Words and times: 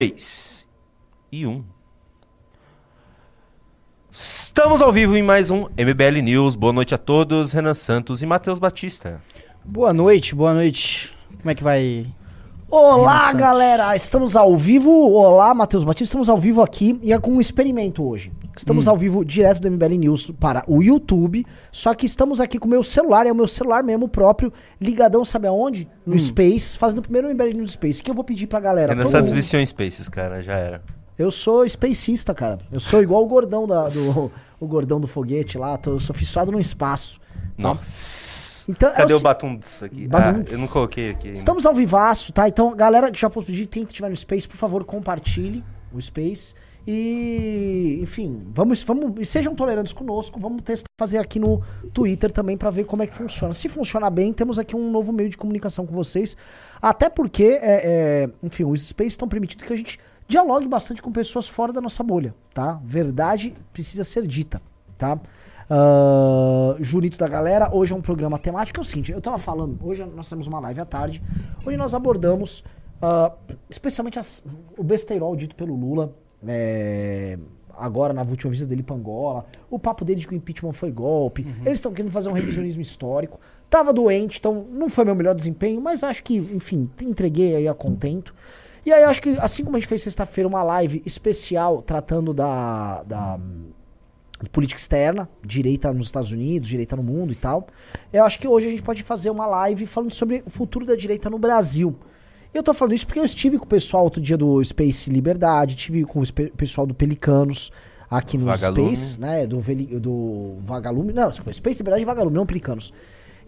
3 0.00 0.68
e 1.32 1.44
1. 1.44 1.64
Estamos 4.08 4.80
ao 4.80 4.92
vivo 4.92 5.16
em 5.16 5.24
mais 5.24 5.50
um 5.50 5.64
MBL 5.76 6.22
News. 6.22 6.54
Boa 6.54 6.72
noite 6.72 6.94
a 6.94 6.98
todos, 6.98 7.52
Renan 7.52 7.74
Santos 7.74 8.22
e 8.22 8.26
Matheus 8.26 8.60
Batista. 8.60 9.20
Boa 9.64 9.92
noite, 9.92 10.36
boa 10.36 10.54
noite. 10.54 11.12
Como 11.38 11.50
é 11.50 11.54
que 11.56 11.64
vai? 11.64 12.06
Olá, 12.70 13.32
galera! 13.32 13.96
Estamos 13.96 14.36
ao 14.36 14.56
vivo. 14.56 14.88
Olá, 14.88 15.52
Matheus 15.52 15.82
Batista. 15.82 16.04
Estamos 16.04 16.28
ao 16.28 16.38
vivo 16.38 16.62
aqui 16.62 16.96
e 17.02 17.12
é 17.12 17.18
com 17.18 17.32
um 17.32 17.40
experimento 17.40 18.08
hoje. 18.08 18.30
Estamos 18.58 18.88
ao 18.88 18.96
vivo 18.96 19.24
direto 19.24 19.60
do 19.60 19.70
MBL 19.70 19.94
News 19.98 20.30
para 20.32 20.64
o 20.66 20.82
YouTube. 20.82 21.46
Só 21.72 21.94
que 21.94 22.04
estamos 22.06 22.40
aqui 22.40 22.58
com 22.58 22.66
o 22.66 22.70
meu 22.70 22.82
celular, 22.82 23.26
é 23.26 23.32
o 23.32 23.34
meu 23.34 23.46
celular 23.46 23.82
mesmo 23.82 24.08
próprio, 24.08 24.52
ligadão, 24.80 25.24
sabe 25.24 25.46
aonde? 25.46 25.88
No 26.04 26.18
Space, 26.18 26.76
fazendo 26.76 26.98
o 26.98 27.02
primeiro 27.02 27.28
MBL 27.28 27.54
News 27.56 27.72
Space. 27.72 28.02
que 28.02 28.10
eu 28.10 28.14
vou 28.14 28.24
pedir 28.24 28.46
pra 28.46 28.60
galera? 28.60 28.92
Renan 28.92 29.04
Todo 29.04 29.10
Santos 29.12 29.30
mundo- 29.30 29.36
viciou 29.36 29.62
em 29.62 29.66
Spaces, 29.66 30.08
cara, 30.08 30.42
já 30.42 30.54
era. 30.54 30.82
Eu 31.18 31.30
sou 31.30 31.64
spacista, 31.68 32.32
cara. 32.34 32.58
Eu 32.70 32.78
sou 32.80 33.02
igual 33.02 33.22
o 33.24 33.26
gordão 33.26 33.66
da- 33.66 33.88
do, 33.88 34.30
o 34.60 34.66
gordão 34.66 35.00
do 35.00 35.08
foguete 35.08 35.56
lá. 35.58 35.76
Tô, 35.76 35.90
eu 35.92 36.00
sou 36.00 36.14
fissurado 36.14 36.52
no 36.52 36.60
espaço. 36.60 37.18
Nossa. 37.56 38.70
Então, 38.70 38.88
é 38.90 38.94
Cadê 38.96 39.14
o 39.14 39.16
o 39.16 39.20
Batundes 39.20 39.82
aqui? 39.82 40.06
Batundes. 40.06 40.52
Ah, 40.52 40.56
eu 40.56 40.60
não 40.60 40.68
coloquei 40.68 41.10
aqui. 41.10 41.28
ainda. 41.28 41.38
Estamos 41.38 41.64
ao 41.66 41.74
vivaço, 41.74 42.32
tá? 42.32 42.46
Então, 42.48 42.74
galera 42.76 43.10
que 43.10 43.18
já 43.18 43.28
pedir, 43.30 43.66
quem 43.66 43.82
estiver 43.84 44.08
no 44.10 44.16
Space, 44.16 44.46
por 44.46 44.56
favor, 44.56 44.84
compartilhe 44.84 45.64
o 45.92 46.00
Space. 46.00 46.54
E, 46.90 47.98
enfim, 48.02 48.40
vamos, 48.46 48.82
vamos, 48.82 49.20
e 49.20 49.26
sejam 49.26 49.54
tolerantes 49.54 49.92
conosco. 49.92 50.40
Vamos 50.40 50.62
testar 50.62 50.86
fazer 50.98 51.18
aqui 51.18 51.38
no 51.38 51.60
Twitter 51.92 52.32
também 52.32 52.56
pra 52.56 52.70
ver 52.70 52.84
como 52.84 53.02
é 53.02 53.06
que 53.06 53.14
funciona. 53.14 53.52
Se 53.52 53.68
funcionar 53.68 54.08
bem, 54.08 54.32
temos 54.32 54.58
aqui 54.58 54.74
um 54.74 54.90
novo 54.90 55.12
meio 55.12 55.28
de 55.28 55.36
comunicação 55.36 55.84
com 55.84 55.92
vocês. 55.92 56.34
Até 56.80 57.10
porque, 57.10 57.58
é, 57.60 57.82
é, 58.24 58.30
enfim, 58.42 58.64
os 58.64 58.88
Space 58.88 59.08
estão 59.10 59.28
permitindo 59.28 59.64
que 59.66 59.72
a 59.72 59.76
gente 59.76 59.98
dialogue 60.26 60.66
bastante 60.66 61.02
com 61.02 61.12
pessoas 61.12 61.46
fora 61.46 61.74
da 61.74 61.80
nossa 61.82 62.02
bolha, 62.02 62.34
tá? 62.54 62.80
Verdade 62.82 63.54
precisa 63.70 64.02
ser 64.02 64.26
dita, 64.26 64.62
tá? 64.96 65.20
Junito 66.80 67.18
da 67.18 67.28
galera, 67.28 67.68
hoje 67.70 67.92
é 67.92 67.96
um 67.96 68.00
programa 68.00 68.38
temático. 68.38 68.80
É 68.80 68.82
o 68.82 68.84
seguinte, 68.84 69.12
eu 69.12 69.20
tava 69.20 69.36
falando, 69.36 69.78
hoje 69.84 70.02
nós 70.06 70.26
temos 70.26 70.46
uma 70.46 70.58
live 70.60 70.80
à 70.80 70.86
tarde. 70.86 71.22
Hoje 71.66 71.76
nós 71.76 71.92
abordamos 71.92 72.64
ah, 73.02 73.30
especialmente 73.68 74.18
as- 74.18 74.42
o 74.76 74.82
besteirol 74.82 75.36
dito 75.36 75.54
pelo 75.54 75.76
Lula. 75.76 76.14
É, 76.46 77.38
agora 77.76 78.12
na 78.12 78.22
última 78.22 78.50
visita 78.50 78.68
dele 78.68 78.82
pra 78.82 78.96
Angola. 78.96 79.46
O 79.70 79.78
papo 79.78 80.04
dele 80.04 80.20
de 80.20 80.26
que 80.28 80.34
o 80.34 80.36
impeachment 80.36 80.72
foi 80.72 80.90
golpe. 80.90 81.46
Eles 81.64 81.78
estão 81.78 81.92
querendo 81.92 82.10
fazer 82.12 82.28
um 82.28 82.32
revisionismo 82.32 82.82
histórico. 82.82 83.38
Tava 83.70 83.92
doente, 83.92 84.38
então 84.38 84.66
não 84.70 84.88
foi 84.88 85.04
meu 85.04 85.14
melhor 85.14 85.34
desempenho, 85.34 85.80
mas 85.80 86.02
acho 86.02 86.22
que, 86.24 86.36
enfim, 86.36 86.88
entreguei 87.02 87.54
aí 87.56 87.68
a 87.68 87.74
contento. 87.74 88.34
E 88.86 88.92
aí 88.92 89.02
eu 89.02 89.08
acho 89.10 89.20
que, 89.20 89.30
assim 89.40 89.62
como 89.64 89.76
a 89.76 89.80
gente 89.80 89.88
fez 89.88 90.02
sexta-feira 90.02 90.48
uma 90.48 90.62
live 90.62 91.02
especial 91.04 91.82
tratando 91.82 92.32
da- 92.32 93.02
da 93.02 93.38
política 94.52 94.80
externa, 94.80 95.28
direita 95.44 95.92
nos 95.92 96.06
Estados 96.06 96.30
Unidos, 96.32 96.68
direita 96.68 96.96
no 96.96 97.02
mundo 97.02 97.32
e 97.32 97.36
tal. 97.36 97.66
Eu 98.12 98.24
acho 98.24 98.38
que 98.38 98.46
hoje 98.48 98.68
a 98.68 98.70
gente 98.70 98.82
pode 98.82 99.02
fazer 99.02 99.30
uma 99.30 99.46
live 99.46 99.84
falando 99.84 100.12
sobre 100.12 100.42
o 100.46 100.50
futuro 100.50 100.86
da 100.86 100.94
direita 100.94 101.28
no 101.28 101.38
Brasil. 101.38 101.96
Eu 102.52 102.62
tô 102.62 102.72
falando 102.74 102.94
isso 102.94 103.06
porque 103.06 103.20
eu 103.20 103.24
estive 103.24 103.58
com 103.58 103.64
o 103.64 103.68
pessoal 103.68 104.04
outro 104.04 104.20
dia 104.20 104.36
do 104.36 104.62
Space 104.64 105.10
Liberdade, 105.10 105.74
estive 105.74 106.04
com 106.04 106.20
o 106.20 106.32
pessoal 106.56 106.86
do 106.86 106.94
Pelicanos 106.94 107.70
aqui 108.10 108.38
no 108.38 108.46
Vagalume. 108.46 108.96
Space, 108.96 109.20
né, 109.20 109.46
do, 109.46 109.60
do 110.00 110.56
Vagalume, 110.64 111.12
não, 111.12 111.28
desculpa, 111.28 111.52
Space 111.52 111.78
Liberdade 111.80 112.02
e 112.02 112.06
Vagalume, 112.06 112.34
não 112.36 112.46
Pelicanos. 112.46 112.92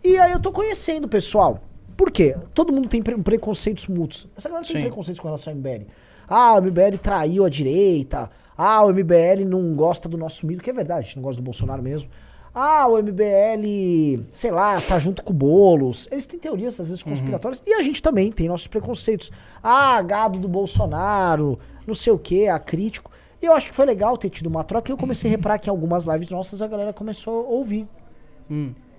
E 0.05 0.17
aí 0.19 0.33
eu 0.33 0.41
tô 0.41 0.53
conhecendo 0.53 1.05
o 1.07 1.09
pessoal. 1.09 1.63
Por 1.97 2.11
quê? 2.11 2.37
Todo 2.55 2.73
mundo 2.73 2.89
tem 2.89 3.03
pre- 3.03 3.17
preconceitos 3.23 3.87
mútuos. 3.87 4.27
Essa 4.37 4.49
galera 4.49 4.67
tem 4.67 4.77
Sim. 4.77 4.83
preconceitos 4.83 5.21
com 5.21 5.29
relação 5.29 5.53
ao 5.53 5.57
MBL. 5.59 5.87
Ah, 6.29 6.55
o 6.55 6.63
MBL 6.63 6.97
traiu 7.03 7.45
a 7.45 7.49
direita. 7.51 8.31
Ah, 8.57 8.83
o 8.85 8.91
MBL 8.93 9.45
não 9.47 9.75
gosta 9.75 10.09
do 10.09 10.17
nosso 10.17 10.47
milho, 10.47 10.61
que 10.61 10.71
é 10.71 10.73
verdade, 10.73 11.01
a 11.01 11.03
gente 11.03 11.17
não 11.17 11.23
gosta 11.23 11.41
do 11.41 11.45
Bolsonaro 11.45 11.83
mesmo. 11.83 12.09
Ah, 12.55 12.87
o 12.89 12.99
MBL, 13.01 14.25
sei 14.29 14.51
lá, 14.51 14.81
tá 14.81 14.99
junto 14.99 15.23
com 15.23 15.33
o 15.33 15.37
Boulos. 15.37 16.09
Eles 16.11 16.27
têm 16.27 16.39
teorias, 16.39 16.81
às 16.81 16.89
vezes, 16.89 17.03
conspiratórias. 17.03 17.63
E 17.65 17.75
a 17.75 17.83
gente 17.83 18.03
também 18.03 18.33
tem 18.33 18.49
nossos 18.49 18.67
preconceitos. 18.67 19.31
Ah, 19.63 20.03
gado 20.03 20.39
do 20.39 20.49
Bolsonaro, 20.49 21.59
não 21.87 21.95
sei 21.95 22.13
o 22.13 22.19
que, 22.19 22.49
acrítico. 22.49 23.11
E 23.41 23.47
eu 23.47 23.53
acho 23.53 23.69
que 23.69 23.75
foi 23.75 23.87
legal 23.87 24.19
ter 24.19 24.31
tido 24.31 24.49
uma 24.49 24.65
troca. 24.65 24.91
E 24.91 24.93
eu 24.93 24.97
comecei 24.97 25.31
a 25.31 25.33
reparar 25.33 25.59
que 25.59 25.69
em 25.69 25.71
algumas 25.71 26.07
lives 26.07 26.31
nossas 26.31 26.61
a 26.61 26.67
galera 26.67 26.93
começou 26.93 27.47
a 27.47 27.49
ouvir. 27.49 27.87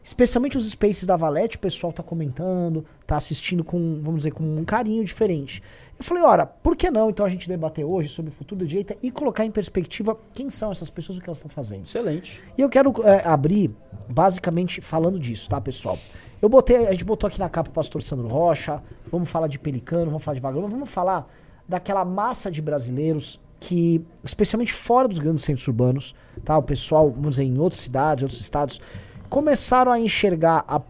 Especialmente 0.04 0.58
os 0.58 0.68
spaces 0.68 1.06
da 1.06 1.16
Valete, 1.16 1.58
o 1.58 1.60
pessoal 1.60 1.94
tá 1.94 2.02
comentando, 2.02 2.84
tá 3.06 3.18
assistindo 3.18 3.64
com, 3.64 4.00
vamos 4.02 4.20
dizer, 4.20 4.32
com 4.32 4.44
um 4.44 4.66
carinho 4.66 5.04
diferente. 5.04 5.62
Eu 5.98 6.04
falei, 6.04 6.24
ora, 6.24 6.46
por 6.48 6.76
que 6.76 6.90
não 6.90 7.10
então 7.12 7.24
a 7.26 7.30
gente 7.30 7.48
debater 7.48 7.86
hoje 7.86 8.10
sobre 8.10 8.32
o 8.32 8.34
futuro 8.34 8.62
da 8.62 8.68
direita 8.68 8.96
e 9.04 9.12
colocar 9.12 9.46
em 9.46 9.52
perspectiva 9.52 10.18
quem 10.34 10.50
são 10.50 10.72
essas 10.72 10.90
pessoas 10.90 11.18
e 11.18 11.22
o 11.22 11.24
que 11.24 11.30
elas 11.30 11.38
estão 11.38 11.50
fazendo? 11.50 11.84
Excelente. 11.86 12.42
E 12.58 12.62
eu 12.62 12.70
quero 12.70 12.92
é, 13.04 13.24
abrir 13.28 13.70
basicamente 14.10 14.82
falando 14.82 15.20
disso, 15.20 15.48
tá, 15.48 15.62
pessoal? 15.62 15.98
Eu 16.42 16.50
botei, 16.50 16.88
a 16.88 16.92
gente 16.92 17.06
botou 17.06 17.28
aqui 17.28 17.40
na 17.40 17.48
capa 17.48 17.70
o 17.70 17.74
pastor 17.74 18.02
Sandro 18.02 18.28
Rocha, 18.28 18.82
vamos 19.12 19.30
falar 19.30 19.48
de 19.48 19.60
Pelicano, 19.60 20.08
vamos 20.08 20.24
falar 20.24 20.36
de 20.36 20.42
Vagalume, 20.42 20.72
vamos 20.72 20.90
falar 20.90 21.28
daquela 21.70 22.04
massa 22.04 22.50
de 22.50 22.64
brasileiros 22.64 23.40
que, 23.60 24.04
especialmente 24.24 24.74
fora 24.74 25.08
dos 25.08 25.20
grandes 25.20 25.44
centros 25.44 25.68
urbanos, 25.68 26.16
tá? 26.44 26.58
O 26.58 26.64
pessoal, 26.64 27.12
vamos 27.12 27.32
dizer, 27.32 27.44
em 27.44 27.60
outras 27.60 27.80
cidades, 27.82 28.24
outros 28.24 28.42
estados, 28.42 28.82
começaram 29.30 29.92
a 29.92 30.00
enxergar 30.00 30.66
a- 30.68 30.82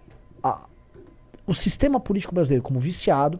a- 0.41 0.67
o 1.45 1.53
sistema 1.53 2.00
político 2.00 2.34
brasileiro 2.34 2.63
como 2.63 2.79
viciado 2.79 3.38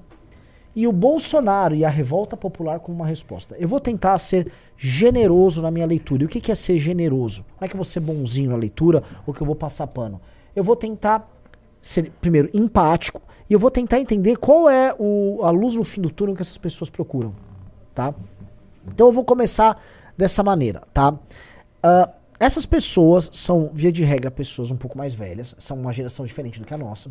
e 0.76 0.88
o 0.88 0.92
Bolsonaro 0.92 1.76
e 1.76 1.84
a 1.84 1.90
revolta 1.90 2.38
popular 2.38 2.80
como 2.80 2.98
uma 2.98 3.06
resposta. 3.06 3.56
Eu 3.58 3.68
vou 3.68 3.80
tentar 3.80 4.18
ser 4.18 4.52
generoso 4.78 5.62
na 5.62 5.70
minha 5.70 5.86
leitura. 5.86 6.24
E 6.24 6.26
o 6.26 6.30
que 6.30 6.52
é 6.52 6.56
ser 6.56 6.78
generoso? 6.78 7.46
Não 7.60 7.66
é 7.66 7.68
que 7.68 7.76
eu 7.76 7.78
vou 7.78 7.86
ser 7.86 8.00
bonzinho 8.00 8.52
na 8.52 8.56
leitura 8.58 9.04
ou 9.26 9.34
que 9.34 9.42
eu 9.42 9.46
vou 9.46 9.56
passar 9.56 9.88
pano. 9.88 10.20
Eu 10.56 10.64
vou 10.64 10.76
tentar 10.76 11.30
ser, 11.82 12.12
primeiro, 12.22 12.50
empático 12.54 13.22
e 13.50 13.54
eu 13.54 13.60
vou 13.60 13.70
tentar 13.72 14.00
entender 14.00 14.38
qual 14.38 14.70
é 14.70 14.96
o- 14.98 15.42
a 15.44 15.50
luz 15.52 15.76
no 15.76 15.84
fim 15.84 16.02
do 16.02 16.10
túnel 16.10 16.36
que 16.36 16.42
essas 16.42 16.58
pessoas 16.58 16.90
procuram, 16.90 17.34
tá? 17.94 18.14
Então 18.88 19.08
eu 19.08 19.14
vou 19.14 19.26
começar 19.26 19.82
dessa 20.18 20.42
maneira, 20.44 20.82
tá? 20.94 21.14
Ah, 21.84 22.14
essas 22.40 22.66
pessoas 22.66 23.30
são, 23.34 23.70
via 23.74 23.92
de 23.92 24.04
regra, 24.04 24.32
pessoas 24.32 24.72
um 24.72 24.78
pouco 24.78 24.98
mais 24.98 25.14
velhas, 25.14 25.54
são 25.60 25.78
uma 25.78 25.94
geração 25.94 26.26
diferente 26.26 26.60
do 26.60 26.66
que 26.66 26.74
a 26.74 26.78
nossa. 26.78 27.10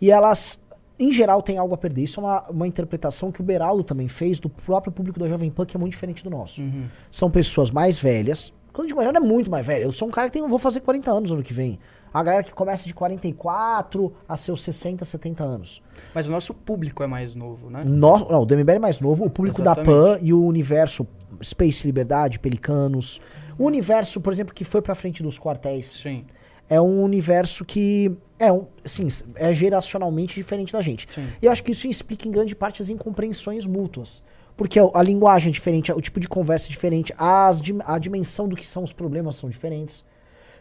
E 0.00 0.10
elas, 0.10 0.60
em 1.00 1.10
geral, 1.10 1.40
têm 1.40 1.56
algo 1.56 1.74
a 1.74 1.78
perder. 1.78 2.02
Isso 2.02 2.20
é 2.20 2.22
uma, 2.22 2.50
uma 2.50 2.68
interpretação 2.68 3.32
que 3.32 3.40
o 3.40 3.44
Beraldo 3.44 3.82
também 3.82 4.06
fez 4.06 4.38
do 4.38 4.50
próprio 4.50 4.92
público 4.92 5.18
da 5.18 5.26
Jovem 5.26 5.50
Pan, 5.50 5.64
que 5.64 5.74
é 5.74 5.80
muito 5.80 5.92
diferente 5.92 6.22
do 6.22 6.28
nosso. 6.28 6.62
São 7.10 7.30
pessoas 7.30 7.70
mais 7.70 7.98
velhas. 7.98 8.52
Quando 8.70 8.84
eu 8.84 8.96
digo 8.96 9.02
não 9.02 9.20
é 9.20 9.26
muito 9.26 9.50
mais 9.50 9.66
velho. 9.66 9.84
Eu 9.84 9.92
sou 9.92 10.06
um 10.06 10.10
cara 10.10 10.28
que 10.28 10.34
tem, 10.34 10.46
vou 10.46 10.58
fazer 10.58 10.80
40 10.80 11.10
anos 11.10 11.32
ano 11.32 11.42
que 11.42 11.54
vem. 11.54 11.78
A 12.12 12.22
galera 12.22 12.42
que 12.42 12.52
começa 12.52 12.86
de 12.86 12.92
44 12.92 14.12
a 14.28 14.36
seus 14.36 14.62
60, 14.62 15.04
70 15.04 15.42
anos. 15.42 15.82
Mas 16.14 16.28
o 16.28 16.30
nosso 16.30 16.52
público 16.52 17.02
é 17.02 17.06
mais 17.06 17.34
novo, 17.34 17.70
né? 17.70 17.82
Nós, 17.84 18.28
não, 18.28 18.42
o 18.42 18.44
do 18.44 18.56
MBL 18.56 18.72
é 18.72 18.78
mais 18.78 19.00
novo, 19.00 19.24
o 19.24 19.30
público 19.30 19.62
da 19.62 19.72
Exatamente. 19.72 20.18
PAN 20.18 20.18
e 20.20 20.32
o 20.32 20.44
universo 20.44 21.06
Space 21.42 21.86
Liberdade, 21.86 22.38
Pelicanos. 22.38 23.20
O 23.58 23.64
universo, 23.64 24.20
por 24.20 24.32
exemplo, 24.32 24.54
que 24.54 24.64
foi 24.64 24.82
pra 24.82 24.94
frente 24.94 25.22
dos 25.22 25.38
quartéis. 25.38 25.86
Sim. 25.86 26.24
É 26.68 26.80
um 26.80 27.02
universo 27.02 27.64
que 27.64 28.16
é 28.40 28.50
um, 28.50 28.66
assim, 28.82 29.06
é 29.34 29.52
geracionalmente 29.52 30.34
diferente 30.34 30.72
da 30.72 30.80
gente. 30.80 31.06
Sim. 31.12 31.28
E 31.42 31.44
eu 31.44 31.52
acho 31.52 31.62
que 31.62 31.72
isso 31.72 31.86
explica 31.86 32.26
em 32.26 32.30
grande 32.30 32.56
parte 32.56 32.80
as 32.80 32.88
incompreensões 32.88 33.66
mútuas. 33.66 34.22
Porque 34.56 34.80
a, 34.80 35.02
linguagem 35.02 35.50
é 35.50 35.52
diferente, 35.52 35.92
o 35.92 36.00
tipo 36.00 36.18
de 36.18 36.26
conversa 36.26 36.68
é 36.68 36.70
diferente, 36.70 37.14
as, 37.18 37.60
a 37.84 37.98
dimensão 37.98 38.48
do 38.48 38.56
que 38.56 38.66
são 38.66 38.82
os 38.82 38.94
problemas 38.94 39.36
são 39.36 39.50
diferentes. 39.50 40.04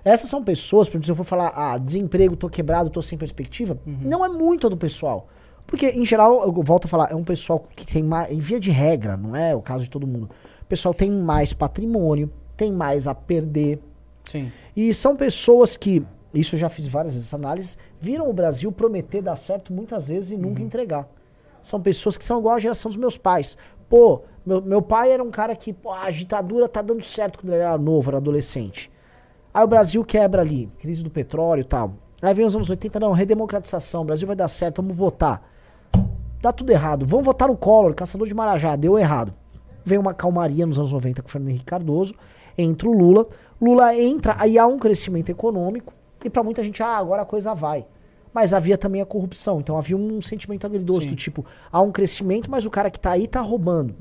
Essas 0.03 0.29
são 0.29 0.43
pessoas, 0.43 0.87
por 0.87 0.95
exemplo, 0.95 1.05
se 1.05 1.11
eu 1.11 1.15
for 1.15 1.23
falar, 1.23 1.53
ah, 1.55 1.77
desemprego, 1.77 2.35
tô 2.35 2.49
quebrado, 2.49 2.89
tô 2.89 3.01
sem 3.01 3.17
perspectiva, 3.17 3.77
não 3.85 4.23
é 4.23 4.29
muito 4.29 4.69
do 4.69 4.77
pessoal. 4.77 5.27
Porque, 5.65 5.87
em 5.87 6.05
geral, 6.05 6.43
eu 6.43 6.63
volto 6.63 6.85
a 6.85 6.87
falar, 6.87 7.11
é 7.11 7.15
um 7.15 7.23
pessoal 7.23 7.65
que 7.75 7.85
tem 7.85 8.03
mais, 8.03 8.31
em 8.31 8.39
via 8.39 8.59
de 8.59 8.71
regra, 8.71 9.15
não 9.15 9.35
é 9.35 9.55
o 9.55 9.61
caso 9.61 9.83
de 9.83 9.89
todo 9.89 10.07
mundo. 10.07 10.29
O 10.61 10.65
pessoal 10.65 10.93
tem 10.93 11.11
mais 11.11 11.53
patrimônio, 11.53 12.31
tem 12.57 12.71
mais 12.71 13.07
a 13.07 13.13
perder, 13.13 13.79
Sim. 14.23 14.51
e 14.75 14.93
são 14.93 15.15
pessoas 15.15 15.77
que, 15.77 16.05
isso 16.33 16.55
eu 16.55 16.59
já 16.59 16.69
fiz 16.69 16.87
várias 16.87 17.13
vezes 17.13 17.27
essa 17.27 17.35
análise, 17.35 17.77
viram 17.99 18.29
o 18.29 18.33
Brasil 18.33 18.71
prometer 18.71 19.21
dar 19.21 19.35
certo 19.35 19.73
muitas 19.73 20.09
vezes 20.09 20.31
e 20.31 20.37
nunca 20.37 20.61
entregar. 20.61 21.07
São 21.61 21.81
pessoas 21.81 22.17
que 22.17 22.23
são 22.23 22.39
igual 22.39 22.55
à 22.55 22.59
geração 22.59 22.89
dos 22.89 22.97
meus 22.97 23.17
pais. 23.17 23.57
Pô, 23.89 24.21
meu, 24.45 24.61
meu 24.61 24.81
pai 24.81 25.11
era 25.11 25.23
um 25.23 25.31
cara 25.31 25.55
que, 25.55 25.73
pô, 25.73 25.91
a 25.91 26.09
ditadura 26.09 26.69
tá 26.69 26.81
dando 26.81 27.03
certo 27.03 27.39
quando 27.39 27.53
ele 27.53 27.61
era 27.61 27.77
novo, 27.77 28.09
era 28.09 28.17
adolescente. 28.17 28.91
Aí 29.53 29.63
o 29.63 29.67
Brasil 29.67 30.03
quebra 30.03 30.41
ali, 30.41 30.69
crise 30.79 31.03
do 31.03 31.09
petróleo 31.09 31.61
e 31.61 31.65
tal. 31.65 31.93
Aí 32.21 32.33
vem 32.33 32.45
os 32.45 32.55
anos 32.55 32.69
80, 32.69 32.99
não, 32.99 33.11
redemocratização, 33.11 34.01
o 34.01 34.05
Brasil 34.05 34.27
vai 34.27 34.35
dar 34.35 34.47
certo, 34.47 34.81
vamos 34.81 34.95
votar. 34.95 35.41
Dá 36.41 36.53
tudo 36.53 36.71
errado. 36.71 37.05
Vamos 37.05 37.25
votar 37.25 37.47
no 37.49 37.57
Collor, 37.57 37.93
caçador 37.93 38.27
de 38.27 38.33
Marajá, 38.33 38.75
deu 38.75 38.97
errado. 38.97 39.33
Vem 39.83 39.97
uma 39.97 40.13
calmaria 40.13 40.65
nos 40.65 40.77
anos 40.77 40.93
90 40.93 41.21
com 41.21 41.27
o 41.27 41.31
Fernando 41.31 41.49
Henrique 41.49 41.65
Cardoso, 41.65 42.13
entra 42.57 42.87
o 42.87 42.93
Lula. 42.93 43.27
Lula 43.59 43.95
entra, 43.95 44.35
aí 44.37 44.57
há 44.57 44.65
um 44.67 44.77
crescimento 44.77 45.29
econômico, 45.29 45.93
e 46.23 46.29
pra 46.29 46.43
muita 46.43 46.63
gente, 46.63 46.81
ah, 46.83 46.97
agora 46.97 47.21
a 47.21 47.25
coisa 47.25 47.53
vai. 47.53 47.85
Mas 48.33 48.53
havia 48.53 48.77
também 48.77 49.01
a 49.01 49.05
corrupção, 49.05 49.59
então 49.59 49.75
havia 49.77 49.97
um 49.97 50.21
sentimento 50.21 50.65
agridoce 50.65 51.01
Sim. 51.05 51.09
do 51.09 51.15
tipo, 51.15 51.45
há 51.71 51.81
um 51.81 51.91
crescimento, 51.91 52.49
mas 52.51 52.65
o 52.65 52.69
cara 52.69 52.89
que 52.91 52.99
tá 52.99 53.11
aí 53.11 53.27
tá 53.27 53.41
roubando. 53.41 53.95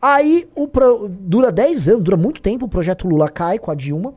Aí 0.00 0.48
o 0.56 0.66
pro- 0.66 1.08
dura 1.08 1.52
10 1.52 1.88
anos, 1.88 2.04
dura 2.04 2.16
muito 2.16 2.42
tempo, 2.42 2.64
o 2.64 2.68
projeto 2.68 3.06
Lula 3.06 3.28
cai 3.28 3.58
com 3.58 3.70
a 3.70 3.74
Dilma. 3.74 4.14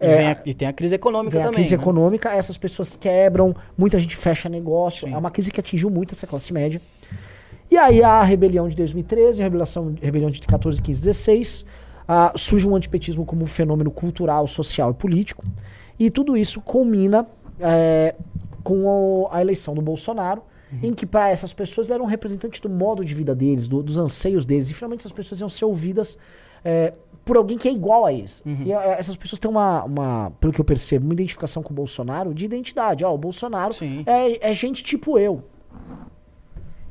E, 0.00 0.04
É, 0.06 0.32
a- 0.32 0.42
e 0.44 0.52
tem 0.52 0.66
a 0.68 0.72
crise 0.72 0.94
econômica 0.94 1.32
Vem 1.32 1.40
a 1.42 1.44
também. 1.44 1.60
crise 1.60 1.76
né? 1.76 1.80
econômica, 1.82 2.30
essas 2.30 2.58
pessoas 2.58 2.96
quebram, 2.96 3.54
muita 3.78 3.98
gente 3.98 4.16
fecha 4.16 4.48
negócio. 4.48 5.06
Sim. 5.06 5.14
É 5.14 5.16
uma 5.16 5.30
crise 5.30 5.50
que 5.50 5.60
atingiu 5.60 5.88
muito 5.90 6.12
essa 6.12 6.26
classe 6.26 6.52
média. 6.52 6.80
E 7.70 7.76
aí 7.76 8.02
a 8.02 8.22
rebelião 8.22 8.68
de 8.68 8.76
2013, 8.76 9.42
a 9.42 9.44
rebelião, 9.44 9.94
rebelião 10.00 10.30
de 10.30 10.40
14, 10.42 10.82
15, 10.82 11.00
16, 11.00 11.64
ah, 12.06 12.32
surge 12.36 12.68
um 12.68 12.74
antipetismo 12.76 13.24
como 13.24 13.42
um 13.42 13.46
fenômeno 13.46 13.90
cultural, 13.90 14.46
social 14.46 14.90
e 14.90 14.94
político. 14.94 15.44
E 15.98 16.10
tudo 16.10 16.36
isso 16.36 16.60
culmina 16.60 17.26
é, 17.58 18.14
com 18.62 18.84
o- 18.84 19.28
a 19.30 19.40
eleição 19.40 19.74
do 19.74 19.80
Bolsonaro, 19.80 20.42
em 20.82 20.92
que 20.92 21.06
para 21.06 21.30
essas 21.30 21.52
pessoas 21.54 21.86
ele 21.86 21.94
era 21.94 22.02
um 22.02 22.06
representante 22.06 22.60
do 22.60 22.68
modo 22.68 23.04
de 23.04 23.14
vida 23.14 23.34
deles, 23.34 23.66
do- 23.68 23.82
dos 23.82 23.96
anseios 23.96 24.44
deles. 24.44 24.68
E 24.70 24.74
finalmente 24.74 25.00
essas 25.00 25.12
pessoas 25.12 25.40
iam 25.40 25.48
ser 25.48 25.64
ouvidas 25.64 26.18
é, 26.64 26.92
por 27.24 27.36
alguém 27.36 27.56
que 27.56 27.66
é 27.68 27.72
igual 27.72 28.04
a 28.04 28.12
eles. 28.12 28.42
E 28.66 28.72
é, 28.72 28.98
essas 28.98 29.16
pessoas 29.16 29.38
têm 29.38 29.50
uma, 29.50 29.84
uma, 29.84 30.32
pelo 30.40 30.52
que 30.52 30.60
eu 30.60 30.64
percebo, 30.64 31.04
uma 31.06 31.14
identificação 31.14 31.62
com 31.62 31.72
o 31.72 31.76
Bolsonaro 31.76 32.34
de 32.34 32.44
identidade. 32.44 33.04
Ó, 33.04 33.14
o 33.14 33.18
Bolsonaro 33.18 33.72
é, 34.06 34.50
é 34.50 34.52
gente 34.52 34.82
tipo 34.84 35.16
eu. 35.18 35.42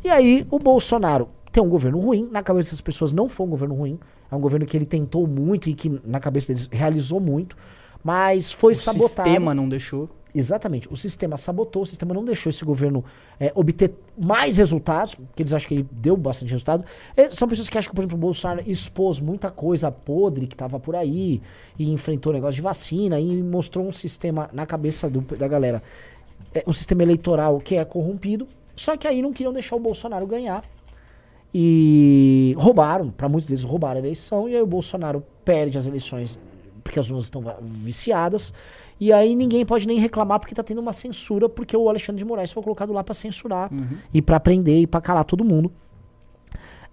E 0.04 0.10
aí 0.10 0.46
o 0.50 0.60
Bolsonaro 0.60 1.30
tem 1.51 1.62
um 1.63 1.69
governo 1.69 2.00
ruim, 2.00 2.28
na 2.31 2.44
cabeça 2.44 2.69
dessas 2.69 2.81
pessoas 2.81 3.12
não 3.12 3.28
foi 3.30 3.46
um 3.46 3.50
governo 3.50 3.75
ruim, 3.75 4.00
é 4.31 4.36
um 4.36 4.40
governo 4.40 4.66
que 4.66 4.75
ele 4.75 4.86
tentou 4.86 5.25
muito 5.28 5.69
e 5.69 5.74
que 5.74 6.01
na 6.04 6.19
cabeça 6.19 6.48
deles 6.48 6.68
realizou 6.72 7.19
muito, 7.19 7.56
mas 8.06 8.52
foi 8.52 8.74
O 8.74 8.75
sabotado. 8.75 9.07
sistema 9.28 9.52
não 9.56 9.68
deixou. 9.68 10.07
Exatamente. 10.38 10.88
O 10.92 10.96
sistema 10.96 11.38
sabotou, 11.38 11.81
o 11.81 11.86
sistema 11.86 12.13
não 12.13 12.24
deixou 12.24 12.50
esse 12.50 12.63
governo 12.63 13.04
é, 13.40 13.52
obter 13.56 13.94
mais 14.16 14.57
resultados, 14.57 15.16
porque 15.16 15.42
eles 15.42 15.54
acham 15.54 15.68
que 15.69 15.74
ele 15.75 15.88
deu 15.92 16.16
bastante 16.16 16.52
resultado. 16.52 16.84
É, 17.18 17.31
são 17.31 17.48
pessoas 17.48 17.68
que 17.69 17.78
acham 17.78 17.90
que, 17.90 17.96
por 17.96 18.02
exemplo, 18.02 18.18
o 18.18 18.19
Bolsonaro 18.19 18.62
expôs 18.69 19.19
muita 19.19 19.50
coisa 19.50 19.90
podre 19.92 20.46
que 20.46 20.54
estava 20.54 20.78
por 20.80 20.94
aí, 20.96 21.42
e 21.80 21.90
enfrentou 21.90 22.31
o 22.31 22.36
negócio 22.36 22.56
de 22.57 22.62
vacina, 22.62 23.19
e 23.19 23.42
mostrou 23.42 23.88
um 23.88 23.92
sistema 23.94 24.50
na 24.54 24.66
cabeça 24.68 25.10
do- 25.10 25.22
da 25.22 25.48
galera. 25.48 25.81
É, 26.54 26.63
um 26.68 26.74
sistema 26.74 27.01
eleitoral 27.01 27.60
que 27.60 27.75
é 27.78 27.86
corrompido, 27.86 28.46
só 28.75 28.96
que 28.98 29.08
aí 29.08 29.22
não 29.22 29.31
queriam 29.34 29.54
deixar 29.54 29.78
o 29.78 29.80
Bolsonaro 29.80 30.28
ganhar. 30.28 30.63
E 31.58 32.54
roubaram, 32.58 33.10
para 33.10 33.30
muitos 33.30 33.48
deles 33.50 33.63
roubaram 33.63 33.96
a 33.96 34.00
eleição, 34.04 34.50
e 34.50 34.56
aí 34.56 34.62
o 34.62 34.68
Bolsonaro 34.68 35.24
perde 35.46 35.78
as 35.78 35.88
eleições 35.88 36.38
porque 36.86 37.00
as 37.00 37.10
urnas 37.10 37.26
estão 37.26 37.44
viciadas. 37.62 38.54
E 39.00 39.12
aí 39.12 39.36
ninguém 39.36 39.66
pode 39.66 39.88
nem 39.88 40.00
reclamar 40.00 40.40
porque 40.40 40.54
tá 40.54 40.64
tendo 40.64 40.80
uma 40.80 40.94
censura, 40.94 41.50
porque 41.50 41.76
o 41.76 41.90
Alexandre 41.90 42.20
de 42.20 42.26
Moraes 42.26 42.52
foi 42.52 42.62
colocado 42.62 42.94
lá 42.94 43.04
para 43.04 43.16
censurar 43.16 43.70
e 44.14 44.22
para 44.22 44.40
prender 44.40 44.82
e 44.82 44.88
para 44.88 45.02
calar 45.02 45.26
todo 45.26 45.44
mundo. 45.44 45.72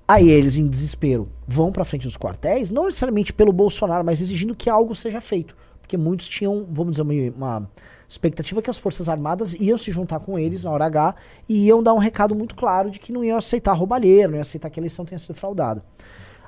Aí 0.09 0.29
eles, 0.29 0.57
em 0.57 0.67
desespero, 0.67 1.29
vão 1.47 1.71
para 1.71 1.85
frente 1.85 2.05
dos 2.05 2.17
quartéis, 2.17 2.71
não 2.71 2.87
necessariamente 2.87 3.33
pelo 3.33 3.53
Bolsonaro, 3.53 4.05
mas 4.05 4.21
exigindo 4.21 4.55
que 4.55 4.69
algo 4.69 4.95
seja 4.95 5.21
feito. 5.21 5.55
Porque 5.81 5.97
muitos 5.97 6.29
tinham, 6.29 6.67
vamos 6.71 6.93
dizer, 6.93 7.03
uma, 7.03 7.15
uma 7.37 7.71
expectativa 8.09 8.61
que 8.61 8.71
as 8.71 8.79
Forças 8.79 9.09
Armadas 9.09 9.55
iam 9.55 9.77
se 9.77 9.93
juntar 9.93 10.21
com 10.21 10.39
eles 10.39 10.65
na 10.65 10.71
hora 10.71 10.87
H 10.87 11.15
e 11.49 11.67
iam 11.67 11.83
dar 11.83 11.95
um 11.95 11.99
recado 11.99 12.35
muito 12.35 12.55
claro 12.55 12.91
de 12.91 12.99
que 12.99 13.13
não 13.13 13.23
iam 13.23 13.39
aceitar 13.39 13.75
roubalheiro, 13.75 14.31
não 14.31 14.37
iam 14.39 14.43
aceitar 14.43 14.71
que 14.71 14.81
a 14.81 14.83
eleição 14.83 15.05
tenha 15.05 15.19
sido 15.19 15.35
fraudada. 15.35 15.85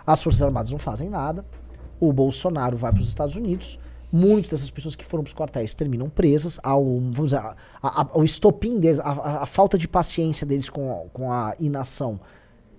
As 0.06 0.23
Forças 0.23 0.43
Armadas 0.43 0.70
não 0.70 0.79
fazem 0.79 1.08
nada. 1.08 1.44
O 2.00 2.12
Bolsonaro 2.12 2.76
vai 2.76 2.93
para 2.93 3.00
os 3.00 3.08
Estados 3.08 3.37
Unidos. 3.37 3.79
Muitas 4.12 4.50
dessas 4.50 4.70
pessoas 4.70 4.94
que 4.94 5.05
foram 5.05 5.25
para 5.25 5.29
os 5.31 5.35
quartéis 5.35 5.75
terminam 5.75 6.08
presas. 6.08 6.61
Ao, 6.62 6.85
vamos 6.85 7.32
dizer, 7.32 7.38
a- 7.38 7.55
a- 7.82 8.25
estopim 8.25 8.79
deles, 8.79 9.00
a, 9.00 9.43
a- 9.43 9.46
falta 9.46 9.76
de 9.76 9.88
paciência 9.88 10.46
deles 10.46 10.70
com, 10.70 11.08
com 11.12 11.32
a 11.32 11.55
inação 11.58 12.20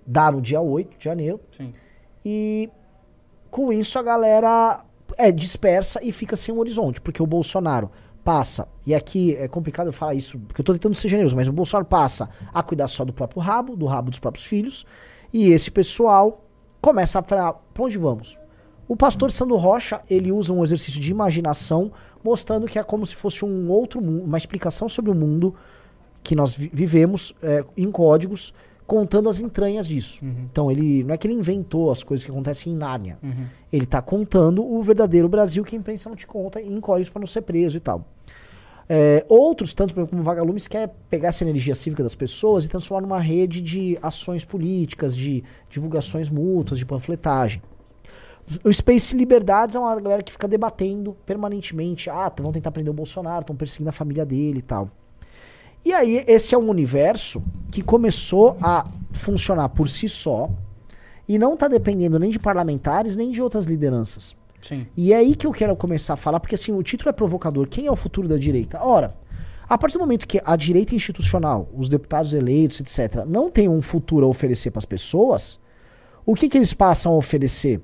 dá 0.06 0.30
no 0.30 0.40
dia 0.40 0.60
8 0.60 0.96
de 0.98 1.04
janeiro. 1.04 1.40
Sim. 1.56 1.72
E 2.24 2.70
com 3.50 3.72
isso 3.72 3.98
a 3.98 4.02
galera 4.02 4.78
é 5.18 5.30
dispersa 5.30 6.00
e 6.02 6.10
fica 6.12 6.36
sem 6.36 6.54
um 6.54 6.58
horizonte, 6.58 7.00
porque 7.00 7.22
o 7.22 7.26
Bolsonaro 7.26 7.90
passa, 8.24 8.66
e 8.84 8.92
aqui 8.94 9.36
é 9.36 9.46
complicado 9.46 9.86
eu 9.86 9.92
falar 9.92 10.14
isso, 10.14 10.36
porque 10.40 10.60
eu 10.60 10.64
tô 10.64 10.72
tentando 10.72 10.96
ser 10.96 11.08
generoso, 11.08 11.36
mas 11.36 11.46
o 11.46 11.52
Bolsonaro 11.52 11.86
passa 11.86 12.28
a 12.52 12.60
cuidar 12.60 12.88
só 12.88 13.04
do 13.04 13.12
próprio 13.12 13.40
rabo, 13.40 13.76
do 13.76 13.86
rabo 13.86 14.10
dos 14.10 14.18
próprios 14.18 14.44
filhos, 14.44 14.84
e 15.32 15.52
esse 15.52 15.70
pessoal 15.70 16.44
começa 16.80 17.20
a 17.20 17.22
falar, 17.22 17.52
pra 17.52 17.84
onde 17.84 17.96
vamos? 17.98 18.36
O 18.88 18.96
pastor 18.96 19.30
Sandro 19.32 19.56
Rocha, 19.56 20.00
ele 20.08 20.30
usa 20.30 20.52
um 20.52 20.62
exercício 20.62 21.00
de 21.00 21.10
imaginação, 21.10 21.90
mostrando 22.22 22.66
que 22.66 22.78
é 22.78 22.82
como 22.82 23.04
se 23.04 23.14
fosse 23.16 23.44
um 23.44 23.68
outro 23.68 24.00
mundo, 24.00 24.24
uma 24.24 24.38
explicação 24.38 24.88
sobre 24.88 25.10
o 25.10 25.14
mundo 25.14 25.54
que 26.22 26.36
nós 26.36 26.56
vi- 26.56 26.70
vivemos 26.72 27.34
é, 27.42 27.64
em 27.76 27.90
códigos, 27.90 28.54
contando 28.86 29.28
as 29.28 29.40
entranhas 29.40 29.88
disso. 29.88 30.24
Então 30.24 30.70
ele 30.70 31.02
não 31.02 31.12
é 31.14 31.18
que 31.18 31.26
ele 31.26 31.34
inventou 31.34 31.90
as 31.90 32.04
coisas 32.04 32.24
que 32.24 32.30
acontecem 32.30 32.72
em 32.72 32.76
Nárnia. 32.76 33.18
Ele 33.72 33.82
está 33.82 34.00
contando 34.00 34.64
o 34.64 34.80
verdadeiro 34.82 35.28
Brasil 35.28 35.64
que 35.64 35.74
a 35.74 35.78
imprensa 35.78 36.08
não 36.08 36.14
te 36.16 36.26
conta 36.26 36.60
em 36.62 36.80
códigos 36.80 37.10
para 37.10 37.18
não 37.20 37.26
ser 37.26 37.42
preso 37.42 37.76
e 37.76 37.80
tal. 37.80 38.04
É, 38.88 39.24
outros, 39.28 39.74
tanto 39.74 39.92
como 40.06 40.22
Vagalumes, 40.22 40.68
quer 40.68 40.94
pegar 41.10 41.28
essa 41.30 41.42
energia 41.42 41.74
cívica 41.74 42.04
das 42.04 42.14
pessoas 42.14 42.64
e 42.64 42.68
transformar 42.68 43.00
numa 43.04 43.18
rede 43.18 43.60
de 43.60 43.98
ações 44.00 44.44
políticas, 44.44 45.16
de 45.16 45.42
divulgações 45.68 46.30
mútuas, 46.30 46.78
de 46.78 46.86
panfletagem. 46.86 47.60
O 48.62 48.72
Space 48.72 49.16
Liberdades 49.16 49.74
é 49.74 49.78
uma 49.78 50.00
galera 50.00 50.22
que 50.22 50.30
fica 50.30 50.46
debatendo 50.46 51.16
permanentemente. 51.26 52.08
Ah, 52.08 52.32
vão 52.40 52.52
tentar 52.52 52.70
prender 52.70 52.90
o 52.90 52.94
Bolsonaro, 52.94 53.40
estão 53.40 53.56
perseguindo 53.56 53.90
a 53.90 53.92
família 53.92 54.24
dele 54.24 54.60
e 54.60 54.62
tal. 54.62 54.90
E 55.84 55.92
aí, 55.92 56.24
esse 56.26 56.54
é 56.54 56.58
um 56.58 56.68
universo 56.68 57.42
que 57.70 57.82
começou 57.82 58.56
a 58.60 58.88
funcionar 59.12 59.68
por 59.70 59.88
si 59.88 60.08
só 60.08 60.50
e 61.28 61.38
não 61.38 61.54
está 61.54 61.68
dependendo 61.68 62.18
nem 62.18 62.30
de 62.30 62.38
parlamentares 62.38 63.16
nem 63.16 63.30
de 63.30 63.42
outras 63.42 63.66
lideranças. 63.66 64.36
Sim. 64.60 64.86
E 64.96 65.12
é 65.12 65.16
aí 65.16 65.34
que 65.34 65.46
eu 65.46 65.52
quero 65.52 65.76
começar 65.76 66.14
a 66.14 66.16
falar, 66.16 66.40
porque 66.40 66.54
assim, 66.54 66.72
o 66.72 66.82
título 66.82 67.10
é 67.10 67.12
provocador. 67.12 67.68
Quem 67.68 67.86
é 67.86 67.90
o 67.90 67.96
futuro 67.96 68.26
da 68.26 68.36
direita? 68.36 68.82
Ora, 68.82 69.16
a 69.68 69.76
partir 69.76 69.94
do 69.94 70.00
momento 70.00 70.26
que 70.26 70.40
a 70.44 70.56
direita 70.56 70.94
institucional, 70.94 71.68
os 71.76 71.88
deputados 71.88 72.32
eleitos, 72.32 72.80
etc., 72.80 73.24
não 73.26 73.50
tem 73.50 73.68
um 73.68 73.82
futuro 73.82 74.26
a 74.26 74.28
oferecer 74.28 74.70
para 74.70 74.78
as 74.78 74.84
pessoas, 74.84 75.58
o 76.24 76.34
que, 76.34 76.48
que 76.48 76.58
eles 76.58 76.72
passam 76.72 77.12
a 77.12 77.16
oferecer? 77.16 77.80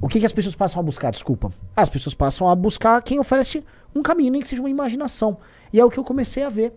O 0.00 0.08
que, 0.08 0.18
que 0.18 0.26
as 0.26 0.32
pessoas 0.32 0.54
passam 0.54 0.80
a 0.80 0.82
buscar? 0.82 1.10
Desculpa. 1.10 1.52
As 1.76 1.88
pessoas 1.88 2.14
passam 2.14 2.48
a 2.48 2.54
buscar 2.54 3.02
quem 3.02 3.18
oferece 3.18 3.62
um 3.94 4.02
caminho, 4.02 4.32
nem 4.32 4.40
que 4.40 4.48
seja 4.48 4.62
uma 4.62 4.70
imaginação. 4.70 5.36
E 5.72 5.78
é 5.78 5.84
o 5.84 5.90
que 5.90 5.98
eu 5.98 6.04
comecei 6.04 6.42
a 6.42 6.48
ver. 6.48 6.72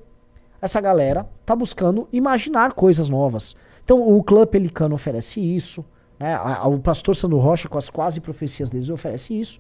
Essa 0.62 0.81
galera 0.81 1.28
tá 1.46 1.56
buscando 1.56 2.08
imaginar 2.12 2.74
coisas 2.74 3.10
novas. 3.10 3.56
Então 3.84 4.02
o 4.02 4.22
Clã 4.24 4.46
Pelicano 4.46 4.96
oferece 4.96 5.40
isso. 5.40 5.86
Né? 6.20 6.38
O 6.66 6.80
pastor 6.80 7.15
Sandro 7.15 7.38
Rocha, 7.38 7.70
com 7.70 7.77
as 7.77 7.89
quase 7.89 8.20
profecias 8.20 8.70
deles, 8.70 8.89
oferece 8.89 9.39
isso. 9.39 9.60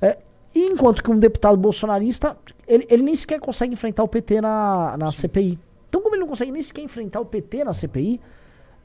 É, 0.00 0.18
e 0.54 0.66
enquanto 0.66 1.02
que 1.02 1.10
um 1.10 1.18
deputado 1.18 1.56
bolsonarista, 1.56 2.36
ele, 2.66 2.86
ele 2.88 3.02
nem 3.02 3.14
sequer 3.14 3.40
consegue 3.40 3.72
enfrentar 3.72 4.02
o 4.02 4.08
PT 4.08 4.40
na, 4.40 4.96
na 4.96 5.12
CPI. 5.12 5.58
Então, 5.88 6.00
como 6.00 6.14
ele 6.14 6.20
não 6.20 6.28
consegue 6.28 6.52
nem 6.52 6.62
sequer 6.62 6.82
enfrentar 6.82 7.20
o 7.20 7.26
PT 7.26 7.64
na 7.64 7.72
CPI, 7.72 8.20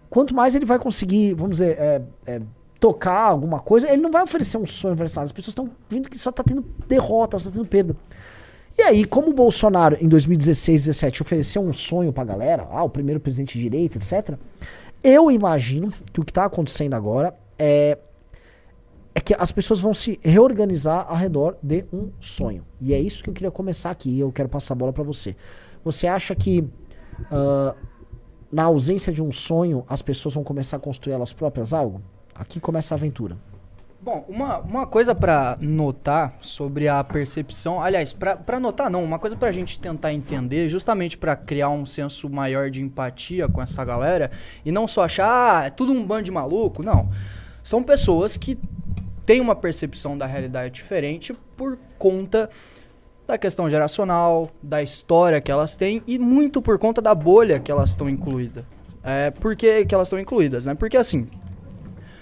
quanto 0.10 0.36
mais 0.36 0.56
ele 0.56 0.66
vai 0.66 0.80
conseguir, 0.80 1.34
vamos 1.36 1.58
dizer, 1.58 1.78
é, 1.80 2.02
é, 2.26 2.42
tocar 2.86 3.32
alguma 3.32 3.60
coisa, 3.60 3.92
ele 3.92 4.00
não 4.00 4.12
vai 4.12 4.22
oferecer 4.22 4.58
um 4.60 4.66
sonho 4.66 4.96
para 4.96 5.06
As 5.06 5.32
pessoas 5.32 5.48
estão 5.48 5.72
vendo 5.90 6.08
que 6.08 6.20
só 6.20 6.30
está 6.30 6.44
tendo 6.44 6.64
derrota, 6.88 7.40
só 7.40 7.50
tá 7.50 7.56
tendo 7.56 7.68
perda. 7.68 7.96
E 8.78 8.82
aí, 8.84 9.06
como 9.06 9.30
o 9.30 9.34
Bolsonaro, 9.34 9.98
em 10.00 10.08
2016, 10.08 10.86
2017, 10.86 11.22
ofereceu 11.24 11.64
um 11.64 11.74
sonho 11.74 12.14
pra 12.14 12.24
galera, 12.24 12.68
ah, 12.70 12.84
o 12.84 12.90
primeiro 12.90 13.20
presidente 13.20 13.58
de 13.58 13.64
direita, 13.64 13.98
etc., 13.98 14.38
eu 15.04 15.32
imagino 15.32 15.92
que 16.14 16.20
o 16.20 16.24
que 16.24 16.32
tá 16.32 16.46
acontecendo 16.46 16.94
agora 16.94 17.36
é, 17.58 17.98
é 19.16 19.20
que 19.20 19.34
as 19.34 19.52
pessoas 19.52 19.80
vão 19.80 19.94
se 19.94 20.20
reorganizar 20.22 21.08
ao 21.10 21.16
redor 21.16 21.58
de 21.64 21.86
um 21.92 22.12
sonho. 22.20 22.64
E 22.80 22.94
é 22.94 23.00
isso 23.00 23.24
que 23.24 23.32
eu 23.32 23.34
queria 23.34 23.50
começar 23.52 23.90
aqui, 23.90 24.20
eu 24.20 24.32
quero 24.32 24.50
passar 24.50 24.76
a 24.76 24.78
bola 24.78 24.94
pra 24.94 25.04
você. 25.04 25.36
Você 25.84 26.06
acha 26.06 26.36
que 26.36 26.68
ah, 27.32 27.74
na 28.52 28.64
ausência 28.64 29.12
de 29.12 29.24
um 29.24 29.32
sonho, 29.32 29.84
as 29.90 30.04
pessoas 30.04 30.36
vão 30.36 30.44
começar 30.44 30.78
a 30.78 30.80
construir 30.80 31.14
elas 31.14 31.34
próprias 31.34 31.74
algo? 31.74 32.02
Aqui 32.36 32.60
começa 32.60 32.94
a 32.94 32.98
aventura. 32.98 33.38
Bom, 34.02 34.24
uma, 34.30 34.60
uma 34.60 34.86
coisa 34.86 35.16
pra 35.16 35.58
notar 35.60 36.36
sobre 36.40 36.88
a 36.88 37.04
percepção, 37.04 37.82
aliás, 37.82 38.14
pra 38.14 38.60
notar 38.60 38.88
não, 38.88 39.04
uma 39.04 39.18
coisa 39.18 39.36
pra 39.36 39.52
gente 39.52 39.80
tentar 39.80 40.14
entender, 40.14 40.70
justamente 40.70 41.18
pra 41.18 41.36
criar 41.36 41.70
um 41.70 41.86
senso 41.86 42.30
maior 42.30 42.70
de 42.70 42.84
empatia 42.84 43.48
com 43.48 43.60
essa 43.60 43.84
galera 43.84 44.30
e 44.64 44.72
não 44.72 44.88
só 44.88 45.06
achar, 45.06 45.28
ah, 45.28 45.66
é 45.66 45.70
tudo 45.72 45.92
um 45.92 46.06
bando 46.06 46.22
de 46.24 46.32
maluco, 46.32 46.84
não. 46.84 47.10
São 47.64 47.82
pessoas 47.82 48.38
que 48.38 48.60
têm 49.26 49.42
uma 49.42 49.56
percepção 49.56 50.16
da 50.16 50.28
realidade 50.28 50.76
diferente 50.76 51.34
por 51.58 51.80
conta 51.98 52.48
da 53.26 53.40
questão 53.40 53.68
geracional, 53.68 54.48
da 54.62 54.84
história 54.84 55.42
que 55.42 55.52
elas 55.52 55.76
têm 55.76 56.04
e 56.06 56.20
muito 56.20 56.62
por 56.62 56.78
conta 56.78 57.02
da 57.02 57.16
bolha 57.16 57.60
que 57.60 57.72
elas 57.72 57.90
estão 57.90 58.08
incluídas. 58.08 58.66
É, 59.04 59.32
por 59.32 59.56
que, 59.56 59.84
que 59.86 59.96
elas 59.96 60.08
estão 60.08 60.20
incluídas, 60.20 60.68
né? 60.68 60.76
Porque 60.76 60.96
assim, 60.96 61.28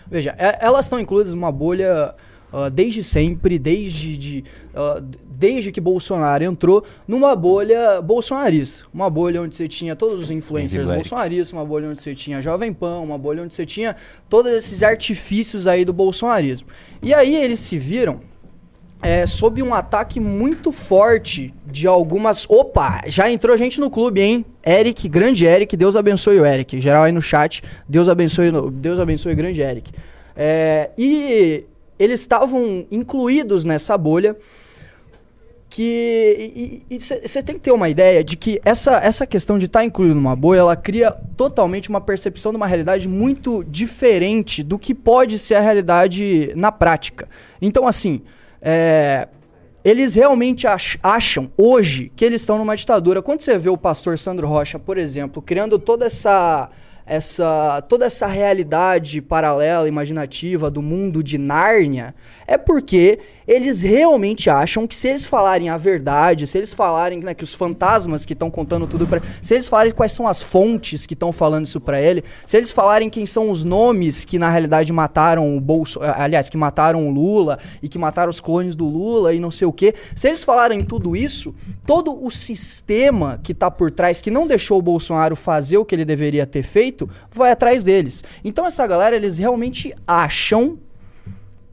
Veja, 0.10 0.36
é- 0.38 0.58
elas 0.62 0.86
estão 0.86 1.00
incluídas 1.00 1.34
numa 1.34 1.52
bolha 1.52 2.14
ah, 2.56 2.70
desde 2.70 3.04
sempre, 3.04 3.58
desde, 3.58 4.16
de, 4.18 4.42
d- 4.42 5.18
desde 5.28 5.72
que 5.72 5.82
Bolsonaro 5.82 6.44
entrou, 6.44 6.84
numa 7.08 7.36
bolha 7.36 8.00
bolsonarista. 8.02 8.86
Uma 8.94 9.10
bolha 9.10 9.42
onde 9.42 9.56
você 9.56 9.68
tinha 9.68 9.96
todos 9.96 10.20
os 10.22 10.30
influencers 10.30 10.88
bolsonaristas, 10.98 11.52
uma 11.52 11.66
bolha 11.66 11.90
onde 11.90 12.00
você 12.02 12.14
tinha 12.14 12.40
Jovem 12.42 12.72
Pan, 12.72 13.00
uma 13.00 13.18
bolha 13.18 13.42
onde 13.44 13.56
você 13.56 13.66
tinha 13.66 13.96
todos 14.30 14.52
esses 14.52 14.84
artifícios 14.84 15.66
aí 15.66 15.84
do 15.84 15.92
bolsonarismo. 15.94 16.68
E 17.02 17.12
aí 17.14 17.36
eles 17.36 17.60
se 17.60 17.78
viram 17.78 18.20
é, 19.04 19.28
sob 19.28 19.62
um 19.62 19.74
ataque 19.74 20.20
muito 20.20 20.72
forte 20.72 21.54
de 21.66 21.86
algumas. 21.86 22.50
Opa, 22.50 23.02
já 23.08 23.30
entrou 23.30 23.56
gente 23.58 23.80
no 23.80 23.90
clube, 23.90 24.22
hein? 24.22 24.46
Eric, 24.66 25.10
grande 25.10 25.46
Eric, 25.46 25.76
Deus 25.76 25.98
abençoe 25.98 26.40
o 26.40 26.46
Eric. 26.46 26.80
Geral 26.80 27.04
aí 27.04 27.12
no 27.12 27.22
chat, 27.22 27.62
Deus 27.88 28.08
abençoe, 28.08 28.50
Deus 28.72 29.00
abençoe 29.00 29.34
o 29.34 29.36
grande 29.36 29.62
Eric. 29.62 29.92
É, 30.36 30.90
e 30.98 31.66
eles 32.00 32.22
estavam 32.22 32.86
incluídos 32.90 33.66
nessa 33.66 33.98
bolha 33.98 34.36
que 35.70 36.84
você 37.00 37.42
tem 37.42 37.56
que 37.56 37.62
ter 37.62 37.72
uma 37.72 37.90
ideia 37.90 38.24
de 38.24 38.38
que 38.38 38.62
essa, 38.64 38.98
essa 38.98 39.26
questão 39.26 39.58
de 39.58 39.66
estar 39.66 39.84
incluído 39.84 40.14
numa 40.14 40.36
bolha, 40.36 40.60
ela 40.60 40.76
cria 40.76 41.12
totalmente 41.36 41.90
uma 41.90 42.00
percepção 42.00 42.52
de 42.52 42.58
uma 42.58 42.68
realidade 42.68 43.10
muito 43.10 43.64
diferente 43.64 44.62
do 44.62 44.78
que 44.78 44.94
pode 44.94 45.40
ser 45.40 45.56
a 45.56 45.62
realidade 45.62 46.54
na 46.56 46.72
prática. 46.72 47.28
Então, 47.60 47.88
assim, 47.88 48.22
é, 48.64 49.28
eles 49.84 50.16
realmente 50.16 50.66
ach- 50.66 50.98
acham 51.04 51.52
hoje 51.58 52.10
que 52.16 52.24
eles 52.24 52.42
estão 52.42 52.58
numa 52.58 52.76
ditadura. 52.76 53.22
Quando 53.22 53.42
você 53.42 53.58
vê 53.58 53.70
o 53.70 53.78
pastor 53.78 54.18
Sandro 54.18 54.48
Rocha, 54.48 54.80
por 54.80 54.98
exemplo, 54.98 55.42
criando 55.42 55.78
toda 55.78 56.06
essa 56.06 56.70
essa 57.06 57.82
toda 57.90 58.06
essa 58.06 58.26
realidade 58.28 59.22
paralela, 59.22 59.90
imaginativa 59.90 60.72
do 60.72 60.82
mundo 60.82 61.22
de 61.22 61.38
Nárnia, 61.38 62.16
é 62.48 62.58
porque 62.58 63.20
eles 63.48 63.82
realmente 63.82 64.50
acham 64.50 64.88
que 64.88 64.96
se 64.96 65.08
eles 65.08 65.26
falarem 65.26 65.70
a 65.70 65.78
verdade, 65.78 66.48
se 66.48 66.58
eles 66.58 66.74
falarem 66.74 67.20
né, 67.20 67.34
que 67.34 67.44
os 67.44 67.54
fantasmas 67.54 68.26
que 68.26 68.34
estão 68.34 68.50
contando 68.50 68.88
tudo 68.88 69.08
para, 69.08 69.22
se 69.42 69.54
eles 69.54 69.68
falarem 69.68 69.92
quais 69.92 70.12
são 70.12 70.28
as 70.28 70.42
fontes 70.42 71.06
que 71.06 71.14
estão 71.14 71.32
falando 71.32 71.66
isso 71.66 71.80
para 71.80 72.02
ele, 72.02 72.24
se 72.46 72.58
eles 72.58 72.72
falarem 72.72 73.10
quem 73.10 73.26
são 73.26 73.50
os 73.50 73.64
nomes 73.64 74.26
que 74.26 74.40
na 74.40 74.50
realidade 74.50 74.92
mataram 74.92 75.56
o 75.56 75.62
Bolso, 75.62 76.00
aliás, 76.02 76.50
que 76.50 76.58
mataram 76.58 77.08
o 77.08 77.12
Lula 77.12 77.60
e 77.82 77.90
que 77.90 77.98
mataram 77.98 78.30
os 78.30 78.40
clones 78.40 78.76
do 78.76 78.86
Lula 78.86 79.34
e 79.34 79.40
não 79.40 79.52
sei 79.52 79.68
o 79.68 79.74
quê, 79.74 79.94
se 80.16 80.28
eles 80.28 80.44
falarem 80.44 80.82
tudo 80.84 81.16
isso, 81.16 81.54
todo 81.86 82.24
o 82.24 82.30
sistema 82.30 83.40
que 83.44 83.54
tá 83.54 83.70
por 83.70 83.92
trás 83.92 84.22
que 84.22 84.32
não 84.32 84.48
deixou 84.48 84.80
o 84.80 84.82
Bolsonaro 84.82 85.36
fazer 85.36 85.78
o 85.78 85.86
que 85.86 85.96
ele 85.96 86.06
deveria 86.06 86.46
ter 86.46 86.64
feito, 86.64 87.10
vai 87.32 87.52
atrás 87.52 87.84
deles. 87.84 88.24
Então 88.44 88.66
essa 88.66 88.86
galera 88.88 89.16
eles 89.16 89.38
realmente 89.38 89.94
acham 90.08 90.78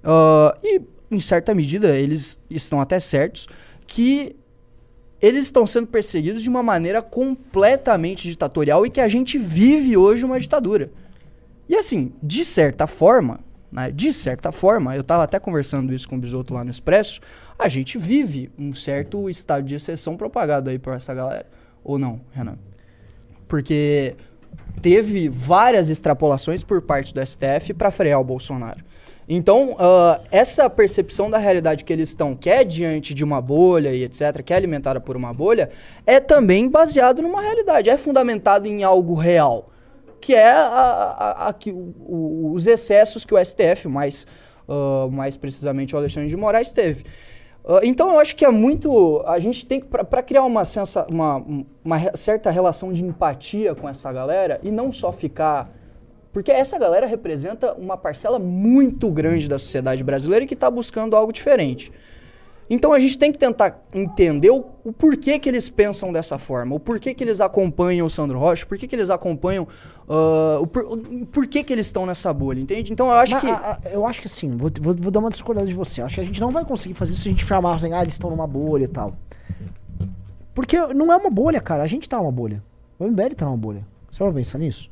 ah, 0.03 0.57
e, 0.63 0.81
em 1.11 1.21
certa 1.21 1.55
medida, 1.55 1.97
eles 1.97 2.39
estão 2.49 2.81
até 2.81 3.01
certos 3.01 3.49
que 3.87 4.37
eles 5.21 5.45
estão 5.45 5.67
sendo 5.67 5.87
perseguidos 5.87 6.43
de 6.43 6.49
uma 6.49 6.63
maneira 6.63 7.03
completamente 7.03 8.29
ditatorial 8.29 8.87
e 8.87 8.91
que 8.91 9.01
a 9.01 9.09
gente 9.09 9.39
vive 9.39 9.97
hoje 9.97 10.25
uma 10.25 10.41
ditadura. 10.41 10.91
E 11.69 11.77
assim, 11.77 12.13
de 12.23 12.45
certa 12.45 12.87
forma, 12.87 13.41
né, 13.71 13.91
de 13.91 14.13
certa 14.13 14.51
forma, 14.51 14.97
eu 14.97 15.05
tava 15.05 15.25
até 15.25 15.39
conversando 15.39 15.93
isso 15.93 16.09
com 16.09 16.17
o 16.17 16.19
Bisoto 16.19 16.55
lá 16.55 16.65
no 16.65 16.71
Expresso, 16.71 17.21
a 17.59 17.69
gente 17.69 17.99
vive 17.99 18.51
um 18.59 18.73
certo 18.73 19.29
estado 19.29 19.65
de 19.65 19.75
exceção 19.75 20.17
propagado 20.17 20.71
aí 20.71 20.79
por 20.79 20.95
essa 20.95 21.13
galera. 21.13 21.47
Ou 21.85 21.99
não, 21.99 22.21
Renan? 22.33 22.59
Porque 23.47 24.17
teve 24.81 25.29
várias 25.29 25.91
extrapolações 25.91 26.63
por 26.63 26.81
parte 26.83 27.13
do 27.13 27.25
STF 27.25 27.75
para 27.75 27.91
frear 27.91 28.21
o 28.21 28.25
Bolsonaro. 28.25 28.83
Então, 29.33 29.77
ah, 29.79 30.21
essa 30.33 30.69
percepção 30.69 31.31
da 31.31 31.39
realidade 31.39 31.85
que 31.85 31.93
eles 31.93 32.09
estão, 32.09 32.35
que 32.35 32.51
é 32.51 32.65
diante 32.65 33.15
de 33.15 33.23
uma 33.23 33.41
bolha 33.41 33.95
e 33.95 34.03
etc., 34.03 34.43
que 34.43 34.53
é 34.53 34.57
alimentada 34.57 35.01
por 35.01 35.17
uma 35.17 35.33
bolha, 35.33 35.71
é 36.05 36.19
também 36.19 36.69
baseado 36.69 37.23
numa 37.23 37.41
realidade, 37.41 37.89
é 37.89 37.97
fundamentado 37.97 38.67
em 38.67 38.83
algo 38.83 39.15
real, 39.15 39.71
que 40.21 40.35
é 40.35 40.51
a- 40.51 40.67
a- 40.67 41.49
a- 41.49 41.53
que 41.53 41.71
o- 41.71 42.51
os 42.53 42.67
excessos 42.67 43.25
que 43.25 43.33
o 43.33 43.39
STF, 43.39 43.87
mais, 43.87 44.27
ah, 44.69 45.07
mais 45.13 45.37
precisamente 45.37 45.95
o 45.95 45.99
Alexandre 45.99 46.29
de 46.29 46.37
Moraes, 46.37 46.71
teve. 46.73 47.05
Ah, 47.65 47.79
então 47.85 48.11
eu 48.11 48.19
acho 48.19 48.35
que 48.35 48.45
é 48.45 48.51
muito. 48.51 49.23
A 49.27 49.39
gente 49.39 49.65
tem 49.65 49.79
que. 49.79 49.87
para 49.87 50.23
criar 50.25 50.43
uma, 50.45 50.65
sensa, 50.65 51.07
uma, 51.09 51.37
uma 51.85 52.17
certa 52.17 52.51
relação 52.51 52.93
de 52.93 53.05
empatia 53.05 53.77
com 53.77 53.89
essa 53.89 54.13
galera 54.13 54.59
e 54.65 54.73
não 54.73 54.91
só 54.91 55.13
ficar. 55.13 55.71
Porque 56.33 56.51
essa 56.53 56.79
galera 56.79 57.07
representa 57.07 57.73
uma 57.75 57.97
parcela 57.97 58.39
muito 58.39 59.11
grande 59.11 59.49
da 59.49 59.59
sociedade 59.59 60.05
brasileira 60.05 60.45
e 60.45 60.49
que 60.49 60.55
está 60.55 60.71
buscando 60.71 61.17
algo 61.17 61.33
diferente. 61.33 61.91
Então 62.73 62.93
a 62.93 63.01
gente 63.01 63.19
tem 63.19 63.33
que 63.33 63.39
tentar 63.39 63.83
entender 63.93 64.51
o, 64.51 64.65
o 64.85 64.93
porquê 64.93 65.41
que 65.41 65.49
eles 65.49 65.69
pensam 65.69 66.13
dessa 66.13 66.39
forma, 66.39 66.77
o 66.77 66.79
porquê 66.79 67.13
que 67.13 67.25
eles 67.25 67.41
acompanham 67.41 68.07
o 68.07 68.11
Sandro 68.11 68.39
Rocha, 68.39 68.65
porquê 68.65 68.87
que 68.87 68.95
eles 68.95 69.11
acompanham. 69.11 69.67
ah, 70.09 70.59
o, 70.61 70.67
por, 70.69 70.85
o 70.85 71.27
porquê 71.27 71.65
que 71.65 71.73
eles 71.73 71.87
estão 71.87 72.07
nessa 72.07 72.33
bolha, 72.33 72.61
entende? 72.61 72.93
Então 72.93 73.07
eu 73.09 73.15
acho 73.15 73.33
Mas, 73.33 73.43
que. 73.43 73.51
a- 73.51 73.79
a- 73.85 73.89
eu 73.91 74.07
acho 74.07 74.21
que 74.21 74.29
assim, 74.29 74.53
vou, 74.53 74.71
vou, 74.81 74.95
vou 74.95 75.11
dar 75.11 75.19
uma 75.19 75.31
discordância 75.31 75.69
de 75.69 75.75
você. 75.75 76.01
Acho 76.01 76.15
que 76.15 76.21
a 76.21 76.25
gente 76.25 76.41
não 76.41 76.53
vai 76.53 76.65
conseguir 76.65 76.95
fazer 76.95 77.13
isso 77.15 77.23
se 77.23 77.29
a 77.29 77.33
gente 77.33 77.45
chamar 77.45 77.75
assim, 77.75 77.93
ah, 77.93 78.03
eles 78.03 78.13
estão 78.13 78.31
numa 78.31 78.47
bolha 78.47 78.85
e 78.85 78.89
tal. 78.89 79.17
Porque 80.55 80.77
não 80.95 81.13
é 81.13 81.17
uma 81.17 81.31
bolha, 81.31 81.61
cara. 81.61 81.83
A 81.83 81.87
gente 81.89 82.09
tá 82.09 82.19
numa 82.19 82.31
bolha. 82.33 82.63
O 83.01 83.05
MBL 83.05 83.35
tá 83.37 83.47
numa 83.47 83.57
bolha. 83.57 83.85
Você 84.13 84.23
vai 84.23 84.33
pensar 84.33 84.59
nisso? 84.59 84.89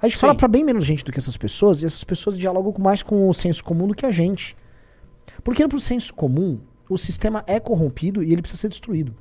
A 0.00 0.06
gente 0.06 0.14
Sim. 0.16 0.20
fala 0.20 0.34
pra 0.34 0.46
bem 0.48 0.62
menos 0.64 0.84
gente 0.84 1.04
do 1.04 1.10
que 1.12 1.18
essas 1.18 1.36
pessoas, 1.36 1.82
e 1.82 1.86
essas 1.86 2.04
pessoas 2.04 2.38
dialogam 2.38 2.72
mais 2.78 3.02
com 3.02 3.28
o 3.28 3.34
senso 3.34 3.64
comum 3.64 3.86
do 3.88 3.94
que 3.94 4.06
a 4.06 4.12
gente. 4.12 4.56
Porque 5.42 5.66
pro 5.66 5.80
senso 5.80 6.14
comum, 6.14 6.60
o 6.88 6.96
sistema 6.96 7.42
é 7.46 7.58
corrompido 7.58 8.22
e 8.22 8.32
ele 8.32 8.40
precisa 8.42 8.60
ser 8.62 8.68
destruído. 8.68 9.14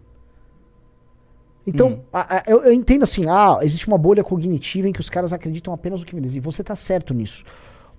Então, 1.65 1.89
Hum. 1.89 1.99
a- 2.13 2.37
a- 2.37 2.43
eu, 2.47 2.63
eu 2.63 2.71
entendo 2.71 3.03
assim, 3.03 3.25
ah, 3.27 3.57
existe 3.61 3.87
uma 3.87 3.97
bolha 3.97 4.23
cognitiva 4.23 4.87
em 4.87 4.93
que 4.93 5.01
os 5.01 5.09
caras 5.09 5.33
acreditam 5.33 5.73
apenas 5.73 5.99
no 5.99 6.05
que 6.05 6.15
eles. 6.15 6.35
E 6.35 6.39
você 6.39 6.63
tá 6.63 6.75
certo 6.75 7.13
nisso. 7.13 7.43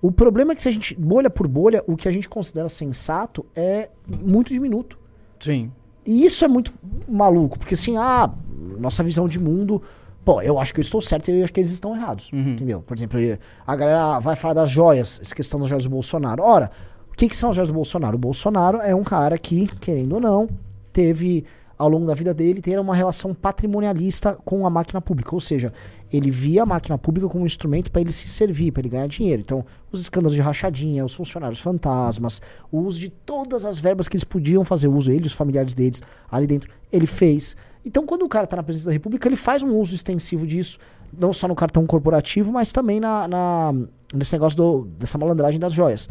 O 0.01 0.11
problema 0.11 0.53
é 0.53 0.55
que 0.55 0.63
se 0.63 0.69
a 0.69 0.71
gente, 0.71 0.95
bolha 0.95 1.29
por 1.29 1.47
bolha, 1.47 1.83
o 1.85 1.95
que 1.95 2.07
a 2.07 2.11
gente 2.11 2.27
considera 2.27 2.67
sensato 2.69 3.45
é 3.55 3.89
muito 4.07 4.51
diminuto. 4.51 4.97
Sim. 5.39 5.71
E 6.05 6.25
isso 6.25 6.43
é 6.43 6.47
muito 6.47 6.73
maluco, 7.07 7.59
porque 7.59 7.73
assim, 7.75 7.95
ah, 7.97 8.33
nossa 8.79 9.03
visão 9.03 9.27
de 9.27 9.39
mundo. 9.39 9.81
Pô, 10.29 10.43
eu 10.43 10.59
acho 10.59 10.71
que 10.75 10.79
eu 10.79 10.83
estou 10.83 11.01
certo 11.01 11.31
e 11.31 11.39
eu 11.39 11.43
acho 11.43 11.51
que 11.51 11.59
eles 11.59 11.71
estão 11.71 11.95
errados. 11.95 12.29
Entendeu? 12.51 12.83
Por 12.83 12.95
exemplo, 12.95 13.19
a 13.65 13.75
galera 13.75 14.19
vai 14.19 14.35
falar 14.35 14.53
das 14.53 14.69
joias, 14.69 15.19
essa 15.19 15.33
questão 15.33 15.59
das 15.59 15.67
joias 15.67 15.85
do 15.85 15.89
Bolsonaro. 15.89 16.43
Ora, 16.43 16.69
o 17.11 17.15
que, 17.15 17.27
que 17.27 17.35
são 17.35 17.49
as 17.49 17.55
joias 17.55 17.69
do 17.69 17.73
Bolsonaro? 17.73 18.15
O 18.15 18.19
Bolsonaro 18.19 18.77
é 18.77 18.93
um 18.93 19.03
cara 19.03 19.39
que, 19.39 19.65
querendo 19.81 20.13
ou 20.13 20.21
não, 20.21 20.47
teve, 20.93 21.45
ao 21.79 21.87
longo 21.87 22.05
da 22.05 22.13
vida 22.13 22.33
dele, 22.33 22.59
ter 22.61 22.77
uma 22.77 22.93
relação 22.93 23.33
patrimonialista 23.33 24.37
com 24.43 24.67
a 24.67 24.69
máquina 24.69 24.99
pública. 24.99 25.33
Ou 25.33 25.39
seja, 25.39 25.71
ele 26.11 26.29
via 26.29 26.63
a 26.63 26.65
máquina 26.65 26.97
pública 26.97 27.29
como 27.29 27.45
um 27.45 27.47
instrumento 27.47 27.89
para 27.89 28.01
ele 28.01 28.11
se 28.11 28.27
servir, 28.27 28.71
para 28.73 28.81
ele 28.81 28.89
ganhar 28.89 29.07
dinheiro. 29.07 29.41
Então, 29.41 29.65
os 29.89 30.01
escândalos 30.01 30.35
de 30.35 30.41
rachadinha, 30.41 31.05
os 31.05 31.13
funcionários 31.13 31.61
fantasmas, 31.61 32.41
o 32.69 32.79
uso 32.79 32.99
de 32.99 33.09
todas 33.09 33.63
as 33.63 33.79
verbas 33.79 34.09
que 34.09 34.17
eles 34.17 34.25
podiam 34.25 34.65
fazer 34.65 34.89
uso, 34.89 35.09
ele 35.09 35.23
e 35.23 35.27
os 35.27 35.33
familiares 35.33 35.73
deles 35.73 36.01
ali 36.29 36.45
dentro, 36.45 36.69
ele 36.91 37.05
fez. 37.07 37.55
Então, 37.85 38.05
quando 38.05 38.23
o 38.23 38.29
cara 38.29 38.43
está 38.43 38.57
na 38.57 38.63
presidência 38.63 38.89
da 38.89 38.93
República, 38.93 39.25
ele 39.29 39.37
faz 39.37 39.63
um 39.63 39.73
uso 39.77 39.95
extensivo 39.95 40.45
disso, 40.45 40.77
não 41.17 41.31
só 41.31 41.47
no 41.47 41.55
cartão 41.55 41.87
corporativo, 41.87 42.51
mas 42.51 42.73
também 42.73 42.99
na, 42.99 43.25
na- 43.25 43.73
nesse 44.13 44.33
negócio 44.33 44.57
do- 44.57 44.85
dessa 44.97 45.17
malandragem 45.17 45.59
das 45.59 45.71
joias. 45.71 46.09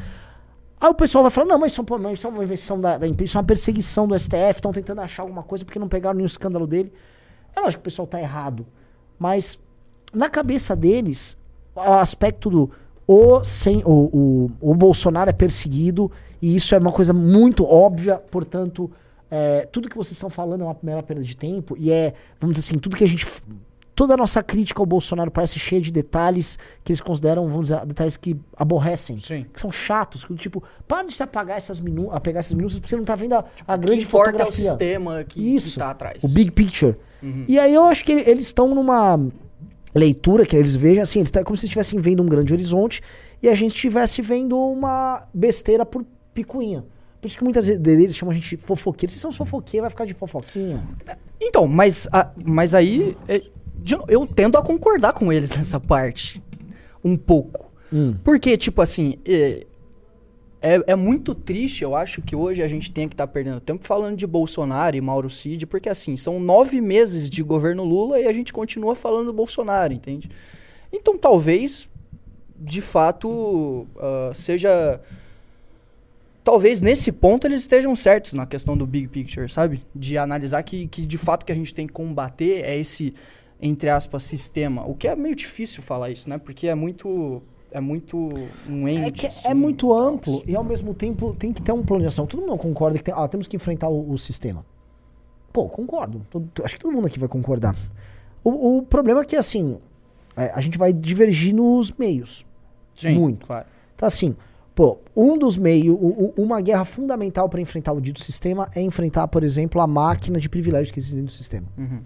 Aí 0.81 0.89
o 0.89 0.95
pessoal 0.95 1.25
vai 1.25 1.31
falar, 1.31 1.47
não, 1.47 1.59
mas 1.59 1.73
isso, 1.73 1.81
é 1.81 2.13
isso 2.13 2.27
é 2.27 2.31
uma 2.31 2.45
invenção 2.45 2.81
da, 2.81 2.99
da 2.99 3.07
imprensa, 3.07 3.31
isso 3.31 3.39
é 3.39 3.41
uma 3.41 3.47
perseguição 3.47 4.07
do 4.07 4.19
STF, 4.19 4.55
estão 4.57 4.73
tentando 4.73 5.01
achar 5.01 5.23
alguma 5.23 5.43
coisa 5.43 5.65
porque 5.65 5.79
não 5.79 5.89
pegaram 5.89 6.17
nenhum 6.17 6.27
escândalo 6.27 6.67
dele. 6.67 6.93
É 7.55 7.61
lógico 7.61 7.83
que 7.83 7.89
o 7.89 7.91
pessoal 7.91 8.07
tá 8.07 8.21
errado, 8.21 8.67
mas 9.19 9.59
na 10.13 10.29
cabeça 10.29 10.77
deles, 10.77 11.37
o 11.75 11.81
aspecto 11.81 12.49
do 12.49 12.71
o, 13.07 13.43
sem, 13.43 13.83
o, 13.87 13.91
o, 13.91 14.51
o 14.61 14.75
Bolsonaro 14.75 15.31
é 15.31 15.33
perseguido, 15.33 16.13
e 16.43 16.55
isso 16.55 16.75
é 16.75 16.79
uma 16.79 16.93
coisa 16.93 17.15
muito 17.15 17.65
óbvia, 17.65 18.17
portanto, 18.17 18.91
é, 19.31 19.67
tudo 19.73 19.89
que 19.89 19.97
vocês 19.97 20.13
estão 20.13 20.29
falando 20.29 20.61
é 20.61 20.65
uma 20.65 20.77
mera 20.83 21.03
perda 21.03 21.23
de 21.23 21.35
tempo, 21.35 21.75
e 21.79 21.91
é, 21.91 22.13
vamos 22.39 22.57
dizer 22.57 22.69
assim, 22.69 22.79
tudo 22.79 22.97
que 22.97 23.05
a 23.05 23.09
gente. 23.09 23.27
Toda 23.99 24.15
a 24.15 24.17
nossa 24.17 24.45
crítica 24.45 24.81
ao 24.81 24.87
Bolsonaro 24.87 25.29
parece 25.29 25.59
cheia 25.59 25.81
de 25.81 25.91
detalhes 25.91 26.57
que 26.85 26.93
eles 26.93 27.01
consideram, 27.01 27.49
vamos 27.49 27.69
dizer, 27.69 27.85
detalhes 27.85 28.17
que 28.17 28.37
aborrecem 28.57 29.17
Sim. 29.19 29.45
que 29.53 29.61
são 29.61 29.73
chatos, 29.73 30.25
que 30.25 30.33
tipo, 30.37 30.63
para 30.87 31.05
de 31.09 31.13
se 31.13 31.21
apagar 31.23 31.57
essas 31.57 31.81
minu 31.81 32.09
apegar 32.13 32.39
essas 32.39 32.55
minúcias, 32.55 32.79
porque 32.79 32.91
você 32.91 32.97
não 32.97 33.03
tá 33.05 33.17
vendo 33.17 33.33
a, 33.33 33.45
a 33.67 33.75
O 33.75 33.79
que 33.81 33.87
grande 33.87 34.05
importa 34.05 34.29
é 34.31 34.35
o 34.35 34.37
fotografia. 34.39 34.65
sistema 34.67 35.25
que, 35.25 35.41
que 35.41 35.57
Isso. 35.57 35.79
tá 35.81 35.91
atrás. 35.91 36.23
O 36.23 36.29
big 36.29 36.53
picture. 36.53 36.95
E 37.49 37.59
aí 37.59 37.75
eu 37.75 37.83
acho 37.87 38.05
que 38.05 38.13
ele- 38.13 38.31
eles 38.31 38.47
estão 38.47 38.73
numa 38.73 39.19
leitura 39.93 40.47
que 40.47 40.57
eles 40.57 40.77
vejam 40.77 41.03
assim, 41.03 41.19
eles 41.19 41.31
tá, 41.33 41.43
como 41.43 41.57
se 41.57 41.65
estivessem 41.67 41.99
vendo 41.99 42.23
um 42.23 42.27
grande 42.27 42.53
horizonte 42.53 43.03
e 43.43 43.49
a 43.49 43.55
gente 43.57 43.75
estivesse 43.75 44.23
vendo 44.23 44.57
uma 44.57 45.23
besteira 45.35 45.85
por 45.85 46.05
picuinha. 46.33 46.85
Por 47.21 47.27
isso 47.27 47.37
que 47.37 47.43
muitas 47.43 47.67
vezes 47.67 47.85
eles 47.85 48.17
chamam 48.17 48.31
a 48.31 48.35
gente 48.35 48.51
de 48.51 48.63
fofoqueiro. 48.63 49.11
Vocês 49.11 49.21
são 49.21 49.33
fofoqueiro, 49.33 49.83
vai 49.83 49.91
ficar 49.91 50.05
de 50.05 50.15
fofoquinha. 50.15 50.87
Então, 51.41 51.67
mas, 51.67 52.07
a- 52.13 52.31
mas 52.45 52.75
aí 52.75 53.17
é, 53.27 53.43
eu 54.09 54.27
tendo 54.27 54.59
a 54.59 54.63
concordar 54.63 55.13
com 55.13 55.33
eles 55.33 55.51
nessa 55.57 55.79
parte. 55.79 56.43
Um 57.05 57.17
pouco. 57.17 57.71
Porque, 58.23 58.57
tipo 58.57 58.83
assim, 58.83 59.15
é, 59.25 59.67
é, 60.61 60.83
é 60.89 60.95
muito 60.97 61.35
triste, 61.35 61.85
eu 61.85 61.95
acho 61.95 62.21
que 62.21 62.35
hoje 62.35 62.63
a 62.63 62.69
gente 62.69 62.91
tem 62.91 63.09
que 63.09 63.15
estar 63.15 63.27
tá 63.27 63.33
perdendo 63.33 63.61
tempo 63.61 63.87
falando 63.87 64.17
de 64.17 64.27
Bolsonaro 64.27 64.97
e 64.97 65.01
Mauro 65.01 65.31
Cid, 65.31 65.67
porque 65.67 65.89
assim, 65.89 66.17
são 66.17 66.41
nove 66.41 66.81
meses 66.81 67.31
de 67.31 67.43
governo 67.43 67.85
Lula 67.85 68.21
e 68.21 68.27
a 68.27 68.33
gente 68.33 68.53
continua 68.53 68.95
falando 68.95 69.27
do 69.27 69.33
Bolsonaro, 69.33 69.93
entende? 69.93 70.29
Então 70.93 71.17
talvez, 71.17 71.89
de 72.59 72.81
fato, 72.81 73.29
uh, 73.29 74.35
seja. 74.35 75.01
Talvez 76.43 76.81
nesse 76.81 77.13
ponto 77.13 77.47
eles 77.47 77.61
estejam 77.61 77.95
certos 77.95 78.33
na 78.33 78.47
questão 78.47 78.75
do 78.75 78.87
big 78.87 79.07
picture, 79.09 79.47
sabe? 79.51 79.85
De 79.95 80.17
analisar 80.17 80.63
que, 80.63 80.89
que 80.89 81.05
de 81.05 81.19
fato 81.19 81.45
que 81.45 81.53
a 81.53 81.55
gente 81.55 81.75
tem 81.75 81.87
que 81.87 81.93
combater 81.93 82.65
é 82.65 82.75
esse, 82.75 83.13
entre 83.61 83.91
aspas, 83.91 84.25
sistema. 84.25 84.85
O 84.87 84.95
que 84.95 85.09
é 85.09 85.17
meio 85.17 85.35
difícil 85.35 85.83
falar 85.83 86.11
isso, 86.11 86.29
né? 86.29 86.39
Porque 86.39 86.69
é 86.69 86.75
muito 86.75 87.43
é 87.71 87.81
muito 87.81 88.31
um 88.69 88.89
é, 88.89 89.11
que 89.11 89.27
assim, 89.27 89.47
é 89.47 89.53
muito 89.53 89.93
amplo 89.93 90.43
e 90.47 90.57
ao 90.57 90.65
mesmo 90.65 90.95
tempo 90.95 91.35
tem 91.35 91.53
que 91.53 91.61
ter 91.61 91.73
um 91.73 91.83
plano 91.83 92.03
de 92.03 92.09
ação. 92.09 92.27
Todo 92.27 92.41
mundo 92.41 92.57
concorda 92.57 92.97
que 92.97 93.05
tem, 93.05 93.15
ah, 93.17 93.29
temos 93.29 93.47
que 93.47 93.57
enfrentar 93.57 93.89
o, 93.89 94.11
o 94.11 94.17
sistema. 94.17 94.65
Pô, 95.53 95.69
concordo. 95.69 96.25
Todo, 96.31 96.49
acho 96.63 96.75
que 96.75 96.81
todo 96.81 96.93
mundo 96.93 97.07
aqui 97.07 97.19
vai 97.19 97.29
concordar. 97.29 97.75
O, 98.43 98.79
o 98.79 98.83
problema 98.83 99.21
é 99.23 99.25
que, 99.25 99.37
assim, 99.37 99.79
é, 100.37 100.51
a 100.55 100.61
gente 100.61 100.79
vai 100.79 100.93
divergir 100.93 101.55
nos 101.55 101.93
meios. 101.93 102.47
Sim, 102.95 103.15
muito. 103.15 103.47
Claro. 103.47 103.67
Então, 103.95 104.07
assim, 104.07 104.37
pô, 104.75 104.99
um 105.17 105.37
dos 105.37 105.57
meios, 105.57 105.99
uma 106.37 106.61
guerra 106.61 106.85
fundamental 106.85 107.49
para 107.49 107.61
enfrentar 107.61 107.93
o 107.93 108.01
dito 108.01 108.21
sistema 108.21 108.69
é 108.75 108.81
enfrentar, 108.81 109.29
por 109.29 109.43
exemplo, 109.43 109.81
a 109.81 109.87
máquina 109.87 110.39
de 110.39 110.49
privilégios 110.49 110.91
que 110.91 111.01
existe 111.01 111.17
dentro 111.17 111.33
do 111.33 111.37
sistema. 111.37 111.67
Uhum. 111.77 112.01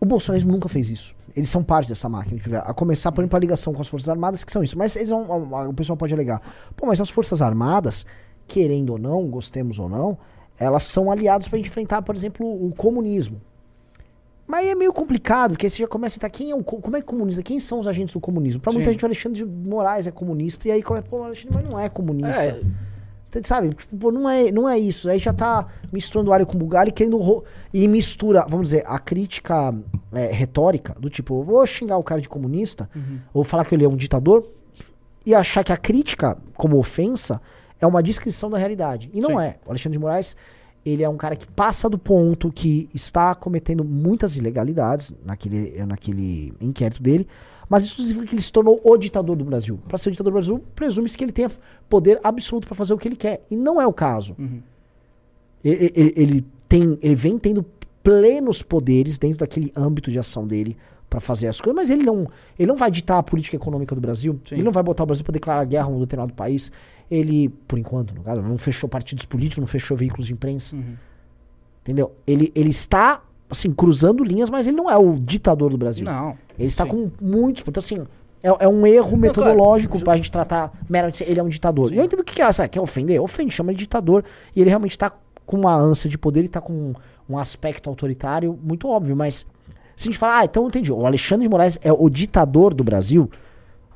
O 0.00 0.06
bolsonarismo 0.06 0.52
nunca 0.52 0.68
fez 0.68 0.90
isso. 0.90 1.14
Eles 1.34 1.48
são 1.48 1.62
parte 1.62 1.88
dessa 1.88 2.08
máquina. 2.08 2.40
A 2.60 2.72
começar, 2.72 3.10
por 3.12 3.20
exemplo, 3.20 3.36
a 3.36 3.40
ligação 3.40 3.72
com 3.72 3.80
as 3.80 3.88
Forças 3.88 4.08
Armadas, 4.08 4.44
que 4.44 4.52
são 4.52 4.62
isso. 4.62 4.78
Mas 4.78 4.94
eles 4.96 5.10
vão, 5.10 5.24
o 5.68 5.74
pessoal 5.74 5.96
pode 5.96 6.14
alegar. 6.14 6.40
Pô, 6.76 6.86
mas 6.86 7.00
as 7.00 7.10
Forças 7.10 7.42
Armadas, 7.42 8.06
querendo 8.46 8.90
ou 8.90 8.98
não, 8.98 9.26
gostemos 9.28 9.78
ou 9.78 9.88
não, 9.88 10.16
elas 10.58 10.84
são 10.84 11.10
aliadas 11.10 11.48
para 11.48 11.58
enfrentar, 11.58 12.02
por 12.02 12.14
exemplo, 12.14 12.46
o 12.46 12.74
comunismo. 12.74 13.40
Mas 14.46 14.66
é 14.66 14.74
meio 14.74 14.94
complicado, 14.94 15.50
porque 15.50 15.68
você 15.68 15.82
já 15.82 15.86
começa 15.86 16.14
a 16.14 16.14
citar 16.14 16.30
quem 16.30 16.50
é 16.50 16.54
o, 16.54 16.64
como 16.64 16.96
é 16.96 17.02
comunista, 17.02 17.42
quem 17.42 17.60
são 17.60 17.80
os 17.80 17.86
agentes 17.86 18.14
do 18.14 18.20
comunismo. 18.20 18.60
Pra 18.60 18.72
muita 18.72 18.90
gente, 18.90 19.04
o 19.04 19.06
Alexandre 19.06 19.38
de 19.38 19.44
Moraes 19.44 20.06
é 20.06 20.10
comunista, 20.10 20.66
e 20.68 20.70
aí, 20.70 20.82
pô, 20.82 21.18
o 21.18 21.22
Alexandre 21.24 21.54
mas 21.54 21.70
não 21.70 21.78
é 21.78 21.88
comunista. 21.90 22.44
É, 22.44 22.60
Sabe? 23.42 23.70
Tipo, 23.70 24.10
não 24.10 24.28
é, 24.28 24.50
não 24.50 24.68
é 24.68 24.78
isso. 24.78 25.08
Aí 25.10 25.18
já 25.18 25.32
tá 25.32 25.66
misturando 25.92 26.32
alho 26.32 26.46
com 26.46 26.56
bugalho 26.56 26.88
e 26.88 26.92
querendo. 26.92 27.44
E 27.72 27.86
mistura, 27.86 28.46
vamos 28.48 28.70
dizer, 28.70 28.84
a 28.86 28.98
crítica 28.98 29.74
é, 30.12 30.26
retórica, 30.26 30.94
do 30.98 31.10
tipo, 31.10 31.42
vou 31.42 31.64
xingar 31.66 31.98
o 31.98 32.02
cara 32.02 32.20
de 32.20 32.28
comunista, 32.28 32.88
uhum. 32.94 33.18
ou 33.34 33.44
falar 33.44 33.64
que 33.64 33.74
ele 33.74 33.84
é 33.84 33.88
um 33.88 33.96
ditador, 33.96 34.48
e 35.26 35.34
achar 35.34 35.62
que 35.62 35.72
a 35.72 35.76
crítica, 35.76 36.38
como 36.54 36.78
ofensa, 36.78 37.40
é 37.80 37.86
uma 37.86 38.02
descrição 38.02 38.48
da 38.48 38.56
realidade. 38.56 39.10
E 39.12 39.20
não 39.20 39.38
Sim. 39.38 39.44
é. 39.44 39.56
O 39.66 39.70
Alexandre 39.70 39.98
de 39.98 40.00
Moraes, 40.00 40.34
ele 40.84 41.02
é 41.02 41.08
um 41.08 41.16
cara 41.16 41.36
que 41.36 41.46
passa 41.46 41.88
do 41.88 41.98
ponto 41.98 42.50
que 42.50 42.88
está 42.94 43.34
cometendo 43.34 43.84
muitas 43.84 44.36
ilegalidades 44.36 45.12
naquele, 45.24 45.84
naquele 45.84 46.54
inquérito 46.60 47.02
dele 47.02 47.28
mas 47.68 47.84
isso 47.84 47.96
significa 47.96 48.26
que 48.26 48.34
ele 48.34 48.42
se 48.42 48.52
tornou 48.52 48.80
o 48.82 48.96
ditador 48.96 49.36
do 49.36 49.44
Brasil. 49.44 49.78
Para 49.86 49.98
ser 49.98 50.08
o 50.08 50.12
ditador 50.12 50.32
do 50.32 50.34
Brasil, 50.34 50.64
presume-se 50.74 51.16
que 51.16 51.24
ele 51.24 51.32
tenha 51.32 51.50
poder 51.88 52.18
absoluto 52.24 52.66
para 52.66 52.74
fazer 52.74 52.94
o 52.94 52.98
que 52.98 53.06
ele 53.06 53.16
quer. 53.16 53.44
E 53.50 53.56
não 53.56 53.80
é 53.80 53.86
o 53.86 53.92
caso. 53.92 54.34
Uhum. 54.38 54.62
Ele, 55.62 55.92
ele, 55.94 56.12
ele, 56.16 56.46
tem, 56.68 56.98
ele 57.02 57.14
vem 57.14 57.36
tendo 57.36 57.64
plenos 58.02 58.62
poderes 58.62 59.18
dentro 59.18 59.38
daquele 59.38 59.70
âmbito 59.76 60.10
de 60.10 60.18
ação 60.18 60.46
dele 60.46 60.76
para 61.10 61.20
fazer 61.20 61.48
as 61.48 61.60
coisas, 61.60 61.74
mas 61.74 61.90
ele 61.90 62.04
não, 62.04 62.26
ele 62.58 62.68
não 62.68 62.76
vai 62.76 62.90
ditar 62.90 63.18
a 63.18 63.22
política 63.22 63.56
econômica 63.56 63.94
do 63.94 64.00
Brasil. 64.00 64.38
Sim. 64.44 64.56
Ele 64.56 64.64
não 64.64 64.72
vai 64.72 64.82
botar 64.82 65.02
o 65.02 65.06
Brasil 65.06 65.24
para 65.24 65.32
declarar 65.32 65.64
guerra 65.64 65.86
a 65.86 65.88
um 65.88 66.00
determinado 66.00 66.34
país. 66.34 66.70
Ele, 67.10 67.48
por 67.66 67.78
enquanto, 67.78 68.14
caso, 68.22 68.42
não 68.42 68.58
fechou 68.58 68.88
partidos 68.88 69.24
políticos, 69.24 69.58
não 69.58 69.66
fechou 69.66 69.96
veículos 69.96 70.26
de 70.26 70.32
imprensa. 70.32 70.76
Uhum. 70.76 70.96
Entendeu? 71.82 72.12
Ele, 72.26 72.52
ele 72.54 72.68
está 72.68 73.22
assim, 73.50 73.72
cruzando 73.72 74.22
linhas, 74.22 74.50
mas 74.50 74.66
ele 74.66 74.76
não 74.76 74.90
é 74.90 74.96
o 74.96 75.18
ditador 75.18 75.70
do 75.70 75.78
Brasil. 75.78 76.04
Não. 76.04 76.36
Ele 76.58 76.68
está 76.68 76.84
sim. 76.84 76.90
com 76.90 77.10
muitos. 77.20 77.64
Então, 77.66 77.80
assim, 77.80 78.04
é, 78.42 78.64
é 78.64 78.68
um 78.68 78.86
erro 78.86 79.16
metodológico 79.16 79.92
claro. 79.92 80.04
pra 80.04 80.16
gente 80.16 80.30
tratar 80.30 80.72
meramente 80.88 81.24
ele 81.24 81.40
é 81.40 81.42
um 81.42 81.48
ditador. 81.48 81.88
Sim. 81.88 81.94
E 81.94 81.98
eu 81.98 82.04
entendo 82.04 82.20
o 82.20 82.24
que 82.24 82.40
é, 82.40 82.52
sabe? 82.52 82.68
Quer 82.68 82.80
ofender? 82.80 83.20
Ofende, 83.20 83.54
chama 83.54 83.70
ele 83.70 83.78
de 83.78 83.84
ditador. 83.84 84.24
E 84.54 84.60
ele 84.60 84.68
realmente 84.68 84.92
está 84.92 85.12
com 85.46 85.56
uma 85.56 85.74
ânsia 85.74 86.10
de 86.10 86.18
poder, 86.18 86.40
ele 86.40 86.48
tá 86.48 86.60
com 86.60 86.92
um 87.28 87.38
aspecto 87.38 87.88
autoritário 87.88 88.58
muito 88.62 88.86
óbvio, 88.86 89.16
mas 89.16 89.46
se 89.96 90.04
a 90.04 90.12
gente 90.12 90.18
falar, 90.18 90.40
ah, 90.40 90.44
então 90.44 90.62
eu 90.64 90.68
entendi, 90.68 90.92
o 90.92 91.06
Alexandre 91.06 91.46
de 91.46 91.50
Moraes 91.50 91.78
é 91.82 91.90
o 91.90 92.08
ditador 92.10 92.74
do 92.74 92.84
Brasil, 92.84 93.30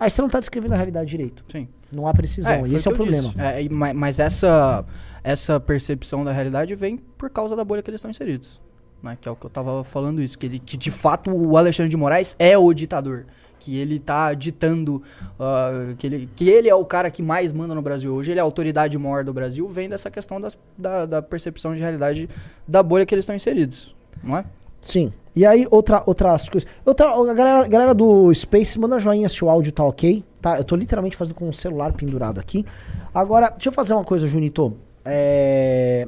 aí 0.00 0.08
você 0.08 0.22
não 0.22 0.26
está 0.26 0.38
descrevendo 0.38 0.72
a 0.72 0.76
realidade 0.76 1.10
direito. 1.10 1.44
Sim. 1.46 1.68
Não 1.92 2.06
há 2.06 2.14
precisão, 2.14 2.64
é, 2.64 2.68
e 2.68 2.74
esse 2.74 2.88
é 2.88 2.90
o 2.90 2.94
problema. 2.94 3.34
É, 3.36 3.68
mas 3.68 4.18
essa, 4.18 4.82
essa 5.22 5.60
percepção 5.60 6.24
da 6.24 6.32
realidade 6.32 6.74
vem 6.74 6.96
por 6.96 7.28
causa 7.28 7.54
da 7.54 7.62
bolha 7.62 7.82
que 7.82 7.90
eles 7.90 7.98
estão 7.98 8.10
inseridos 8.10 8.58
né? 9.02 9.18
Que 9.20 9.28
é 9.28 9.32
o 9.32 9.36
que 9.36 9.46
eu 9.46 9.50
tava 9.50 9.82
falando 9.84 10.22
isso, 10.22 10.38
que, 10.38 10.46
ele, 10.46 10.58
que 10.58 10.76
de 10.76 10.90
fato 10.90 11.30
o 11.30 11.56
Alexandre 11.56 11.90
de 11.90 11.96
Moraes 11.96 12.36
é 12.38 12.56
o 12.56 12.72
ditador. 12.72 13.26
Que 13.58 13.76
ele 13.76 14.00
tá 14.00 14.34
ditando, 14.34 15.02
uh, 15.38 15.94
que, 15.96 16.06
ele, 16.06 16.28
que 16.34 16.48
ele 16.48 16.68
é 16.68 16.74
o 16.74 16.84
cara 16.84 17.10
que 17.10 17.22
mais 17.22 17.52
manda 17.52 17.74
no 17.74 17.82
Brasil 17.82 18.12
hoje, 18.12 18.32
ele 18.32 18.40
é 18.40 18.42
a 18.42 18.44
autoridade 18.44 18.98
maior 18.98 19.22
do 19.22 19.32
Brasil, 19.32 19.68
vem 19.68 19.88
dessa 19.88 20.10
questão 20.10 20.40
da, 20.76 21.06
da 21.06 21.22
percepção 21.22 21.72
de 21.72 21.80
realidade 21.80 22.28
da 22.66 22.82
bolha 22.82 23.06
que 23.06 23.14
eles 23.14 23.22
estão 23.22 23.36
inseridos, 23.36 23.94
não 24.22 24.36
é? 24.36 24.44
Sim. 24.80 25.12
E 25.34 25.46
aí, 25.46 25.66
outra, 25.70 26.02
outras 26.04 26.48
coisas. 26.48 26.68
Outra, 26.84 27.08
a 27.08 27.34
galera, 27.34 27.68
galera 27.68 27.94
do 27.94 28.34
Space, 28.34 28.78
manda 28.78 28.98
joinha 28.98 29.28
se 29.28 29.42
o 29.44 29.48
áudio 29.48 29.72
tá 29.72 29.84
ok. 29.84 30.22
Tá? 30.40 30.58
Eu 30.58 30.64
tô 30.64 30.76
literalmente 30.76 31.16
fazendo 31.16 31.34
com 31.34 31.48
o 31.48 31.52
celular 31.52 31.92
pendurado 31.92 32.38
aqui. 32.38 32.66
Agora, 33.14 33.48
deixa 33.48 33.68
eu 33.68 33.72
fazer 33.72 33.94
uma 33.94 34.04
coisa, 34.04 34.26
Junito. 34.26 34.76
É. 35.04 36.06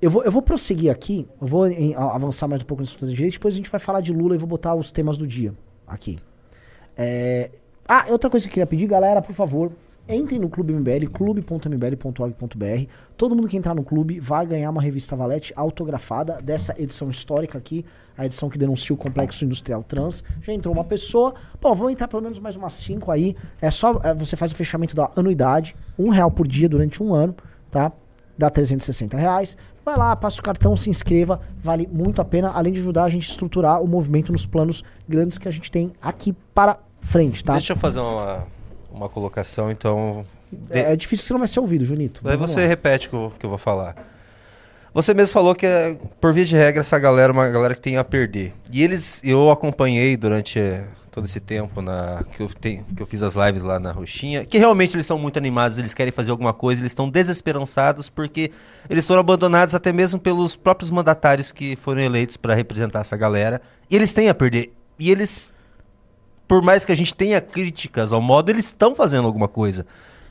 Eu 0.00 0.10
vou, 0.10 0.22
eu 0.22 0.30
vou 0.30 0.40
prosseguir 0.40 0.92
aqui, 0.92 1.28
eu 1.40 1.46
vou 1.46 1.66
em, 1.66 1.94
avançar 1.94 2.46
mais 2.46 2.62
um 2.62 2.66
pouco 2.66 2.82
nas 2.82 2.90
questões 2.90 3.10
de 3.10 3.16
direito, 3.16 3.32
depois 3.34 3.54
a 3.54 3.56
gente 3.56 3.70
vai 3.70 3.80
falar 3.80 4.00
de 4.00 4.12
Lula 4.12 4.36
e 4.36 4.38
vou 4.38 4.46
botar 4.46 4.76
os 4.76 4.92
temas 4.92 5.18
do 5.18 5.26
dia 5.26 5.52
aqui. 5.86 6.18
É... 6.96 7.50
Ah, 7.88 8.06
outra 8.08 8.30
coisa 8.30 8.46
que 8.46 8.50
eu 8.50 8.54
queria 8.54 8.66
pedir, 8.66 8.86
galera, 8.86 9.20
por 9.20 9.34
favor, 9.34 9.72
entre 10.08 10.38
no 10.38 10.48
Clube 10.48 10.72
MBL, 10.72 11.10
clube.mbl.org.br. 11.12 12.90
Todo 13.16 13.34
mundo 13.34 13.48
que 13.48 13.56
entrar 13.56 13.74
no 13.74 13.82
clube 13.82 14.18
vai 14.20 14.46
ganhar 14.46 14.70
uma 14.70 14.80
revista 14.80 15.14
Valete 15.14 15.52
autografada 15.54 16.40
dessa 16.40 16.74
edição 16.80 17.10
histórica 17.10 17.58
aqui, 17.58 17.84
a 18.16 18.24
edição 18.24 18.48
que 18.48 18.56
denuncia 18.56 18.94
o 18.94 18.96
complexo 18.96 19.44
industrial 19.44 19.82
trans. 19.82 20.24
Já 20.42 20.52
entrou 20.52 20.72
uma 20.72 20.84
pessoa, 20.84 21.34
bom, 21.60 21.74
vão 21.74 21.90
entrar 21.90 22.08
pelo 22.08 22.22
menos 22.22 22.38
mais 22.38 22.56
umas 22.56 22.72
cinco 22.72 23.10
aí. 23.10 23.36
É 23.60 23.70
só 23.70 24.00
é, 24.02 24.14
você 24.14 24.34
faz 24.36 24.52
o 24.52 24.54
fechamento 24.54 24.94
da 24.94 25.10
anuidade, 25.14 25.76
um 25.98 26.08
real 26.08 26.30
por 26.30 26.46
dia 26.46 26.68
durante 26.68 27.02
um 27.02 27.12
ano, 27.12 27.34
tá? 27.70 27.92
Dá 28.36 28.48
360 28.48 29.16
reais. 29.16 29.56
Vai 29.88 29.96
lá, 29.96 30.14
passa 30.14 30.38
o 30.38 30.42
cartão, 30.42 30.76
se 30.76 30.90
inscreva, 30.90 31.40
vale 31.62 31.88
muito 31.90 32.20
a 32.20 32.24
pena, 32.24 32.50
além 32.50 32.74
de 32.74 32.80
ajudar 32.80 33.04
a 33.04 33.08
gente 33.08 33.26
a 33.26 33.30
estruturar 33.30 33.82
o 33.82 33.88
movimento 33.88 34.30
nos 34.30 34.44
planos 34.44 34.84
grandes 35.08 35.38
que 35.38 35.48
a 35.48 35.50
gente 35.50 35.70
tem 35.70 35.94
aqui 36.02 36.34
para 36.54 36.78
frente, 37.00 37.42
tá? 37.42 37.54
Deixa 37.54 37.72
eu 37.72 37.76
fazer 37.78 37.98
uma, 38.00 38.46
uma 38.92 39.08
colocação, 39.08 39.70
então. 39.70 40.26
De... 40.52 40.78
É, 40.78 40.92
é, 40.92 40.96
difícil 40.96 41.22
que 41.22 41.28
você 41.28 41.32
não 41.32 41.38
vai 41.38 41.48
ser 41.48 41.60
ouvido, 41.60 41.86
Junito. 41.86 42.20
Aí 42.28 42.36
você 42.36 42.60
lá. 42.60 42.66
repete 42.66 43.06
o 43.06 43.10
que, 43.10 43.16
eu, 43.16 43.32
que 43.38 43.46
eu 43.46 43.48
vou 43.48 43.58
falar. 43.58 43.96
Você 44.92 45.14
mesmo 45.14 45.32
falou 45.32 45.54
que, 45.54 45.66
por 46.20 46.34
via 46.34 46.44
de 46.44 46.54
regra, 46.54 46.80
essa 46.80 46.98
galera 46.98 47.32
é 47.32 47.34
uma 47.34 47.48
galera 47.48 47.74
que 47.74 47.80
tem 47.80 47.96
a 47.96 48.04
perder. 48.04 48.52
E 48.70 48.82
eles, 48.82 49.22
eu 49.24 49.50
acompanhei 49.50 50.18
durante 50.18 50.60
todo 51.18 51.24
esse 51.24 51.40
tempo 51.40 51.82
na, 51.82 52.24
que, 52.30 52.40
eu 52.40 52.48
tenho, 52.48 52.84
que 52.96 53.02
eu 53.02 53.06
fiz 53.06 53.24
as 53.24 53.34
lives 53.34 53.64
lá 53.64 53.80
na 53.80 53.90
Roxinha, 53.90 54.44
que 54.44 54.56
realmente 54.56 54.94
eles 54.94 55.04
são 55.04 55.18
muito 55.18 55.36
animados, 55.36 55.76
eles 55.76 55.92
querem 55.92 56.12
fazer 56.12 56.30
alguma 56.30 56.54
coisa, 56.54 56.80
eles 56.80 56.92
estão 56.92 57.10
desesperançados 57.10 58.08
porque 58.08 58.52
eles 58.88 59.04
foram 59.04 59.18
abandonados 59.18 59.74
até 59.74 59.92
mesmo 59.92 60.20
pelos 60.20 60.54
próprios 60.54 60.90
mandatários 60.90 61.50
que 61.50 61.74
foram 61.74 62.00
eleitos 62.00 62.36
para 62.36 62.54
representar 62.54 63.00
essa 63.00 63.16
galera. 63.16 63.60
E 63.90 63.96
eles 63.96 64.12
têm 64.12 64.28
a 64.28 64.34
perder. 64.34 64.72
E 64.96 65.10
eles, 65.10 65.52
por 66.46 66.62
mais 66.62 66.84
que 66.84 66.92
a 66.92 66.96
gente 66.96 67.12
tenha 67.12 67.40
críticas 67.40 68.12
ao 68.12 68.22
modo, 68.22 68.50
eles 68.50 68.66
estão 68.66 68.94
fazendo 68.94 69.26
alguma 69.26 69.48
coisa. 69.48 69.84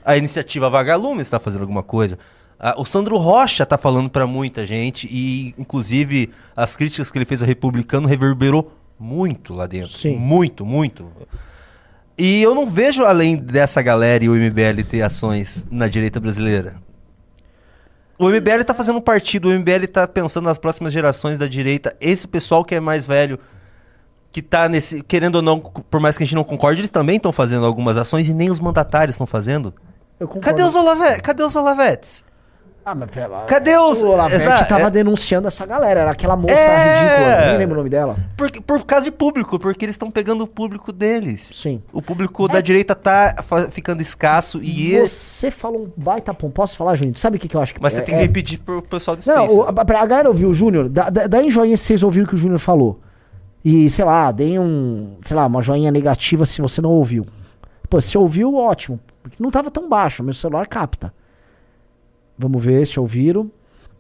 A 0.06 0.16
iniciativa 0.16 0.70
Vagalume 0.70 1.22
está 1.22 1.38
fazendo 1.38 1.64
alguma 1.64 1.84
coisa. 1.84 2.18
o 2.78 2.86
Sandro 2.86 3.18
Rocha 3.18 3.64
está 3.64 3.78
falando 3.78 4.10
para 4.10 4.26
muita 4.26 4.66
gente 4.66 5.06
e, 5.12 5.54
inclusive, 5.58 6.30
as 6.56 6.78
críticas 6.78 7.12
que 7.12 7.18
ele 7.18 7.26
fez 7.26 7.44
a 7.44 7.46
Republicano 7.46 8.08
reverberou 8.08 8.72
muito 9.00 9.54
lá 9.54 9.68
dentro. 9.68 9.90
Sim. 9.90 10.16
Muito, 10.16 10.66
muito. 10.66 11.12
E 12.18 12.42
eu 12.42 12.56
não 12.56 12.68
vejo, 12.68 13.06
além 13.06 13.36
dessa 13.36 13.82
galera 13.82 14.24
e 14.24 14.30
o 14.30 14.34
MBL 14.34 14.84
ter 14.90 15.04
ações 15.04 15.66
na 15.70 15.88
direita 15.88 16.20
brasileira. 16.20 16.76
O 18.18 18.28
MBL 18.30 18.62
está 18.62 18.74
fazendo 18.74 18.98
um 18.98 19.02
partido, 19.02 19.50
o 19.50 19.52
MBL 19.52 19.84
está 19.84 20.08
pensando 20.08 20.46
nas 20.46 20.58
próximas 20.58 20.92
gerações 20.92 21.38
da 21.38 21.46
direita. 21.46 21.96
Esse 22.02 22.28
pessoal 22.28 22.66
que 22.66 22.74
é 22.74 22.80
mais 22.80 23.06
velho, 23.06 23.40
que 24.32 24.40
está 24.40 24.68
nesse. 24.68 25.04
Querendo 25.04 25.36
ou 25.36 25.42
não, 25.44 25.60
por 25.60 26.02
mais 26.02 26.18
que 26.18 26.24
a 26.24 26.26
gente 26.26 26.36
não 26.36 26.44
concorde, 26.44 26.82
eles 26.82 26.90
também 26.90 27.18
estão 27.18 27.32
fazendo 27.32 27.66
algumas 27.66 27.96
ações 27.98 28.28
e 28.28 28.34
nem 28.34 28.50
os 28.50 28.60
mandatários 28.60 29.14
estão 29.14 29.28
fazendo. 29.28 29.72
Cadê 30.42 30.64
os, 30.64 30.76
Olave 30.76 31.22
Cadê 31.22 31.44
os 31.44 31.56
Olavetes? 31.56 32.26
Ah, 32.90 32.96
mas 32.96 33.12
pera, 33.12 33.40
Cadê 33.46 33.78
os- 33.78 34.02
O 34.02 34.16
Exato, 34.30 34.66
tava 34.70 34.88
é- 34.88 34.90
denunciando 34.90 35.46
essa 35.46 35.66
galera. 35.66 36.00
Era 36.00 36.12
aquela 36.12 36.38
moça 36.38 36.54
É. 36.54 37.00
ridícula. 37.02 37.48
Nem 37.50 37.58
lembro 37.58 37.74
o 37.76 37.78
nome 37.80 37.90
dela. 37.90 38.16
Por, 38.38 38.50
por 38.62 38.86
causa 38.86 39.04
de 39.04 39.12
público, 39.12 39.60
porque 39.60 39.84
eles 39.84 39.96
estão 39.96 40.10
pegando 40.10 40.46
o 40.46 40.48
público 40.48 40.94
deles. 40.94 41.52
Sim. 41.54 41.84
O 41.92 42.02
público 42.02 42.48
da 42.48 42.62
direita 42.62 42.96
tá 42.96 43.36
ficando 43.72 44.02
escasso 44.02 44.64
e 44.64 44.94
esse... 44.96 45.16
Você 45.16 45.52
falou 45.52 45.84
um 45.84 45.92
baita 46.02 46.34
pom. 46.34 46.50
Posso 46.50 46.78
falar, 46.78 46.96
Júnior? 46.96 47.18
Sabe 47.18 47.36
o 47.36 47.40
que, 47.42 47.50
que 47.50 47.58
eu 47.58 47.62
acho 47.62 47.74
que 47.74 47.82
Mas 47.82 47.92
você 47.92 48.00
é- 48.00 48.04
tem 48.04 48.16
que 48.16 48.22
é- 48.22 48.24
repetir 48.24 48.60
pro 48.60 48.82
pessoal 48.82 49.18
do 49.18 49.26
Não, 49.28 49.48
o, 49.48 49.64
a, 49.64 49.70
a 49.70 50.06
galera 50.06 50.30
ouviu 50.30 50.48
o 50.50 50.54
Júnior. 50.54 50.88
Dá, 50.88 51.10
dá, 51.10 51.28
dá 51.28 51.44
em 51.44 51.52
joinha 51.52 51.76
se 51.76 51.84
vocês 51.88 52.04
ouviram 52.04 52.26
o 52.26 52.30
que 52.30 52.36
o 52.36 52.38
Júnior 52.38 52.58
falou. 52.60 53.02
E, 53.66 53.90
sei 53.90 54.06
lá, 54.06 54.32
deem 54.32 54.60
um. 54.60 55.18
Sei 55.26 55.36
lá, 55.36 55.46
uma 55.46 55.62
joinha 55.62 55.92
negativa 55.92 56.46
se 56.46 56.62
você 56.62 56.82
não 56.82 56.92
ouviu. 56.92 57.28
Pô, 57.90 58.00
se 58.00 58.18
ouviu, 58.18 58.56
ótimo. 58.56 58.98
Porque 59.22 59.44
não 59.44 59.52
tava 59.52 59.70
tão 59.70 59.90
baixo, 59.90 60.24
meu 60.24 60.34
celular 60.34 60.68
capta. 60.68 61.14
Vamos 62.38 62.64
ver 62.64 62.86
se 62.86 63.00
ouviram. 63.00 63.52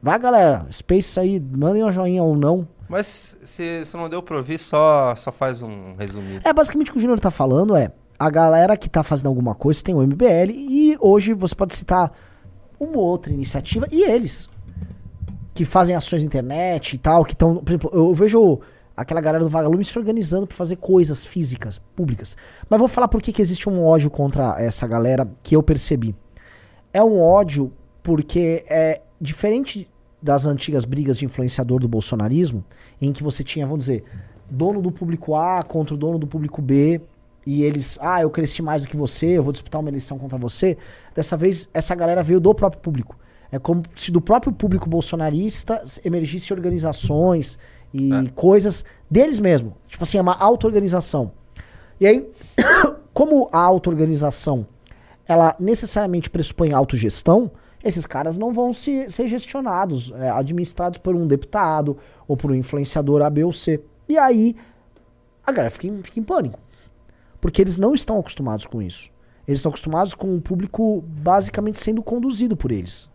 Vai, 0.02 0.20
galera. 0.20 0.68
Space 0.72 1.20
aí, 1.20 1.40
mandem 1.40 1.84
uma 1.84 1.92
joinha 1.92 2.24
ou 2.24 2.36
não. 2.36 2.68
Mas 2.88 3.38
se, 3.44 3.84
se 3.84 3.98
não 3.98 4.10
deu 4.10 4.22
pra 4.22 4.38
ouvir, 4.38 4.58
só, 4.58 5.16
só 5.16 5.32
faz 5.32 5.62
um 5.62 5.96
resumido. 5.98 6.48
É, 6.48 6.54
basicamente 6.54 6.90
o 6.90 6.94
que 6.94 7.00
o 7.00 7.02
Júnior 7.02 7.20
tá 7.20 7.32
falando 7.32 7.76
é. 7.76 7.92
A 8.20 8.30
galera 8.30 8.76
que 8.76 8.90
tá 8.90 9.04
fazendo 9.04 9.28
alguma 9.28 9.54
coisa 9.54 9.84
tem 9.84 9.94
o 9.94 10.02
MBL 10.02 10.50
e 10.52 10.98
hoje 11.00 11.34
você 11.34 11.54
pode 11.54 11.76
citar 11.76 12.12
uma 12.80 12.98
ou 12.98 13.04
outra 13.04 13.32
iniciativa 13.32 13.88
e 13.92 14.02
eles 14.02 14.50
que 15.54 15.66
fazem 15.66 15.96
ações 15.96 16.22
na 16.22 16.28
internet 16.28 16.94
e 16.94 16.98
tal, 16.98 17.26
que 17.26 17.34
estão, 17.34 17.58
por 17.58 17.70
exemplo, 17.70 17.90
eu 17.94 18.14
vejo 18.14 18.60
aquela 18.96 19.22
galera 19.22 19.44
do 19.44 19.50
Vagalume 19.50 19.84
se 19.86 19.98
organizando 19.98 20.48
pra 20.48 20.56
fazer 20.56 20.78
coisas 20.78 21.26
físicas, 21.26 21.80
públicas. 21.96 22.36
Mas 22.68 22.80
vou 22.80 22.88
falar 22.88 23.08
por 23.08 23.22
que 23.22 23.32
que 23.32 23.42
existe 23.42 23.70
um 23.70 23.84
ódio 23.84 24.10
contra 24.10 24.56
essa 24.60 24.88
galera 24.88 25.30
que 25.44 25.56
eu 25.56 25.62
percebi. 25.62 26.16
É 26.92 27.04
um 27.04 27.20
ódio 27.20 27.72
porque 28.08 28.64
é 28.70 29.02
diferente 29.20 29.86
das 30.22 30.46
antigas 30.46 30.86
brigas 30.86 31.18
de 31.18 31.26
influenciador 31.26 31.78
do 31.78 31.90
bolsonarismo, 31.90 32.64
em 33.02 33.12
que 33.12 33.22
você 33.22 33.44
tinha, 33.44 33.66
vamos 33.66 33.80
dizer, 33.80 34.06
dono 34.50 34.82
do 34.82 34.94
público 34.94 35.36
A 35.36 35.62
contra 35.62 35.94
o 35.94 35.98
dono 35.98 36.18
do 36.18 36.26
público 36.26 36.62
B, 36.62 37.02
e 37.46 37.64
eles, 37.64 38.00
ah, 38.02 38.22
eu 38.22 38.30
cresci 38.30 38.62
mais 38.62 38.84
do 38.84 38.88
que 38.88 38.96
você, 38.96 39.38
eu 39.38 39.44
vou 39.44 39.52
disputar 39.52 39.82
uma 39.82 39.90
eleição 39.90 40.18
contra 40.18 40.38
você. 40.38 40.78
Dessa 41.14 41.36
vez, 41.36 41.68
essa 41.74 41.94
galera 41.96 42.24
veio 42.24 42.40
do 42.40 42.56
próprio 42.56 42.82
público. 42.82 43.18
É 43.52 43.60
como 43.60 43.84
se 43.94 44.10
do 44.10 44.22
próprio 44.22 44.54
público 44.54 44.90
bolsonarista 44.90 45.84
emergisse 46.06 46.54
organizações 46.54 47.60
e 47.94 48.10
coisas 48.34 48.86
deles 49.12 49.38
mesmo. 49.38 49.76
Tipo 49.86 50.06
assim, 50.06 50.18
é 50.18 50.22
uma 50.22 50.38
auto-organização. 50.38 51.34
E 52.00 52.08
aí, 52.08 52.26
como 53.14 53.50
a 53.52 53.60
auto-organização 53.60 54.66
ela 55.28 55.58
necessariamente 55.60 56.30
pressupõe 56.30 56.72
autogestão, 56.72 57.52
esses 57.84 58.06
caras 58.06 58.38
não 58.38 58.52
vão 58.52 58.74
se, 58.74 59.10
ser 59.10 59.28
gestionados, 59.28 60.12
é, 60.16 60.30
administrados 60.30 61.00
por 61.00 61.16
um 61.16 61.28
deputado 61.28 61.98
ou 62.28 62.36
por 62.36 62.52
um 62.52 62.56
influenciador 62.56 63.22
A, 63.22 63.30
B 63.30 63.44
ou 63.44 63.54
C. 63.54 63.84
E 64.10 64.18
aí 64.18 64.56
a 65.46 65.52
galera 65.52 65.70
fica 65.70 65.88
em, 65.88 66.02
fica 66.04 66.20
em 66.20 66.24
pânico. 66.24 66.60
Porque 67.40 67.62
eles 67.62 67.78
não 67.78 67.94
estão 67.94 68.20
acostumados 68.20 68.66
com 68.66 68.82
isso. 68.82 69.12
Eles 69.48 69.60
estão 69.60 69.70
acostumados 69.70 70.14
com 70.14 70.36
o 70.36 70.42
público 70.42 71.02
basicamente 71.08 71.80
sendo 71.80 72.04
conduzido 72.04 72.58
por 72.58 72.72
eles. 72.72 73.10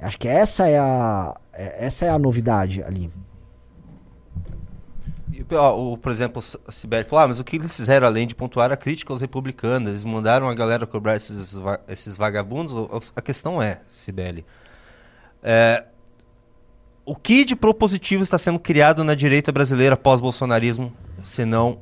Acho 0.00 0.18
que 0.18 0.28
essa 0.28 0.68
é 0.68 0.78
a, 0.78 1.34
é- 1.52 1.86
essa 1.86 2.06
é 2.06 2.08
a 2.08 2.18
novidade 2.18 2.82
ali. 2.82 3.10
Ó, 5.52 5.92
o, 5.92 5.96
por 5.98 6.12
exemplo, 6.12 6.42
o 6.66 6.72
Sibeli 6.72 7.04
falou, 7.04 7.24
ah, 7.24 7.28
mas 7.28 7.40
o 7.40 7.44
que 7.44 7.56
eles 7.56 7.74
fizeram 7.74 8.06
além 8.06 8.26
de 8.26 8.34
pontuar 8.34 8.70
a 8.72 8.76
crítica 8.76 9.12
aos 9.12 9.20
republicanos? 9.20 9.88
Eles 9.88 10.04
mandaram 10.04 10.48
a 10.48 10.54
galera 10.54 10.86
cobrar 10.86 11.16
esses, 11.16 11.54
va- 11.54 11.80
esses 11.88 12.16
vagabundos? 12.16 12.74
A 13.16 13.22
questão 13.22 13.62
é, 13.62 13.80
Sibeli, 13.86 14.44
é, 15.42 15.84
o 17.04 17.14
que 17.14 17.44
de 17.44 17.56
propositivo 17.56 18.22
está 18.22 18.36
sendo 18.36 18.58
criado 18.58 19.02
na 19.02 19.14
direita 19.14 19.50
brasileira 19.50 19.96
pós-bolsonarismo, 19.96 20.92
senão 21.22 21.78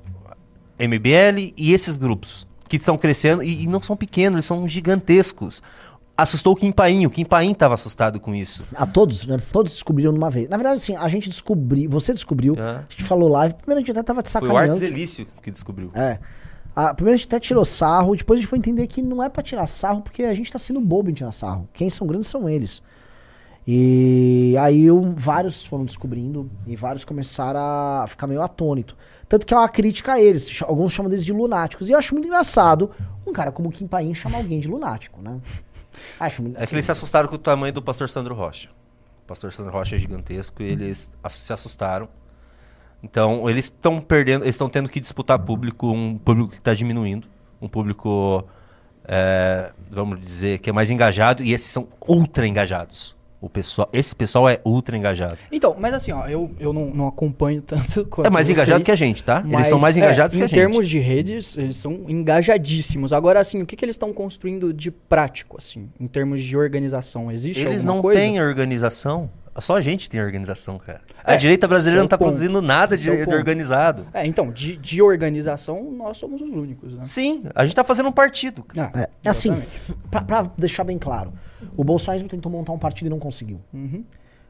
MBL 0.79 1.53
e 1.57 1.73
esses 1.73 1.97
grupos 1.97 2.47
que 2.69 2.77
estão 2.77 2.97
crescendo 2.97 3.43
e, 3.43 3.65
e 3.65 3.67
não 3.67 3.81
são 3.81 3.97
pequenos, 3.97 4.37
eles 4.37 4.45
são 4.45 4.69
gigantescos. 4.69 5.63
Assustou 6.19 6.55
o 6.55 6.57
Kim 6.57 6.73
Paim, 6.73 7.05
o 7.05 7.11
Kim 7.11 7.25
Paim 7.27 7.53
estava 7.53 7.75
assustado 7.75 8.19
com 8.19 8.35
isso. 8.35 8.65
A 8.75 8.87
todos, 8.87 9.27
né? 9.27 9.37
Todos 9.53 9.73
descobriram 9.73 10.13
de 10.13 10.19
uma 10.19 10.31
vez. 10.31 10.49
Na 10.49 10.57
verdade, 10.57 10.77
assim, 10.77 10.97
a 10.97 11.07
gente 11.09 11.29
descobriu, 11.29 11.91
você 11.91 12.15
descobriu, 12.15 12.55
É. 12.57 12.61
a 12.63 12.85
gente 12.89 13.05
falou 13.05 13.29
live, 13.29 13.55
primeiro 13.55 13.79
a 13.79 13.81
gente 13.85 13.91
até 13.91 14.03
tava 14.03 14.23
te 14.23 14.31
Foi 14.33 14.49
o. 14.49 14.57
Artes 14.57 14.81
Elício 14.81 15.27
que 15.43 15.51
descobriu. 15.51 15.91
É. 15.95 16.19
A, 16.75 16.95
primeiro 16.95 17.15
a 17.15 17.17
gente 17.19 17.27
até 17.27 17.39
tirou 17.39 17.65
sarro, 17.67 18.17
depois 18.17 18.39
a 18.39 18.41
gente 18.41 18.49
foi 18.49 18.59
entender 18.59 18.87
que 18.87 19.03
não 19.03 19.23
é 19.23 19.29
pra 19.29 19.43
tirar 19.43 19.67
sarro, 19.67 20.01
porque 20.01 20.23
a 20.23 20.33
gente 20.33 20.51
tá 20.51 20.59
sendo 20.59 20.81
bobo 20.81 21.11
em 21.11 21.13
tirar 21.13 21.33
sarro. 21.33 21.69
Quem 21.75 21.91
são 21.91 22.07
grandes 22.07 22.29
são 22.29 22.49
eles. 22.49 22.83
E 23.67 24.55
aí 24.61 24.91
um- 24.91 25.13
vários 25.15 25.67
foram 25.67 25.85
descobrindo 25.85 26.49
e 26.67 26.77
vários 26.77 27.05
começaram 27.05 27.59
a 27.61 28.07
ficar 28.09 28.27
meio 28.27 28.41
atônito. 28.41 28.97
Tanto 29.29 29.45
que 29.45 29.53
é 29.53 29.57
uma 29.57 29.69
crítica 29.69 30.13
a 30.13 30.21
eles. 30.21 30.63
Alguns 30.63 30.93
chamam 30.93 31.11
eles 31.11 31.25
de 31.25 31.33
lunáticos. 31.33 31.89
E 31.89 31.93
eu 31.93 31.99
acho 31.99 32.15
muito 32.15 32.27
engraçado 32.29 32.91
um 33.27 33.33
cara 33.33 33.51
como 33.51 33.69
o 33.69 33.73
Kim 33.73 33.87
Paim 33.89 34.15
chamar 34.15 34.39
alguém 34.39 34.61
de 34.61 34.69
lunático, 34.69 35.21
né? 35.21 35.41
Acho 36.21 36.43
muito 36.43 36.61
É 36.61 36.67
que 36.67 36.75
eles 36.75 36.85
se 36.85 36.91
assustaram 36.91 37.29
com 37.29 37.35
o 37.37 37.39
tamanho 37.39 37.73
do 37.73 37.83
pastor 37.83 38.09
Sandro 38.09 38.35
Rocha. 38.35 38.69
O 39.25 39.27
pastor 39.27 39.53
Sandro 39.53 39.73
Rocha 39.73 39.97
é 39.97 39.99
gigantesco 39.99 40.63
e 40.63 40.67
eles 40.67 41.11
se 41.29 41.53
assustaram. 41.53 42.09
Então, 43.03 43.49
eles 43.49 43.67
estão 43.67 44.01
perdendo, 44.01 44.45
eles 44.45 44.55
estão 44.55 44.69
tendo 44.69 44.89
que 44.89 45.01
disputar 45.01 45.39
público, 45.39 45.91
um 45.91 46.19
público 46.19 46.51
que 46.51 46.59
está 46.59 46.75
diminuindo, 46.75 47.29
um 47.61 47.69
público, 47.69 48.45
é, 49.05 49.73
vamos 49.91 50.21
dizer, 50.21 50.59
que 50.59 50.71
é 50.71 50.73
mais 50.73 50.91
engajado, 50.91 51.43
e 51.43 51.53
esses 51.53 51.71
são 51.71 51.89
ultra 52.07 52.47
engajados. 52.47 53.16
O 53.41 53.51
pessoal, 53.51 53.89
esse 53.93 54.15
pessoal 54.15 54.49
é 54.49 54.59
ultra 54.65 54.97
engajado. 54.97 55.37
Então, 55.53 55.77
mas 55.79 55.93
assim, 55.93 56.11
ó, 56.11 56.27
eu, 56.27 56.51
eu 56.59 56.73
não, 56.73 56.87
não 56.87 57.07
acompanho 57.07 57.61
tanto 57.63 58.05
quanto 58.07 58.27
É 58.27 58.31
mais 58.31 58.49
engajado 58.49 58.79
vocês, 58.79 58.85
que 58.85 58.91
a 58.91 58.95
gente, 58.97 59.23
tá? 59.23 59.45
Eles 59.47 59.67
são 59.67 59.79
mais 59.79 59.97
é, 59.97 60.01
engajados 60.01 60.35
que 60.37 60.43
a 60.43 60.47
Em 60.47 60.49
gente. 60.49 60.59
termos 60.59 60.89
de 60.89 60.99
redes, 60.99 61.57
eles 61.57 61.77
são 61.77 62.01
engajadíssimos. 62.09 63.13
Agora, 63.13 63.39
assim, 63.41 63.61
o 63.63 63.67
que, 63.67 63.77
que 63.77 63.85
eles 63.85 63.95
estão 63.95 64.13
construindo 64.13 64.73
de 64.73 64.91
prático, 64.91 65.57
assim, 65.59 65.89
em 66.01 66.07
termos 66.07 66.43
de 66.43 66.57
organização? 66.57 67.31
Existe 67.31 67.67
Eles 67.67 67.85
não 67.85 68.01
coisa? 68.01 68.21
têm 68.21 68.41
organização. 68.41 69.31
Só 69.61 69.77
a 69.77 69.81
gente 69.81 70.09
tem 70.11 70.21
organização, 70.21 70.79
cara. 70.79 71.01
A 71.25 71.35
É, 71.35 71.37
direita 71.37 71.67
brasileira 71.67 72.01
é 72.01 72.03
não 72.03 72.09
tá 72.09 72.17
ponto. 72.19 72.29
produzindo 72.29 72.61
nada 72.63 72.97
de, 72.97 73.09
é 73.11 73.25
de 73.27 73.35
organizado. 73.35 74.07
É, 74.13 74.27
então, 74.27 74.51
de, 74.51 74.77
de 74.77 75.01
organização, 75.03 75.91
nós 75.91 76.17
somos 76.19 76.41
os 76.43 76.51
únicos, 76.51 76.93
né? 76.95 77.05
Sim, 77.07 77.45
a 77.55 77.65
gente 77.65 77.75
tá 77.75 77.83
fazendo 77.85 78.09
um 78.09 78.13
partido. 78.13 78.63
cara. 78.63 78.91
Ah, 78.95 79.01
É, 79.01 79.09
é 79.25 79.29
assim, 79.31 79.55
pra 80.11 80.43
deixar 80.57 80.85
bem 80.85 80.99
claro, 80.99 81.33
o 81.77 81.83
bolsonarismo 81.85 82.29
tentou 82.29 82.51
montar 82.51 82.73
um 82.73 82.79
partido 82.79 83.07
e 83.07 83.11
não 83.11 83.19
conseguiu. 83.19 83.61
Uhum. 83.73 84.05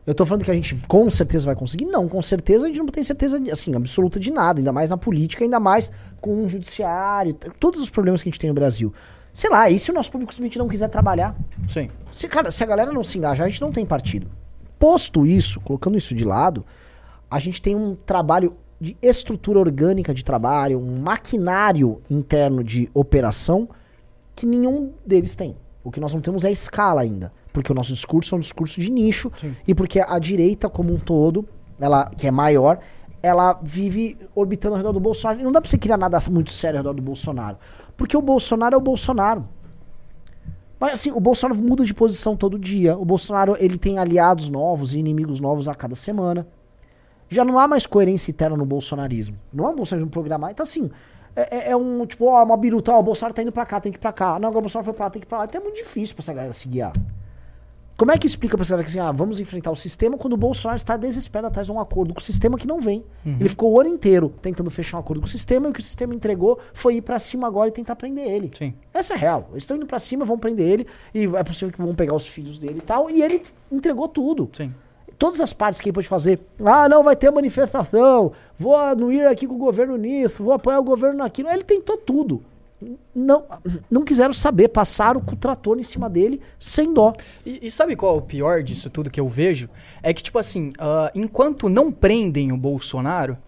Eu 0.06 0.14
tô 0.14 0.24
falando 0.24 0.44
que 0.44 0.50
a 0.50 0.54
gente 0.54 0.76
com 0.86 1.10
certeza 1.10 1.46
vai 1.46 1.56
conseguir? 1.56 1.84
Não, 1.86 2.06
com 2.08 2.22
certeza 2.22 2.64
a 2.66 2.68
gente 2.68 2.78
não 2.78 2.86
tem 2.86 3.02
certeza 3.02 3.40
de- 3.40 3.50
assim, 3.50 3.74
absoluta 3.74 4.20
de 4.20 4.30
nada, 4.32 4.60
ainda 4.60 4.72
mais 4.72 4.90
na 4.90 4.96
política, 4.96 5.42
ainda 5.44 5.58
mais 5.58 5.90
com 6.20 6.44
o 6.44 6.48
judiciário, 6.48 7.34
todos 7.58 7.80
os 7.80 7.90
problemas 7.90 8.22
que 8.22 8.28
a 8.28 8.30
gente 8.30 8.38
tem 8.40 8.48
no 8.48 8.54
Brasil. 8.54 8.94
Sei 9.32 9.50
lá, 9.50 9.68
e 9.68 9.78
se 9.78 9.90
o 9.90 9.94
nosso 9.94 10.10
público 10.12 10.32
simplesmente 10.32 10.58
não 10.58 10.68
quiser 10.68 10.88
trabalhar? 10.88 11.34
Sim. 11.66 11.90
Se, 12.14 12.28
cara, 12.28 12.50
se 12.52 12.62
a 12.62 12.66
galera 12.66 12.92
não 12.92 13.02
se 13.04 13.18
engajar, 13.18 13.46
a 13.46 13.50
gente 13.50 13.60
não 13.60 13.72
tem 13.72 13.84
partido. 13.84 14.28
Posto 14.78 15.26
isso, 15.26 15.60
colocando 15.60 15.96
isso 15.96 16.14
de 16.14 16.24
lado, 16.24 16.64
a 17.30 17.38
gente 17.38 17.60
tem 17.60 17.74
um 17.74 17.94
trabalho 17.94 18.56
de 18.80 18.96
estrutura 19.00 19.58
orgânica 19.58 20.12
de 20.12 20.24
trabalho, 20.24 20.78
um 20.78 21.00
maquinário 21.00 22.00
interno 22.10 22.62
de 22.62 22.88
operação 22.92 23.68
que 24.34 24.46
nenhum 24.46 24.92
deles 25.04 25.34
tem. 25.34 25.56
O 25.82 25.90
que 25.90 26.00
nós 26.00 26.12
não 26.12 26.20
temos 26.20 26.44
é 26.44 26.50
escala 26.50 27.00
ainda. 27.00 27.32
Porque 27.52 27.72
o 27.72 27.74
nosso 27.74 27.92
discurso 27.92 28.34
é 28.34 28.36
um 28.36 28.40
discurso 28.40 28.80
de 28.80 28.90
nicho 28.90 29.32
Sim. 29.40 29.56
e 29.66 29.74
porque 29.74 30.00
a 30.00 30.18
direita 30.18 30.68
como 30.68 30.92
um 30.92 30.98
todo, 30.98 31.48
ela 31.80 32.10
que 32.10 32.26
é 32.26 32.30
maior, 32.30 32.78
ela 33.22 33.58
vive 33.62 34.16
orbitando 34.34 34.74
ao 34.74 34.78
redor 34.78 34.92
do 34.92 35.00
Bolsonaro. 35.00 35.40
E 35.40 35.42
não 35.42 35.52
dá 35.52 35.60
pra 35.60 35.70
você 35.70 35.78
criar 35.78 35.96
nada 35.96 36.18
muito 36.30 36.50
sério 36.50 36.78
ao 36.78 36.82
redor 36.82 36.94
do 36.94 37.02
Bolsonaro. 37.02 37.56
Porque 37.96 38.16
o 38.16 38.20
Bolsonaro 38.20 38.74
é 38.74 38.78
o 38.78 38.80
Bolsonaro. 38.80 39.48
Mas 40.78 40.92
assim, 40.92 41.10
o 41.10 41.20
Bolsonaro 41.20 41.60
muda 41.60 41.84
de 41.84 41.94
posição 41.94 42.36
todo 42.36 42.58
dia. 42.58 42.96
O 42.98 43.04
Bolsonaro 43.04 43.56
ele 43.58 43.78
tem 43.78 43.98
aliados 43.98 44.48
novos 44.48 44.92
e 44.94 44.98
inimigos 44.98 45.40
novos 45.40 45.68
a 45.68 45.74
cada 45.74 45.94
semana. 45.94 46.46
Já 47.28 47.44
não 47.44 47.58
há 47.58 47.66
mais 47.66 47.86
coerência 47.86 48.30
interna 48.30 48.56
no 48.56 48.64
bolsonarismo. 48.66 49.36
Não 49.52 49.66
é 49.66 49.68
um 49.70 49.74
bolsonarismo 49.76 50.10
programado. 50.10 50.52
Então, 50.52 50.62
assim, 50.62 50.90
é, 51.34 51.56
é- 51.56 51.70
é 51.70 51.76
um 51.76 52.04
tipo, 52.06 52.26
ó, 52.26 52.44
uma 52.44 52.56
biruta, 52.56 52.92
ó, 52.92 53.00
o 53.00 53.02
Bolsonaro 53.02 53.34
tá 53.34 53.42
indo 53.42 53.50
pra 53.52 53.64
cá, 53.66 53.80
tem 53.80 53.90
que 53.90 53.98
ir 53.98 54.00
pra 54.00 54.12
cá. 54.12 54.38
Não, 54.38 54.48
agora 54.48 54.58
o 54.58 54.62
Bolsonaro 54.62 54.84
foi 54.84 54.94
pra 54.94 55.06
lá, 55.06 55.10
tem 55.10 55.20
que 55.20 55.26
ir 55.26 55.28
pra 55.28 55.38
lá. 55.38 55.44
Então 55.46 55.60
é 55.60 55.64
muito 55.64 55.76
difícil 55.76 56.14
pra 56.14 56.22
essa 56.22 56.32
galera 56.34 56.52
se 56.52 56.68
guiar. 56.68 56.92
Como 57.96 58.12
é 58.12 58.18
que 58.18 58.26
explica 58.26 58.58
pra 58.58 58.62
essa 58.62 58.72
galera 58.72 58.84
que 58.84 58.90
assim, 58.90 59.08
ah, 59.08 59.10
vamos 59.10 59.40
enfrentar 59.40 59.70
o 59.70 59.74
sistema 59.74 60.18
quando 60.18 60.34
o 60.34 60.36
Bolsonaro 60.36 60.76
está 60.76 60.98
desesperado 60.98 61.46
atrás 61.46 61.66
de 61.66 61.72
um 61.72 61.80
acordo 61.80 62.12
com 62.12 62.20
o 62.20 62.22
sistema 62.22 62.58
que 62.58 62.66
não 62.66 62.78
vem? 62.78 63.02
Ele 63.24 63.48
ficou 63.48 63.72
o 63.72 63.80
ano 63.80 63.88
inteiro 63.88 64.34
tentando 64.42 64.70
fechar 64.70 64.98
um 64.98 65.00
acordo 65.00 65.20
com 65.20 65.26
o 65.26 65.30
sistema 65.30 65.66
e 65.66 65.70
o 65.70 65.72
que 65.72 65.80
o 65.80 65.82
sistema 65.82 66.14
entregou 66.14 66.58
foi 66.74 66.96
ir 66.96 67.00
pra 67.00 67.18
cima 67.18 67.46
agora 67.46 67.68
e 67.68 67.72
tentar 67.72 67.96
prender 67.96 68.26
ele. 68.30 68.50
Sim. 68.54 68.74
Essa 68.92 69.14
é 69.14 69.16
real. 69.16 69.48
Eles 69.52 69.62
estão 69.62 69.78
indo 69.78 69.86
pra 69.86 69.98
cima, 69.98 70.26
vão 70.26 70.38
prender 70.38 70.68
ele, 70.68 70.86
e 71.14 71.24
é 71.24 71.42
possível 71.42 71.72
que 71.72 71.80
vão 71.80 71.94
pegar 71.94 72.14
os 72.14 72.26
filhos 72.26 72.58
dele 72.58 72.78
e 72.78 72.82
tal, 72.82 73.10
e 73.10 73.22
ele 73.22 73.42
entregou 73.72 74.08
tudo. 74.08 74.50
Sim. 74.52 74.74
Todas 75.18 75.40
as 75.40 75.54
partes 75.54 75.80
que 75.80 75.88
ele 75.88 75.94
pode 75.94 76.06
fazer. 76.06 76.38
Ah, 76.62 76.90
não, 76.90 77.02
vai 77.02 77.16
ter 77.16 77.30
manifestação, 77.30 78.32
vou 78.58 78.76
anuir 78.76 79.26
aqui 79.26 79.46
com 79.46 79.54
o 79.54 79.58
governo 79.58 79.96
nisso, 79.96 80.44
vou 80.44 80.52
apoiar 80.52 80.78
o 80.78 80.84
governo 80.84 81.16
naquilo. 81.16 81.48
Ele 81.48 81.62
tentou 81.62 81.96
tudo. 81.96 82.42
Não, 83.14 83.44
não 83.90 84.04
quiseram 84.04 84.32
saber, 84.32 84.68
passaram 84.68 85.20
com 85.20 85.34
o 85.34 85.38
trator 85.38 85.78
em 85.78 85.82
cima 85.82 86.10
dele 86.10 86.40
sem 86.58 86.92
dó. 86.92 87.14
E, 87.44 87.66
e 87.66 87.70
sabe 87.70 87.96
qual 87.96 88.16
é 88.16 88.18
o 88.18 88.22
pior 88.22 88.62
disso 88.62 88.90
tudo 88.90 89.10
que 89.10 89.20
eu 89.20 89.28
vejo? 89.28 89.68
É 90.02 90.12
que, 90.12 90.22
tipo 90.22 90.38
assim, 90.38 90.72
ah, 90.78 91.10
enquanto 91.14 91.68
não 91.68 91.90
prendem 91.90 92.52
o 92.52 92.56
Bolsonaro, 92.56 93.38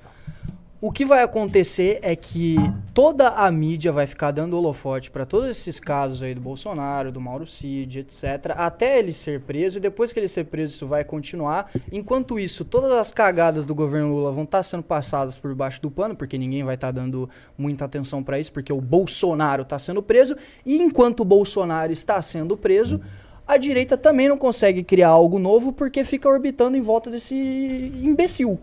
o 0.80 0.92
que 0.92 1.04
vai 1.04 1.24
acontecer 1.24 1.98
é 2.02 2.14
que 2.14 2.54
toda 2.94 3.30
a 3.30 3.50
mídia 3.50 3.90
vai 3.90 4.06
ficar 4.06 4.30
dando 4.30 4.56
holofote 4.56 5.10
para 5.10 5.26
todos 5.26 5.48
esses 5.48 5.80
casos 5.80 6.22
aí 6.22 6.34
do 6.34 6.40
Bolsonaro, 6.40 7.10
do 7.10 7.20
Mauro 7.20 7.46
Cid, 7.46 7.98
etc, 7.98 8.52
até 8.56 9.00
ele 9.00 9.12
ser 9.12 9.40
preso 9.40 9.78
e 9.78 9.80
depois 9.80 10.12
que 10.12 10.20
ele 10.20 10.28
ser 10.28 10.44
preso 10.44 10.74
isso 10.74 10.86
vai 10.86 11.02
continuar. 11.02 11.68
Enquanto 11.90 12.38
isso, 12.38 12.64
todas 12.64 12.92
as 12.92 13.10
cagadas 13.10 13.66
do 13.66 13.74
governo 13.74 14.14
Lula 14.14 14.30
vão 14.30 14.44
estar 14.44 14.62
sendo 14.62 14.84
passadas 14.84 15.36
por 15.36 15.52
baixo 15.52 15.82
do 15.82 15.90
pano, 15.90 16.14
porque 16.14 16.38
ninguém 16.38 16.62
vai 16.62 16.76
estar 16.76 16.92
dando 16.92 17.28
muita 17.56 17.84
atenção 17.84 18.22
para 18.22 18.38
isso, 18.38 18.52
porque 18.52 18.72
o 18.72 18.80
Bolsonaro 18.80 19.62
está 19.62 19.80
sendo 19.80 20.00
preso 20.00 20.36
e 20.64 20.76
enquanto 20.80 21.20
o 21.20 21.24
Bolsonaro 21.24 21.92
está 21.92 22.22
sendo 22.22 22.56
preso, 22.56 23.00
a 23.44 23.56
direita 23.56 23.96
também 23.96 24.28
não 24.28 24.38
consegue 24.38 24.84
criar 24.84 25.08
algo 25.08 25.40
novo 25.40 25.72
porque 25.72 26.04
fica 26.04 26.28
orbitando 26.28 26.76
em 26.76 26.82
volta 26.82 27.10
desse 27.10 27.34
imbecil. 27.34 28.60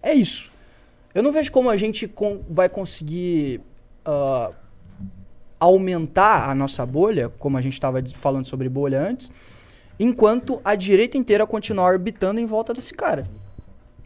É 0.00 0.14
isso. 0.14 0.54
Eu 1.16 1.22
não 1.22 1.32
vejo 1.32 1.50
como 1.50 1.70
a 1.70 1.76
gente 1.76 2.06
con- 2.06 2.40
vai 2.48 2.68
conseguir 2.68 3.60
ah, 4.04 4.50
aumentar 5.58 6.50
a 6.50 6.54
nossa 6.54 6.84
bolha, 6.84 7.30
como 7.38 7.56
a 7.56 7.60
gente 7.60 7.72
estava 7.72 8.02
falando 8.14 8.44
sobre 8.46 8.68
bolha 8.68 9.00
antes, 9.00 9.30
enquanto 9.98 10.60
a 10.62 10.74
direita 10.74 11.16
inteira 11.16 11.46
continuar 11.46 11.86
orbitando 11.92 12.38
em 12.38 12.44
volta 12.44 12.74
desse 12.74 12.92
cara. 12.92 13.26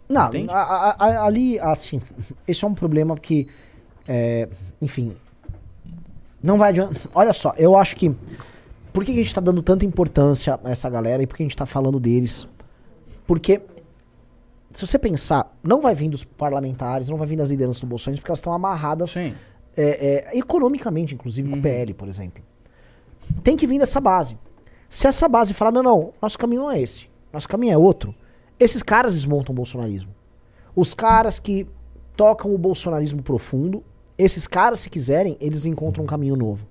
Não, 0.08 0.30
a- 0.48 0.62
a- 0.62 0.96
a- 0.98 1.24
ali, 1.26 1.58
assim, 1.58 2.00
esse 2.46 2.64
é 2.64 2.68
um 2.68 2.74
problema 2.74 3.16
que, 3.18 3.48
é, 4.06 4.48
enfim, 4.80 5.12
não 6.42 6.58
vai 6.58 6.70
adiantar. 6.70 6.96
Olha 7.14 7.32
só, 7.32 7.52
eu 7.56 7.76
acho 7.76 7.96
que. 7.96 8.14
Por 8.92 9.04
que 9.04 9.12
a 9.12 9.14
gente 9.14 9.32
tá 9.34 9.40
dando 9.40 9.62
tanta 9.62 9.84
importância 9.84 10.58
a 10.64 10.70
essa 10.70 10.90
galera 10.90 11.22
e 11.22 11.26
por 11.26 11.36
que 11.36 11.42
a 11.42 11.46
gente 11.46 11.56
tá 11.56 11.66
falando 11.66 12.00
deles? 12.00 12.48
Porque, 13.24 13.60
se 14.72 14.86
você 14.86 14.98
pensar, 14.98 15.56
não 15.62 15.80
vai 15.80 15.94
vir 15.94 16.08
dos 16.08 16.24
parlamentares, 16.24 17.08
não 17.08 17.16
vai 17.16 17.26
vir 17.26 17.36
das 17.36 17.48
lideranças 17.50 17.80
do 17.80 17.86
Bolsonaro, 17.86 18.20
porque 18.20 18.30
elas 18.30 18.38
estão 18.38 18.52
amarradas 18.52 19.16
é, 19.16 19.34
é, 19.76 20.38
economicamente, 20.38 21.14
inclusive, 21.14 21.48
com 21.48 21.54
Uhum. 21.54 21.60
o 21.60 21.62
PL, 21.62 21.94
por 21.94 22.08
exemplo. 22.08 22.42
Tem 23.42 23.56
que 23.56 23.66
vir 23.66 23.78
dessa 23.78 24.00
base. 24.00 24.38
Se 24.88 25.06
essa 25.06 25.28
base 25.28 25.54
falar, 25.54 25.70
não, 25.72 25.82
não, 25.82 26.12
nosso 26.20 26.38
caminho 26.38 26.62
não 26.62 26.70
é 26.70 26.80
esse, 26.80 27.08
nosso 27.32 27.48
caminho 27.48 27.72
é 27.72 27.78
outro, 27.78 28.14
esses 28.58 28.82
caras 28.82 29.14
desmontam 29.14 29.52
o 29.52 29.56
bolsonarismo. 29.56 30.14
Os 30.74 30.94
caras 30.94 31.38
que 31.38 31.66
tocam 32.16 32.54
o 32.54 32.58
bolsonarismo 32.58 33.22
profundo, 33.22 33.82
esses 34.18 34.46
caras, 34.46 34.80
se 34.80 34.90
quiserem, 34.90 35.36
eles 35.40 35.64
encontram 35.64 36.04
um 36.04 36.06
caminho 36.06 36.36
novo. 36.36 36.66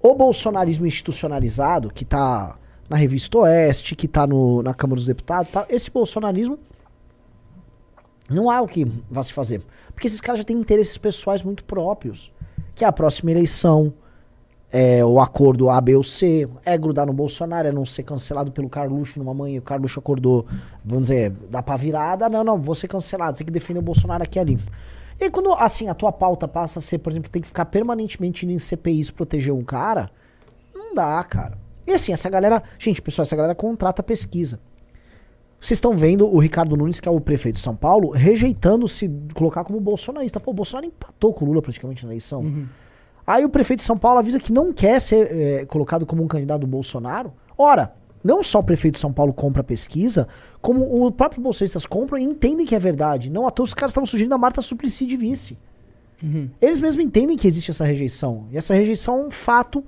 O 0.00 0.14
bolsonarismo 0.14 0.86
institucionalizado, 0.86 1.90
que 1.90 2.04
tá 2.04 2.56
na 2.88 2.96
Revista 2.96 3.38
Oeste, 3.38 3.94
que 3.96 4.06
tá 4.08 4.26
no, 4.26 4.62
na 4.62 4.74
Câmara 4.74 4.96
dos 4.96 5.06
Deputados, 5.06 5.50
tá, 5.50 5.66
esse 5.68 5.90
bolsonarismo 5.90 6.58
não 8.30 8.50
há 8.50 8.60
o 8.60 8.66
que 8.66 8.84
vá 9.10 9.22
se 9.22 9.32
fazer. 9.32 9.62
Porque 9.92 10.06
esses 10.06 10.20
caras 10.20 10.38
já 10.38 10.44
têm 10.44 10.56
interesses 10.56 10.96
pessoais 10.96 11.42
muito 11.42 11.64
próprios. 11.64 12.32
Que 12.74 12.84
é 12.84 12.88
a 12.88 12.92
próxima 12.92 13.30
eleição, 13.30 13.92
é 14.72 15.04
o 15.04 15.20
acordo 15.20 15.70
A, 15.70 15.80
B 15.80 15.94
ou 15.94 16.02
C, 16.02 16.48
é 16.64 16.76
grudar 16.76 17.06
no 17.06 17.12
Bolsonaro, 17.12 17.68
é 17.68 17.70
não 17.70 17.84
ser 17.84 18.02
cancelado 18.02 18.50
pelo 18.50 18.68
Carluxo 18.68 19.20
numa 19.20 19.32
manhã, 19.32 19.60
o 19.60 19.62
Carluxo 19.62 20.00
acordou, 20.00 20.44
vamos 20.84 21.04
dizer, 21.04 21.30
dá 21.48 21.62
pra 21.62 21.76
virada, 21.76 22.28
não, 22.28 22.42
não, 22.42 22.60
vou 22.60 22.74
ser 22.74 22.88
cancelado, 22.88 23.36
tem 23.36 23.46
que 23.46 23.52
defender 23.52 23.78
o 23.78 23.82
Bolsonaro 23.82 24.24
aqui 24.24 24.36
ali. 24.36 24.58
E 25.20 25.30
quando, 25.30 25.52
assim, 25.52 25.88
a 25.88 25.94
tua 25.94 26.10
pauta 26.10 26.48
passa 26.48 26.80
a 26.80 26.82
ser, 26.82 26.98
por 26.98 27.12
exemplo, 27.12 27.30
tem 27.30 27.40
que 27.40 27.46
ficar 27.46 27.66
permanentemente 27.66 28.44
indo 28.44 28.52
em 28.52 28.58
CPIs 28.58 29.12
proteger 29.12 29.54
um 29.54 29.62
cara, 29.62 30.10
não 30.74 30.92
dá, 30.92 31.22
cara. 31.22 31.56
E 31.86 31.92
assim, 31.92 32.12
essa 32.12 32.28
galera, 32.28 32.60
gente, 32.76 33.00
pessoal, 33.00 33.22
essa 33.22 33.36
galera 33.36 33.54
contrata 33.54 34.02
pesquisa. 34.02 34.58
Vocês 35.64 35.78
estão 35.78 35.96
vendo 35.96 36.26
o 36.26 36.38
Ricardo 36.38 36.76
Nunes, 36.76 37.00
que 37.00 37.08
é 37.08 37.10
o 37.10 37.18
prefeito 37.18 37.54
de 37.54 37.62
São 37.62 37.74
Paulo, 37.74 38.10
rejeitando 38.10 38.86
se 38.86 39.10
colocar 39.32 39.64
como 39.64 39.80
bolsonarista. 39.80 40.38
Pô, 40.38 40.50
o 40.50 40.54
Bolsonaro 40.54 40.86
empatou 40.86 41.32
com 41.32 41.42
o 41.42 41.48
Lula 41.48 41.62
praticamente 41.62 42.04
na 42.04 42.10
eleição. 42.12 42.42
Uhum. 42.42 42.66
Aí 43.26 43.46
o 43.46 43.48
prefeito 43.48 43.80
de 43.80 43.86
São 43.86 43.96
Paulo 43.96 44.18
avisa 44.18 44.38
que 44.38 44.52
não 44.52 44.74
quer 44.74 45.00
ser 45.00 45.26
eh, 45.32 45.64
colocado 45.64 46.04
como 46.04 46.22
um 46.22 46.28
candidato 46.28 46.60
do 46.60 46.66
Bolsonaro. 46.66 47.32
Ora, 47.56 47.94
não 48.22 48.42
só 48.42 48.58
o 48.58 48.62
prefeito 48.62 48.96
de 48.96 49.00
São 49.00 49.10
Paulo 49.10 49.32
compra 49.32 49.62
a 49.62 49.64
pesquisa, 49.64 50.28
como 50.60 51.02
o 51.02 51.10
próprio 51.10 51.40
bolsonaristas 51.40 51.86
compram 51.86 52.18
e 52.18 52.24
entendem 52.24 52.66
que 52.66 52.74
é 52.74 52.78
verdade. 52.78 53.30
Não 53.30 53.46
à 53.46 53.50
toa 53.50 53.64
os 53.64 53.72
caras 53.72 53.92
estavam 53.92 54.04
sugerindo 54.04 54.34
a 54.34 54.38
Marta 54.38 54.60
Suplicy 54.60 55.06
de 55.06 55.16
vice. 55.16 55.56
Uhum. 56.22 56.50
Eles 56.60 56.78
mesmos 56.78 57.02
entendem 57.02 57.38
que 57.38 57.48
existe 57.48 57.70
essa 57.70 57.86
rejeição. 57.86 58.48
E 58.52 58.58
essa 58.58 58.74
rejeição 58.74 59.22
é 59.22 59.26
um 59.28 59.30
fato, 59.30 59.82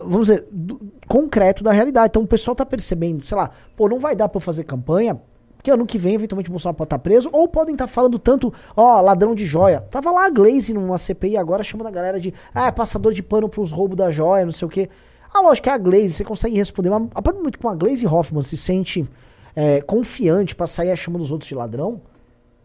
vamos 0.00 0.28
dizer, 0.28 0.46
do- 0.50 0.80
concreto 1.06 1.62
da 1.62 1.72
realidade. 1.72 2.08
Então 2.10 2.22
o 2.22 2.26
pessoal 2.26 2.54
tá 2.54 2.64
percebendo, 2.66 3.24
sei 3.24 3.36
lá, 3.36 3.50
pô, 3.76 3.88
não 3.88 3.98
vai 3.98 4.14
dar 4.16 4.30
eu 4.32 4.40
fazer 4.40 4.64
campanha, 4.64 5.20
porque 5.56 5.70
ano 5.70 5.86
que 5.86 5.96
vem, 5.98 6.14
eventualmente, 6.14 6.50
o 6.50 6.52
Bolsonaro 6.52 6.76
pode 6.76 6.86
estar 6.86 6.98
preso, 6.98 7.28
ou 7.32 7.46
podem 7.46 7.74
estar 7.74 7.86
falando 7.86 8.18
tanto, 8.18 8.52
ó, 8.76 9.00
ladrão 9.00 9.34
de 9.34 9.46
joia. 9.46 9.80
Tava 9.90 10.10
lá 10.10 10.26
a 10.26 10.30
Glaze 10.30 10.74
numa 10.74 10.98
CPI 10.98 11.36
agora 11.36 11.62
chamando 11.62 11.86
a 11.86 11.90
galera 11.90 12.18
de, 12.20 12.34
ah, 12.52 12.66
é 12.66 12.72
passador 12.72 13.12
de 13.12 13.22
pano 13.22 13.48
pros 13.48 13.70
roubos 13.70 13.96
da 13.96 14.10
joia, 14.10 14.44
não 14.44 14.50
sei 14.52 14.66
o 14.66 14.68
quê. 14.68 14.88
A 15.32 15.40
lógica 15.40 15.70
é 15.70 15.74
a 15.74 15.78
Glaze, 15.78 16.10
você 16.10 16.24
consegue 16.24 16.56
responder, 16.56 16.90
mas 16.90 17.02
a 17.14 17.22
partir 17.22 17.36
do 17.36 17.42
momento 17.42 17.58
que 17.58 17.64
uma 17.64 17.74
Glaze 17.76 18.06
Hoffman 18.06 18.42
se 18.42 18.56
sente 18.56 19.08
é, 19.54 19.80
confiante 19.82 20.56
pra 20.56 20.66
sair 20.66 20.96
chamando 20.96 21.20
os 21.22 21.30
outros 21.30 21.48
de 21.48 21.54
ladrão, 21.54 22.00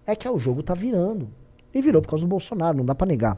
é 0.05 0.15
que 0.15 0.27
ah, 0.27 0.31
o 0.31 0.39
jogo 0.39 0.63
tá 0.63 0.73
virando. 0.73 1.29
E 1.77 1.81
virou 1.81 2.01
por 2.01 2.09
causa 2.09 2.25
do 2.25 2.29
Bolsonaro, 2.29 2.75
não 2.75 2.85
dá 2.85 2.95
pra 2.95 3.05
negar. 3.05 3.37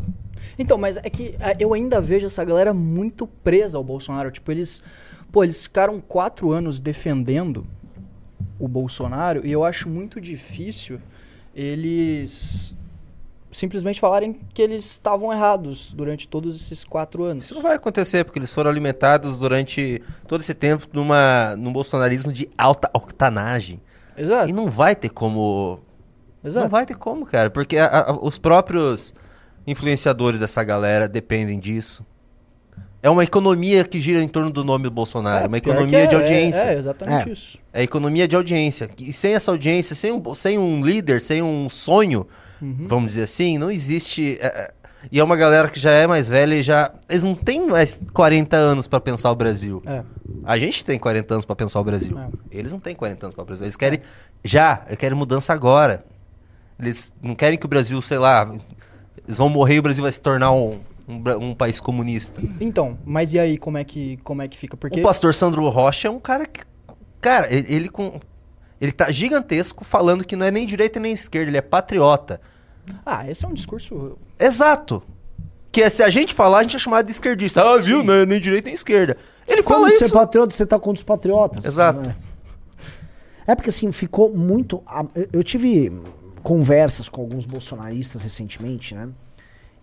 Então, 0.58 0.78
mas 0.78 0.96
é 0.96 1.10
que 1.10 1.36
é, 1.40 1.58
eu 1.60 1.74
ainda 1.74 2.00
vejo 2.00 2.26
essa 2.26 2.44
galera 2.46 2.74
muito 2.74 3.28
presa 3.28 3.78
ao 3.78 3.84
Bolsonaro. 3.84 4.32
Tipo, 4.32 4.50
eles. 4.52 4.82
Pô, 5.30 5.44
eles 5.44 5.64
ficaram 5.64 6.00
quatro 6.00 6.52
anos 6.52 6.80
defendendo 6.80 7.68
o 8.58 8.68
Bolsonaro 8.68 9.46
e 9.46 9.52
eu 9.52 9.64
acho 9.64 9.90
muito 9.90 10.20
difícil 10.20 11.00
eles 11.54 12.76
simplesmente 13.52 14.00
falarem 14.00 14.40
que 14.54 14.62
eles 14.62 14.86
estavam 14.86 15.34
errados 15.34 15.92
durante 15.94 16.28
todos 16.28 16.56
esses 16.56 16.84
quatro 16.84 17.24
anos. 17.24 17.46
Isso 17.46 17.56
não 17.56 17.62
vai 17.62 17.76
acontecer, 17.76 18.24
porque 18.24 18.40
eles 18.40 18.54
foram 18.54 18.70
alimentados 18.70 19.38
durante 19.38 20.02
todo 20.28 20.42
esse 20.42 20.54
tempo 20.54 20.88
numa, 20.94 21.56
num 21.58 21.74
bolsonarismo 21.74 22.32
de 22.32 22.50
alta 22.58 22.90
octanagem. 22.94 23.82
Exato. 24.16 24.50
E 24.50 24.54
não 24.54 24.70
vai 24.70 24.96
ter 24.96 25.10
como. 25.10 25.80
Exato. 26.44 26.64
Não 26.66 26.70
vai 26.70 26.86
ter 26.86 26.96
como, 26.96 27.26
cara, 27.26 27.50
porque 27.50 27.78
a- 27.78 27.88
a- 28.10 28.12
os 28.22 28.38
próprios 28.38 29.14
influenciadores 29.68 30.40
dessa 30.40 30.64
galera 30.64 31.08
dependem 31.08 31.60
disso. 31.60 32.06
É 33.02 33.10
uma 33.10 33.24
economia 33.24 33.86
que 33.86 34.00
gira 34.00 34.22
em 34.22 34.28
torno 34.28 34.52
do 34.52 34.62
nome 34.64 34.84
do 34.84 34.92
Bolsonaro, 34.92 35.46
É, 35.46 35.48
uma 35.48 35.58
economia 35.58 36.02
que 36.02 36.08
de 36.08 36.16
é, 36.16 36.18
audiência. 36.18 36.64
É, 36.66 36.74
é 36.74 36.78
exatamente 36.78 37.30
É. 37.30 37.32
isso. 37.32 37.58
É 37.72 37.82
economia 37.84 38.28
de 38.28 38.36
audiência. 38.36 38.90
E 39.00 39.14
sem 39.14 39.34
essa 39.36 39.52
audiência, 39.52 39.96
sem 39.96 40.12
um, 40.12 40.34
sem 40.34 40.58
um 40.58 40.84
líder, 40.84 41.22
sem 41.22 41.42
um 41.42 41.70
sonho, 41.70 42.28
Uhum. 42.62 42.88
vamos 42.90 43.12
dizer 43.12 43.24
assim, 43.24 43.58
não 43.58 43.72
existe. 43.72 44.38
é, 44.42 44.48
é, 44.48 44.72
e 45.10 45.18
é 45.18 45.24
uma 45.24 45.38
galera 45.38 45.70
que 45.70 45.80
já 45.80 45.92
é 45.92 46.06
mais 46.06 46.28
velha 46.28 46.56
e 46.56 46.62
já. 46.62 46.92
Eles 47.08 47.24
não 47.24 47.34
têm 47.34 47.66
mais 47.66 48.02
40 48.12 48.58
anos 48.58 48.86
pra 48.86 49.00
pensar 49.00 49.32
o 49.32 49.36
Brasil. 49.36 49.82
É. 49.86 50.04
A 50.44 50.60
gente 50.60 50.84
tem 50.84 51.00
40 51.00 51.36
anos 51.36 51.46
pra 51.46 51.56
pensar 51.56 51.80
o 51.80 51.84
Brasil. 51.86 52.20
É. 52.20 52.28
Eles 52.52 52.74
não 52.74 52.82
têm 52.82 52.94
40 52.94 53.28
anos 53.28 53.34
pra 53.36 53.46
pensar. 53.46 53.64
Eles 53.64 53.78
querem 53.78 54.02
já, 54.44 54.84
eles 54.88 54.98
querem 54.98 55.18
mudança 55.18 55.54
agora. 55.54 56.04
Eles 56.80 57.14
não 57.22 57.36
querem 57.36 57.58
que 57.58 57.66
o 57.66 57.70
Brasil, 57.70 58.02
sei 58.02 58.18
lá, 58.18 58.50
eles 59.26 59.38
vão 59.38 59.50
morrer 59.50 59.76
e 59.76 59.80
o 59.80 59.82
Brasil 59.82 60.02
vai 60.04 60.12
se 60.12 60.22
tornar 60.22 60.52
um, 60.52 60.80
um, 61.08 61.48
um 61.50 61.54
país 61.54 61.80
comunista. 61.80 62.42
Então, 62.60 62.98
mas 63.06 63.34
e 63.34 63.40
aí 63.40 63.58
como 63.58 63.78
é 63.78 63.84
que 63.84 64.18
como 64.24 64.42
é 64.42 64.48
que 64.48 64.58
fica? 64.58 64.78
Porque 64.78 65.00
O 65.00 65.04
pastor 65.04 65.34
Sandro 65.34 65.68
Rocha 65.70 66.08
é 66.08 66.12
um 66.12 66.20
cara 66.20 66.46
que. 66.46 66.62
Cara, 67.22 67.52
ele, 67.54 67.66
ele 67.74 67.90
com. 67.90 68.20
Ele 68.80 68.94
tá 68.94 69.12
gigantesco 69.12 69.84
falando 69.84 70.24
que 70.24 70.38
não 70.38 70.46
é 70.46 70.52
nem 70.52 70.66
direita 70.66 71.00
nem 71.02 71.12
esquerda, 71.12 71.50
ele 71.50 71.58
é 71.58 71.62
patriota. 71.62 72.40
ah, 73.06 73.30
esse 73.30 73.44
é 73.44 73.48
um 73.48 73.54
discurso 73.54 74.18
Exato. 74.40 75.04
Que 75.72 75.84
é, 75.84 75.90
se 75.90 76.02
a 76.02 76.10
gente 76.10 76.34
falar, 76.34 76.60
a 76.60 76.64
gente 76.64 76.78
é 76.78 76.80
chamado 76.80 77.06
de 77.06 77.12
esquerdista. 77.12 77.62
Ah, 77.62 77.78
viu? 77.78 78.02
Não 78.02 78.14
é 78.14 78.26
nem 78.26 78.40
direita 78.40 78.66
nem 78.68 78.74
esquerda. 78.74 79.18
Ele 79.46 79.62
Quando 79.62 79.82
fala 79.82 79.90
você 79.90 80.04
é 80.04 80.06
isso. 80.08 80.14
patriota, 80.14 80.56
você 80.56 80.66
tá 80.66 80.80
contra 80.80 81.00
os 81.00 81.04
patriotas. 81.04 81.66
Exato. 81.66 82.08
né? 82.08 82.16
É 83.46 83.54
porque 83.54 83.70
assim, 83.70 83.92
ficou 83.92 84.34
muito. 84.34 84.82
Eu 85.34 85.44
tive 85.44 85.92
conversas 86.44 87.10
com 87.10 87.22
alguns 87.22 87.46
bolsonaristas 87.46 88.24
recentemente, 88.24 88.96
né? 88.96 89.10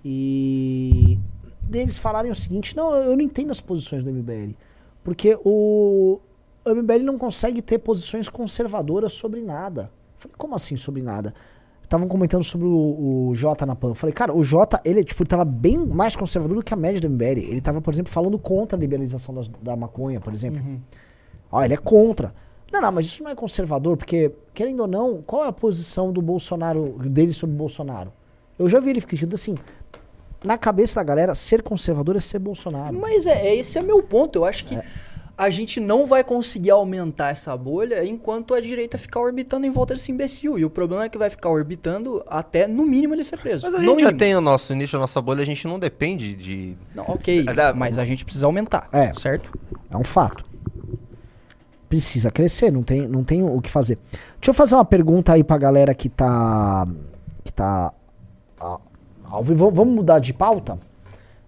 E 0.05 1.19
deles 1.63 1.99
falarem 1.99 2.31
o 2.31 2.35
seguinte: 2.35 2.77
não, 2.77 2.95
eu 2.95 3.17
não 3.17 3.23
entendo 3.23 3.51
as 3.51 3.61
posições 3.61 4.03
do 4.03 4.11
MBL. 4.13 4.55
Porque 5.03 5.39
o, 5.45 6.21
MBL 6.67 7.03
não 7.05 7.19
consegue 7.19 7.63
ter 7.63 7.79
posições 7.79 8.29
conservadoras 8.29 9.13
sobre 9.13 9.41
nada. 9.41 9.83
Eu 9.83 10.21
falei, 10.21 10.35
como 10.37 10.55
assim 10.55 10.77
sobre 10.77 11.03
nada? 11.03 11.35
Estavam 11.83 12.09
comentando 12.09 12.43
sobre 12.43 12.67
o, 12.67 13.29
o 13.29 13.35
Jota 13.37 13.65
na 13.65 13.77
PAN. 13.77 13.91
Eu 13.91 13.95
falei, 13.95 14.13
cara, 14.13 14.35
o 14.35 14.43
Jota, 14.43 14.81
ele, 14.85 15.05
tipo, 15.05 15.23
ele 15.23 15.29
tava 15.29 15.45
bem 15.45 15.79
mais 15.79 16.17
conservador 16.17 16.57
do 16.57 16.63
que 16.65 16.75
a 16.75 16.77
média 16.77 17.01
do 17.01 17.09
MBL. 17.09 17.39
Ele 17.49 17.61
tava, 17.61 17.81
por 17.81 17.95
exemplo, 17.95 18.11
falando 18.13 18.37
contra 18.39 18.77
a 18.77 18.81
liberalização 18.81 19.33
das- 19.33 19.47
da 19.49 19.77
maconha, 19.77 20.21
por 20.21 20.33
exemplo. 20.35 20.61
Ó, 21.53 21.63
ele 21.63 21.75
é 21.75 21.77
contra. 21.77 22.35
Não, 22.73 22.81
não, 22.81 22.91
mas 22.93 23.07
isso 23.07 23.23
não 23.23 23.31
é 23.31 23.35
conservador, 23.35 23.97
porque, 23.97 24.33
querendo 24.53 24.81
ou 24.81 24.87
não, 24.89 25.23
qual 25.23 25.45
é 25.45 25.49
a 25.49 25.53
posição 25.53 26.13
do 26.13 26.21
Bolsonaro, 26.21 26.97
dele 27.09 27.33
sobre 27.33 27.55
o 27.55 27.59
Bolsonaro? 27.59 28.13
Eu 28.59 28.69
já 28.69 28.81
vi 28.81 28.91
ele 28.91 29.01
criticando 29.01 29.35
assim. 29.35 29.55
na 30.45 30.57
cabeça 30.59 30.97
da 31.01 31.03
galera, 31.05 31.35
ser 31.35 31.63
conservador 31.63 32.17
é 32.17 32.21
ser 32.21 32.39
Bolsonaro. 32.39 32.97
Mas 32.99 33.27
é, 33.27 33.49
é- 33.49 33.57
esse 33.57 33.79
é 33.79 33.83
meu 33.83 34.03
ponto. 34.03 34.37
Eu 34.41 34.45
acho 34.45 34.65
que 34.65 34.79
a 35.37 35.51
gente 35.51 35.81
não 35.81 36.07
vai 36.07 36.23
conseguir 36.25 36.71
aumentar 36.71 37.31
essa 37.31 37.57
bolha 37.57 38.05
enquanto 38.05 38.55
a 38.55 38.61
direita 38.61 38.97
ficar 38.97 39.21
orbitando 39.21 39.67
em 39.67 39.71
volta 39.71 39.95
desse 39.95 40.11
imbecil. 40.13 40.59
E 40.59 40.65
o 40.65 40.71
problema 40.71 41.05
é 41.05 41.09
que 41.09 41.19
vai 41.19 41.29
ficar 41.31 41.51
orbitando 41.51 42.23
até, 42.27 42.67
no 42.67 42.85
mínimo, 42.87 43.15
ele 43.15 43.25
ser 43.25 43.39
preso. 43.39 43.67
Mas 43.67 43.75
a 43.75 43.79
no 43.79 43.85
gente 43.85 44.01
já 44.01 44.07
mínimo. 44.07 44.19
tem 44.19 44.35
o 44.37 44.41
nosso 44.41 44.73
início, 44.73 44.97
a 44.97 45.01
nossa 45.01 45.21
bolha, 45.21 45.43
a 45.43 45.47
gente 45.47 45.67
não 45.67 45.79
depende 45.79 46.35
de. 46.35 46.77
Não, 46.95 47.05
ok, 47.09 47.45
É, 47.49 47.73
mas 47.73 47.99
a 47.99 48.05
gente 48.05 48.25
precisa 48.25 48.47
aumentar, 48.47 48.89
É. 48.93 49.13
certo? 49.15 49.53
É 49.91 49.97
um 49.97 50.05
fato. 50.05 50.45
Precisa 51.97 52.31
crescer, 52.31 52.71
não 52.71 52.83
tem, 52.83 53.09
não 53.09 53.25
tem 53.25 53.43
o 53.43 53.59
que 53.59 53.71
fazer. 53.71 53.99
Deixa 54.35 54.51
eu 54.51 54.53
fazer 54.53 54.75
uma 54.75 54.85
pergunta 54.85 55.33
aí 55.33 55.43
pra 55.43 55.57
galera 55.57 55.95
que 55.95 56.11
tá. 56.11 56.87
que 57.43 57.51
tá. 57.51 57.91
Vamos 59.43 59.95
mudar 59.95 60.19
de 60.19 60.35
pauta? 60.35 60.79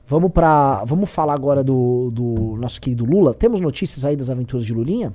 Vamos 0.06 0.32
para 0.32 0.82
Vamos 0.86 1.10
falar 1.10 1.34
agora 1.34 1.62
do, 1.62 2.10
do 2.10 2.56
nosso 2.56 2.80
querido 2.80 3.04
Lula. 3.04 3.34
Temos 3.34 3.60
notícias 3.60 4.06
aí 4.06 4.16
das 4.16 4.30
aventuras 4.30 4.64
de 4.64 4.72
Lulinha? 4.72 5.14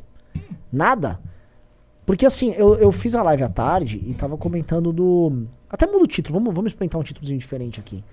Nada? 0.71 1.19
Porque 2.05 2.27
assim, 2.27 2.51
eu, 2.51 2.75
eu 2.75 2.91
fiz 2.91 3.15
a 3.15 3.23
live 3.23 3.41
à 3.41 3.49
tarde 3.49 4.03
e 4.05 4.13
tava 4.13 4.37
comentando 4.37 4.93
do. 4.93 5.47
Até 5.67 5.87
muda 5.87 6.03
o 6.03 6.07
título, 6.07 6.37
vamos, 6.37 6.53
vamos 6.53 6.69
experimentar 6.73 7.01
um 7.01 7.03
títulozinho 7.03 7.39
diferente 7.39 7.79
aqui. 7.79 8.03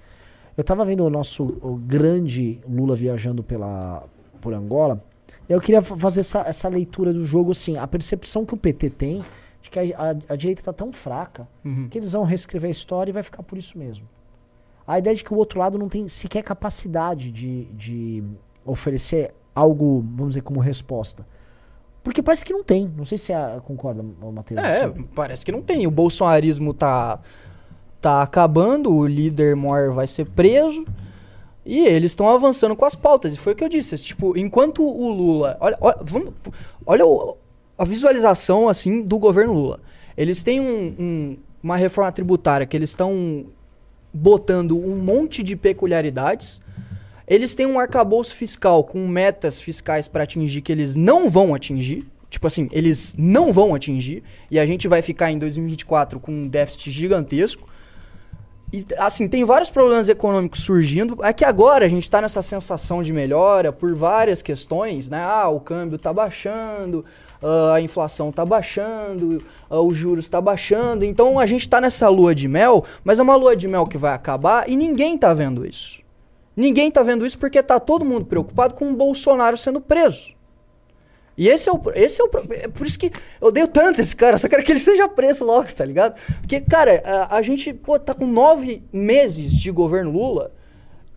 Eu 0.56 0.64
tava 0.64 0.86
vendo 0.86 1.04
o 1.04 1.10
nosso 1.10 1.44
o 1.60 1.76
grande 1.76 2.60
Lula 2.66 2.96
viajando 2.96 3.42
pela, 3.42 4.04
por 4.40 4.54
Angola. 4.54 5.04
Eu 5.54 5.60
queria 5.60 5.82
fa- 5.82 5.96
fazer 5.96 6.20
essa, 6.20 6.40
essa 6.40 6.68
leitura 6.68 7.12
do 7.12 7.24
jogo, 7.24 7.50
assim, 7.50 7.76
a 7.76 7.86
percepção 7.86 8.46
que 8.46 8.54
o 8.54 8.56
PT 8.56 8.90
tem 8.90 9.22
de 9.62 9.68
que 9.70 9.78
a, 9.78 9.82
a- 10.10 10.32
a 10.32 10.36
direita 10.36 10.62
tá 10.62 10.72
tão 10.72 10.92
fraca 10.92 11.46
que 11.90 11.98
eles 11.98 12.12
vão 12.12 12.24
reescrever 12.24 12.68
a 12.68 12.70
história 12.70 13.10
e 13.10 13.12
vai 13.12 13.22
ficar 13.22 13.42
por 13.42 13.58
isso 13.58 13.76
mesmo. 13.76 14.08
A 14.86 14.98
ideia 14.98 15.14
de 15.14 15.22
que 15.22 15.32
o 15.34 15.36
outro 15.36 15.58
lado 15.60 15.76
não 15.78 15.88
tem 15.88 16.08
sequer 16.08 16.42
capacidade 16.42 17.30
de, 17.30 17.64
de 17.66 18.24
oferecer 18.64 19.32
algo, 19.54 20.04
vamos 20.16 20.30
dizer, 20.30 20.40
como 20.42 20.58
resposta. 20.60 21.26
Porque 22.02 22.22
parece 22.22 22.44
que 22.44 22.52
não 22.52 22.64
tem. 22.64 22.90
Não 22.96 23.04
sei 23.04 23.18
se 23.18 23.26
você 23.26 23.34
concorda, 23.64 24.02
Matheus. 24.02 24.58
É, 24.60 24.84
assim. 24.86 25.02
parece 25.14 25.44
que 25.44 25.52
não 25.52 25.60
tem. 25.62 25.86
O 25.86 25.90
bolsonarismo 25.90 26.72
tá, 26.72 27.20
tá 28.00 28.22
acabando, 28.22 28.90
o 28.92 29.06
líder 29.06 29.54
Mor 29.54 29.92
vai 29.92 30.06
ser 30.06 30.24
preso. 30.26 30.86
E 31.72 31.86
eles 31.86 32.10
estão 32.10 32.28
avançando 32.28 32.74
com 32.74 32.84
as 32.84 32.96
pautas. 32.96 33.32
E 33.32 33.38
foi 33.38 33.52
o 33.52 33.56
que 33.56 33.62
eu 33.62 33.68
disse. 33.68 33.96
Tipo, 33.98 34.36
enquanto 34.36 34.82
o 34.84 35.08
Lula. 35.08 35.56
Olha, 35.60 35.78
olha, 35.80 35.98
vamos- 36.02 36.34
olha 36.84 37.06
o- 37.06 37.36
a 37.78 37.84
visualização 37.84 38.68
assim 38.68 39.02
do 39.02 39.18
governo 39.20 39.52
Lula. 39.52 39.78
Eles 40.16 40.42
têm 40.42 40.60
um- 40.60 40.94
um- 40.98 41.36
uma 41.62 41.76
reforma 41.76 42.10
tributária 42.10 42.66
que 42.66 42.76
eles 42.76 42.90
estão 42.90 43.46
botando 44.12 44.76
um 44.76 44.96
monte 44.96 45.42
de 45.44 45.54
peculiaridades. 45.54 46.60
Eles 47.26 47.54
têm 47.54 47.66
um 47.66 47.78
arcabouço 47.78 48.34
fiscal 48.34 48.82
com 48.82 49.06
metas 49.06 49.60
fiscais 49.60 50.08
para 50.08 50.24
atingir 50.24 50.62
que 50.62 50.72
eles 50.72 50.96
não 50.96 51.30
vão 51.30 51.54
atingir. 51.54 52.04
Tipo 52.28 52.48
assim, 52.48 52.68
eles 52.72 53.14
não 53.16 53.52
vão 53.52 53.74
atingir. 53.76 54.24
E 54.50 54.58
a 54.58 54.66
gente 54.66 54.88
vai 54.88 55.02
ficar 55.02 55.30
em 55.30 55.38
2024 55.38 56.18
com 56.18 56.32
um 56.32 56.48
déficit 56.48 56.90
gigantesco. 56.90 57.68
E, 58.72 58.86
assim, 58.98 59.26
tem 59.26 59.44
vários 59.44 59.68
problemas 59.68 60.08
econômicos 60.08 60.60
surgindo. 60.60 61.18
É 61.24 61.32
que 61.32 61.44
agora 61.44 61.84
a 61.84 61.88
gente 61.88 62.08
tá 62.08 62.20
nessa 62.20 62.40
sensação 62.40 63.02
de 63.02 63.12
melhora 63.12 63.72
por 63.72 63.94
várias 63.94 64.42
questões, 64.42 65.10
né? 65.10 65.20
Ah, 65.22 65.48
o 65.48 65.58
câmbio 65.58 65.98
tá 65.98 66.12
baixando, 66.12 67.04
ah, 67.42 67.74
a 67.74 67.80
inflação 67.80 68.30
tá 68.30 68.44
baixando, 68.44 69.42
ah, 69.68 69.80
os 69.80 69.96
juros 69.96 70.28
tá 70.28 70.40
baixando. 70.40 71.04
Então 71.04 71.38
a 71.38 71.46
gente 71.46 71.68
tá 71.68 71.80
nessa 71.80 72.08
lua 72.08 72.32
de 72.32 72.46
mel, 72.46 72.84
mas 73.02 73.18
é 73.18 73.22
uma 73.22 73.34
lua 73.34 73.56
de 73.56 73.66
mel 73.66 73.86
que 73.86 73.98
vai 73.98 74.14
acabar 74.14 74.68
e 74.68 74.76
ninguém 74.76 75.18
tá 75.18 75.34
vendo 75.34 75.66
isso. 75.66 76.00
Ninguém 76.56 76.90
tá 76.90 77.02
vendo 77.02 77.26
isso 77.26 77.38
porque 77.38 77.62
tá 77.62 77.80
todo 77.80 78.04
mundo 78.04 78.26
preocupado 78.26 78.74
com 78.74 78.90
o 78.90 78.96
Bolsonaro 78.96 79.56
sendo 79.56 79.80
preso. 79.80 80.39
E 81.36 81.48
esse 81.48 81.68
é 81.68 81.72
o, 81.72 81.80
esse 81.94 82.20
é 82.20 82.24
o, 82.24 82.30
é 82.50 82.68
por 82.68 82.86
isso 82.86 82.98
que 82.98 83.10
eu 83.40 83.48
odeio 83.48 83.66
tanto 83.68 84.00
esse 84.00 84.14
cara, 84.14 84.36
só 84.36 84.48
quero 84.48 84.62
que 84.62 84.72
ele 84.72 84.78
seja 84.80 85.08
preso 85.08 85.44
logo, 85.44 85.72
tá 85.72 85.84
ligado? 85.84 86.14
Porque, 86.40 86.60
cara, 86.60 87.02
a, 87.04 87.36
a 87.36 87.42
gente, 87.42 87.72
pô, 87.72 87.98
tá 87.98 88.12
com 88.12 88.26
nove 88.26 88.82
meses 88.92 89.52
de 89.52 89.70
governo 89.70 90.10
Lula 90.10 90.52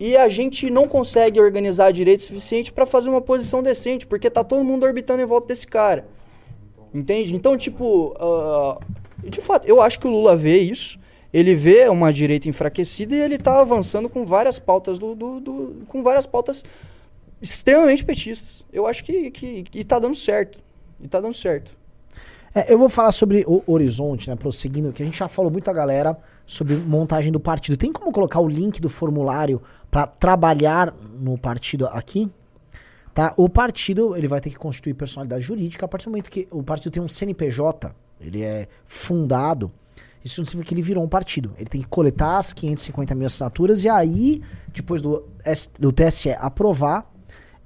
e 0.00 0.16
a 0.16 0.26
gente 0.28 0.70
não 0.70 0.88
consegue 0.88 1.38
organizar 1.40 1.92
direito 1.92 2.22
suficiente 2.22 2.72
pra 2.72 2.86
fazer 2.86 3.10
uma 3.10 3.20
posição 3.20 3.62
decente, 3.62 4.06
porque 4.06 4.30
tá 4.30 4.42
todo 4.42 4.64
mundo 4.64 4.84
orbitando 4.84 5.22
em 5.22 5.26
volta 5.26 5.48
desse 5.48 5.66
cara. 5.66 6.06
Entende? 6.92 7.34
Então, 7.34 7.56
tipo, 7.56 8.14
ah, 8.18 8.78
de 9.22 9.40
fato, 9.40 9.66
eu 9.68 9.80
acho 9.82 9.98
que 9.98 10.06
o 10.06 10.10
Lula 10.10 10.34
vê 10.36 10.58
isso. 10.58 10.98
Ele 11.32 11.54
vê 11.54 11.88
uma 11.88 12.12
direita 12.12 12.48
enfraquecida 12.48 13.14
e 13.16 13.20
ele 13.20 13.36
tá 13.38 13.60
avançando 13.60 14.08
com 14.08 14.24
várias 14.24 14.58
pautas 14.60 14.98
do, 15.00 15.14
do- 15.16 15.40
do- 15.40 15.76
com 15.88 16.00
várias 16.02 16.26
pautas 16.26 16.64
extremamente 17.40 18.04
petistas. 18.04 18.64
Eu 18.72 18.86
acho 18.86 19.04
que, 19.04 19.30
que, 19.30 19.62
que 19.64 19.84
tá 19.84 19.98
dando 19.98 20.14
certo. 20.14 20.58
E 21.00 21.08
tá 21.08 21.20
dando 21.20 21.34
certo. 21.34 21.70
É, 22.54 22.72
eu 22.72 22.78
vou 22.78 22.88
falar 22.88 23.10
sobre 23.10 23.44
o 23.46 23.62
Horizonte, 23.66 24.30
né? 24.30 24.36
Prosseguindo, 24.36 24.92
que 24.92 25.02
a 25.02 25.06
gente 25.06 25.18
já 25.18 25.26
falou 25.26 25.50
muito 25.50 25.68
a 25.68 25.72
galera 25.72 26.16
sobre 26.46 26.76
montagem 26.76 27.32
do 27.32 27.40
partido. 27.40 27.76
Tem 27.76 27.92
como 27.92 28.12
colocar 28.12 28.40
o 28.40 28.48
link 28.48 28.80
do 28.80 28.88
formulário 28.88 29.60
para 29.90 30.06
trabalhar 30.06 30.94
no 31.18 31.36
partido 31.36 31.86
aqui? 31.88 32.30
Tá? 33.12 33.34
O 33.36 33.48
partido 33.48 34.16
ele 34.16 34.28
vai 34.28 34.40
ter 34.40 34.50
que 34.50 34.56
constituir 34.56 34.94
personalidade 34.94 35.42
jurídica 35.42 35.84
a 35.84 35.88
partir 35.88 36.06
do 36.06 36.10
momento 36.10 36.30
que 36.30 36.48
o 36.50 36.62
partido 36.62 36.92
tem 36.92 37.02
um 37.02 37.08
CNPJ, 37.08 37.94
ele 38.20 38.42
é 38.42 38.68
fundado. 38.86 39.70
Isso 40.24 40.40
não 40.40 40.46
significa 40.46 40.68
que 40.68 40.74
ele 40.74 40.82
virou 40.82 41.04
um 41.04 41.08
partido. 41.08 41.52
Ele 41.56 41.66
tem 41.66 41.80
que 41.80 41.86
coletar 41.86 42.38
as 42.38 42.52
550 42.52 43.14
mil 43.14 43.26
assinaturas 43.26 43.84
e 43.84 43.88
aí, 43.88 44.42
depois 44.72 45.02
do, 45.02 45.24
do 45.78 45.92
TSE 45.92 46.30
aprovar, 46.38 47.08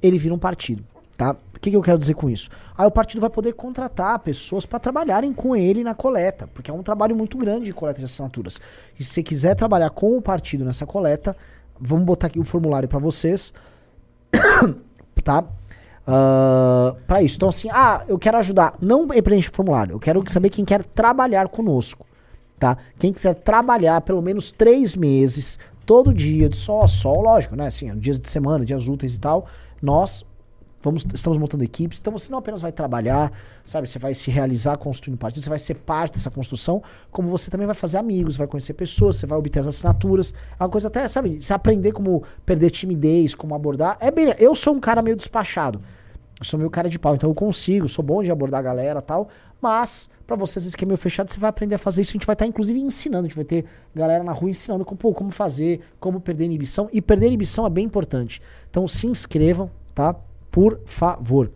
ele 0.03 0.19
vira 0.19 0.35
um 0.35 0.39
partido, 0.39 0.85
tá? 1.17 1.37
O 1.55 1.61
que, 1.61 1.71
que 1.71 1.77
eu 1.77 1.83
quero 1.83 1.99
dizer 1.99 2.15
com 2.15 2.31
isso? 2.31 2.49
Aí 2.77 2.87
o 2.87 2.91
partido 2.91 3.21
vai 3.21 3.31
poder 3.31 3.53
contratar 3.53 4.19
pessoas 4.21 4.65
para 4.65 4.79
trabalharem 4.79 5.33
com 5.33 5.57
ele 5.57 5.83
na 5.83 5.95
coleta, 5.95 6.49
porque 6.55 6.71
é 6.71 6.75
um 6.75 6.83
trabalho 6.83 7.17
muito 7.17 7.37
grande 7.37 7.67
de 7.67 7.73
coleta 7.73 7.99
de 7.99 8.05
assinaturas. 8.05 8.61
E 8.99 9.03
se 9.03 9.11
você 9.11 9.23
quiser 9.23 9.55
trabalhar 9.57 9.91
com 9.91 10.17
o 10.17 10.23
partido 10.23 10.65
nessa 10.65 10.87
coleta, 10.87 11.37
vamos 11.81 12.05
botar 12.05 12.29
aqui 12.29 12.39
o 12.39 12.45
formulário 12.45 12.89
para 12.89 12.99
vocês, 12.99 13.53
tá? 15.25 15.45
para 17.07 17.23
isso. 17.23 17.37
Então, 17.37 17.49
assim, 17.49 17.69
ah, 17.71 18.03
eu 18.09 18.19
quero 18.19 18.39
ajudar. 18.39 18.75
Não 18.81 19.07
preenche 19.09 19.51
o 19.51 19.55
formulário. 19.55 19.95
Eu 19.95 19.99
quero 19.99 20.23
saber 20.31 20.51
quem 20.51 20.65
quer 20.65 20.85
trabalhar 20.85 21.49
conosco. 21.49 22.07
Tá? 22.59 22.77
Quem 22.99 23.13
quiser 23.13 23.35
trabalhar 23.35 24.01
pelo 24.01 24.21
menos 24.21 24.51
três 24.51 24.97
meses, 24.97 25.59
todo 25.87 26.13
dia, 26.13 26.49
de 26.49 26.57
sol 26.57 26.83
a 26.83 26.89
sol, 26.89 27.23
lógico, 27.23 27.55
né? 27.55 27.69
Assim, 27.69 27.97
dias 27.97 28.19
de 28.19 28.29
semana, 28.29 28.65
dias 28.65 28.89
úteis 28.89 29.15
e 29.15 29.21
tal, 29.21 29.47
nós 29.81 30.25
vamos, 30.81 31.05
estamos 31.13 31.39
montando 31.39 31.65
equipes. 31.65 31.99
Então 31.99 32.13
você 32.13 32.31
não 32.31 32.39
apenas 32.39 32.63
vai 32.63 32.73
trabalhar, 32.73 33.33
sabe? 33.65 33.89
Você 33.89 33.99
vai 33.99 34.15
se 34.15 34.31
realizar 34.31 34.77
construindo 34.77 35.19
partido, 35.19 35.43
você 35.43 35.49
vai 35.49 35.59
ser 35.59 35.75
parte 35.75 36.15
dessa 36.15 36.31
construção, 36.31 36.83
como 37.11 37.29
você 37.29 37.51
também 37.51 37.67
vai 37.67 37.75
fazer 37.75 37.99
amigos, 37.99 38.37
vai 38.37 38.47
conhecer 38.47 38.75
pessoas, 38.75 39.17
você 39.17 39.27
vai 39.27 39.39
obter 39.39 39.61
as 39.61 39.67
assinaturas. 39.67 40.33
É 40.59 40.63
uma 40.63 40.69
coisa 40.71 40.89
até, 40.89 41.07
sabe? 41.09 41.41
Você 41.41 41.53
aprender 41.53 41.93
como 41.93 42.23
perder 42.45 42.71
timidez, 42.71 43.35
como 43.35 43.55
abordar. 43.55 43.97
É 44.01 44.11
bem. 44.11 44.35
Eu 44.39 44.55
sou 44.55 44.75
um 44.75 44.81
cara 44.81 45.03
meio 45.03 45.17
despachado. 45.17 45.81
Eu 46.41 46.45
sou 46.45 46.59
meio 46.59 46.71
cara 46.71 46.89
de 46.89 46.99
pau, 46.99 47.15
então 47.15 47.29
eu 47.29 47.35
consigo, 47.35 47.89
sou 47.89 48.05
bom 48.05 48.23
de 48.23 48.31
abordar 48.31 48.61
a 48.61 48.63
galera 48.63 49.01
e 49.01 49.03
tal. 49.03 49.29
Mas, 49.61 50.09
pra 50.25 50.37
vocês, 50.37 50.65
esse 50.65 50.77
que 50.77 50.85
é 50.85 50.97
fechado, 50.97 51.31
você 51.31 51.39
vai 51.39 51.51
aprender 51.51 51.75
a 51.75 51.79
fazer 51.79 52.03
isso. 52.03 52.13
A 52.13 52.15
gente 52.15 52.27
vai 52.27 52.35
estar, 52.35 52.47
inclusive, 52.47 52.79
ensinando. 52.79 53.27
A 53.27 53.29
gente 53.29 53.37
vai 53.37 53.45
ter 53.45 53.65
galera 53.95 54.23
na 54.23 54.33
rua 54.33 54.51
ensinando 54.51 54.85
como, 54.85 54.97
pô, 54.97 55.13
como 55.13 55.31
fazer, 55.31 55.81
como 55.99 56.21
perder 56.21 56.45
inibição. 56.45 56.89
E 56.93 57.03
perder 57.03 57.27
inibição 57.27 57.67
é 57.67 57.71
bem 57.71 57.85
importante. 57.85 58.41
Então 58.71 58.87
se 58.87 59.09
inscrevam, 59.09 59.69
tá? 59.95 60.15
Por 60.51 60.81
favor. 60.87 61.51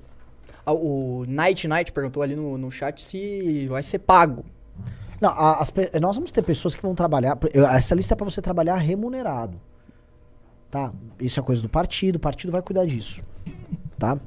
Ah, 0.67 0.73
O 0.73 1.25
Night 1.29 1.69
Night 1.69 1.93
perguntou 1.93 2.23
ali 2.23 2.35
no, 2.35 2.59
no 2.59 2.71
chat 2.71 3.03
se 3.03 3.69
vai 3.69 3.85
ser 3.85 4.01
pago. 4.01 4.45
Não, 5.21 5.31
as 5.31 5.73
nós 6.01 6.17
vamos 6.17 6.33
ter 6.33 6.43
pessoas 6.43 6.75
que 6.75 6.83
vão 6.83 6.97
trabalhar. 6.97 7.39
Essa 7.73 7.95
lista 7.95 8.15
é 8.15 8.17
pra 8.17 8.25
você 8.25 8.43
trabalhar 8.43 8.75
remunerado. 8.75 9.61
Tá? 10.69 10.93
Isso 11.21 11.39
é 11.39 11.43
coisa 11.43 11.63
do 11.63 11.69
partido, 11.69 12.17
o 12.17 12.19
partido 12.19 12.51
vai 12.51 12.61
cuidar 12.61 12.85
disso. 12.87 13.23
Tá? 13.97 14.19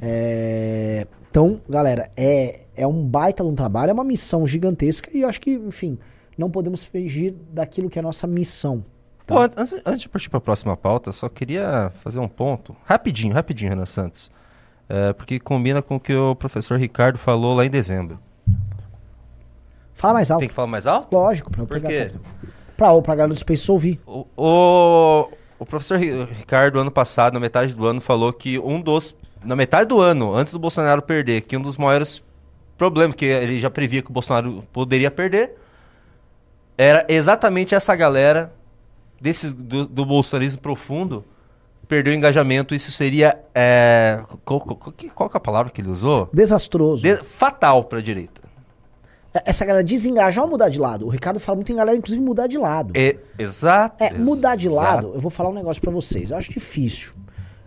É, 0.00 1.06
Então, 1.30 1.60
galera, 1.68 2.10
é, 2.16 2.60
é 2.76 2.86
um 2.86 3.04
baita 3.06 3.42
de 3.42 3.48
um 3.48 3.54
trabalho, 3.54 3.90
é 3.90 3.92
uma 3.92 4.04
missão 4.04 4.46
gigantesca 4.46 5.10
e 5.16 5.22
eu 5.22 5.28
acho 5.28 5.40
que, 5.40 5.50
enfim, 5.52 5.98
não 6.36 6.50
podemos 6.50 6.84
fugir 6.86 7.34
daquilo 7.50 7.88
que 7.90 7.98
é 7.98 8.00
a 8.00 8.02
nossa 8.02 8.26
missão. 8.26 8.84
Tá? 9.26 9.34
Pô, 9.34 9.40
antes, 9.42 9.72
antes 9.86 10.00
de 10.02 10.08
partir 10.08 10.28
para 10.28 10.38
a 10.38 10.40
próxima 10.40 10.76
pauta, 10.76 11.12
só 11.12 11.28
queria 11.28 11.90
fazer 12.02 12.18
um 12.18 12.28
ponto. 12.28 12.74
Rapidinho, 12.84 13.32
rapidinho, 13.34 13.70
Renan 13.70 13.86
Santos. 13.86 14.30
É, 14.88 15.12
porque 15.12 15.38
combina 15.40 15.80
com 15.80 15.96
o 15.96 16.00
que 16.00 16.14
o 16.14 16.34
professor 16.34 16.78
Ricardo 16.78 17.18
falou 17.18 17.54
lá 17.54 17.64
em 17.64 17.70
dezembro. 17.70 18.18
Fala 19.94 20.14
mais 20.14 20.30
alto. 20.30 20.40
Tem 20.40 20.48
que 20.48 20.54
falar 20.54 20.68
mais 20.68 20.86
alto? 20.86 21.14
Lógico, 21.14 21.50
pra 21.50 21.62
eu 21.62 21.66
Por 21.66 21.80
pegar. 21.80 22.10
Pra, 22.76 23.00
pra 23.00 23.14
galera 23.14 23.32
do 23.32 23.38
Space 23.38 23.70
ouvir. 23.70 24.00
O, 24.06 24.26
o, 24.36 25.28
o 25.58 25.66
professor 25.66 25.98
Ri- 25.98 26.24
Ricardo, 26.24 26.78
ano 26.80 26.90
passado, 26.90 27.34
na 27.34 27.40
metade 27.40 27.74
do 27.74 27.86
ano, 27.86 28.00
falou 28.00 28.32
que 28.32 28.58
um 28.58 28.80
dos. 28.80 29.14
Na 29.44 29.56
metade 29.56 29.88
do 29.88 30.00
ano, 30.00 30.34
antes 30.34 30.52
do 30.52 30.58
Bolsonaro 30.58 31.02
perder, 31.02 31.40
que 31.42 31.56
um 31.56 31.60
dos 31.62 31.76
maiores 31.76 32.22
problemas, 32.76 33.16
que 33.16 33.24
ele 33.24 33.58
já 33.58 33.70
previa 33.70 34.02
que 34.02 34.10
o 34.10 34.12
Bolsonaro 34.12 34.64
poderia 34.72 35.10
perder, 35.10 35.56
era 36.76 37.04
exatamente 37.08 37.74
essa 37.74 37.94
galera 37.94 38.52
desse, 39.20 39.54
do, 39.54 39.86
do 39.86 40.04
bolsonarismo 40.04 40.60
profundo 40.60 41.24
perdeu 41.92 42.14
engajamento. 42.14 42.74
Isso 42.74 42.90
seria. 42.90 43.38
É, 43.54 44.22
qual, 44.46 44.60
qual, 44.60 44.76
qual 45.14 45.28
que 45.28 45.36
é 45.36 45.38
a 45.38 45.40
palavra 45.40 45.70
que 45.70 45.80
ele 45.80 45.90
usou? 45.90 46.30
Desastroso. 46.32 47.02
De- 47.02 47.22
fatal 47.22 47.84
para 47.84 47.98
a 47.98 48.02
direita. 48.02 48.40
É, 49.34 49.42
Essa 49.44 49.66
galera 49.66 49.84
desengajar 49.84 50.42
ou 50.44 50.50
mudar 50.50 50.70
de 50.70 50.80
lado? 50.80 51.06
O 51.06 51.10
Ricardo 51.10 51.38
fala 51.38 51.56
muito 51.56 51.70
em 51.70 51.76
galera, 51.76 51.96
inclusive, 51.96 52.22
mudar 52.22 52.46
de 52.46 52.56
lado. 52.56 52.94
É, 52.96 53.16
exato. 53.38 54.02
É, 54.02 54.14
mudar 54.14 54.56
de 54.56 54.68
exato. 54.68 54.82
lado, 54.82 55.12
eu 55.14 55.20
vou 55.20 55.30
falar 55.30 55.50
um 55.50 55.54
negócio 55.54 55.82
pra 55.82 55.90
vocês. 55.90 56.30
Eu 56.30 56.38
acho 56.38 56.50
difícil. 56.50 57.12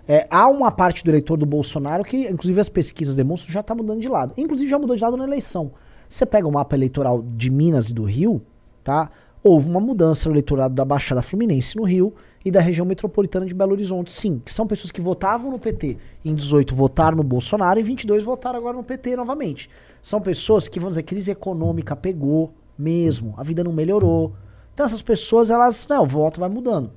É, 0.07 0.27
há 0.29 0.47
uma 0.47 0.71
parte 0.71 1.03
do 1.03 1.09
eleitor 1.09 1.37
do 1.37 1.45
Bolsonaro 1.45 2.03
que, 2.03 2.27
inclusive, 2.27 2.59
as 2.61 2.69
pesquisas 2.69 3.15
demonstram 3.15 3.51
já 3.51 3.63
tá 3.63 3.73
mudando 3.73 3.99
de 3.99 4.07
lado. 4.07 4.33
Inclusive, 4.37 4.69
já 4.69 4.77
mudou 4.77 4.95
de 4.95 5.01
lado 5.01 5.17
na 5.17 5.23
eleição. 5.23 5.71
Você 6.07 6.25
pega 6.25 6.47
o 6.47 6.51
mapa 6.51 6.75
eleitoral 6.75 7.23
de 7.23 7.49
Minas 7.49 7.89
e 7.89 7.93
do 7.93 8.03
Rio, 8.03 8.41
tá? 8.83 9.09
Houve 9.43 9.69
uma 9.69 9.79
mudança 9.79 10.27
no 10.29 10.33
eleitorado 10.33 10.73
da 10.73 10.85
Baixada 10.85 11.21
Fluminense 11.21 11.75
no 11.77 11.83
Rio 11.83 12.13
e 12.43 12.51
da 12.51 12.59
região 12.59 12.85
metropolitana 12.85 13.45
de 13.45 13.53
Belo 13.53 13.73
Horizonte, 13.73 14.11
sim. 14.11 14.41
Que 14.43 14.53
são 14.53 14.67
pessoas 14.67 14.91
que 14.91 15.01
votavam 15.01 15.51
no 15.51 15.59
PT 15.59 15.97
em 16.23 16.33
18 16.33 16.75
votaram 16.75 17.17
no 17.17 17.23
Bolsonaro 17.23 17.79
e 17.79 17.81
em 17.81 17.85
22 17.85 18.23
votaram 18.23 18.59
agora 18.59 18.77
no 18.77 18.83
PT 18.83 19.15
novamente. 19.15 19.69
São 20.01 20.21
pessoas 20.21 20.67
que, 20.67 20.79
vamos 20.79 20.93
dizer, 20.93 21.03
crise 21.03 21.31
econômica 21.31 21.95
pegou 21.95 22.53
mesmo, 22.77 23.33
a 23.37 23.43
vida 23.43 23.63
não 23.63 23.71
melhorou. 23.73 24.33
Então 24.73 24.85
essas 24.85 25.01
pessoas, 25.01 25.49
elas, 25.49 25.87
né, 25.87 25.97
o 25.99 26.05
voto 26.05 26.39
vai 26.39 26.49
mudando. 26.49 26.91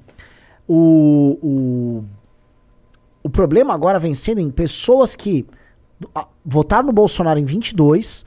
O, 0.67 1.39
o, 1.43 2.05
o 3.29 3.31
problema 3.31 3.75
agora 3.75 3.99
vem 3.99 4.15
sendo 4.15 4.41
em 4.41 4.51
pessoas 4.51 5.15
que 5.15 5.47
votaram 6.45 6.87
no 6.87 6.93
Bolsonaro 6.95 7.39
em 7.39 7.45
22 7.45 8.25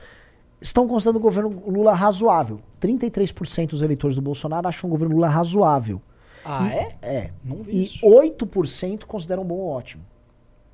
estão 0.60 0.86
considerando 0.86 1.16
o 1.16 1.20
governo 1.20 1.62
Lula 1.66 1.92
razoável. 1.92 2.60
33% 2.80 3.70
dos 3.70 3.82
eleitores 3.82 4.14
do 4.14 4.22
Bolsonaro 4.22 4.68
acham 4.68 4.88
o 4.88 4.90
governo 4.90 5.16
Lula 5.16 5.28
razoável. 5.28 6.00
Ah, 6.44 6.68
E- 6.68 6.70
é? 6.72 6.92
É. 7.02 7.30
Não 7.44 7.56
vi 7.56 7.72
E 7.72 7.82
isso. 7.82 8.06
8% 8.06 9.04
consideram 9.06 9.44
bom 9.44 9.56
ou 9.56 9.70
ótimo. 9.70 10.04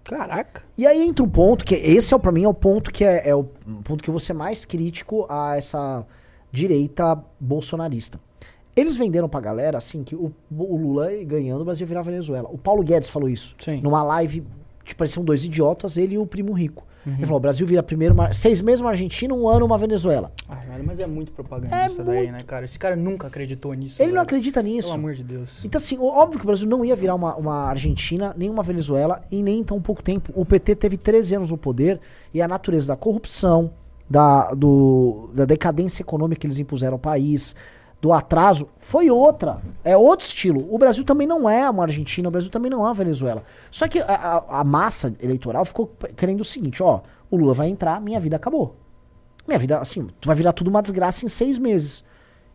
Caraca. 0.05 0.63
E 0.77 0.87
aí 0.87 1.03
entra 1.07 1.25
um 1.25 1.29
ponto 1.29 1.65
que 1.65 1.75
esse 1.75 2.13
é 2.15 2.19
para 2.19 2.33
mim 2.33 2.45
é 2.45 2.49
o 2.49 2.55
ponto 2.55 2.91
que 2.93 3.03
é, 3.05 3.29
é 3.29 3.35
o 3.35 3.45
ponto 3.83 4.03
que 4.03 4.11
eu 4.11 4.13
vou 4.13 4.21
ser 4.21 4.35
mais 4.35 4.65
crítico 4.67 5.25
a 5.29 5.57
essa 5.57 6.07
direita 6.53 7.19
bolsonarista. 7.41 8.21
Eles 8.79 8.97
venderam 8.97 9.29
pra 9.29 9.41
galera 9.41 9.79
assim 9.79 10.05
que 10.05 10.15
o, 10.15 10.33
o 10.57 10.77
Lula 10.77 11.09
ganhando 11.25 11.63
o 11.63 11.65
Brasil 11.65 11.85
ia 11.85 11.89
virar 11.89 12.03
Venezuela. 12.03 12.49
O 12.53 12.59
Paulo 12.59 12.83
Guedes 12.83 13.09
falou 13.09 13.29
isso 13.29 13.55
Sim. 13.59 13.81
numa 13.83 14.03
live, 14.03 14.45
tipo, 14.85 14.99
pareciam 14.99 15.25
dois 15.25 15.45
idiotas, 15.45 15.97
ele 15.97 16.15
e 16.15 16.19
o 16.19 16.27
primo 16.27 16.53
rico. 16.53 16.87
Ele 17.07 17.25
falou: 17.25 17.39
o 17.39 17.41
Brasil 17.41 17.67
vira 17.67 17.83
primeiro 17.83 18.13
uma- 18.13 18.35
seis 18.35 18.61
meses 18.61 18.83
uma 18.83 18.91
Argentina, 18.91 19.33
um 19.33 19.49
ano 19.49 19.65
uma 19.65 19.79
Venezuela. 19.79 20.31
Ah, 20.47 20.61
mas 20.85 20.99
é 20.99 21.07
muito 21.07 21.33
propagandista 21.33 22.03
É 22.03 22.05
daí, 22.05 22.17
muito. 22.19 22.33
né, 22.33 22.43
cara? 22.43 22.67
Esse 22.67 22.79
cara 22.79 22.95
nunca 22.95 23.29
acreditou 23.29 23.73
nisso. 23.73 24.03
Ele 24.03 24.09
não 24.09 24.17
velho. 24.17 24.23
acredita 24.25 24.63
nisso. 24.63 24.89
Pelo 24.91 25.01
amor 25.01 25.15
de 25.15 25.25
Deus. 25.25 25.65
Então, 25.65 25.79
assim, 25.79 25.97
óbvio 25.99 26.39
que 26.39 26.45
o 26.45 26.47
Brasil 26.47 26.69
não 26.69 26.85
ia 26.85 26.95
virar 26.95 27.15
uma, 27.15 27.35
uma 27.37 27.55
Argentina, 27.71 28.35
nem 28.37 28.51
uma 28.51 28.63
Venezuela, 28.63 29.23
em 29.33 29.43
nem 29.43 29.65
tão 29.65 29.81
pouco 29.81 30.03
tempo. 30.03 30.31
O 30.37 30.45
PT 30.45 30.75
teve 30.77 30.99
13 30.99 31.37
anos 31.37 31.51
no 31.51 31.57
poder 31.57 31.99
e 32.35 32.43
a 32.43 32.49
natureza 32.49 32.89
da 32.89 32.97
corrupção, 32.97 33.71
da, 34.11 34.53
do- 34.55 35.31
da 35.33 35.47
decadência 35.47 36.03
econômica 36.03 36.41
que 36.43 36.47
eles 36.47 36.59
impuseram 36.59 36.95
ao 36.95 36.99
país, 36.99 37.57
do 38.01 38.13
atraso, 38.13 38.69
foi 38.79 39.11
outra. 39.11 39.61
É 39.83 39.97
outro 39.97 40.25
estilo. 40.27 40.67
O 40.73 40.79
Brasil 40.79 41.05
também 41.05 41.27
não 41.27 41.49
é 41.49 41.69
uma 41.69 41.83
Argentina, 41.83 42.29
o 42.29 42.31
Brasil 42.31 42.51
também 42.51 42.71
não 42.71 42.81
é 42.83 42.85
uma 42.85 42.95
Venezuela. 42.95 43.43
Só 43.71 43.89
que 43.89 43.99
a, 44.01 44.05
a- 44.07 44.61
a 44.61 44.65
massa 44.65 45.15
eleitoral 45.21 45.65
ficou 45.65 45.91
querendo 46.17 46.41
o 46.41 46.45
seguinte: 46.45 46.83
ó, 46.83 47.01
o 47.31 47.37
Lula 47.37 47.55
vai 47.55 47.69
entrar, 47.69 48.01
minha 48.01 48.21
vida 48.21 48.37
acabou. 48.37 48.77
Minha 49.47 49.59
vida, 49.59 49.79
assim, 49.81 50.07
vai 50.25 50.37
virar 50.37 50.53
tudo 50.53 50.69
uma 50.69 50.83
desgraça 50.83 51.25
em 51.25 51.29
seis 51.29 51.59
meses. 51.59 52.05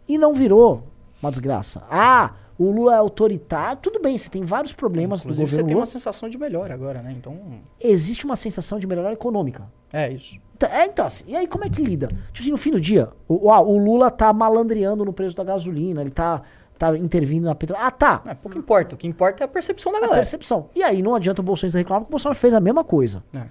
E 0.07 0.17
não 0.17 0.33
virou 0.33 0.83
uma 1.21 1.31
desgraça. 1.31 1.81
Ah, 1.89 2.31
o 2.57 2.71
Lula 2.71 2.93
é 2.93 2.97
autoritário. 2.97 3.79
Tudo 3.81 3.99
bem, 3.99 4.17
você 4.17 4.29
tem 4.29 4.43
vários 4.43 4.73
problemas 4.73 5.21
Inclusive, 5.21 5.45
do 5.45 5.49
você 5.49 5.55
governo 5.55 5.67
tem 5.67 5.75
Lula. 5.75 5.81
uma 5.81 5.91
sensação 5.91 6.29
de 6.29 6.37
melhora 6.37 6.73
agora, 6.73 7.01
né? 7.01 7.13
Então, 7.17 7.37
Existe 7.81 8.25
uma 8.25 8.35
sensação 8.35 8.77
de 8.79 8.87
melhora 8.87 9.11
econômica. 9.13 9.63
é 9.91 10.11
isso. 10.11 10.35
Então, 10.55 10.69
é, 10.69 10.85
então 10.85 11.05
assim, 11.05 11.23
e 11.27 11.35
aí 11.35 11.47
como 11.47 11.65
é 11.65 11.69
que 11.69 11.81
lida? 11.81 12.07
Tipo 12.07 12.39
assim, 12.41 12.51
no 12.51 12.57
fim 12.57 12.71
do 12.71 12.79
dia, 12.79 13.09
o, 13.27 13.51
ah, 13.51 13.59
o 13.59 13.77
Lula 13.77 14.09
tá 14.11 14.31
malandreando 14.31 15.03
no 15.03 15.11
preço 15.11 15.35
da 15.35 15.43
gasolina, 15.43 15.99
ele 15.99 16.11
tá, 16.11 16.41
tá 16.77 16.95
intervindo 16.97 17.45
na 17.45 17.55
petróleo. 17.55 17.83
Ah, 17.85 17.91
tá. 17.91 18.21
É, 18.25 18.33
pouco 18.35 18.57
importa. 18.57 18.95
O 18.95 18.97
que 18.97 19.07
importa 19.07 19.43
é 19.43 19.45
a 19.45 19.47
percepção 19.47 19.91
da 19.91 19.97
A 19.97 20.01
galera. 20.01 20.19
percepção. 20.19 20.69
E 20.75 20.81
aí 20.83 21.01
não 21.01 21.15
adianta 21.15 21.41
o 21.41 21.43
Bolsonaro 21.43 21.77
reclamar, 21.77 22.01
porque 22.01 22.11
o 22.11 22.13
Bolsonaro 22.13 22.37
fez 22.39 22.53
a 22.53 22.59
mesma 22.61 22.83
coisa. 22.83 23.23
É. 23.35 23.41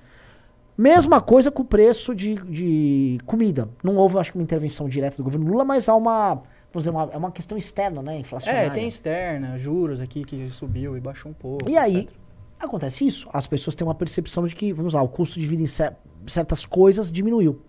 Mesma 0.78 1.20
coisa 1.20 1.50
com 1.50 1.60
o 1.62 1.66
preço 1.66 2.14
de, 2.14 2.34
de 2.36 3.18
comida. 3.26 3.68
Não 3.84 3.96
houve, 3.96 4.18
acho 4.18 4.32
que, 4.32 4.38
uma 4.38 4.42
intervenção 4.44 4.88
direta 4.88 5.18
do 5.18 5.24
governo 5.24 5.46
Lula, 5.50 5.64
mas 5.66 5.86
há 5.88 5.94
uma, 5.94 6.40
vamos 6.72 6.84
dizer, 6.84 6.90
uma, 6.90 7.10
é 7.12 7.16
uma 7.16 7.30
questão 7.30 7.56
externa, 7.58 8.02
né? 8.02 8.18
Inflacionária. 8.18 8.66
É, 8.66 8.70
tem 8.70 8.88
externa, 8.88 9.56
juros 9.58 10.00
aqui 10.00 10.24
que 10.24 10.48
subiu 10.48 10.96
e 10.96 11.00
baixou 11.00 11.30
um 11.30 11.34
pouco. 11.34 11.68
E 11.68 11.76
aí, 11.76 11.98
etc. 11.98 12.14
acontece 12.58 13.06
isso. 13.06 13.28
As 13.32 13.46
pessoas 13.46 13.74
têm 13.74 13.86
uma 13.86 13.94
percepção 13.94 14.46
de 14.46 14.54
que, 14.54 14.72
vamos 14.72 14.92
lá, 14.94 15.02
o 15.02 15.08
custo 15.08 15.38
de 15.38 15.46
vida 15.46 15.62
em 15.62 15.66
cer- 15.66 15.96
certas 16.26 16.64
coisas 16.64 17.12
diminuiu. 17.12 17.60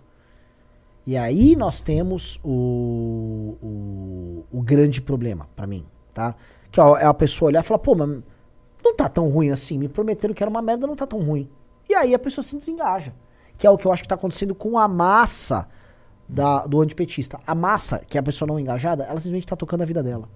E 1.06 1.18
aí 1.18 1.56
nós 1.56 1.82
temos 1.82 2.40
o, 2.44 3.58
o, 3.62 4.46
o 4.60 4.62
grande 4.62 5.02
problema 5.02 5.50
pra 5.56 5.68
mim, 5.68 5.86
tá? 6.14 6.34
Que 6.72 6.80
ó, 6.80 6.98
é 6.98 7.06
a 7.06 7.14
pessoa 7.14 7.50
olhar 7.50 7.60
e 7.60 7.64
falar, 7.64 7.80
pô, 7.80 7.94
mas 7.94 8.10
não 8.84 8.96
tá 8.96 9.10
tão 9.10 9.28
ruim 9.30 9.50
assim. 9.52 9.78
Me 9.78 9.90
prometeram 9.90 10.34
que 10.34 10.42
era 10.42 10.50
uma 10.50 10.62
merda, 10.62 10.88
não 10.88 10.96
tá 10.96 11.06
tão 11.06 11.20
ruim. 11.22 11.50
E 11.90 11.94
aí 11.94 12.14
a 12.16 12.20
pessoa 12.20 12.44
se 12.44 12.56
desengaja. 12.56 13.12
Que 13.58 13.68
é 13.68 13.70
o 13.70 13.78
que 13.78 13.86
eu 13.86 13.92
acho 13.92 14.02
que 14.02 14.08
tá 14.08 14.16
acontecendo 14.16 14.56
com 14.56 14.78
a 14.80 14.88
massa 14.88 15.68
da, 16.34 16.66
do 16.66 16.82
antipetista. 16.82 17.40
A 17.46 17.54
massa, 17.54 18.02
que 18.08 18.18
é 18.18 18.20
a 18.20 18.24
pessoa 18.24 18.48
não 18.48 18.60
engajada, 18.60 19.04
ela 19.04 19.20
simplesmente 19.20 19.46
tá 19.46 19.56
tocando 19.56 19.84
a 19.84 19.86
vida 19.86 20.02
dela. 20.02 20.28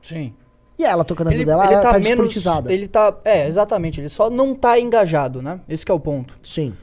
Sim. 0.00 0.34
E 0.78 0.84
ela 0.84 1.04
tocando 1.04 1.28
a 1.28 1.30
Ele, 1.30 1.38
vida 1.38 1.52
dela, 1.52 1.64
ele 1.64 1.74
ela 1.74 1.82
tá, 1.82 1.92
tá, 1.92 1.98
menos. 1.98 2.46
Ele 2.66 2.88
tá. 2.88 3.16
É, 3.24 3.46
exatamente. 3.46 4.00
Ele 4.00 4.08
só 4.08 4.28
não 4.28 4.54
tá 4.54 4.78
engajado, 4.78 5.40
né? 5.40 5.60
Esse 5.68 5.86
que 5.86 5.90
é 5.90 5.94
o 5.94 6.00
ponto. 6.00 6.38
Sim, 6.42 6.74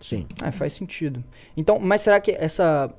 sim. 0.00 0.26
É, 0.42 0.50
faz 0.50 0.72
sentido. 0.72 1.22
Então, 1.56 1.78
mas 1.78 2.00
será 2.00 2.20
que 2.20 2.30
essa. 2.32 2.90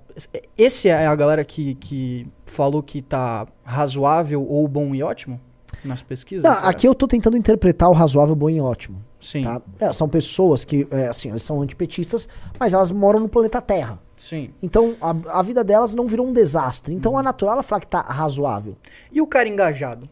Esse 0.57 0.87
é 0.87 1.07
a 1.07 1.15
galera 1.15 1.43
que, 1.43 1.75
que 1.75 2.27
falou 2.45 2.83
que 2.83 3.01
tá 3.01 3.47
razoável 3.63 4.45
ou 4.47 4.67
bom 4.67 4.93
e 4.93 5.01
ótimo? 5.01 5.41
Nas 5.83 6.01
pesquisas? 6.01 6.43
Não, 6.43 6.69
aqui 6.69 6.87
eu 6.87 6.95
tô 6.95 7.07
tentando 7.07 7.35
interpretar 7.35 7.89
o 7.89 7.93
razoável, 7.93 8.35
bom 8.35 8.49
e 8.49 8.61
ótimo. 8.61 9.01
Sim. 9.19 9.43
Tá? 9.43 9.61
É, 9.79 9.91
são 9.91 10.07
pessoas 10.07 10.63
que, 10.63 10.87
é, 10.91 11.07
assim, 11.07 11.29
elas 11.29 11.43
são 11.43 11.61
antipetistas, 11.61 12.29
mas 12.59 12.73
elas 12.73 12.91
moram 12.91 13.19
no 13.19 13.27
planeta 13.27 13.59
Terra. 13.61 13.99
Sim. 14.17 14.51
Então, 14.61 14.95
a, 15.01 15.39
a 15.39 15.41
vida 15.41 15.63
delas 15.63 15.93
não 15.93 16.07
virou 16.07 16.27
um 16.27 16.33
desastre. 16.33 16.93
Então, 16.93 17.19
é 17.19 17.23
natural 17.23 17.55
ela 17.55 17.63
falar 17.63 17.81
que 17.81 17.87
tá 17.87 18.01
razoável. 18.01 18.77
E 19.11 19.21
o 19.21 19.27
cara 19.27 19.47
engajado? 19.47 20.09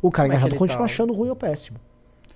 O 0.00 0.10
cara 0.10 0.28
Como 0.28 0.32
é 0.32 0.36
engajado 0.36 0.52
ele 0.52 0.58
continua 0.58 0.86
tá? 0.86 0.92
achando 0.92 1.12
ruim 1.12 1.28
ou 1.28 1.36
péssimo. 1.36 1.78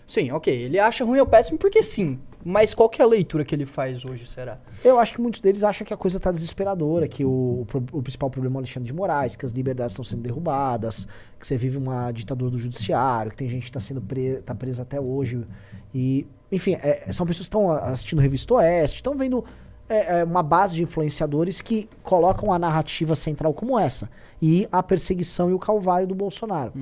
Sim, 0.06 0.30
ok. 0.30 0.52
Ele 0.52 0.78
acha 0.78 1.04
ruim 1.04 1.20
ou 1.20 1.26
péssimo 1.26 1.58
porque 1.58 1.82
sim. 1.82 2.18
Mas 2.44 2.74
qual 2.74 2.88
que 2.88 3.00
é 3.00 3.04
a 3.04 3.08
leitura 3.08 3.44
que 3.44 3.54
ele 3.54 3.64
faz 3.64 4.04
hoje, 4.04 4.26
será? 4.26 4.58
Eu 4.84 4.98
acho 4.98 5.14
que 5.14 5.20
muitos 5.20 5.40
deles 5.40 5.62
acham 5.62 5.86
que 5.86 5.94
a 5.94 5.96
coisa 5.96 6.18
tá 6.18 6.32
desesperadora, 6.32 7.06
que 7.06 7.24
o, 7.24 7.64
o 7.72 7.98
o 7.98 8.02
principal 8.02 8.28
problema 8.28 8.56
é 8.56 8.56
o 8.56 8.58
Alexandre 8.58 8.86
de 8.88 8.92
Moraes, 8.92 9.36
que 9.36 9.46
as 9.46 9.52
liberdades 9.52 9.92
estão 9.92 10.04
sendo 10.04 10.22
derrubadas, 10.22 11.06
que 11.38 11.46
você 11.46 11.56
vive 11.56 11.78
uma 11.78 12.10
ditadura 12.10 12.50
do 12.50 12.58
judiciário, 12.58 13.30
que 13.30 13.36
tem 13.36 13.48
gente 13.48 13.62
que 13.62 13.68
está 13.68 13.78
sendo 13.78 14.02
pre, 14.02 14.42
tá 14.42 14.54
presa 14.54 14.82
até 14.82 15.00
hoje. 15.00 15.46
E, 15.94 16.26
enfim, 16.50 16.74
é, 16.82 17.12
são 17.12 17.24
pessoas 17.24 17.48
que 17.48 17.56
estão 17.56 17.70
assistindo 17.70 18.20
Revista 18.20 18.54
Oeste, 18.54 18.96
estão 18.96 19.16
vendo 19.16 19.44
é, 19.88 20.20
é, 20.20 20.24
uma 20.24 20.42
base 20.42 20.76
de 20.76 20.82
influenciadores 20.82 21.60
que 21.60 21.88
colocam 22.02 22.52
a 22.52 22.58
narrativa 22.58 23.14
central 23.14 23.52
como 23.52 23.78
essa. 23.78 24.08
E 24.40 24.66
a 24.72 24.82
perseguição 24.82 25.50
e 25.50 25.52
o 25.52 25.58
calvário 25.58 26.06
do 26.06 26.14
Bolsonaro. 26.14 26.72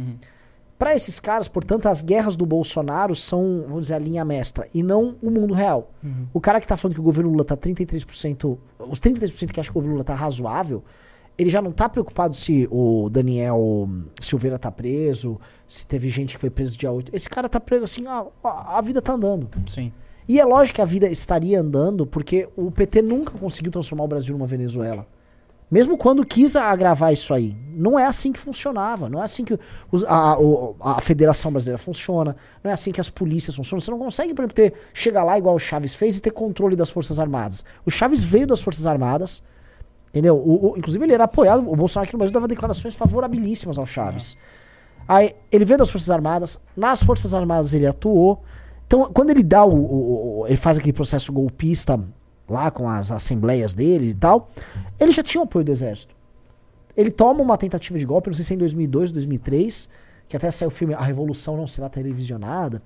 Para 0.78 0.94
esses 0.94 1.20
caras, 1.20 1.46
portanto, 1.46 1.86
as 1.86 2.00
guerras 2.02 2.36
do 2.36 2.46
Bolsonaro 2.46 3.14
são, 3.14 3.64
vamos 3.66 3.82
dizer, 3.82 3.94
a 3.94 3.98
linha 3.98 4.24
mestra, 4.24 4.66
e 4.72 4.82
não 4.82 5.14
o 5.22 5.30
mundo 5.30 5.52
real. 5.52 5.90
O 6.32 6.40
cara 6.40 6.58
que 6.58 6.66
tá 6.66 6.74
falando 6.74 6.94
que 6.94 7.00
o 7.00 7.04
governo 7.04 7.30
Lula 7.30 7.44
tá 7.44 7.54
33%, 7.54 8.56
os 8.78 8.98
33% 8.98 9.52
que 9.52 9.60
acham 9.60 9.72
que 9.72 9.78
o 9.78 9.82
governo 9.82 9.96
Lula 9.96 10.04
tá 10.04 10.14
razoável, 10.14 10.82
ele 11.36 11.50
já 11.50 11.60
não 11.60 11.72
tá 11.72 11.88
preocupado 11.88 12.34
se 12.34 12.68
o 12.70 13.08
Daniel 13.10 13.88
Silveira 14.20 14.58
tá 14.58 14.70
preso, 14.70 15.38
se 15.66 15.86
teve 15.86 16.08
gente 16.08 16.34
que 16.34 16.40
foi 16.40 16.50
preso 16.50 16.76
dia 16.78 16.90
8. 16.90 17.14
Esse 17.14 17.28
cara 17.28 17.48
tá 17.48 17.60
preso 17.60 17.84
assim, 17.84 18.06
a 18.06 18.26
a 18.42 18.80
vida 18.80 19.02
tá 19.02 19.12
andando. 19.14 19.48
Sim. 19.66 19.92
E 20.28 20.38
é 20.40 20.44
lógico 20.44 20.76
que 20.76 20.82
a 20.82 20.84
vida 20.84 21.08
estaria 21.08 21.60
andando 21.60 22.06
porque 22.06 22.48
o 22.56 22.70
PT 22.70 23.02
nunca 23.02 23.32
conseguiu 23.32 23.72
transformar 23.72 24.04
o 24.04 24.08
Brasil 24.08 24.32
numa 24.36 24.46
Venezuela. 24.46 25.06
Mesmo 25.70 25.96
quando 25.96 26.26
quis 26.26 26.56
agravar 26.56 27.12
isso 27.12 27.32
aí. 27.32 27.56
Não 27.72 27.96
é 27.96 28.04
assim 28.04 28.32
que 28.32 28.38
funcionava. 28.40 29.08
Não 29.08 29.20
é 29.20 29.24
assim 29.24 29.44
que 29.44 29.56
a, 30.08 30.36
o- 30.38 30.74
a 30.80 31.00
Federação 31.00 31.52
Brasileira 31.52 31.78
funciona. 31.78 32.34
Não 32.62 32.70
é 32.72 32.74
assim 32.74 32.90
que 32.90 33.00
as 33.00 33.08
polícias 33.08 33.54
funcionam. 33.54 33.80
Você 33.80 33.90
não 33.90 33.98
consegue, 33.98 34.34
por 34.34 34.42
exemplo, 34.42 34.54
ter, 34.56 34.74
chegar 34.92 35.22
lá 35.22 35.38
igual 35.38 35.54
o 35.54 35.58
Chaves 35.60 35.94
fez 35.94 36.16
e 36.16 36.20
ter 36.20 36.32
controle 36.32 36.74
das 36.74 36.90
Forças 36.90 37.20
Armadas. 37.20 37.64
O 37.86 37.90
Chaves 37.90 38.22
veio 38.24 38.48
das 38.48 38.60
Forças 38.60 38.84
Armadas. 38.84 39.44
Entendeu? 40.08 40.36
O- 40.36 40.72
o- 40.72 40.76
inclusive, 40.76 41.04
ele 41.04 41.14
era 41.14 41.22
apoiado. 41.24 41.60
O 41.70 41.76
Bolsonaro 41.76 42.04
aqui 42.08 42.14
no 42.14 42.18
Brasil 42.18 42.34
dava 42.34 42.48
declarações 42.48 42.96
favorabilíssimas 42.96 43.78
ao 43.78 43.86
Chaves. 43.86 44.36
Aí 45.06 45.36
ele 45.52 45.64
veio 45.64 45.78
das 45.78 45.90
Forças 45.90 46.10
Armadas, 46.10 46.60
nas 46.76 47.00
Forças 47.00 47.32
Armadas 47.32 47.74
ele 47.74 47.86
atuou. 47.86 48.42
Então, 48.90 49.08
quando 49.12 49.30
ele 49.30 49.44
dá 49.44 49.64
o, 49.64 50.40
o- 50.40 50.46
ele 50.48 50.56
faz 50.56 50.76
aquele 50.76 50.92
processo 50.92 51.32
golpista 51.32 52.02
lá 52.48 52.72
com 52.72 52.88
as 52.88 53.12
assembleias 53.12 53.72
dele 53.72 54.08
e 54.10 54.14
tal, 54.14 54.50
ele 54.98 55.12
já 55.12 55.22
tinha 55.22 55.40
o 55.40 55.44
apoio 55.44 55.64
do 55.64 55.70
exército. 55.70 56.12
Ele 56.96 57.08
toma 57.12 57.40
uma 57.40 57.56
tentativa 57.56 57.96
de 57.96 58.04
golpe, 58.04 58.28
não 58.28 58.34
sei 58.34 58.44
se 58.44 58.52
é 58.52 58.56
em 58.56 58.58
2002, 58.58 59.12
2003, 59.12 59.88
que 60.26 60.36
até 60.36 60.50
saiu 60.50 60.66
o 60.66 60.70
filme 60.72 60.92
A 60.92 61.02
Revolução 61.02 61.56
Não 61.56 61.68
Será 61.68 61.88
Televisionada. 61.88 62.82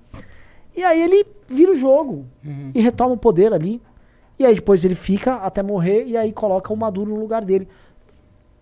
E 0.77 0.83
aí 0.83 1.01
ele 1.01 1.25
vira 1.47 1.71
o 1.71 1.75
jogo 1.75 2.27
e 2.75 2.81
retoma 2.81 3.15
o 3.15 3.17
poder 3.17 3.51
ali. 3.51 3.81
E 4.37 4.45
aí 4.45 4.53
depois 4.53 4.85
ele 4.85 4.93
fica 4.93 5.37
até 5.37 5.63
morrer 5.63 6.05
e 6.05 6.15
aí 6.15 6.31
coloca 6.31 6.71
o 6.71 6.77
Maduro 6.77 7.09
no 7.15 7.19
lugar 7.19 7.43
dele. 7.43 7.67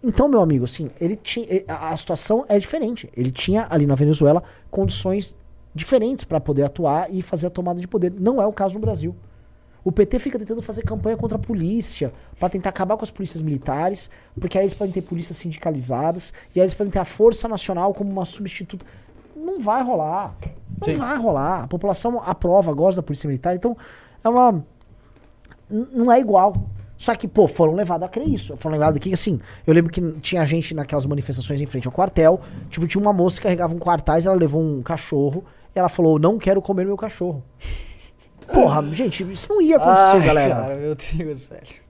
Então, 0.02 0.30
meu 0.30 0.40
amigo, 0.40 0.64
assim, 0.64 0.90
ele 0.98 1.18
tinha, 1.18 1.46
a 1.68 1.96
situação 1.98 2.46
é 2.48 2.58
diferente. 2.58 3.10
Ele 3.18 3.32
tinha 3.32 3.68
ali 3.70 3.86
na 3.86 3.96
Venezuela 3.96 4.42
condições 4.72 5.36
diferentes 5.74 6.26
para 6.26 6.40
poder 6.40 6.64
atuar 6.64 7.14
e 7.14 7.22
fazer 7.22 7.48
a 7.48 7.50
tomada 7.50 7.80
de 7.80 7.88
poder. 7.88 8.12
Não 8.12 8.42
é 8.42 8.46
o 8.46 8.54
caso 8.54 8.76
no 8.76 8.80
Brasil. 8.80 9.16
O 9.84 9.92
PT 9.92 10.18
fica 10.20 10.40
tentando 10.40 10.62
fazer 10.62 10.82
campanha 10.84 11.18
contra 11.18 11.38
a 11.38 11.42
polícia, 11.42 12.14
para 12.40 12.48
tentar 12.48 12.70
acabar 12.70 12.96
com 12.96 13.04
as 13.04 13.12
polícias 13.12 13.42
militares, 13.42 14.10
porque 14.40 14.58
aí 14.58 14.64
eles 14.64 14.74
podem 14.74 14.94
ter 14.94 15.02
polícias 15.02 15.38
sindicalizadas, 15.38 16.32
e 16.56 16.60
aí 16.60 16.64
eles 16.64 16.74
podem 16.74 16.90
ter 16.90 17.00
a 17.00 17.06
Força 17.06 17.48
Nacional 17.50 17.94
como 17.94 18.10
uma 18.10 18.24
substituta. 18.24 18.86
Não 19.36 19.60
vai 19.60 19.84
rolar. 19.84 20.38
Não 20.80 20.86
Sim. 20.86 20.94
vai 20.94 21.18
rolar. 21.18 21.64
A 21.64 21.68
população 21.68 22.22
aprova, 22.24 22.72
gosta 22.74 23.02
da 23.02 23.06
polícia 23.06 23.28
militar, 23.28 23.56
então 23.56 23.76
é 24.24 24.30
uma. 24.30 24.64
Não 25.70 26.10
é 26.10 26.20
igual. 26.20 26.54
Só 26.96 27.14
que, 27.16 27.28
pô, 27.28 27.48
foram 27.50 27.74
levados 27.74 28.06
a 28.06 28.10
crer 28.10 28.30
isso. 28.30 28.56
Foram 28.56 28.74
levados 28.74 28.96
aqui, 28.96 29.12
assim. 29.12 29.40
Eu 29.68 29.74
lembro 29.74 29.92
que 29.92 30.00
tinha 30.22 30.46
gente 30.46 30.74
naquelas 30.74 31.06
manifestações 31.06 31.60
em 31.60 31.66
frente 31.66 31.86
ao 31.86 31.92
quartel. 31.92 32.40
Tipo, 32.70 32.88
tinha 32.88 33.02
uma 33.02 33.12
moça 33.12 33.38
que 33.38 33.44
carregava 33.44 33.76
um 33.76 33.80
cartaz, 33.80 34.26
ela 34.26 34.36
levou 34.36 34.62
um 34.62 34.82
cachorro. 34.82 35.44
E 35.76 35.80
ela 35.80 35.90
falou: 35.90 36.20
Não 36.20 36.38
quero 36.38 36.62
comer 36.62 36.86
meu 36.86 36.98
cachorro. 36.98 37.44
Porra, 38.52 38.84
gente, 38.92 39.24
isso 39.32 39.50
não 39.50 39.62
ia 39.62 39.78
acontecer, 39.78 40.18
Ai, 40.18 40.26
galera. 40.26 40.56
Cara, 40.56 40.76
meu 40.76 40.96
Deus, 40.96 41.48
velho. 41.48 41.84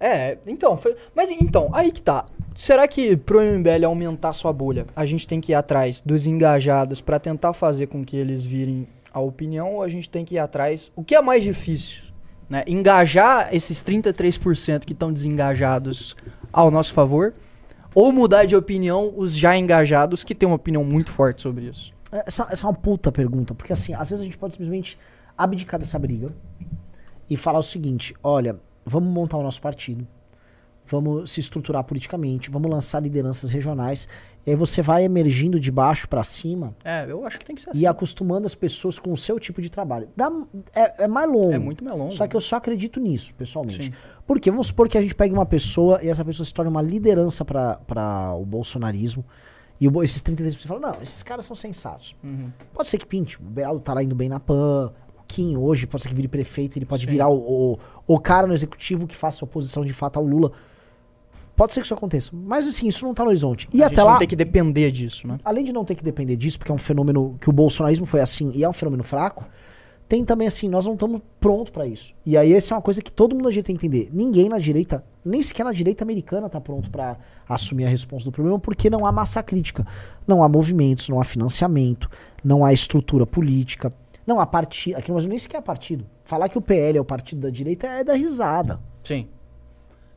É, 0.00 0.38
então, 0.46 0.76
foi. 0.76 0.96
Mas 1.14 1.30
então, 1.30 1.70
aí 1.72 1.90
que 1.90 2.02
tá. 2.02 2.26
Será 2.54 2.86
que 2.86 3.16
pro 3.16 3.40
MBL 3.40 3.84
aumentar 3.86 4.32
sua 4.32 4.52
bolha, 4.52 4.86
a 4.94 5.06
gente 5.06 5.26
tem 5.26 5.40
que 5.40 5.52
ir 5.52 5.54
atrás 5.54 6.00
dos 6.00 6.26
engajados 6.26 7.00
pra 7.00 7.18
tentar 7.18 7.52
fazer 7.52 7.86
com 7.86 8.04
que 8.04 8.16
eles 8.16 8.44
virem 8.44 8.86
a 9.12 9.20
opinião 9.20 9.74
ou 9.74 9.82
a 9.82 9.88
gente 9.88 10.08
tem 10.08 10.24
que 10.24 10.36
ir 10.36 10.38
atrás. 10.38 10.90
O 10.94 11.02
que 11.02 11.14
é 11.14 11.20
mais 11.20 11.42
difícil? 11.42 12.04
Né? 12.48 12.64
Engajar 12.66 13.54
esses 13.54 13.82
33% 13.82 14.84
que 14.84 14.92
estão 14.92 15.12
desengajados 15.12 16.16
ao 16.52 16.70
nosso 16.70 16.92
favor? 16.92 17.34
Ou 17.94 18.12
mudar 18.12 18.44
de 18.44 18.54
opinião 18.54 19.12
os 19.16 19.36
já 19.36 19.56
engajados 19.56 20.22
que 20.22 20.34
têm 20.34 20.48
uma 20.48 20.56
opinião 20.56 20.84
muito 20.84 21.10
forte 21.10 21.42
sobre 21.42 21.64
isso? 21.64 21.92
Essa, 22.10 22.46
essa 22.50 22.66
é 22.66 22.70
uma 22.70 22.74
puta 22.76 23.12
pergunta, 23.12 23.54
porque 23.54 23.72
assim, 23.72 23.92
às 23.94 24.10
vezes 24.10 24.22
a 24.22 24.24
gente 24.24 24.38
pode 24.38 24.54
simplesmente 24.54 24.98
abdicar 25.36 25.78
dessa 25.78 25.98
briga 25.98 26.32
e 27.28 27.36
falar 27.36 27.58
o 27.58 27.62
seguinte: 27.62 28.14
olha, 28.22 28.56
vamos 28.84 29.12
montar 29.12 29.36
o 29.36 29.42
nosso 29.42 29.60
partido, 29.60 30.06
vamos 30.86 31.30
se 31.30 31.40
estruturar 31.40 31.84
politicamente, 31.84 32.50
vamos 32.50 32.70
lançar 32.70 33.00
lideranças 33.00 33.50
regionais, 33.50 34.08
e 34.46 34.50
aí 34.50 34.56
você 34.56 34.80
vai 34.80 35.04
emergindo 35.04 35.60
de 35.60 35.70
baixo 35.70 36.08
pra 36.08 36.24
cima 36.24 36.74
É, 36.82 37.04
eu 37.10 37.26
acho 37.26 37.38
que 37.38 37.44
tem 37.44 37.54
que 37.54 37.60
ser 37.60 37.70
assim. 37.70 37.80
e 37.80 37.86
acostumando 37.86 38.46
as 38.46 38.54
pessoas 38.54 38.98
com 38.98 39.12
o 39.12 39.16
seu 39.16 39.38
tipo 39.38 39.60
de 39.60 39.70
trabalho. 39.70 40.08
Dá, 40.16 40.32
é, 40.74 41.04
é 41.04 41.06
mais 41.06 41.30
longo. 41.30 41.52
É 41.52 41.58
muito 41.58 41.84
mais 41.84 41.98
longo. 41.98 42.12
Só 42.12 42.26
que 42.26 42.34
eu 42.34 42.40
só 42.40 42.56
acredito 42.56 42.98
nisso, 42.98 43.34
pessoalmente. 43.34 43.84
Sim. 43.84 43.92
Porque 44.26 44.50
vamos 44.50 44.68
supor 44.68 44.88
que 44.88 44.96
a 44.96 45.02
gente 45.02 45.14
pegue 45.14 45.34
uma 45.34 45.44
pessoa 45.44 46.02
e 46.02 46.08
essa 46.08 46.24
pessoa 46.24 46.46
se 46.46 46.54
torne 46.54 46.70
uma 46.70 46.80
liderança 46.80 47.44
para 47.44 48.34
o 48.34 48.46
bolsonarismo. 48.46 49.22
E 49.80 49.86
o, 49.88 50.02
esses 50.02 50.22
33% 50.22 50.66
falam, 50.66 50.92
não, 50.92 51.02
esses 51.02 51.22
caras 51.22 51.44
são 51.44 51.54
sensatos. 51.54 52.16
Uhum. 52.22 52.50
Pode 52.72 52.88
ser 52.88 52.98
que 52.98 53.06
pinte. 53.06 53.38
O 53.38 53.44
Belo 53.44 53.80
tá 53.80 53.94
lá 53.94 54.02
indo 54.02 54.14
bem 54.14 54.28
na 54.28 54.40
PAN. 54.40 54.92
O 55.18 55.22
Kim 55.26 55.56
hoje 55.56 55.86
pode 55.86 56.02
ser 56.02 56.08
que 56.08 56.14
vire 56.14 56.28
prefeito. 56.28 56.78
Ele 56.78 56.86
pode 56.86 57.04
Sim. 57.04 57.10
virar 57.10 57.28
o, 57.28 57.38
o, 57.38 57.78
o 58.06 58.20
cara 58.20 58.46
no 58.46 58.54
executivo 58.54 59.06
que 59.06 59.16
faça 59.16 59.44
oposição 59.44 59.84
de 59.84 59.92
fato 59.92 60.18
ao 60.18 60.24
Lula. 60.24 60.52
Pode 61.54 61.74
ser 61.74 61.80
que 61.80 61.86
isso 61.86 61.94
aconteça. 61.94 62.30
Mas 62.32 62.68
assim, 62.68 62.86
isso 62.86 63.04
não 63.04 63.12
tá 63.12 63.24
no 63.24 63.30
horizonte. 63.30 63.68
E 63.72 63.82
a 63.82 63.86
até 63.86 63.96
gente 63.96 64.04
lá, 64.04 64.12
não 64.12 64.18
tem 64.18 64.28
que 64.28 64.36
depender 64.36 64.90
disso, 64.92 65.26
né? 65.26 65.38
além 65.44 65.64
de 65.64 65.72
não 65.72 65.84
ter 65.84 65.96
que 65.96 66.04
depender 66.04 66.36
disso, 66.36 66.58
porque 66.58 66.70
é 66.70 66.74
um 66.74 66.78
fenômeno 66.78 67.36
que 67.40 67.50
o 67.50 67.52
bolsonarismo 67.52 68.06
foi 68.06 68.20
assim 68.20 68.50
e 68.54 68.62
é 68.62 68.68
um 68.68 68.72
fenômeno 68.72 69.02
fraco, 69.02 69.44
tem 70.08 70.24
também 70.24 70.48
assim, 70.48 70.68
nós 70.68 70.86
não 70.86 70.94
estamos 70.94 71.20
prontos 71.38 71.70
para 71.70 71.86
isso. 71.86 72.14
E 72.24 72.36
aí 72.36 72.54
essa 72.54 72.72
é 72.72 72.76
uma 72.76 72.82
coisa 72.82 73.02
que 73.02 73.12
todo 73.12 73.36
mundo 73.36 73.48
a 73.48 73.52
gente 73.52 73.64
tem 73.64 73.76
que 73.76 73.86
entender. 73.86 74.08
Ninguém 74.10 74.48
na 74.48 74.58
direita, 74.58 75.04
nem 75.22 75.42
sequer 75.42 75.64
na 75.64 75.72
direita 75.72 76.02
americana 76.02 76.48
tá 76.48 76.60
pronto 76.60 76.90
para 76.90 77.18
assumir 77.46 77.84
a 77.84 77.88
resposta 77.88 78.28
do 78.28 78.32
problema, 78.32 78.58
porque 78.58 78.88
não 78.88 79.04
há 79.04 79.12
massa 79.12 79.42
crítica, 79.42 79.86
não 80.26 80.42
há 80.42 80.48
movimentos, 80.48 81.10
não 81.10 81.20
há 81.20 81.24
financiamento, 81.24 82.08
não 82.42 82.64
há 82.64 82.72
estrutura 82.72 83.26
política, 83.26 83.92
não 84.26 84.40
há 84.40 84.46
partido, 84.46 84.96
aqui 84.96 85.08
no 85.08 85.14
Brasil 85.14 85.28
nem 85.28 85.38
sequer 85.38 85.58
é 85.58 85.60
partido. 85.60 86.06
Falar 86.24 86.48
que 86.48 86.56
o 86.56 86.62
PL 86.62 86.96
é 86.96 87.00
o 87.00 87.04
partido 87.04 87.42
da 87.42 87.50
direita 87.50 87.86
é 87.86 88.02
da 88.02 88.14
risada. 88.14 88.80
Sim. 89.02 89.28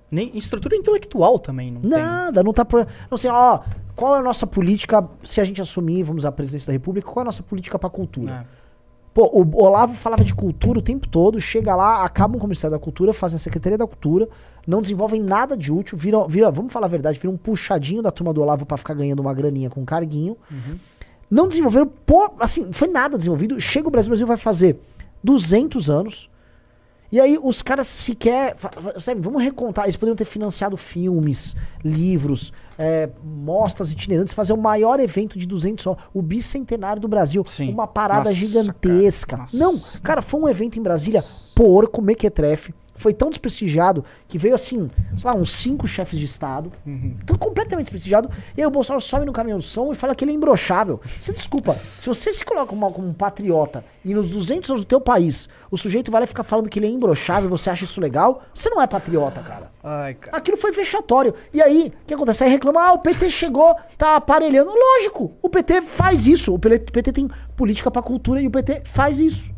Nem 0.09 0.37
estrutura 0.37 0.75
intelectual 0.75 1.37
também 1.39 1.71
não 1.71 1.81
tem. 1.81 1.91
Nada, 1.91 2.43
não 2.43 2.53
tá. 2.53 2.65
Pro... 2.65 2.85
Não 3.09 3.17
sei, 3.17 3.31
ó, 3.31 3.59
qual 3.95 4.15
é 4.17 4.19
a 4.19 4.21
nossa 4.21 4.45
política, 4.45 5.07
se 5.23 5.39
a 5.39 5.45
gente 5.45 5.61
assumir, 5.61 6.03
vamos 6.03 6.25
à 6.25 6.31
presidência 6.31 6.67
da 6.67 6.73
República, 6.73 7.09
qual 7.09 7.21
é 7.21 7.23
a 7.23 7.25
nossa 7.25 7.43
política 7.43 7.79
pra 7.79 7.89
cultura? 7.89 8.45
É. 8.57 8.60
Pô, 9.13 9.29
o 9.33 9.61
Olavo 9.61 9.93
falava 9.93 10.23
de 10.23 10.33
cultura 10.33 10.79
o 10.79 10.81
tempo 10.81 11.07
todo, 11.07 11.39
chega 11.39 11.75
lá, 11.75 12.05
acabam 12.05 12.39
com 12.39 12.45
o 12.45 12.47
Ministério 12.47 12.77
da 12.77 12.81
Cultura, 12.81 13.11
fazem 13.11 13.35
a 13.35 13.39
Secretaria 13.39 13.77
da 13.77 13.85
Cultura, 13.85 14.29
não 14.65 14.79
desenvolvem 14.81 15.21
nada 15.21 15.57
de 15.57 15.71
útil, 15.71 15.97
vira, 15.97 16.25
vira 16.27 16.49
vamos 16.49 16.71
falar 16.71 16.85
a 16.85 16.89
verdade, 16.89 17.19
vira 17.19 17.31
um 17.33 17.35
puxadinho 17.35 18.01
da 18.01 18.09
turma 18.09 18.33
do 18.33 18.41
Olavo 18.41 18.65
pra 18.65 18.77
ficar 18.77 18.93
ganhando 18.93 19.19
uma 19.19 19.33
graninha 19.33 19.69
com 19.69 19.81
um 19.81 19.85
carguinho. 19.85 20.37
Não 21.29 21.47
desenvolveram, 21.47 21.87
por, 22.05 22.33
assim, 22.39 22.71
foi 22.71 22.87
nada 22.87 23.17
desenvolvido. 23.17 23.59
Chega 23.59 23.87
o 23.87 23.91
Brasil, 23.91 24.09
o 24.09 24.11
Brasil 24.11 24.27
vai 24.27 24.37
fazer 24.37 24.79
200 25.23 25.89
anos. 25.89 26.29
E 27.11 27.19
aí 27.19 27.37
os 27.41 27.61
caras 27.61 27.87
sequer, 27.87 28.55
sabe, 28.99 29.19
vamos 29.19 29.43
recontar, 29.43 29.85
eles 29.85 29.97
poderiam 29.97 30.15
ter 30.15 30.23
financiado 30.23 30.77
filmes, 30.77 31.55
livros, 31.83 32.53
é, 32.77 33.09
mostras 33.21 33.91
itinerantes, 33.91 34.33
fazer 34.33 34.53
o 34.53 34.57
maior 34.57 34.99
evento 34.99 35.37
de 35.37 35.45
200 35.45 35.87
anos, 35.87 35.99
o 36.13 36.21
bicentenário 36.21 37.01
do 37.01 37.09
Brasil, 37.09 37.43
Sim. 37.45 37.71
uma 37.71 37.85
parada 37.85 38.29
Nossa, 38.29 38.33
gigantesca. 38.33 39.37
cara. 39.37 39.49
Não, 39.53 39.77
cara, 40.01 40.21
foi 40.21 40.39
um 40.39 40.47
evento 40.47 40.79
em 40.79 40.81
Brasília 40.81 41.23
porco, 41.53 42.01
mequetrefe, 42.01 42.73
foi 43.01 43.13
tão 43.13 43.29
desprestigiado 43.29 44.05
que 44.27 44.37
veio 44.37 44.55
assim, 44.55 44.89
sei 45.17 45.29
lá, 45.29 45.35
uns 45.35 45.51
cinco 45.51 45.87
chefes 45.87 46.17
de 46.19 46.25
estado, 46.25 46.71
Uhum. 46.85 47.15
tudo 47.25 47.39
completamente 47.39 47.85
desprestigiado, 47.85 48.29
e 48.55 48.61
aí 48.61 48.67
o 48.67 48.71
Bolsonaro 48.71 49.01
sobe 49.01 49.25
no 49.25 49.33
caminhão 49.33 49.57
do 49.57 49.63
som 49.63 49.91
e 49.91 49.95
fala 49.95 50.13
que 50.15 50.23
ele 50.23 50.31
é 50.31 50.35
imbrochável. 50.35 50.99
Você 51.19 51.33
desculpa, 51.33 51.73
se 51.73 52.07
você 52.07 52.31
se 52.31 52.45
coloca 52.45 52.67
como, 52.67 52.91
como 52.91 53.07
um 53.07 53.13
patriota 53.13 53.83
e 54.05 54.13
nos 54.13 54.29
200 54.29 54.69
anos 54.69 54.83
do 54.83 54.87
teu 54.87 55.01
país, 55.01 55.49
o 55.69 55.77
sujeito 55.77 56.11
vai 56.11 56.21
lá 56.21 56.27
ficar 56.27 56.43
falando 56.43 56.69
que 56.69 56.79
ele 56.79 56.87
é 56.87 56.89
imbrochável, 56.89 57.49
você 57.49 57.69
acha 57.69 57.83
isso 57.83 57.99
legal, 57.99 58.43
você 58.53 58.69
não 58.69 58.81
é 58.81 58.87
patriota, 58.87 59.41
cara. 59.41 59.71
Ai, 59.83 60.13
cara. 60.13 60.37
Aquilo 60.37 60.57
foi 60.57 60.71
vexatório. 60.71 61.33
E 61.51 61.59
aí, 61.61 61.91
o 62.03 62.05
que 62.05 62.13
acontece? 62.13 62.43
Aí 62.43 62.49
reclama, 62.51 62.81
ah, 62.81 62.93
o 62.93 62.99
PT 62.99 63.29
chegou, 63.31 63.75
tá 63.97 64.15
aparelhando. 64.15 64.69
Lógico, 64.71 65.31
o 65.41 65.49
PT 65.49 65.81
faz 65.81 66.27
isso. 66.27 66.53
O 66.53 66.59
PT 66.59 67.11
tem 67.11 67.27
política 67.55 67.89
pra 67.89 68.01
cultura 68.03 68.39
e 68.41 68.45
o 68.47 68.51
PT 68.51 68.83
faz 68.85 69.19
isso. 69.19 69.51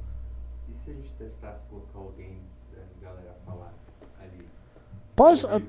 E 0.70 0.82
se 0.84 0.91
a 0.91 0.94
gente 0.94 1.12
testasse 1.18 1.66
colocar 1.68 2.00
alguém 2.00 2.38
da 2.72 3.06
galera 3.10 3.36
falar 3.46 3.74
ali? 4.22 4.46
Vivo? 5.18 5.61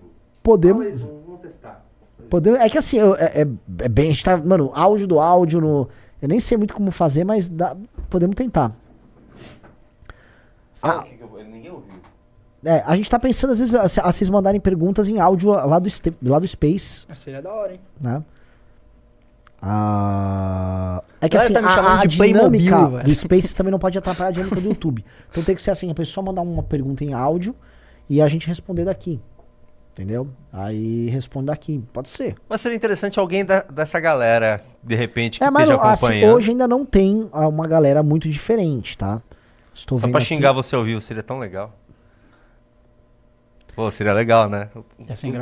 podemos. 0.42 1.00
Vamos, 1.00 1.40
testar. 1.40 1.84
Podemos, 2.30 2.58
é 2.60 2.68
que 2.68 2.78
assim, 2.78 2.98
eu- 2.98 3.14
é, 3.16 3.42
é- 3.42 3.48
é 3.84 3.88
bem. 3.88 4.10
A 4.10 4.12
gente 4.12 4.24
tá. 4.24 4.36
Mano, 4.36 4.70
áudio 4.74 5.06
do 5.06 5.20
áudio 5.20 5.60
no. 5.60 5.88
Eu 6.22 6.28
nem 6.28 6.40
sei 6.40 6.56
muito 6.56 6.72
como 6.74 6.90
fazer, 6.90 7.22
mas 7.24 7.48
dá, 7.48 7.76
podemos 8.08 8.34
tentar. 8.34 8.72
Fala 10.80 11.02
Ah. 11.02 11.06
eu 11.20 11.44
Ninguém 11.44 11.70
ouviu. 11.70 11.94
É, 12.64 12.82
a 12.86 12.96
gente 12.96 13.10
tá 13.10 13.18
pensando, 13.18 13.50
às 13.50 13.58
vezes, 13.58 13.74
a, 13.74 13.82
a 13.82 14.12
vocês 14.12 14.30
mandarem 14.30 14.58
perguntas 14.60 15.08
em 15.08 15.20
áudio 15.20 15.50
lá 15.50 15.78
do, 15.78 15.88
lá 16.22 16.38
do 16.38 16.46
Space, 16.48 17.06
Seria 17.14 17.42
da 17.42 17.52
hora, 17.52 17.74
hein? 17.74 17.80
né? 18.00 18.22
Ah, 19.66 21.02
é 21.22 21.28
que 21.28 21.36
assim, 21.38 21.52
tá 21.54 21.60
me 21.62 21.66
a, 21.68 21.70
chamando 21.70 22.02
a 22.02 22.08
Playmobil, 22.16 22.60
dinâmica 22.60 23.02
do 23.04 23.14
Space 23.14 23.54
também 23.56 23.70
não 23.70 23.78
pode 23.78 23.96
atrapalhar 23.96 24.28
a 24.28 24.32
dinâmica 24.32 24.60
do 24.60 24.68
YouTube. 24.68 25.04
Então 25.30 25.42
tem 25.42 25.54
que 25.54 25.62
ser 25.62 25.70
assim, 25.70 25.90
a 25.90 25.94
pessoa 25.94 26.24
mandar 26.24 26.42
uma 26.42 26.62
pergunta 26.62 27.02
em 27.04 27.12
áudio 27.14 27.54
e 28.08 28.20
a 28.20 28.28
gente 28.28 28.46
responder 28.46 28.84
daqui. 28.84 29.20
Entendeu? 29.94 30.26
Aí 30.52 31.08
responde 31.08 31.46
daqui. 31.46 31.80
Pode 31.92 32.08
ser. 32.08 32.34
Mas 32.48 32.60
seria 32.60 32.74
interessante 32.74 33.16
alguém 33.20 33.44
da- 33.44 33.62
dessa 33.62 34.00
galera, 34.00 34.60
de 34.82 34.96
repente, 34.96 35.38
que 35.38 35.44
É, 35.44 35.50
mas 35.52 35.68
esteja 35.68 35.80
assim, 35.82 36.04
acompanhando. 36.06 36.34
hoje 36.34 36.50
ainda 36.50 36.66
não 36.66 36.84
tem 36.84 37.30
uma 37.32 37.68
galera 37.68 38.02
muito 38.02 38.28
diferente, 38.28 38.98
tá? 38.98 39.22
Estou 39.72 39.96
Só 39.96 40.06
vendo 40.06 40.12
pra 40.12 40.18
aqui. 40.18 40.26
xingar 40.26 40.50
você 40.52 40.74
ao 40.74 40.82
vivo, 40.82 41.00
seria 41.00 41.22
tão 41.22 41.38
legal. 41.38 41.72
Pô, 43.76 43.88
seria 43.90 44.12
legal, 44.12 44.48
né? 44.48 44.68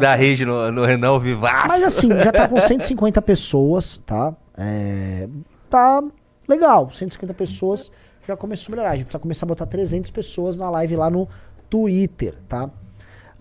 Da 0.00 0.14
rede 0.14 0.44
no, 0.46 0.70
no 0.72 0.84
Renan 0.84 1.08
ao 1.08 1.20
vivaço. 1.20 1.68
Mas 1.68 1.82
assim, 1.84 2.08
já 2.18 2.32
tá 2.32 2.48
com 2.48 2.58
150 2.60 3.20
pessoas, 3.22 4.02
tá? 4.06 4.34
É, 4.56 5.28
tá 5.68 6.02
legal, 6.48 6.90
150 6.92 7.34
pessoas 7.34 7.90
já 8.26 8.36
começou 8.36 8.70
a 8.70 8.76
melhorar. 8.76 8.90
A 8.92 8.94
gente 8.94 9.04
precisa 9.04 9.18
começar 9.18 9.44
a 9.46 9.48
botar 9.48 9.66
300 9.66 10.10
pessoas 10.10 10.56
na 10.56 10.68
live 10.70 10.96
lá 10.96 11.10
no 11.10 11.26
Twitter, 11.68 12.34
tá? 12.48 12.70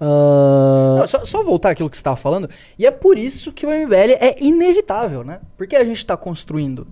Ah, 0.03 0.95
Não, 0.99 1.07
só, 1.07 1.23
só 1.23 1.43
voltar 1.43 1.69
àquilo 1.69 1.89
que 1.89 1.95
você 1.95 2.01
estava 2.01 2.15
falando, 2.17 2.49
e 2.77 2.85
é 2.87 2.91
por 2.91 3.17
isso 3.19 3.51
que 3.53 3.65
o 3.65 3.69
MBL 3.69 4.13
é 4.19 4.35
inevitável, 4.43 5.23
né? 5.23 5.41
Porque 5.55 5.75
a 5.75 5.83
gente 5.85 5.97
está 5.97 6.17
construindo 6.17 6.87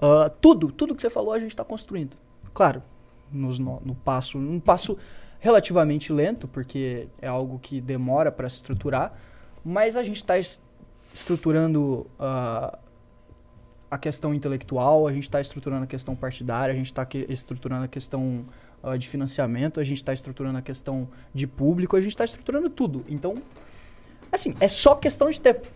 ah, 0.00 0.28
tudo, 0.40 0.72
tudo 0.72 0.94
que 0.96 1.00
você 1.02 1.08
falou 1.10 1.32
a 1.32 1.38
gente 1.38 1.50
está 1.50 1.64
construindo. 1.64 2.16
Claro, 2.52 2.82
nos- 3.30 3.60
no, 3.60 3.80
no 3.84 3.94
passo, 3.94 4.38
um 4.38 4.58
passo 4.58 4.98
relativamente 5.38 6.12
lento, 6.12 6.48
porque 6.48 7.08
é 7.20 7.28
algo 7.28 7.58
que 7.60 7.80
demora 7.80 8.30
para 8.32 8.48
se 8.48 8.56
estruturar, 8.56 9.14
mas 9.64 9.96
a 9.96 10.02
gente 10.02 10.16
está 10.16 10.34
estruturando 11.12 12.06
ah, 12.18 12.76
a 13.90 13.98
questão 13.98 14.34
intelectual, 14.34 15.06
a 15.06 15.12
gente 15.12 15.24
está 15.24 15.40
estruturando 15.40 15.84
a 15.84 15.86
questão 15.86 16.16
partidária, 16.16 16.72
a 16.72 16.76
gente 16.76 16.86
está 16.86 17.06
estruturando 17.28 17.84
a 17.84 17.88
questão 17.88 18.44
uh, 18.82 18.96
de 18.98 19.08
financiamento, 19.08 19.80
a 19.80 19.84
gente 19.84 19.98
está 19.98 20.12
estruturando 20.12 20.58
a 20.58 20.62
questão 20.62 21.08
de 21.32 21.46
público, 21.46 21.96
a 21.96 22.00
gente 22.00 22.12
está 22.12 22.24
estruturando 22.24 22.68
tudo. 22.68 23.04
Então, 23.08 23.42
assim, 24.30 24.54
é 24.60 24.68
só 24.68 24.94
questão 24.94 25.30
de 25.30 25.40
tempo. 25.40 25.68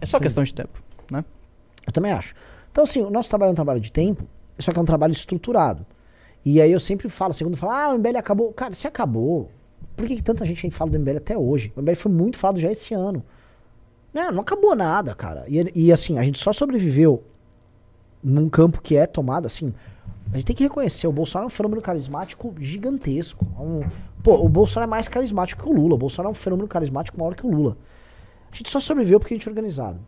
É 0.00 0.06
só 0.06 0.18
Sim. 0.18 0.22
questão 0.22 0.42
de 0.42 0.54
tempo, 0.54 0.82
né? 1.10 1.24
Eu 1.86 1.92
também 1.92 2.12
acho. 2.12 2.34
Então, 2.70 2.84
assim, 2.84 3.02
o 3.02 3.10
nosso 3.10 3.28
trabalho 3.28 3.50
é 3.50 3.52
um 3.52 3.56
trabalho 3.56 3.80
de 3.80 3.92
tempo, 3.92 4.26
só 4.58 4.72
que 4.72 4.78
é 4.78 4.82
um 4.82 4.86
trabalho 4.86 5.12
estruturado. 5.12 5.86
E 6.44 6.60
aí 6.60 6.72
eu 6.72 6.80
sempre 6.80 7.08
falo, 7.08 7.32
segundo 7.32 7.56
fala, 7.56 7.84
ah, 7.84 7.94
o 7.94 7.98
MBL 7.98 8.16
acabou. 8.16 8.52
Cara, 8.52 8.72
se 8.72 8.86
acabou, 8.86 9.50
por 9.96 10.06
que, 10.06 10.16
que 10.16 10.22
tanta 10.22 10.44
gente 10.44 10.70
fala 10.70 10.90
do 10.90 10.98
MBL 10.98 11.18
até 11.18 11.36
hoje? 11.36 11.72
O 11.76 11.82
MBL 11.82 11.94
foi 11.94 12.10
muito 12.10 12.36
falado 12.36 12.58
já 12.58 12.70
esse 12.70 12.94
ano. 12.94 13.24
Não, 14.12 14.30
não 14.32 14.40
acabou 14.40 14.74
nada, 14.74 15.14
cara. 15.14 15.44
E, 15.48 15.86
e 15.86 15.92
assim, 15.92 16.18
a 16.18 16.22
gente 16.22 16.38
só 16.38 16.52
sobreviveu 16.52 17.22
num 18.22 18.48
campo 18.48 18.80
que 18.80 18.96
é 18.96 19.06
tomado, 19.06 19.46
assim. 19.46 19.72
A 20.32 20.36
gente 20.36 20.46
tem 20.46 20.56
que 20.56 20.62
reconhecer, 20.62 21.06
o 21.06 21.12
Bolsonaro 21.12 21.44
é 21.44 21.48
um 21.48 21.50
fenômeno 21.50 21.82
carismático 21.82 22.54
gigantesco. 22.58 23.46
É 23.54 23.60
um, 23.60 23.82
pô, 24.22 24.36
o 24.36 24.48
Bolsonaro 24.48 24.88
é 24.88 24.90
mais 24.90 25.06
carismático 25.06 25.62
que 25.62 25.68
o 25.68 25.72
Lula. 25.72 25.94
O 25.94 25.98
Bolsonaro 25.98 26.30
é 26.30 26.32
um 26.32 26.34
fenômeno 26.34 26.66
carismático 26.66 27.18
maior 27.18 27.34
que 27.34 27.46
o 27.46 27.50
Lula. 27.50 27.76
A 28.50 28.56
gente 28.56 28.70
só 28.70 28.80
sobreviveu 28.80 29.20
porque 29.20 29.34
a 29.34 29.36
gente 29.36 29.46
é 29.46 29.50
organizado. 29.50 30.00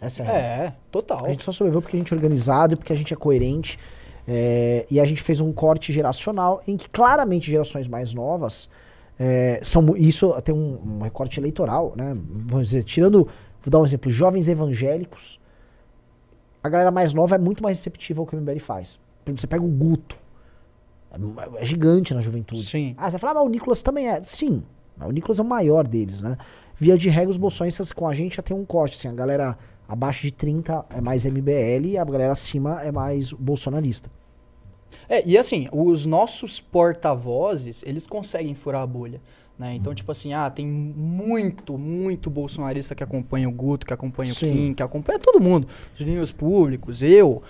Essa 0.00 0.22
é 0.22 0.26
a 0.26 0.32
É, 0.32 0.74
total. 0.90 1.24
A 1.24 1.30
gente 1.30 1.42
só 1.42 1.50
sobreviveu 1.50 1.80
porque 1.80 1.96
a 1.96 1.98
gente 1.98 2.12
é 2.12 2.16
organizado 2.16 2.74
e 2.74 2.76
porque 2.76 2.92
a 2.92 2.96
gente 2.96 3.14
é 3.14 3.16
coerente. 3.16 3.78
É, 4.28 4.86
e 4.90 5.00
a 5.00 5.04
gente 5.04 5.22
fez 5.22 5.40
um 5.40 5.52
corte 5.52 5.92
geracional 5.92 6.62
em 6.66 6.76
que 6.76 6.88
claramente 6.88 7.50
gerações 7.50 7.86
mais 7.88 8.14
novas 8.14 8.68
é, 9.18 9.60
são 9.62 9.96
isso 9.96 10.32
tem 10.42 10.54
um, 10.54 10.98
um, 10.98 11.02
recorte 11.02 11.38
eleitoral, 11.38 11.92
né? 11.96 12.16
Vamos 12.16 12.68
dizer, 12.68 12.82
tirando, 12.82 13.28
vou 13.62 13.70
dar 13.70 13.78
um 13.78 13.84
exemplo, 13.84 14.10
jovens 14.10 14.48
evangélicos, 14.48 15.38
a 16.62 16.68
galera 16.68 16.90
mais 16.90 17.12
nova 17.12 17.34
é 17.34 17.38
muito 17.38 17.62
mais 17.62 17.78
receptiva 17.78 18.22
ao 18.22 18.26
que 18.26 18.34
o 18.34 18.40
MBL 18.40 18.58
faz. 18.58 18.98
Você 19.26 19.46
pega 19.46 19.64
o 19.64 19.68
Guto, 19.68 20.16
é, 21.12 21.62
é 21.62 21.64
gigante 21.64 22.14
na 22.14 22.20
juventude. 22.20 22.62
Sim. 22.62 22.94
Ah, 22.96 23.10
você 23.10 23.18
fala, 23.18 23.32
ah, 23.32 23.34
mas 23.36 23.46
o 23.46 23.48
Nicolas 23.48 23.82
também 23.82 24.08
é. 24.08 24.22
Sim, 24.24 24.62
o 25.00 25.10
Nicolas 25.10 25.38
é 25.38 25.42
o 25.42 25.46
maior 25.46 25.86
deles, 25.86 26.20
né? 26.20 26.36
Via 26.76 26.98
de 26.98 27.08
regra, 27.08 27.30
os 27.30 27.36
bolsonistas 27.36 27.92
com 27.92 28.08
a 28.08 28.12
gente 28.12 28.36
já 28.36 28.42
tem 28.42 28.56
um 28.56 28.64
corte, 28.64 28.96
assim, 28.96 29.08
a 29.08 29.12
galera 29.12 29.56
Abaixo 29.86 30.22
de 30.22 30.32
30 30.32 30.86
é 30.90 31.00
mais 31.00 31.26
MBL 31.26 31.86
e 31.86 31.98
a 31.98 32.04
galera 32.04 32.32
acima 32.32 32.80
é 32.82 32.90
mais 32.90 33.32
bolsonarista. 33.32 34.10
É, 35.08 35.26
e 35.26 35.36
assim, 35.36 35.68
os 35.72 36.06
nossos 36.06 36.60
porta-vozes, 36.60 37.82
eles 37.86 38.06
conseguem 38.06 38.54
furar 38.54 38.82
a 38.82 38.86
bolha. 38.86 39.20
Né? 39.58 39.74
Então, 39.74 39.94
tipo 39.94 40.10
assim, 40.10 40.32
ah, 40.32 40.48
tem 40.48 40.66
muito, 40.66 41.76
muito 41.76 42.30
bolsonarista 42.30 42.94
que 42.94 43.04
acompanha 43.04 43.48
o 43.48 43.52
Guto, 43.52 43.86
que 43.86 43.92
acompanha 43.92 44.32
Sim. 44.32 44.48
o 44.48 44.52
Kim, 44.52 44.74
que 44.74 44.82
acompanha 44.82 45.18
todo 45.18 45.40
mundo. 45.40 45.68
Os 46.22 46.32
públicos, 46.32 47.02
eu. 47.02 47.42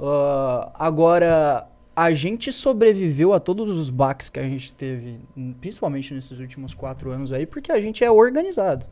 Uh, 0.00 0.72
agora, 0.74 1.68
a 1.94 2.10
gente 2.12 2.50
sobreviveu 2.50 3.34
a 3.34 3.38
todos 3.38 3.76
os 3.76 3.90
baques 3.90 4.30
que 4.30 4.40
a 4.40 4.48
gente 4.48 4.74
teve, 4.74 5.20
principalmente 5.60 6.14
nesses 6.14 6.40
últimos 6.40 6.72
quatro 6.72 7.10
anos 7.10 7.30
aí, 7.30 7.44
porque 7.44 7.70
a 7.70 7.78
gente 7.78 8.02
é 8.02 8.10
organizado. 8.10 8.86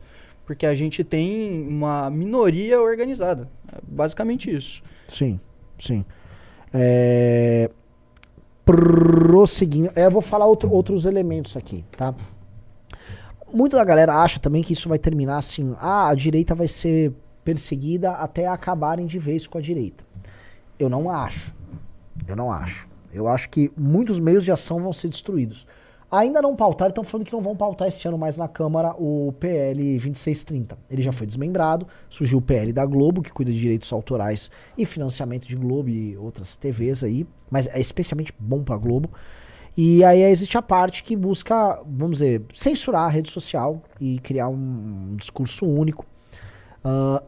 Porque 0.45 0.67
a 0.67 0.75
gente 0.75 1.03
tem 1.03 1.67
uma 1.67 2.11
minoria 2.11 2.79
organizada. 2.79 3.49
É 3.73 3.77
basicamente 3.83 4.55
isso. 4.55 4.83
Sim, 5.07 5.39
sim. 5.79 6.05
É... 6.71 7.71
Prosseguindo. 8.63 9.91
É, 9.95 10.05
eu 10.05 10.11
vou 10.11 10.21
falar 10.21 10.45
outro, 10.45 10.71
outros 10.71 11.05
elementos 11.05 11.57
aqui, 11.57 11.83
tá? 11.97 12.13
Muita 13.51 13.77
da 13.77 13.83
galera 13.83 14.13
acha 14.13 14.39
também 14.39 14.61
que 14.61 14.73
isso 14.73 14.87
vai 14.87 14.99
terminar 14.99 15.37
assim. 15.37 15.75
Ah, 15.79 16.09
a 16.09 16.13
direita 16.13 16.53
vai 16.53 16.67
ser 16.67 17.11
perseguida 17.43 18.11
até 18.11 18.45
acabarem 18.45 19.07
de 19.07 19.17
vez 19.17 19.47
com 19.47 19.57
a 19.57 19.61
direita. 19.61 20.03
Eu 20.79 20.89
não 20.89 21.09
acho. 21.09 21.53
Eu 22.27 22.35
não 22.35 22.51
acho. 22.51 22.87
Eu 23.11 23.27
acho 23.27 23.49
que 23.49 23.71
muitos 23.77 24.19
meios 24.19 24.43
de 24.43 24.51
ação 24.51 24.79
vão 24.79 24.93
ser 24.93 25.09
destruídos. 25.09 25.67
Ainda 26.11 26.41
não 26.41 26.55
pautaram, 26.55 26.89
estão 26.89 27.03
falando 27.03 27.27
que 27.27 27.33
não 27.33 27.41
vão 27.41 27.55
pautar 27.55 27.87
este 27.87 28.07
ano 28.07 28.17
mais 28.17 28.35
na 28.35 28.47
Câmara 28.47 28.95
o 28.97 29.31
PL 29.39 29.79
2630. 29.99 30.75
Ele 30.89 31.03
já 31.03 31.11
foi 31.11 31.27
desmembrado, 31.27 31.87
surgiu 32.09 32.39
o 32.39 32.41
PL 32.41 32.73
da 32.73 32.83
Globo, 32.83 33.21
que 33.21 33.31
cuida 33.31 33.51
de 33.51 33.59
direitos 33.59 33.93
autorais 33.93 34.49
e 34.75 34.85
financiamento 34.87 35.47
de 35.47 35.55
Globo 35.55 35.89
e 35.89 36.17
outras 36.17 36.55
TVs 36.55 37.03
aí, 37.03 37.27
mas 37.51 37.67
é 37.67 37.79
especialmente 37.79 38.33
bom 38.39 38.63
para 38.63 38.75
Globo. 38.77 39.11
E 39.77 40.03
aí 40.03 40.23
existe 40.23 40.57
a 40.57 40.63
parte 40.63 41.03
que 41.03 41.15
busca, 41.15 41.79
vamos 41.85 42.17
dizer, 42.17 42.43
censurar 42.55 43.05
a 43.05 43.09
rede 43.09 43.29
social 43.29 43.83
e 44.01 44.19
criar 44.19 44.49
um, 44.49 45.15
discurso 45.15 45.67
único. 45.67 46.07
Uh, 46.83 47.23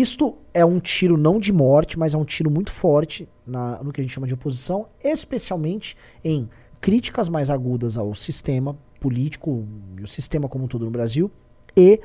isto 0.00 0.36
é 0.52 0.64
um 0.64 0.80
tiro 0.80 1.16
não 1.16 1.38
de 1.38 1.52
morte, 1.52 1.98
mas 1.98 2.14
é 2.14 2.18
um 2.18 2.24
tiro 2.24 2.50
muito 2.50 2.70
forte 2.70 3.28
na, 3.46 3.82
no 3.82 3.92
que 3.92 4.00
a 4.00 4.04
gente 4.04 4.14
chama 4.14 4.26
de 4.26 4.34
oposição, 4.34 4.86
especialmente 5.02 5.96
em 6.24 6.48
críticas 6.80 7.28
mais 7.28 7.50
agudas 7.50 7.96
ao 7.96 8.14
sistema 8.14 8.76
político 9.00 9.66
e 9.98 10.02
o 10.02 10.06
sistema 10.06 10.48
como 10.48 10.64
um 10.64 10.68
todo 10.68 10.84
no 10.84 10.90
Brasil 10.90 11.30
e 11.76 12.00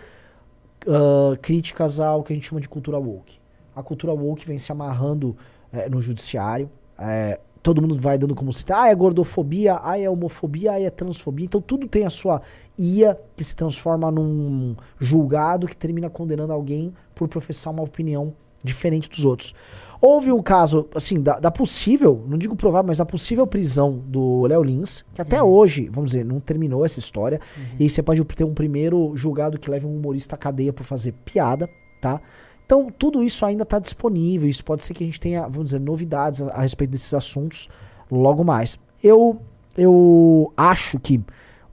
uh, 0.85 1.37
críticas 1.41 1.99
ao 1.99 2.23
que 2.23 2.33
a 2.33 2.35
gente 2.35 2.47
chama 2.47 2.61
de 2.61 2.67
cultura 2.67 2.97
woke. 2.97 3.39
A 3.75 3.83
cultura 3.83 4.13
woke 4.13 4.45
vem 4.45 4.59
se 4.59 4.71
amarrando 4.71 5.37
é, 5.71 5.89
no 5.89 6.01
judiciário. 6.01 6.69
É, 6.97 7.39
todo 7.62 7.82
mundo 7.82 7.97
vai 7.97 8.18
dando 8.18 8.36
como 8.36 8.51
citar, 8.53 8.84
ah, 8.84 8.89
é 8.89 8.95
gordofobia, 8.95 9.80
ah, 9.84 9.99
é 9.99 10.10
homofobia, 10.10 10.74
ah, 10.74 10.82
é 10.82 10.89
transfobia. 10.89 11.45
Então 11.45 11.62
tudo 11.62 11.88
tem 11.88 12.05
a 12.05 12.10
sua 12.10 12.41
ia 12.78 13.20
que 13.36 13.43
se 13.43 13.55
transforma 13.55 14.10
num 14.10 14.76
julgado 14.97 15.68
que 15.68 15.76
termina 15.76 16.10
condenando 16.10 16.53
alguém 16.53 16.93
por 17.14 17.28
professar 17.28 17.74
uma 17.74 17.84
opinião 17.84 18.34
diferente 18.64 19.10
dos 19.10 19.26
outros. 19.26 19.53
Houve 20.01 20.32
um 20.32 20.41
caso, 20.41 20.88
assim, 20.95 21.22
da, 21.22 21.39
da, 21.39 21.51
possível, 21.51 22.24
não 22.26 22.38
digo 22.38 22.55
provável, 22.55 22.88
mas 22.88 22.99
da 22.99 23.05
possível 23.05 23.45
prisão 23.45 24.01
do 24.07 24.45
Léo 24.47 24.64
Lins, 24.64 25.03
que 25.14 25.22
até 25.22 25.43
uhum. 25.43 25.49
hoje, 25.49 25.89
vamos 25.91 26.12
dizer, 26.12 26.24
não 26.24 26.39
terminou 26.39 26.86
essa 26.86 26.99
história. 26.99 27.41
Uhum. 27.57 27.64
E 27.80 27.84
aí 27.84 27.89
você 27.89 28.01
pode 28.01 28.24
ter 28.24 28.45
um 28.45 28.53
primeiro 28.53 29.12
julgado 29.16 29.60
que 29.60 29.70
leve 29.70 29.86
um 29.86 29.97
humorista 29.97 30.36
à 30.36 30.38
cadeia 30.38 30.72
por 30.72 30.86
fazer 30.86 31.14
piada, 31.26 31.70
tá? 31.99 32.22
Então, 32.70 32.88
tudo 32.91 33.24
isso 33.24 33.43
ainda 33.47 33.63
está 33.63 33.80
disponível. 33.80 34.47
Isso 34.47 34.63
pode 34.63 34.84
ser 34.84 34.93
que 34.93 35.03
a 35.03 35.07
gente 35.07 35.20
tenha, 35.20 35.41
vamos 35.47 35.65
dizer, 35.65 35.80
novidades 35.80 36.39
a, 36.39 36.49
a 36.49 36.61
respeito 36.61 36.91
desses 36.91 37.11
assuntos 37.15 37.67
logo 38.11 38.43
mais. 38.43 38.78
Eu, 39.03 39.41
eu 39.76 40.53
acho 40.55 40.99
que 40.99 41.20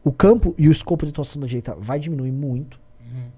o 0.03 0.11
campo 0.11 0.55
e 0.57 0.67
o 0.67 0.73
escopo 0.73 1.05
de 1.05 1.13
atuação 1.13 1.39
da 1.39 1.47
direita 1.47 1.77
vai 1.79 1.99
diminuir 1.99 2.33
muito. 2.33 2.81
Uhum. 2.99 3.29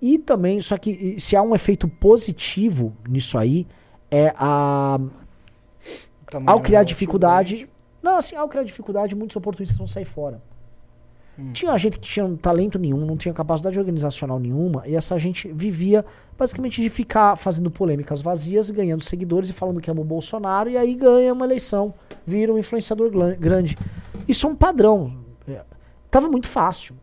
E 0.00 0.18
também, 0.20 0.60
só 0.60 0.78
que 0.78 1.18
se 1.18 1.34
há 1.34 1.42
um 1.42 1.52
efeito 1.52 1.88
positivo 1.88 2.94
nisso 3.08 3.36
aí, 3.36 3.66
é 4.08 4.32
a. 4.36 5.00
ao 6.46 6.60
criar 6.60 6.84
dificuldade. 6.84 7.68
Não, 8.00 8.18
assim, 8.18 8.36
ao 8.36 8.48
criar 8.48 8.62
dificuldade, 8.62 9.16
muitos 9.16 9.34
oportunistas 9.34 9.76
vão 9.76 9.88
sair 9.88 10.04
fora. 10.04 10.40
Tinha 11.52 11.76
gente 11.76 11.98
que 11.98 12.08
tinha 12.08 12.28
talento 12.40 12.78
nenhum, 12.78 13.04
não 13.04 13.16
tinha 13.16 13.34
capacidade 13.34 13.78
organizacional 13.78 14.38
nenhuma, 14.38 14.84
e 14.86 14.94
essa 14.94 15.18
gente 15.18 15.50
vivia 15.52 16.04
basicamente 16.38 16.80
de 16.80 16.88
ficar 16.88 17.36
fazendo 17.36 17.70
polêmicas 17.70 18.22
vazias, 18.22 18.70
ganhando 18.70 19.02
seguidores 19.02 19.50
e 19.50 19.52
falando 19.52 19.80
que 19.80 19.90
ama 19.90 20.00
o 20.00 20.04
Bolsonaro, 20.04 20.70
e 20.70 20.76
aí 20.76 20.94
ganha 20.94 21.32
uma 21.32 21.44
eleição, 21.44 21.92
vira 22.24 22.52
um 22.52 22.58
influenciador 22.58 23.10
grande. 23.36 23.76
Isso 24.28 24.46
é 24.46 24.50
um 24.50 24.54
padrão. 24.54 25.16
É, 25.48 25.62
tava 26.10 26.28
muito 26.28 26.46
fácil 26.46 26.94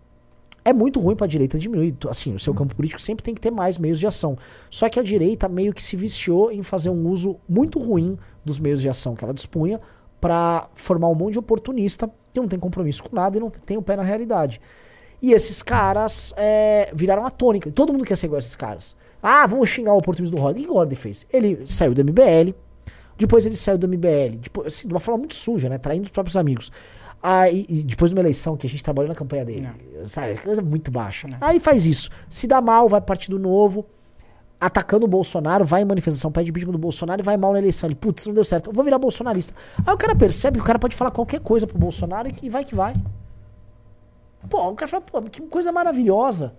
é 0.64 0.72
muito 0.72 1.00
ruim 1.00 1.16
para 1.16 1.26
a 1.26 1.28
direita 1.28 1.58
diminuir. 1.58 1.96
Assim, 2.08 2.34
o 2.34 2.40
seu 2.40 2.54
campo 2.54 2.76
político 2.76 3.02
sempre 3.02 3.24
tem 3.24 3.34
que 3.34 3.42
ter 3.42 3.52
mais 3.52 3.78
meios 3.78 4.00
de 4.00 4.08
ação. 4.08 4.38
Só 4.70 4.88
que 4.90 5.00
a 5.00 5.04
direita 5.04 5.50
meio 5.50 5.74
que 5.74 5.82
se 5.82 5.96
viciou 5.96 6.52
em 6.52 6.62
fazer 6.62 6.90
um 6.90 7.08
uso 7.08 7.38
muito 7.50 7.80
ruim 7.80 8.18
dos 8.46 8.60
meios 8.60 8.82
de 8.82 8.90
ação 8.90 9.16
que 9.16 9.24
ela 9.24 9.34
dispunha 9.34 9.80
para 10.22 10.70
formar 10.76 11.10
um 11.10 11.16
monte 11.16 11.34
de 11.34 11.40
oportunista 11.40 12.10
que 12.32 12.40
não 12.40 12.48
tem 12.48 12.60
compromisso 12.60 13.04
com 13.04 13.16
nada 13.16 13.36
e 13.36 13.40
não 13.40 13.50
tem 13.50 13.76
o 13.78 13.82
pé 13.82 13.98
na 13.98 14.04
realidade. 14.04 14.62
E 15.22 15.34
esses 15.34 15.62
caras 15.62 16.34
é, 16.38 16.92
viraram 16.94 17.26
a 17.26 17.32
tônica. 17.32 17.72
Todo 17.72 17.92
mundo 17.92 18.06
quer 18.06 18.16
ser 18.16 18.28
igual 18.28 18.38
a 18.38 18.40
esses 18.40 18.56
caras. 18.56 18.96
Ah, 19.22 19.46
vamos 19.46 19.70
xingar 19.70 19.94
o 19.94 19.98
oportunismo 19.98 20.38
do 20.38 20.42
Holliday. 20.42 20.64
O 20.64 20.66
que 20.68 20.72
o 20.72 20.76
Holliday 20.76 20.98
fez? 20.98 21.28
Ele 21.32 21.68
saiu 21.68 21.94
do 21.94 22.04
MBL, 22.04 22.56
depois 23.18 23.46
ele 23.46 23.56
saiu 23.56 23.78
do 23.78 23.88
MBL, 23.88 24.38
depois, 24.40 24.68
assim, 24.68 24.88
de 24.88 24.94
uma 24.94 25.00
forma 25.00 25.20
muito 25.20 25.36
suja, 25.36 25.70
né? 25.70 25.78
Traindo 25.78 26.06
os 26.06 26.12
próprios 26.12 26.38
amigos. 26.38 26.72
Aí, 27.22 27.84
depois 27.86 28.10
de 28.10 28.16
uma 28.16 28.22
eleição 28.22 28.58
que 28.58 28.66
a 28.66 28.70
gente 28.70 28.84
trabalhou 28.84 29.10
na 29.10 29.14
campanha 29.14 29.46
dele, 29.46 29.62
não. 29.62 30.08
sabe? 30.08 30.38
Coisa 30.38 30.62
muito 30.62 30.90
baixa. 30.90 31.28
Não. 31.28 31.38
Aí 31.40 31.60
faz 31.60 31.86
isso. 31.86 32.10
Se 32.28 32.48
dá 32.48 32.60
mal, 32.60 32.90
vai 32.90 33.00
partido 33.00 33.38
novo, 33.38 33.86
atacando 34.62 35.05
o 35.05 35.09
Bolsonaro, 35.09 35.66
vai 35.66 35.82
em 35.82 35.86
manifestação, 35.86 36.32
pede 36.32 36.51
impeachment 36.51 36.74
do 36.74 36.78
Bolsonaro 36.78 37.20
e 37.20 37.24
vai 37.24 37.36
mal 37.36 37.51
na 37.51 37.57
eleição. 37.57 37.88
Ele, 37.88 37.95
putz, 37.95 38.28
não 38.28 38.34
deu 38.36 38.43
certo, 38.43 38.70
eu 38.70 38.74
vou 38.74 38.84
virar 38.84 38.99
bolsonarista. 38.99 39.55
Aí 39.84 39.91
o 39.91 39.97
cara 39.97 40.16
percebe 40.16 40.59
que 40.59 40.64
o 40.64 40.66
cara 40.66 40.78
pode 40.78 40.95
falar 40.95 41.09
qualquer 41.09 41.39
coisa 41.39 41.66
pro 41.66 41.80
Bolsonaro 41.80 42.32
e, 42.41 42.49
vai 42.49 42.64
que 42.64 42.76
vai. 42.76 42.93
Pô, 44.47 44.70
o 44.70 44.76
cara 44.76 44.88
fala, 44.88 45.01
pô, 45.01 45.22
que 45.24 45.41
coisa 45.41 45.72
maravilhosa. 45.72 46.53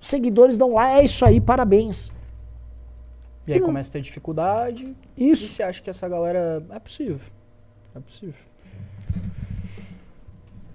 Os 0.00 0.06
seguidores 0.06 0.56
dão 0.56 0.74
lá, 0.74 1.00
é 1.00 1.04
isso 1.04 1.24
aí, 1.24 1.40
parabéns. 1.40 2.12
E 3.44 3.52
aí 3.52 3.58
e 3.58 3.60
começa 3.60 3.90
a 3.90 3.92
ter 3.94 4.00
dificuldade. 4.00 4.96
Isso. 5.16 5.44
E 5.44 5.48
você 5.48 5.62
acha 5.64 5.82
que 5.82 5.90
essa 5.90 6.08
galera. 6.08 6.64
É 6.70 6.78
possível. 6.78 7.26
É 7.94 7.98
possível. 7.98 8.40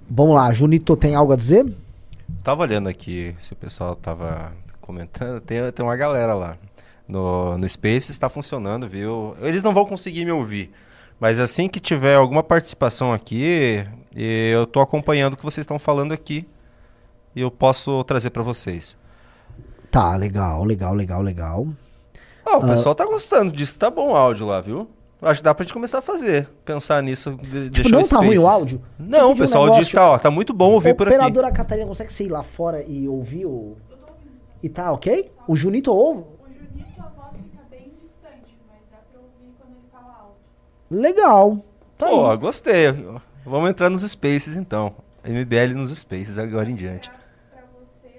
Vamos 0.09 0.36
lá, 0.36 0.51
Junito 0.51 0.95
tem 0.97 1.15
algo 1.15 1.32
a 1.32 1.36
dizer? 1.36 1.65
Tava 2.43 2.63
olhando 2.63 2.88
aqui 2.89 3.36
se 3.39 3.53
o 3.53 3.55
pessoal 3.55 3.95
tava 3.95 4.53
comentando, 4.88 5.40
tem, 5.42 5.72
tem 5.72 5.86
uma 5.86 5.96
galera 5.96 6.34
lá. 6.34 6.56
no, 7.08 7.58
no 7.58 7.70
Space, 7.70 8.12
está 8.12 8.28
funcionando, 8.30 8.88
viu? 8.88 9.36
Eles 9.42 9.62
não 9.62 9.74
vão 9.74 9.86
conseguir 9.86 10.26
me 10.26 10.32
ouvir. 10.32 10.72
Mas 11.20 11.40
assim 11.40 11.68
que 11.70 11.80
tiver 11.80 12.16
alguma 12.16 12.44
participação 12.44 13.12
aqui, 13.14 13.86
eu 14.16 14.66
tô 14.68 14.80
acompanhando 14.82 15.34
o 15.34 15.38
que 15.38 15.44
vocês 15.44 15.64
estão 15.64 15.78
falando 15.80 16.12
aqui. 16.14 16.48
E 17.36 17.42
eu 17.42 17.52
posso 17.52 18.04
trazer 18.04 18.30
para 18.32 18.42
vocês. 18.44 18.98
Tá, 19.92 20.16
legal, 20.16 20.64
legal, 20.64 20.94
legal, 20.94 21.22
legal. 21.22 21.68
Ah, 22.46 22.58
o 22.58 22.68
pessoal 22.68 22.94
tá 22.96 23.06
gostando 23.06 23.52
disso, 23.52 23.78
tá 23.78 23.90
bom 23.90 24.12
o 24.12 24.16
áudio 24.16 24.46
lá, 24.48 24.60
viu? 24.62 24.90
Acho 25.22 25.40
que 25.40 25.44
dá 25.44 25.54
pra 25.56 25.64
gente 25.64 25.74
começar 25.74 25.98
a 26.00 26.02
fazer. 26.02 26.48
Pensar 26.64 27.02
nisso. 27.02 27.32
De, 27.36 27.70
Tipo, 27.72 27.90
não 27.90 28.04
tá 28.08 28.18
ruim 28.18 28.38
o 28.38 28.48
áudio? 28.48 28.82
Não, 29.00 29.28
o 29.28 29.30
pedi 29.30 29.34
um 29.34 29.36
pessoal 29.38 29.64
negócio- 29.66 29.84
disse 29.84 29.96
tá, 29.96 30.12
ó, 30.12 30.18
tá 30.20 30.30
muito 30.30 30.54
bom 30.54 30.72
ouvir 30.74 30.94
por 30.94 31.08
aqui. 31.08 31.16
Operadora 31.16 31.52
Catarina, 31.52 31.88
consegue 31.88 32.14
você 32.14 32.26
ir 32.26 32.30
lá 32.30 32.44
fora 32.44 32.84
e 32.88 33.08
ouvir 33.08 33.46
o... 33.46 33.76
E 34.62 34.70
tá 34.70 34.91
ok? 34.91 35.32
O 35.47 35.55
Junito 35.55 35.91
ouve? 35.93 36.22
O 36.22 36.47
Junito, 36.49 36.99
a 37.01 37.08
voz 37.10 37.36
fica 37.36 37.64
bem 37.70 37.91
distante, 38.01 38.58
mas 38.68 38.80
dá 38.91 38.97
pra 39.12 39.20
ouvir 39.22 39.53
quando 39.60 39.72
ele 39.72 39.88
fala 39.91 40.14
alto. 40.22 40.36
Legal. 40.89 41.64
Tá 41.97 42.08
Pô, 42.08 42.32
aí. 42.32 42.38
gostei. 42.38 42.86
Vamos 43.45 43.70
entrar 43.70 43.89
nos 43.89 44.01
Spaces 44.01 44.55
então. 44.58 44.95
MBL 45.24 45.76
nos 45.76 45.95
Spaces 45.97 46.38
agora 46.38 46.70
em 46.70 46.76
diante. 46.76 47.10
Pra 47.10 47.62
você 47.80 48.10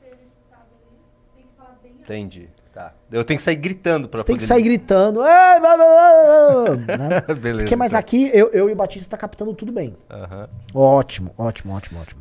ser 0.00 0.08
escutado 0.12 0.66
ali, 0.86 0.98
tem 1.34 1.44
que 1.44 1.48
falar 1.56 1.76
bem 1.82 1.92
alto. 1.92 2.02
Entendi. 2.02 2.48
Tá. 2.72 2.94
Eu 3.10 3.24
tenho 3.24 3.36
que 3.36 3.42
sair 3.42 3.56
gritando 3.56 4.08
pra 4.08 4.18
Você 4.20 4.24
tem 4.26 4.36
poder... 4.36 4.44
que 4.44 4.48
sair 4.48 4.62
gritando. 4.62 5.22
Né? 5.22 7.20
Beleza. 7.40 7.62
Porque, 7.64 7.74
mas 7.76 7.92
então. 7.92 7.98
aqui 8.00 8.30
eu, 8.32 8.48
eu 8.52 8.68
e 8.68 8.72
o 8.72 8.76
Batista 8.76 9.10
tá 9.10 9.16
captando 9.16 9.52
tudo 9.54 9.72
bem. 9.72 9.96
Aham. 10.08 10.48
Ótimo, 10.72 11.34
ótimo, 11.36 11.74
ótimo, 11.74 12.00
ótimo. 12.00 12.20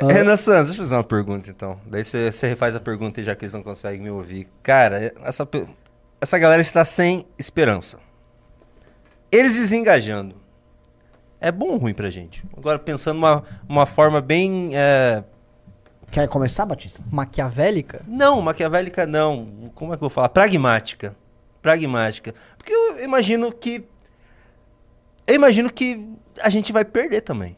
É, 0.00 0.12
Renan 0.12 0.36
Santos, 0.36 0.68
deixa 0.68 0.80
eu 0.82 0.84
fazer 0.84 0.96
uma 0.96 1.04
pergunta 1.04 1.50
então. 1.50 1.78
Daí 1.86 2.04
você 2.04 2.30
você 2.30 2.46
refaz 2.48 2.74
a 2.76 2.80
pergunta 2.80 3.20
e 3.20 3.24
já 3.24 3.34
que 3.34 3.44
eles 3.44 3.54
não 3.54 3.62
conseguem 3.62 4.00
me 4.00 4.10
ouvir. 4.10 4.48
Cara, 4.62 5.12
essa, 5.24 5.48
essa 6.20 6.38
galera 6.38 6.62
está 6.62 6.84
sem 6.84 7.26
esperança. 7.38 7.98
Eles 9.30 9.56
desengajando. 9.56 10.36
É 11.40 11.52
bom 11.52 11.68
ou 11.68 11.76
ruim 11.76 11.94
pra 11.94 12.10
gente? 12.10 12.44
Agora 12.56 12.78
pensando 12.78 13.18
uma, 13.18 13.44
uma 13.68 13.86
forma 13.86 14.20
bem. 14.20 14.70
é, 14.74 15.22
Quer 16.10 16.26
começar, 16.28 16.64
Batista? 16.64 17.02
Maquiavélica? 17.10 18.02
Não, 18.08 18.40
maquiavélica 18.40 19.06
não. 19.06 19.70
Como 19.74 19.92
é 19.92 19.96
que 19.96 20.02
eu 20.02 20.08
vou 20.08 20.10
falar? 20.10 20.30
Pragmática. 20.30 21.14
Pragmática. 21.60 22.34
Porque 22.56 22.72
eu 22.72 23.04
imagino 23.04 23.52
que. 23.52 23.84
Eu 25.26 25.34
imagino 25.34 25.70
que 25.70 26.08
a 26.40 26.48
gente 26.48 26.72
vai 26.72 26.84
perder 26.84 27.20
também. 27.20 27.56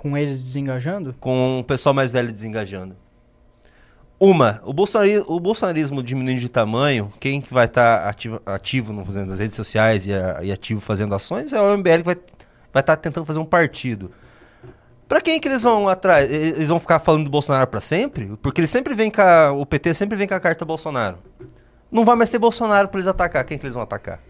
Com 0.00 0.16
eles 0.16 0.40
desengajando? 0.42 1.12
com 1.18 1.58
o 1.58 1.64
pessoal 1.64 1.92
mais 1.92 2.12
velho 2.12 2.32
desengajando. 2.32 2.94
Uma, 4.20 4.60
o, 4.64 4.72
bolsonari- 4.72 5.22
o 5.26 5.38
bolsonarismo 5.40 6.02
diminuindo 6.02 6.40
de 6.40 6.48
tamanho, 6.48 7.12
quem 7.20 7.40
que 7.40 7.52
vai 7.52 7.66
estar 7.66 8.08
ativo, 8.08 8.40
ativo 8.46 8.92
no, 8.92 9.04
fazendo 9.04 9.30
nas 9.30 9.38
redes 9.40 9.54
sociais 9.56 10.06
e, 10.06 10.14
a- 10.14 10.38
e 10.42 10.50
ativo 10.52 10.80
fazendo 10.80 11.14
ações 11.14 11.52
é 11.52 11.60
o 11.60 11.76
MBL 11.76 11.98
que 11.98 12.04
vai 12.72 12.80
estar 12.80 12.96
tentando 12.96 13.24
fazer 13.26 13.38
um 13.40 13.44
partido. 13.44 14.10
Pra 15.08 15.20
quem 15.20 15.40
que 15.40 15.48
eles 15.48 15.62
vão 15.62 15.88
atrás? 15.88 16.30
Eles 16.30 16.68
vão 16.68 16.78
ficar 16.78 16.98
falando 17.00 17.24
do 17.24 17.30
Bolsonaro 17.30 17.66
pra 17.66 17.80
sempre? 17.80 18.36
Porque 18.42 18.60
eles 18.60 18.70
sempre 18.70 18.94
vêm 18.94 19.10
com 19.10 19.22
a, 19.22 19.50
o 19.52 19.64
PT 19.66 19.94
sempre 19.94 20.16
vem 20.16 20.28
com 20.28 20.34
a 20.34 20.40
carta 20.40 20.64
Bolsonaro. 20.64 21.18
Não 21.90 22.04
vai 22.04 22.14
mais 22.14 22.28
ter 22.30 22.38
Bolsonaro 22.38 22.88
pra 22.88 22.98
eles 22.98 23.06
atacar. 23.08 23.44
Quem 23.44 23.56
que 23.58 23.64
eles 23.64 23.74
vão 23.74 23.82
atacar? 23.82 24.20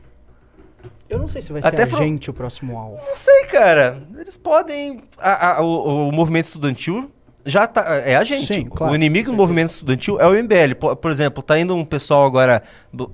Eu 1.09 1.19
não 1.19 1.29
sei 1.29 1.41
se 1.43 1.53
vai 1.53 1.61
Até 1.65 1.77
ser 1.79 1.83
a 1.83 1.87
pro- 1.87 1.99
gente 1.99 2.31
o 2.31 2.35
próximo 2.35 2.77
alvo. 2.79 2.99
Não 3.05 3.15
sei, 3.15 3.45
cara. 3.47 4.03
Eles 4.19 4.37
podem. 4.37 5.03
a- 5.19 5.57
a- 5.57 5.63
o, 5.63 6.09
o 6.09 6.13
movimento 6.13 6.45
estudantil 6.47 7.11
já 7.47 7.67
tá. 7.67 7.83
É 8.05 8.15
a 8.17 8.25
gente. 8.25 8.47
Sim, 8.47 8.65
claro, 8.67 8.93
o 8.93 8.97
inimigo 8.97 9.31
do 9.31 9.37
movimento 9.37 9.71
estudantil 9.71 10.21
é 10.21 10.27
o 10.27 10.35
MBL. 10.35 10.75
Por, 10.79 10.95
por 10.97 11.11
exemplo, 11.11 11.43
tá 11.43 11.59
indo 11.59 11.75
um 11.75 11.85
pessoal 11.85 12.27
agora, 12.27 12.63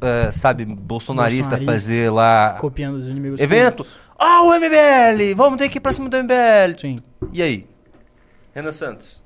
eh, 0.03 0.33
sabe, 0.33 0.65
bolsonarista, 0.65 1.51
Bolsonarista. 1.57 1.73
fazer 1.73 2.11
lá. 2.11 2.57
Copiando 2.61 2.97
os 2.97 3.07
inimigos 3.09 3.41
Evento. 3.41 3.87
Ah, 4.19 4.43
o 4.43 4.53
MBL! 4.55 5.35
Vamos 5.37 5.59
ter 5.59 5.69
que 5.69 5.79
ir 5.79 5.81
pra 5.81 5.93
cima 5.93 6.09
do 6.09 6.17
MBL. 6.17 6.79
Sim. 6.79 6.99
E 7.33 7.43
aí? 7.43 7.67
Renan 8.55 8.73
Santos. 8.73 9.23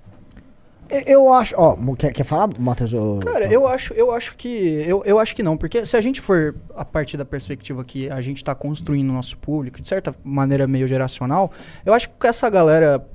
Eu- 0.90 1.32
acho. 1.32 1.54
Ó, 1.56 1.76
quer, 1.96 2.12
quer 2.12 2.24
falar, 2.24 2.48
Matheus? 2.58 2.92
Cara, 3.22 3.52
eu 3.52 3.66
acho, 3.66 3.92
eu 3.94 4.10
acho 4.10 4.36
que. 4.36 4.48
Eu, 4.86 5.02
eu 5.04 5.18
acho 5.18 5.34
que 5.34 5.42
não, 5.42 5.56
porque 5.56 5.84
se 5.84 5.96
a 5.96 6.00
gente 6.00 6.20
for 6.20 6.54
a 6.74 6.84
partir 6.84 7.16
da 7.16 7.24
perspectiva 7.24 7.84
que 7.84 8.08
a 8.10 8.20
gente 8.20 8.42
tá 8.42 8.54
construindo 8.54 9.10
o 9.10 9.12
nosso 9.12 9.36
público, 9.38 9.80
de 9.80 9.88
certa 9.88 10.14
maneira 10.24 10.66
meio 10.66 10.86
geracional, 10.86 11.50
eu 11.84 11.92
acho 11.92 12.08
que 12.08 12.14
com 12.18 12.26
essa 12.26 12.48
galera 12.48 13.06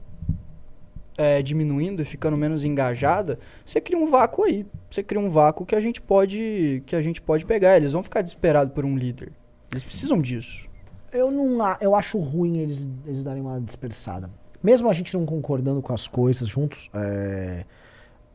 é, 1.17 1.41
diminuindo 1.41 2.01
e 2.01 2.05
ficando 2.05 2.37
menos 2.37 2.63
engajada, 2.63 3.39
você 3.65 3.79
cria 3.81 3.97
um 3.97 4.07
vácuo 4.07 4.45
aí. 4.45 4.65
Você 4.89 5.03
cria 5.03 5.21
um 5.21 5.29
vácuo 5.29 5.65
que 5.65 5.75
a 5.75 5.79
gente 5.79 6.01
pode. 6.01 6.83
que 6.85 6.95
a 6.95 7.01
gente 7.01 7.21
pode 7.21 7.45
pegar. 7.45 7.77
Eles 7.77 7.93
vão 7.93 8.03
ficar 8.03 8.21
desesperados 8.21 8.73
por 8.73 8.85
um 8.85 8.97
líder. 8.97 9.31
Eles 9.71 9.83
precisam 9.83 10.21
disso. 10.21 10.67
Eu 11.11 11.29
não 11.31 11.57
eu 11.79 11.95
acho 11.95 12.17
ruim 12.17 12.57
eles, 12.57 12.89
eles 13.05 13.23
darem 13.23 13.41
uma 13.41 13.59
dispersada. 13.61 14.29
Mesmo 14.63 14.89
a 14.89 14.93
gente 14.93 15.13
não 15.13 15.25
concordando 15.25 15.81
com 15.81 15.93
as 15.93 16.07
coisas 16.07 16.47
juntos, 16.47 16.89
é... 16.93 17.65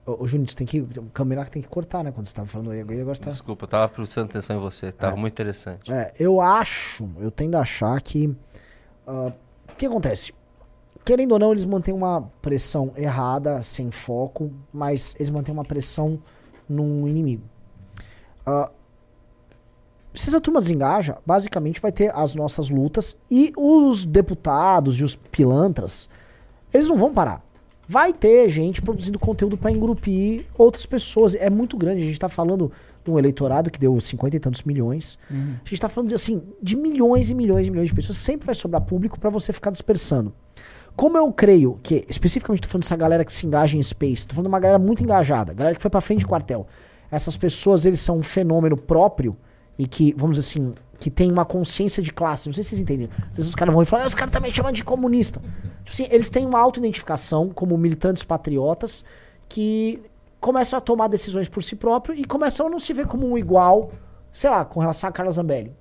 Ô, 0.05 0.27
você 0.27 0.55
tem 0.55 0.67
que. 0.67 0.81
O 0.81 1.11
câmera 1.13 1.45
tem 1.45 1.61
que 1.61 1.69
cortar, 1.69 2.03
né? 2.03 2.11
Quando 2.11 2.27
você 2.27 2.35
tava 2.35 2.49
falando 2.49 2.71
aí, 2.71 2.81
agora 2.81 3.19
tá. 3.19 3.29
Desculpa, 3.29 3.65
eu 3.65 3.69
tava 3.69 3.89
prestando 3.89 4.31
atenção 4.31 4.57
em 4.57 4.59
você. 4.61 4.91
Tava 4.91 5.17
muito 5.17 5.35
interessante. 5.35 5.93
É, 5.93 6.15
eu 6.19 6.41
acho, 6.41 7.09
eu 7.19 7.31
tendo 7.31 7.57
a 7.57 7.61
achar 7.61 8.01
que. 8.01 8.35
ah, 9.07 9.33
O 9.71 9.75
que 9.77 9.85
acontece? 9.85 10.33
Querendo 11.05 11.33
ou 11.33 11.39
não, 11.39 11.53
eles 11.53 11.67
mantêm 11.67 11.93
uma 11.95 12.23
pressão 12.41 12.93
errada, 12.97 13.63
sem 13.63 13.91
foco, 13.91 14.51
mas 14.73 15.15
eles 15.19 15.29
mantêm 15.31 15.53
uma 15.53 15.65
pressão 15.65 16.19
num 16.67 17.07
inimigo. 17.07 17.45
Ah, 18.47 18.71
se 20.15 20.29
essa 20.29 20.41
turma 20.41 20.61
desengaja, 20.61 21.19
basicamente 21.25 21.81
vai 21.81 21.93
ter 21.93 22.15
as 22.15 22.35
nossas 22.35 22.71
lutas 22.71 23.17
e 23.31 23.53
os 23.57 24.07
deputados 24.07 24.99
e 24.99 25.05
os 25.05 25.15
pilantras, 25.17 26.09
eles 26.73 26.89
não 26.89 26.97
vão 26.97 27.13
parar. 27.13 27.43
Vai 27.89 28.13
ter 28.13 28.49
gente 28.51 28.83
produzindo 28.83 29.19
conteúdo 29.19 29.57
para 29.57 29.71
engrupir 29.71 30.45
outras 30.57 30.85
pessoas. 30.85 31.35
É 31.35 31.49
muito 31.49 31.77
grande. 31.77 32.03
A 32.03 32.05
gente 32.05 32.19
tá 32.19 32.29
falando 32.29 32.71
de 33.03 33.11
um 33.11 33.19
eleitorado 33.19 33.71
que 33.71 33.79
deu 33.79 33.99
50 33.99 34.37
e 34.37 34.41
tantos 34.41 34.63
milhões. 34.63 35.19
A 35.65 35.69
gente 35.69 35.81
tá 35.81 35.89
falando 35.89 36.09
de, 36.11 36.15
assim, 36.15 36.43
de 36.63 36.77
milhões 36.77 37.31
e 37.31 37.35
milhões 37.35 37.67
e 37.67 37.71
milhões 37.71 37.89
de 37.89 37.95
pessoas. 37.95 38.19
Sempre 38.19 38.45
vai 38.45 38.55
sobrar 38.55 38.83
público 38.83 39.19
para 39.19 39.31
você 39.31 39.55
ficar 39.55 39.71
dispersando. 39.71 40.35
Como 40.95 41.17
eu 41.17 41.33
creio 41.33 41.79
que, 41.83 42.05
especificamente 42.09 42.63
tô 42.63 42.69
falando 42.69 42.83
dessa 42.83 42.97
galera 42.97 43.25
que 43.25 43.33
se 43.33 43.47
engaja 43.47 43.77
em 43.77 43.83
Space, 43.83 44.27
tô 44.27 44.35
falando 44.35 44.49
de 44.49 44.53
uma 44.53 44.61
galera 44.61 44.79
muito 44.79 45.03
engajada, 45.03 45.55
galera 45.55 45.75
que 45.75 45.81
foi 45.81 45.91
pra 45.91 46.01
frente 46.01 46.21
de 46.21 46.27
quartel. 46.27 46.67
Essas 47.11 47.37
pessoas, 47.37 47.87
eles 47.87 48.01
são 48.01 48.19
um 48.19 48.23
fenômeno 48.23 48.77
próprio 48.77 49.37
e 49.79 49.87
que, 49.87 50.13
vamos 50.17 50.37
dizer 50.37 50.49
assim, 50.49 50.75
que 50.99 51.11
tem 51.11 51.31
uma 51.31 51.45
consciência 51.45 52.03
de 52.03 52.13
classe. 52.13 52.49
Não 52.49 52.53
sei 52.53 52.63
se 52.63 52.71
vocês 52.71 52.81
entendem. 52.81 53.09
Às 53.31 53.39
vezes 53.39 53.49
os 53.49 53.55
caras 53.55 53.73
vão 53.73 53.83
e 53.83 53.87
falam, 53.87 54.05
ah, 54.05 54.09
os 54.09 54.15
caras 54.15 54.33
também 54.33 54.51
chamam 54.51 54.73
de 54.73 54.83
comunista. 54.83 55.41
Tipo 55.85 55.91
assim, 55.91 56.07
eles 56.11 56.29
têm 56.29 56.45
uma 56.45 56.59
auto-identificação 56.59 57.51
como 57.51 57.77
militantes 57.79 58.25
patriotas 58.25 59.05
que 59.49 60.03
começam 60.41 60.77
a 60.77 60.81
tomar 60.81 61.09
decisões 61.09 61.49
por 61.49 61.63
si 61.63 61.77
próprio 61.77 62.15
e 62.15 62.25
começam 62.25 62.67
a 62.67 62.71
não 62.71 62.79
se 62.79 62.93
ver 62.93 63.07
como 63.07 63.27
um 63.27 63.39
igual, 63.39 63.93
sei 64.33 64.51
lá, 64.51 64.65
com 64.65 64.81
relação 64.81 65.09
a 65.09 65.13
Carla 65.13 65.31
Zambelli. 65.31 65.75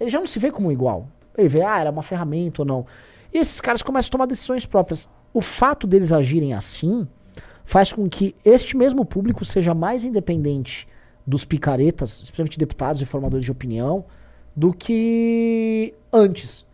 Ele 0.00 0.10
já 0.10 0.18
não 0.18 0.26
se 0.26 0.38
vê 0.38 0.50
como 0.50 0.68
um 0.68 0.72
igual. 0.72 1.06
Ele 1.36 1.48
vê, 1.48 1.62
ah, 1.62 1.78
era 1.78 1.90
uma 1.90 2.02
ferramenta 2.02 2.62
ou 2.62 2.66
não. 2.66 2.86
E 3.32 3.38
esses 3.38 3.60
caras 3.60 3.82
começam 3.82 4.08
a 4.08 4.12
tomar 4.12 4.26
decisões 4.26 4.66
próprias. 4.66 5.08
O 5.32 5.40
fato 5.40 5.86
deles 5.86 6.12
agirem 6.12 6.52
assim 6.52 7.06
faz 7.64 7.92
com 7.92 8.08
que 8.08 8.34
este 8.44 8.76
mesmo 8.76 9.04
público 9.04 9.44
seja 9.44 9.74
mais 9.74 10.04
independente 10.04 10.88
dos 11.26 11.44
picaretas, 11.44 12.20
especialmente 12.22 12.58
deputados 12.58 13.00
e 13.00 13.06
formadores 13.06 13.44
de 13.44 13.52
opinião, 13.52 14.04
do 14.54 14.72
que 14.72 15.94
antes. 16.12 16.64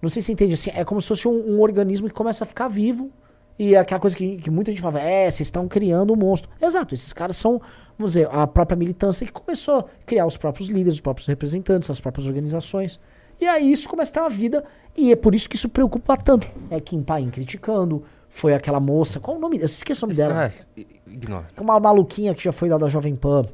Não 0.00 0.08
sei 0.08 0.20
se 0.20 0.26
você 0.26 0.32
entende 0.32 0.54
assim. 0.54 0.70
É 0.74 0.84
como 0.84 1.00
se 1.00 1.08
fosse 1.08 1.26
um, 1.28 1.54
um 1.54 1.60
organismo 1.60 2.08
que 2.08 2.14
começa 2.14 2.44
a 2.44 2.46
ficar 2.46 2.68
vivo. 2.68 3.10
E 3.58 3.74
é 3.74 3.78
aquela 3.78 4.00
coisa 4.00 4.16
que, 4.16 4.36
que 4.36 4.50
muita 4.50 4.70
gente 4.70 4.82
fala, 4.82 5.00
é, 5.00 5.30
vocês 5.30 5.46
estão 5.46 5.68
criando 5.68 6.12
um 6.12 6.16
monstro. 6.16 6.50
Exato, 6.60 6.92
esses 6.94 7.12
caras 7.12 7.36
são, 7.36 7.60
vamos 7.96 8.14
dizer, 8.14 8.28
a 8.30 8.46
própria 8.46 8.76
militância 8.76 9.24
que 9.24 9.32
começou 9.32 9.78
a 9.78 9.84
criar 10.04 10.26
os 10.26 10.36
próprios 10.36 10.68
líderes, 10.68 10.94
os 10.94 11.00
próprios 11.00 11.28
representantes, 11.28 11.88
as 11.88 12.00
próprias 12.00 12.26
organizações. 12.26 12.98
E 13.40 13.46
aí 13.46 13.70
isso 13.70 13.88
começa 13.88 14.10
a 14.10 14.14
ter 14.14 14.20
uma 14.20 14.28
vida, 14.28 14.64
e 14.96 15.12
é 15.12 15.16
por 15.16 15.34
isso 15.34 15.48
que 15.48 15.54
isso 15.54 15.68
preocupa 15.68 16.16
tanto. 16.16 16.48
É 16.68 16.80
Kim 16.80 17.02
Paim 17.02 17.30
criticando, 17.30 18.02
foi 18.28 18.54
aquela 18.54 18.80
moça, 18.80 19.20
qual 19.20 19.36
o 19.36 19.40
nome? 19.40 19.58
Eu 19.58 19.66
esqueci 19.66 20.02
o 20.02 20.06
nome 20.06 20.16
dela. 20.16 20.46
Ah, 20.46 20.82
ignora. 21.06 21.46
Uma 21.56 21.78
maluquinha 21.78 22.34
que 22.34 22.42
já 22.42 22.52
foi 22.52 22.68
da 22.68 22.88
Jovem 22.88 23.14
Pan. 23.14 23.44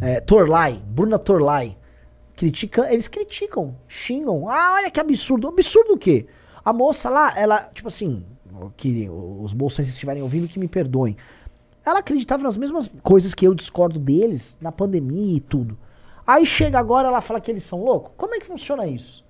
É, 0.00 0.20
Torlai, 0.20 0.82
Bruna 0.84 1.18
Torlai. 1.18 1.76
Critica, 2.36 2.92
eles 2.92 3.08
criticam, 3.08 3.76
xingam. 3.86 4.48
Ah, 4.48 4.74
olha 4.74 4.90
que 4.90 5.00
absurdo. 5.00 5.48
Absurdo 5.48 5.92
o 5.92 5.98
quê? 5.98 6.26
A 6.64 6.72
moça 6.72 7.08
lá, 7.08 7.38
ela, 7.38 7.70
tipo 7.72 7.88
assim, 7.88 8.24
que 8.76 9.08
os 9.08 9.52
bolsonaristas 9.52 9.94
estiverem 9.94 10.22
ouvindo, 10.22 10.48
que 10.48 10.58
me 10.58 10.68
perdoem. 10.68 11.16
Ela 11.84 11.98
acreditava 11.98 12.42
nas 12.42 12.56
mesmas 12.56 12.90
coisas 13.02 13.34
que 13.34 13.46
eu 13.46 13.54
discordo 13.54 13.98
deles, 13.98 14.56
na 14.60 14.72
pandemia 14.72 15.36
e 15.36 15.40
tudo. 15.40 15.78
Aí 16.26 16.46
chega 16.46 16.78
agora, 16.78 17.08
ela 17.08 17.20
fala 17.20 17.40
que 17.40 17.50
eles 17.50 17.62
são 17.62 17.84
loucos. 17.84 18.12
Como 18.16 18.34
é 18.34 18.38
que 18.38 18.46
funciona 18.46 18.86
isso? 18.86 19.22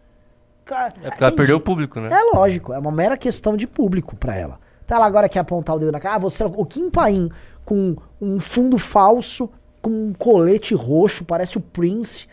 É 0.71 1.11
porque 1.11 1.25
ela 1.25 1.33
perdeu 1.33 1.57
o 1.57 1.61
público, 1.61 2.01
né? 2.01 2.09
É 2.11 2.37
lógico, 2.37 2.73
é 2.73 2.79
uma 2.79 2.93
mera 2.93 3.19
questão 3.19 3.57
de 3.57 3.67
público 3.67 4.17
pra 4.17 4.35
ela. 4.35 4.59
Então 4.85 4.97
ela 4.97 5.07
agora 5.07 5.29
quer 5.29 5.41
apontar 5.41 5.77
o 5.77 5.79
dedo 5.79 5.93
na 5.93 6.01
cara. 6.01 6.15
Ah, 6.15 6.19
você 6.19 6.43
é 6.43 6.47
o 6.47 6.65
Kim 6.65 6.89
Paim 6.89 7.29
com 7.65 7.97
um 8.21 8.41
fundo 8.41 8.79
falso 8.79 9.51
com 9.85 9.91
um 9.91 10.13
colete 10.15 10.75
roxo, 10.75 11.27
parece 11.27 11.59
o 11.59 11.61
Prince, 11.61 12.27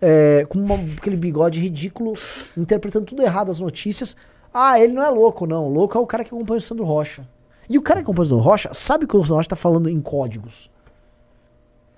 é, 0.00 0.44
com 0.48 0.58
uma- 0.58 0.76
aquele 0.96 1.16
bigode 1.16 1.60
ridículo, 1.60 2.14
interpretando 2.56 3.06
tudo 3.06 3.22
errado 3.22 3.50
as 3.50 3.60
notícias. 3.60 4.16
Ah, 4.52 4.80
ele 4.80 4.92
não 4.92 5.02
é 5.02 5.08
louco, 5.10 5.46
não. 5.46 5.64
O 5.66 5.68
louco 5.68 5.96
é 5.96 6.00
o 6.00 6.06
cara 6.06 6.24
que 6.24 6.34
acompanha 6.34 6.58
o 6.58 6.60
Sandro 6.60 6.84
Rocha. 6.84 7.26
E 7.68 7.76
o 7.76 7.82
cara 7.82 8.00
que 8.00 8.04
acompanha 8.04 8.24
o 8.24 8.28
Sandro 8.28 8.44
Rocha 8.44 8.70
sabe 8.72 9.06
que 9.06 9.16
o 9.16 9.20
Sandro 9.20 9.36
Rocha 9.36 9.48
tá 9.50 9.56
falando 9.56 9.88
em 9.90 10.00
códigos. 10.00 10.70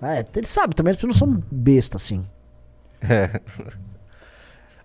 É, 0.01 0.25
ele 0.35 0.47
sabe, 0.47 0.75
também 0.75 0.91
as 0.91 0.97
pessoas 0.97 1.19
não 1.21 1.27
são 1.35 1.43
besta 1.51 1.97
assim. 1.97 2.25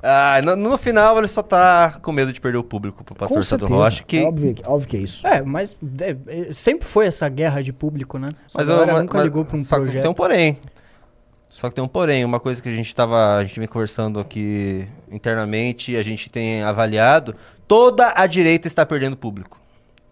Ah, 0.08 0.40
no, 0.44 0.54
no 0.54 0.78
final 0.78 1.18
ele 1.18 1.26
só 1.26 1.42
tá 1.42 1.98
com 2.02 2.12
medo 2.12 2.32
de 2.32 2.40
perder 2.40 2.58
o 2.58 2.62
público 2.62 3.02
pro 3.02 3.14
pastor 3.14 3.38
Com 3.38 3.42
Sandro. 3.42 3.66
Rocha. 3.66 4.04
Que, 4.04 4.18
É 4.18 4.24
óbvio, 4.24 4.54
que- 4.54 4.62
óbvio 4.64 4.88
que 4.88 4.96
é 4.96 5.00
isso. 5.00 5.26
É, 5.26 5.42
mas 5.42 5.76
é, 6.00 6.16
é, 6.50 6.52
sempre 6.52 6.86
foi 6.86 7.06
essa 7.06 7.28
guerra 7.28 7.60
de 7.62 7.72
público, 7.72 8.16
né? 8.18 8.28
Essa 8.46 8.58
Mas 8.58 8.68
eu- 8.68 8.74
galera 8.76 8.92
mas- 8.92 9.02
nunca 9.02 9.16
mas- 9.18 9.24
ligou 9.24 9.44
pra 9.44 9.56
um 9.56 9.64
só 9.64 9.76
projeto. 9.76 10.02
tem 10.02 10.10
um 10.10 10.14
porém. 10.14 10.58
Só 11.56 11.70
que 11.70 11.74
tem 11.74 11.82
um 11.82 11.88
porém. 11.88 12.22
Uma 12.22 12.38
coisa 12.38 12.60
que 12.60 12.68
a 12.68 12.76
gente 12.76 12.94
tava. 12.94 13.38
A 13.38 13.44
gente 13.44 13.58
vem 13.58 13.66
conversando 13.66 14.20
aqui 14.20 14.86
internamente 15.10 15.96
a 15.96 16.02
gente 16.02 16.28
tem 16.28 16.62
avaliado. 16.62 17.34
Toda 17.66 18.12
a 18.14 18.26
direita 18.26 18.68
está 18.68 18.84
perdendo 18.84 19.16
público. 19.16 19.58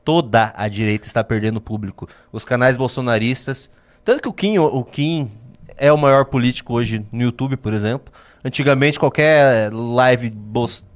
Toda 0.03 0.55
a 0.57 0.67
direita 0.69 1.07
está 1.07 1.23
perdendo 1.23 1.61
público. 1.61 2.09
Os 2.33 2.47
canais 2.47 2.79
bolsonaristas. 2.79 3.71
Tanto 4.03 4.23
que 4.23 4.29
o 4.29 4.33
Kim, 4.33 4.57
o 4.57 4.83
Kim 4.85 5.31
é 5.77 5.93
o 5.93 5.99
maior 5.99 6.25
político 6.25 6.73
hoje 6.73 7.05
no 7.13 7.23
YouTube, 7.23 7.59
por 7.59 7.75
exemplo. 7.75 8.11
Antigamente, 8.47 8.99
qualquer 9.01 9.73
live, 9.73 10.31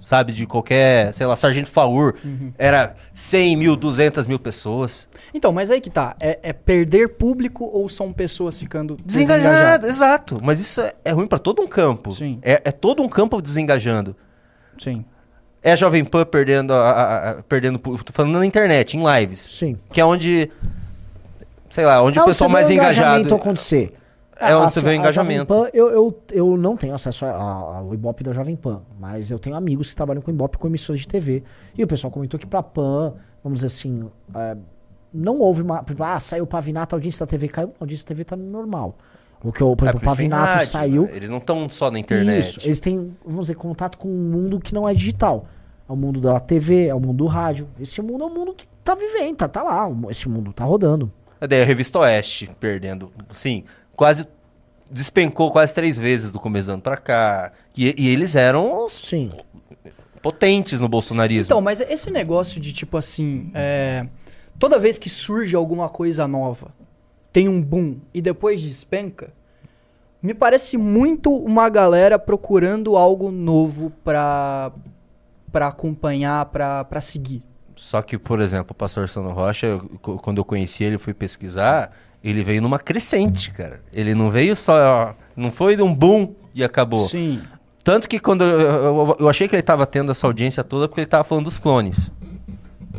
sabe, 0.01 0.33
de 0.35 0.45
qualquer, 0.47 1.15
sei 1.15 1.27
lá, 1.27 1.35
Sargento 1.35 1.71
Faur, 1.71 2.15
Uhum. 2.23 2.53
era 2.59 2.95
100 3.13 3.57
mil, 3.57 3.75
200 3.75 4.27
mil 4.27 4.39
pessoas. 4.39 5.09
Então, 5.33 5.51
mas 5.51 5.71
aí 5.71 5.81
que 5.81 5.89
tá. 5.89 6.15
É, 6.21 6.39
é 6.43 6.53
perder 6.53 7.09
público 7.17 7.65
ou 7.65 7.89
são 7.89 8.13
pessoas 8.13 8.59
ficando 8.59 8.99
Desengajado, 9.03 9.43
desengajadas? 9.49 9.91
exato. 9.91 10.39
Mas 10.43 10.61
isso 10.61 10.81
é, 10.83 10.93
é 11.03 11.11
ruim 11.11 11.27
pra 11.27 11.39
todo 11.39 11.63
um 11.63 11.67
campo. 11.67 12.13
Sim. 12.13 12.39
É, 12.43 12.61
é 12.67 12.71
todo 12.71 13.03
um 13.03 13.09
campo 13.09 13.41
desengajando. 13.41 14.15
Sim. 14.79 15.03
É 15.63 15.73
a 15.73 15.77
Jovem 15.77 16.05
Pan 16.05 16.27
perdendo, 16.27 16.75
a, 16.75 16.91
a- 16.91 17.31
a- 17.31 17.35
perdendo, 17.45 17.79
tô 17.79 18.13
falando 18.13 18.39
na 18.39 18.45
internet, 18.45 18.95
em 18.97 19.03
lives. 19.21 19.41
Sim. 19.41 19.79
Que 19.91 20.01
é 20.03 20.05
onde, 20.05 20.51
sei 21.71 21.87
lá, 21.87 22.03
onde 22.03 22.19
É 22.19 22.23
o 22.23 22.27
pessoal 22.27 22.51
mais 22.51 22.69
engajado. 22.69 23.35
acontecer. 23.35 23.95
É 24.41 24.55
onde 24.57 24.73
você 24.73 24.79
assim, 24.79 24.89
vê 24.89 24.95
o 24.95 24.99
engajamento. 24.99 25.47
Pan, 25.47 25.69
eu, 25.73 25.89
eu, 25.91 26.23
eu 26.33 26.57
não 26.57 26.77
tenho 26.77 26.95
acesso 26.95 27.27
ao 27.27 27.93
Ibope 27.93 28.23
da 28.23 28.33
Jovem 28.33 28.55
Pan, 28.57 28.83
mas 28.99 29.31
eu 29.31 29.39
tenho 29.39 29.57
amigos 29.57 29.91
que 29.91 29.97
trabalham 29.97 30.23
com 30.23 30.31
Ibope 30.31 30.57
com 30.59 30.67
emissoras 30.69 31.01
de 31.01 31.09
TV. 31.09 31.43
E 31.77 31.83
o 31.83 31.87
pessoal 31.87 32.11
comentou 32.11 32.39
que 32.39 32.47
pra 32.47 32.63
Pan, 32.63 33.15
vamos 33.43 33.59
dizer 33.61 33.67
assim, 33.67 34.09
é, 34.35 34.57
não 35.13 35.39
houve 35.41 35.63
uma. 35.63 35.85
Ah, 36.01 36.21
saiu 36.21 36.45
o 36.45 36.47
Pavinato, 36.47 36.95
a 36.95 36.97
audiência 36.97 37.27
da 37.27 37.31
TV 37.31 37.49
caiu. 37.49 37.69
A 37.81 37.83
audiência 37.85 38.05
da 38.05 38.09
TV 38.09 38.25
tá 38.25 38.37
normal. 38.37 38.97
O 39.43 39.53
que 39.53 39.61
eu, 39.61 39.75
por 39.77 39.87
É, 39.87 39.91
exemplo, 39.91 40.07
o 40.07 40.11
Pavinato 40.11 40.53
rádio, 40.53 40.67
saiu. 40.69 41.03
né? 41.05 41.11
Eles 41.15 41.31
não 41.31 41.39
estão 41.39 41.69
só 41.71 41.91
na 41.91 41.99
internet. 41.99 42.39
Isso, 42.41 42.61
eles 42.65 42.81
têm, 42.81 43.17
vamos 43.25 43.43
dizer, 43.43 43.55
contato 43.55 43.97
com 43.99 44.09
um 44.09 44.31
mundo 44.31 44.61
que 44.61 44.75
não 44.75 44.89
é 44.89 44.95
digital. 44.95 45.47
É 45.89 45.93
o 45.93 45.97
mundo 45.97 46.21
da 46.21 46.39
TV, 46.39 46.87
é 46.87 46.95
o 46.95 47.01
mundo 47.01 47.19
do 47.19 47.27
rádio. 47.27 47.69
Esse 47.81 48.03
mundo 48.03 48.25
é 48.25 48.27
um 48.27 48.35
mundo 48.35 48.53
que 48.55 48.67
tá 48.85 48.95
vivendo, 48.95 49.37
tá, 49.37 49.49
tá 49.49 49.63
lá. 49.63 49.89
Esse 50.11 50.29
mundo 50.29 50.53
tá 50.53 50.65
rodando. 50.65 51.11
Daí 51.41 51.63
a 51.63 51.65
Revista 51.65 52.01
Oeste 52.01 52.51
perdendo. 52.59 53.13
Sim, 53.31 53.63
quase 53.99 54.29
despencou 54.89 55.51
quase 55.51 55.75
três 55.75 55.99
vezes 55.99 56.31
do 56.31 56.39
começo 56.39 56.69
do 56.69 56.75
ano 56.75 56.83
pra 56.83 56.97
cá. 56.97 57.53
E, 57.77 57.95
e 57.99 58.09
eles 58.09 58.37
eram 58.37 58.85
os 58.85 58.93
Sim. 58.93 59.31
potentes 60.23 60.81
no 60.81 60.89
bolsonarismo. 60.89 61.49
Então, 61.49 61.61
mas 61.61 61.81
esse 61.81 62.11
negócio 62.11 62.61
de 62.61 62.73
tipo 62.73 62.97
assim, 62.97 63.51
é, 63.55 64.07
toda 64.59 64.79
vez 64.79 64.99
que 64.99 65.11
surge 65.11 65.55
alguma 65.57 65.89
coisa 65.89 66.27
nova, 66.29 66.69
tem 67.33 67.49
um 67.49 67.61
boom 67.61 67.97
e 68.15 68.23
depois 68.23 68.63
despenca, 68.63 69.31
me 70.23 70.33
parece 70.33 70.77
muito 70.79 71.35
uma 71.35 71.69
galera 71.69 72.19
procurando 72.19 72.97
algo 72.97 73.31
novo 73.31 73.91
pra, 74.05 74.73
pra 75.53 75.67
acompanhar, 75.69 76.47
pra, 76.47 76.85
pra 76.85 77.01
seguir. 77.01 77.43
Só 77.77 78.01
que, 78.01 78.17
por 78.17 78.41
exemplo, 78.41 78.73
o 78.73 78.75
pastor 78.75 79.09
Sandro 79.09 79.33
Rocha, 79.33 79.67
eu- 79.67 79.81
quando 80.01 80.39
eu 80.39 80.45
conheci 80.45 80.83
ele, 80.83 80.99
fui 80.99 81.13
pesquisar, 81.15 81.93
ele 82.23 82.43
veio 82.43 82.61
numa 82.63 82.79
crescente, 82.79 83.51
cara. 83.51 83.81
Ele 83.93 84.15
não 84.15 84.31
veio 84.31 84.55
só. 84.57 85.15
Não 85.37 85.51
foi 85.51 85.77
de 85.77 85.83
um 85.83 85.95
boom 85.95 86.35
e 86.55 86.65
acabou. 86.65 87.07
Sim. 87.09 87.41
Tanto 87.85 88.09
que 88.09 88.19
quando 88.19 88.43
eu, 88.45 88.61
eu- 88.61 89.17
eu 89.21 89.29
achei 89.29 89.49
que 89.49 89.55
ele 89.55 89.63
tava 89.63 89.87
tendo 89.87 90.11
essa 90.13 90.27
audiência 90.27 90.63
toda 90.65 90.89
porque 90.89 91.01
ele 91.01 91.07
tava 91.07 91.25
falando 91.25 91.45
dos 91.45 91.59
clones. 91.59 92.11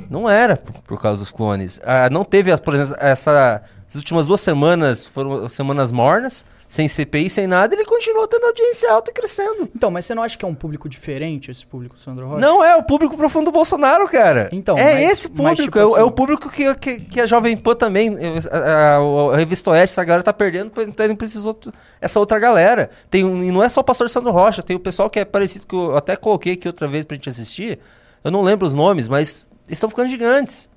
Não 0.09 0.29
era 0.29 0.55
por, 0.57 0.81
por 0.81 1.01
causa 1.01 1.21
dos 1.21 1.31
clones. 1.31 1.79
Ah, 1.83 2.09
não 2.09 2.23
teve, 2.23 2.51
as- 2.51 2.59
por 2.59 2.73
exemplo, 2.73 2.95
essa. 2.99 3.61
As 3.87 3.95
últimas 3.95 4.27
duas 4.27 4.39
semanas 4.41 5.05
foram 5.05 5.49
semanas 5.49 5.91
mornas, 5.91 6.45
sem 6.69 6.87
CPI, 6.87 7.31
sem 7.31 7.47
nada, 7.47 7.73
ele 7.73 7.83
continuou 7.83 8.27
tendo 8.27 8.45
audiência 8.45 8.91
alta 8.93 9.09
e 9.09 9.13
crescendo. 9.13 9.67
Então, 9.75 9.89
mas 9.89 10.05
você 10.05 10.13
não 10.13 10.21
acha 10.21 10.37
que 10.37 10.45
é 10.45 10.47
um 10.47 10.53
público 10.53 10.87
diferente 10.87 11.49
esse 11.49 11.65
público 11.65 11.95
do 11.95 11.99
Sandro 11.99 12.27
Rocha? 12.27 12.39
Não 12.39 12.63
é 12.63 12.75
o 12.75 12.83
público 12.83 13.17
profundo 13.17 13.45
do 13.45 13.51
Bolsonaro, 13.51 14.07
cara. 14.07 14.47
Então, 14.51 14.77
é 14.77 15.01
mas- 15.01 15.11
esse 15.11 15.27
público, 15.27 15.43
mas, 15.49 15.57
tipo 15.59 15.79
é, 15.79 15.83
o- 15.83 15.87
é 15.87 15.91
assim- 15.93 16.01
o 16.03 16.11
público 16.11 16.47
que, 16.47 16.75
que, 16.75 16.99
que 16.99 17.19
a 17.19 17.25
Jovem 17.25 17.57
Pan 17.57 17.75
também, 17.75 18.11
a, 18.51 18.97
a- 18.97 19.33
a 19.33 19.35
Revista 19.35 19.71
Oeste, 19.71 19.93
essa 19.95 20.03
galera 20.03 20.21
tá 20.21 20.31
perdendo, 20.31 20.71
então 20.83 21.05
outros- 21.47 21.73
essa 21.99 22.19
outra 22.19 22.37
galera. 22.39 22.91
Tem 23.09 23.25
um, 23.25 23.43
e 23.43 23.49
não 23.51 23.63
é 23.63 23.67
só 23.67 23.81
o 23.81 23.83
pastor 23.83 24.07
Sandro 24.07 24.31
Rocha, 24.31 24.61
tem 24.61 24.75
o 24.75 24.79
pessoal 24.79 25.09
que 25.09 25.19
é 25.19 25.25
parecido, 25.25 25.65
que 25.65 25.73
eu 25.75 25.97
até 25.97 26.15
coloquei 26.15 26.53
aqui 26.53 26.67
outra 26.67 26.87
vez 26.87 27.03
pra 27.03 27.15
gente 27.15 27.29
assistir, 27.31 27.79
eu 28.23 28.29
não 28.29 28.43
lembro 28.43 28.67
os 28.67 28.75
nomes, 28.75 29.07
mas 29.09 29.49
estão 29.67 29.89
ficando 29.89 30.07
gigantes. 30.09 30.69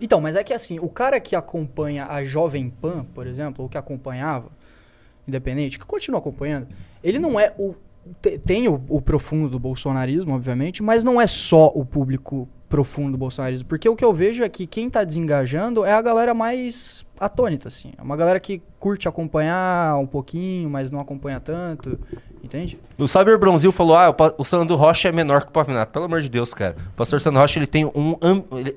Então, 0.00 0.20
mas 0.20 0.34
é 0.34 0.42
que 0.42 0.52
assim, 0.52 0.80
o 0.80 0.88
cara 0.88 1.20
que 1.20 1.36
acompanha 1.36 2.06
a 2.06 2.24
Jovem 2.24 2.68
Pan, 2.68 3.06
por 3.14 3.28
exemplo, 3.28 3.62
ou 3.62 3.68
que 3.68 3.78
acompanhava, 3.78 4.46
independente, 5.26 5.78
que 5.78 5.84
continua 5.86 6.18
acompanhando, 6.20 6.66
ele 7.02 7.18
não 7.18 7.38
é 7.38 7.52
o. 7.58 7.74
te- 8.22 8.38
Tem 8.38 8.68
o, 8.68 8.80
o 8.88 9.00
profundo 9.02 9.48
do 9.48 9.58
bolsonarismo, 9.58 10.34
obviamente, 10.34 10.82
mas 10.82 11.02
não 11.04 11.20
é 11.20 11.26
só 11.26 11.66
o 11.74 11.84
público 11.84 12.48
profundo 12.68 13.12
do 13.12 13.18
bolsonarismo. 13.18 13.68
Porque 13.68 13.88
o 13.88 13.94
que 13.94 14.04
eu 14.04 14.12
vejo 14.12 14.42
é 14.42 14.48
que 14.48 14.66
quem 14.66 14.90
tá 14.90 15.04
desengajando 15.04 15.84
é 15.84 15.92
a 15.92 16.02
galera 16.02 16.34
mais 16.34 17.06
atônita, 17.18 17.68
assim. 17.68 17.92
É 17.96 18.02
uma 18.02 18.16
galera 18.16 18.40
que 18.40 18.60
curte 18.80 19.06
acompanhar 19.08 19.96
um 19.98 20.06
pouquinho, 20.06 20.68
mas 20.68 20.90
não 20.90 20.98
acompanha 21.00 21.38
tanto. 21.38 21.98
Entende? 22.42 22.78
O 22.98 23.06
Saber 23.08 23.38
Bronzil 23.38 23.70
falou: 23.72 23.96
ah, 23.96 24.10
o, 24.10 24.42
o 24.42 24.44
Sandro 24.44 24.76
Rocha 24.76 25.08
é 25.08 25.12
menor 25.12 25.42
que 25.42 25.48
o 25.48 25.52
Pavinato. 25.52 25.92
Pelo 25.92 26.04
amor 26.06 26.20
de 26.20 26.28
Deus, 26.28 26.52
cara. 26.54 26.76
O 26.92 26.96
pastor 26.96 27.20
Sandro 27.20 27.40
Rocha 27.40 27.58
ele 27.58 27.66
tem 27.66 27.84
um. 27.84 28.16
ele, 28.58 28.76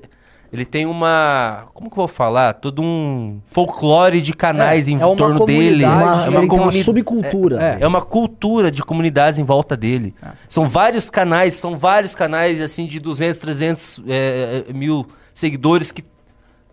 ele 0.52 0.66
tem 0.66 0.84
uma. 0.86 1.68
Como 1.72 1.88
que 1.88 1.94
eu 1.94 2.06
vou 2.06 2.08
falar? 2.08 2.54
Todo 2.54 2.82
um 2.82 3.40
folclore 3.44 4.20
de 4.20 4.32
canais 4.32 4.88
É, 4.88 4.90
em 4.90 5.00
é 5.00 5.06
uma 5.06 5.16
torno 5.16 5.46
dele. 5.46 5.84
Uma, 5.84 6.24
é 6.24 6.26
ele 6.26 6.30
tem 6.30 6.38
uma 6.40 6.48
comuni- 6.48 6.82
subcultura. 6.82 7.62
é, 7.62 7.78
É 7.82 7.86
uma 7.86 8.02
cultura 8.02 8.70
de 8.70 8.82
comunidades 8.82 9.38
em 9.38 9.44
volta 9.44 9.76
dele. 9.76 10.14
Ah. 10.22 10.32
São 10.48 10.68
vários 10.68 11.08
canais, 11.10 11.54
são 11.54 11.76
vários 11.78 12.14
canais 12.14 12.60
assim 12.60 12.86
de 12.86 12.98
200, 12.98 13.38
300 13.38 14.02
é, 14.08 14.64
é, 14.68 14.72
mil 14.72 15.06
seguidores 15.32 15.90
que, 15.92 16.02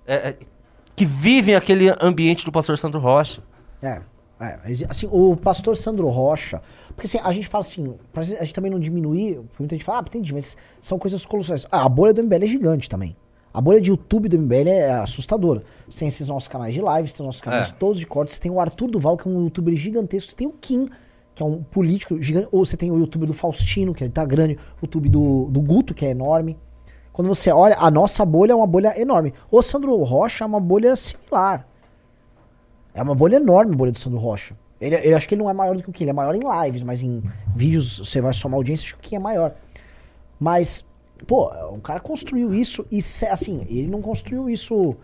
é, 0.08 0.36
que 0.96 1.06
vivem 1.06 1.54
aquele 1.56 1.94
ambiente 2.02 2.44
do 2.44 2.52
pastor 2.52 2.78
Sandro 2.80 3.00
Rocha. 3.00 3.42
É, 3.82 4.02
é, 4.40 4.60
assim, 4.90 5.08
o 5.12 5.36
pastor 5.36 5.78
Sandro 5.78 6.08
Rocha, 6.10 6.62
porque 6.96 7.06
assim, 7.06 7.20
a 7.24 7.32
gente 7.32 7.48
fala 7.48 7.62
assim, 7.62 7.96
a 8.40 8.44
gente 8.44 8.54
também 8.54 8.72
não 8.72 8.80
diminuir, 8.80 9.40
muita 9.60 9.76
gente 9.76 9.84
fala, 9.86 10.00
ah, 10.00 10.04
entendi, 10.08 10.34
mas 10.34 10.58
são 10.82 10.98
coisas 10.98 11.26
colossais. 11.28 11.66
Ah, 11.72 11.86
a 11.86 11.90
bolha 11.90 12.14
do 12.14 12.24
MBL 12.24 12.44
é 12.44 12.48
gigante 12.48 12.90
também. 12.90 13.16
A 13.58 13.62
bolha 13.62 13.82
de 13.82 13.90
YouTube 13.90 14.30
do 14.30 14.38
MBL 14.38 14.70
é 14.70 14.92
assustadora. 14.92 15.64
Você 15.90 15.98
tem 15.98 16.08
esses 16.10 16.28
nossos 16.28 16.48
canais 16.48 16.76
de 16.76 16.80
lives, 16.80 17.12
tem 17.12 17.24
os 17.24 17.26
nossos 17.26 17.42
canais 17.42 17.70
É. 17.70 17.74
todos 17.74 17.98
de 17.98 18.06
cortes, 18.06 18.36
você 18.36 18.42
tem 18.42 18.52
o 18.52 18.60
Arthur 18.60 18.88
Duval, 18.88 19.18
que 19.18 19.28
é 19.28 19.32
um 19.32 19.46
youtuber 19.46 19.76
gigantesco, 19.76 20.30
você 20.30 20.36
tem 20.36 20.46
o 20.46 20.52
Kim, 20.52 20.88
que 21.34 21.42
é 21.42 21.46
um 21.48 21.64
político 21.64 22.22
gigante, 22.22 22.48
ou 22.52 22.64
você 22.64 22.78
tem 22.78 22.92
o 22.92 23.00
youtuber 23.00 23.28
do 23.28 23.34
Faustino, 23.34 23.96
que 23.96 24.08
tá 24.10 24.24
grande, 24.26 24.60
o 24.80 24.84
YouTube 24.86 25.10
do, 25.10 25.46
do 25.50 25.60
Guto, 25.60 25.96
que 25.96 26.06
é 26.06 26.12
enorme. 26.12 26.56
Quando 27.12 27.30
você 27.30 27.52
olha, 27.52 27.76
a 27.80 27.90
nossa 27.90 28.24
bolha 28.24 28.52
é 28.52 28.56
uma 28.56 28.68
bolha 28.68 28.94
enorme. 29.02 29.34
O 29.50 29.60
Sandro 29.64 29.96
Rocha 30.04 30.44
é 30.44 30.48
uma 30.48 30.60
bolha 30.60 30.96
similar. 30.96 31.68
É 32.94 33.02
uma 33.02 33.16
bolha 33.16 33.38
enorme 33.38 33.74
a 33.74 33.76
bolha 33.76 33.92
do 33.92 33.98
Sandro 33.98 34.20
Rocha. 34.20 34.56
Ele, 34.80 34.94
ele 34.98 35.16
acho 35.16 35.28
que 35.28 35.34
ele 35.34 35.42
não 35.42 35.50
é 35.50 35.54
maior 35.54 35.76
do 35.76 35.82
que 35.82 35.90
o 35.90 35.92
Kim, 35.92 36.04
ele 36.04 36.12
é 36.12 36.14
maior 36.14 36.36
em 36.36 36.42
lives, 36.64 36.84
mas 36.84 37.02
em 37.02 37.24
vídeos 37.56 37.98
você 37.98 38.22
vai 38.22 38.36
somar 38.36 38.58
audiência, 38.58 38.86
acho 38.86 38.94
que 38.94 39.00
o 39.00 39.10
Kim 39.10 39.16
é 39.16 39.20
maior. 39.20 39.56
Mas, 40.40 40.86
pô, 41.26 41.48
o 41.74 41.80
cara 41.80 42.00
construiu 42.00 42.54
isso 42.54 42.86
e, 42.92 43.00
assim, 43.30 43.66
ele 43.70 43.88
não 43.88 44.02
construiu 44.02 44.50
isso 44.50 44.96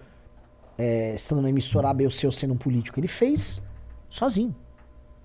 é, 0.78 1.16
estando 1.16 1.41
na 1.41 1.49
emissora 1.49 1.89
A, 1.89 1.93
B 1.93 2.05
ou 2.05 2.09
C 2.09 2.26
ou 2.26 2.32
sendo 2.32 2.53
um 2.53 2.57
político. 2.57 2.99
Ele 2.99 3.07
fez 3.07 3.61
sozinho. 4.09 4.55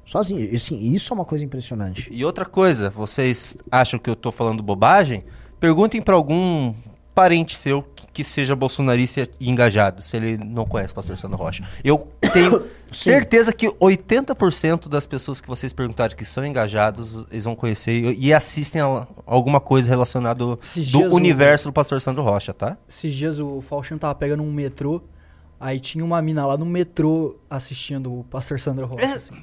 Sozinho. 0.04 0.40
E, 0.40 0.54
assim, 0.54 0.78
isso 0.78 1.12
é 1.12 1.14
uma 1.14 1.24
coisa 1.24 1.44
impressionante. 1.44 2.08
E 2.12 2.24
outra 2.24 2.44
coisa, 2.44 2.90
vocês 2.90 3.56
acham 3.70 3.98
que 3.98 4.08
eu 4.08 4.16
tô 4.16 4.32
falando 4.32 4.62
bobagem? 4.62 5.24
Perguntem 5.60 6.00
pra 6.00 6.14
algum 6.14 6.74
parente 7.14 7.56
seu 7.56 7.82
que, 8.18 8.24
seja 8.24 8.56
bolsonarista 8.56 9.28
e 9.38 9.48
engajado, 9.48 10.02
se 10.02 10.16
ele 10.16 10.36
não 10.36 10.66
conhece 10.66 10.92
o 10.92 10.96
pastor 10.96 11.16
Sandro 11.16 11.36
Rocha. 11.36 11.62
Eu 11.84 12.08
tenho 12.32 12.64
certeza 12.90 13.52
que 13.52 13.68
80% 13.68 14.88
das 14.88 15.06
pessoas 15.06 15.40
que 15.40 15.46
vocês 15.46 15.72
perguntarem 15.72 16.16
que 16.16 16.24
são 16.24 16.44
engajados, 16.44 17.24
eles 17.30 17.44
vão 17.44 17.54
conhecer 17.54 18.16
e, 18.18 18.34
assistem 18.34 18.80
a 18.80 19.06
alguma 19.24 19.60
coisa 19.60 19.88
relacionada 19.88 20.44
do 20.44 20.58
universo 21.12 21.68
do 21.68 21.72
pastor 21.72 22.00
Sandro 22.00 22.24
Rocha, 22.24 22.52
tá? 22.52 22.76
Esses 22.88 23.14
dias 23.14 23.38
o 23.38 23.60
Faustino 23.60 24.00
tava 24.00 24.16
pegando 24.16 24.42
um 24.42 24.52
metrô, 24.52 25.00
Aí 25.60 25.80
tinha 25.80 26.04
uma 26.04 26.22
mina 26.22 26.46
lá 26.46 26.56
no 26.56 26.64
metrô 26.64 27.36
assistindo 27.50 28.20
o 28.20 28.22
Pastor 28.22 28.60
Sandro 28.60 28.86
Rosa. 28.86 29.02
É, 29.02 29.08
assim. 29.08 29.34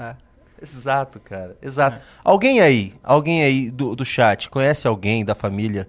É. 0.00 0.16
Exato, 0.60 1.20
cara. 1.20 1.56
Exato. 1.62 2.00
Alguém 2.24 2.60
aí, 2.60 2.94
alguém 3.00 3.44
aí 3.44 3.70
do, 3.70 3.94
do 3.94 4.04
chat, 4.04 4.50
conhece 4.50 4.88
alguém 4.88 5.24
da 5.24 5.32
família 5.32 5.86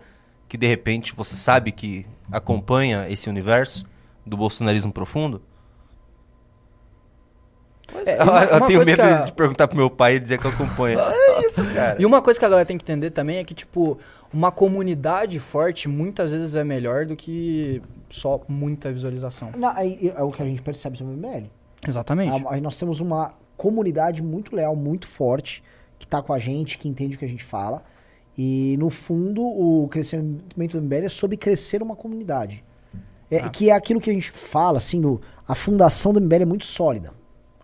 que 0.51 0.57
de 0.57 0.67
repente 0.67 1.15
você 1.15 1.33
sabe 1.33 1.71
que 1.71 2.05
acompanha 2.29 3.07
esse 3.09 3.29
universo 3.29 3.85
do 4.25 4.35
bolsonarismo 4.35 4.91
profundo? 4.91 5.41
Pois 7.89 8.05
É, 8.05 8.17
é, 8.17 8.23
uma- 8.23 8.43
eu, 8.43 8.57
uma 8.57 8.67
tenho 8.67 8.85
medo 8.85 8.95
que 8.97 9.01
a- 9.01 9.21
de 9.21 9.31
perguntar 9.31 9.69
pro 9.69 9.77
meu 9.77 9.89
pai 9.89 10.15
e 10.15 10.19
dizer 10.19 10.37
que 10.39 10.45
eu 10.45 10.51
acompanho. 10.51 10.99
é 10.99 11.47
isso, 11.47 11.63
cara. 11.73 12.01
E 12.01 12.05
uma 12.05 12.21
coisa 12.21 12.37
que 12.37 12.45
a 12.45 12.49
galera 12.49 12.65
tem 12.65 12.77
que 12.77 12.83
entender 12.83 13.11
também 13.11 13.37
é 13.37 13.45
que, 13.45 13.53
tipo, 13.53 13.97
uma 14.33 14.51
comunidade 14.51 15.39
forte 15.39 15.87
muitas 15.87 16.31
vezes 16.31 16.53
é 16.53 16.65
melhor 16.65 17.05
do 17.05 17.15
que 17.15 17.81
só 18.09 18.41
muita 18.45 18.91
visualização. 18.91 19.51
Não, 19.57 19.69
aí 19.69 20.11
é 20.13 20.21
o 20.21 20.31
que 20.31 20.41
a 20.43 20.45
gente 20.45 20.61
percebe 20.61 20.97
sobre 20.97 21.13
o 21.13 21.17
MBL. 21.17 21.49
Exatamente. 21.87 22.45
Aí 22.49 22.59
nós 22.59 22.77
temos 22.77 22.99
uma 22.99 23.33
comunidade 23.55 24.21
muito 24.21 24.53
leal, 24.53 24.75
muito 24.75 25.07
forte, 25.07 25.63
que 25.97 26.05
tá 26.05 26.21
com 26.21 26.33
a 26.33 26.37
gente, 26.39 26.77
que 26.77 26.89
entende 26.89 27.15
o 27.15 27.19
que 27.19 27.23
a 27.23 27.29
gente 27.29 27.43
fala. 27.45 27.83
E 28.43 28.75
no 28.77 28.89
fundo, 28.89 29.43
o 29.43 29.87
crescimento 29.87 30.71
do 30.71 30.81
MBL 30.81 31.05
é 31.05 31.09
sobre 31.09 31.37
crescer 31.37 31.83
uma 31.83 31.95
comunidade. 31.95 32.65
É, 33.29 33.47
Que 33.49 33.69
é 33.69 33.73
aquilo 33.73 34.01
que 34.01 34.09
a 34.09 34.13
gente 34.13 34.31
fala, 34.31 34.77
assim, 34.77 34.99
do, 34.99 35.21
a 35.47 35.53
fundação 35.53 36.11
do 36.11 36.19
MBL 36.19 36.41
é 36.41 36.45
muito 36.45 36.65
sólida. 36.65 37.13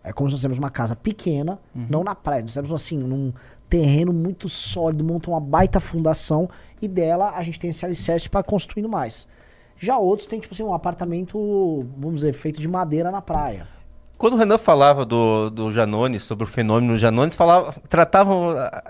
É 0.04 0.14
como 0.14 0.30
se 0.30 0.36
nós 0.36 0.42
temos 0.44 0.60
uma 0.60 0.70
casa 0.70 0.96
pequena, 0.96 1.60
não 1.90 2.04
na 2.04 2.14
praia, 2.14 2.44
nós 2.44 2.54
temos 2.54 2.72
assim, 2.72 2.96
num 2.96 3.34
terreno 3.68 4.14
muito 4.14 4.48
sólido, 4.48 5.04
monta 5.04 5.32
uma 5.32 5.40
baita 5.40 5.80
fundação 5.80 6.48
e 6.80 6.88
dela 6.88 7.32
a 7.32 7.42
gente 7.42 7.60
tem 7.60 7.72
esse 7.72 7.84
alicerce 7.84 8.30
para 8.30 8.44
construindo 8.44 8.88
mais. 8.88 9.28
Já 9.78 9.98
outros 9.98 10.28
têm, 10.28 10.40
tipo 10.40 10.54
assim, 10.54 10.64
um 10.64 10.76
apartamento, 10.76 11.86
vamos 11.98 12.22
dizer, 12.22 12.34
feito 12.34 12.62
de 12.62 12.68
madeira 12.68 13.10
na 13.10 13.22
praia. 13.22 13.68
Quando 14.18 14.34
o 14.34 14.38
Renan 14.38 14.58
falava 14.58 15.06
do, 15.06 15.50
do 15.50 15.72
Janones, 15.72 16.24
sobre 16.24 16.44
o 16.44 16.48
fenômeno 16.48 16.98
Janones, 16.98 17.36
falava, 17.36 17.76
tratavam. 17.90 18.50
ah, 18.58 18.84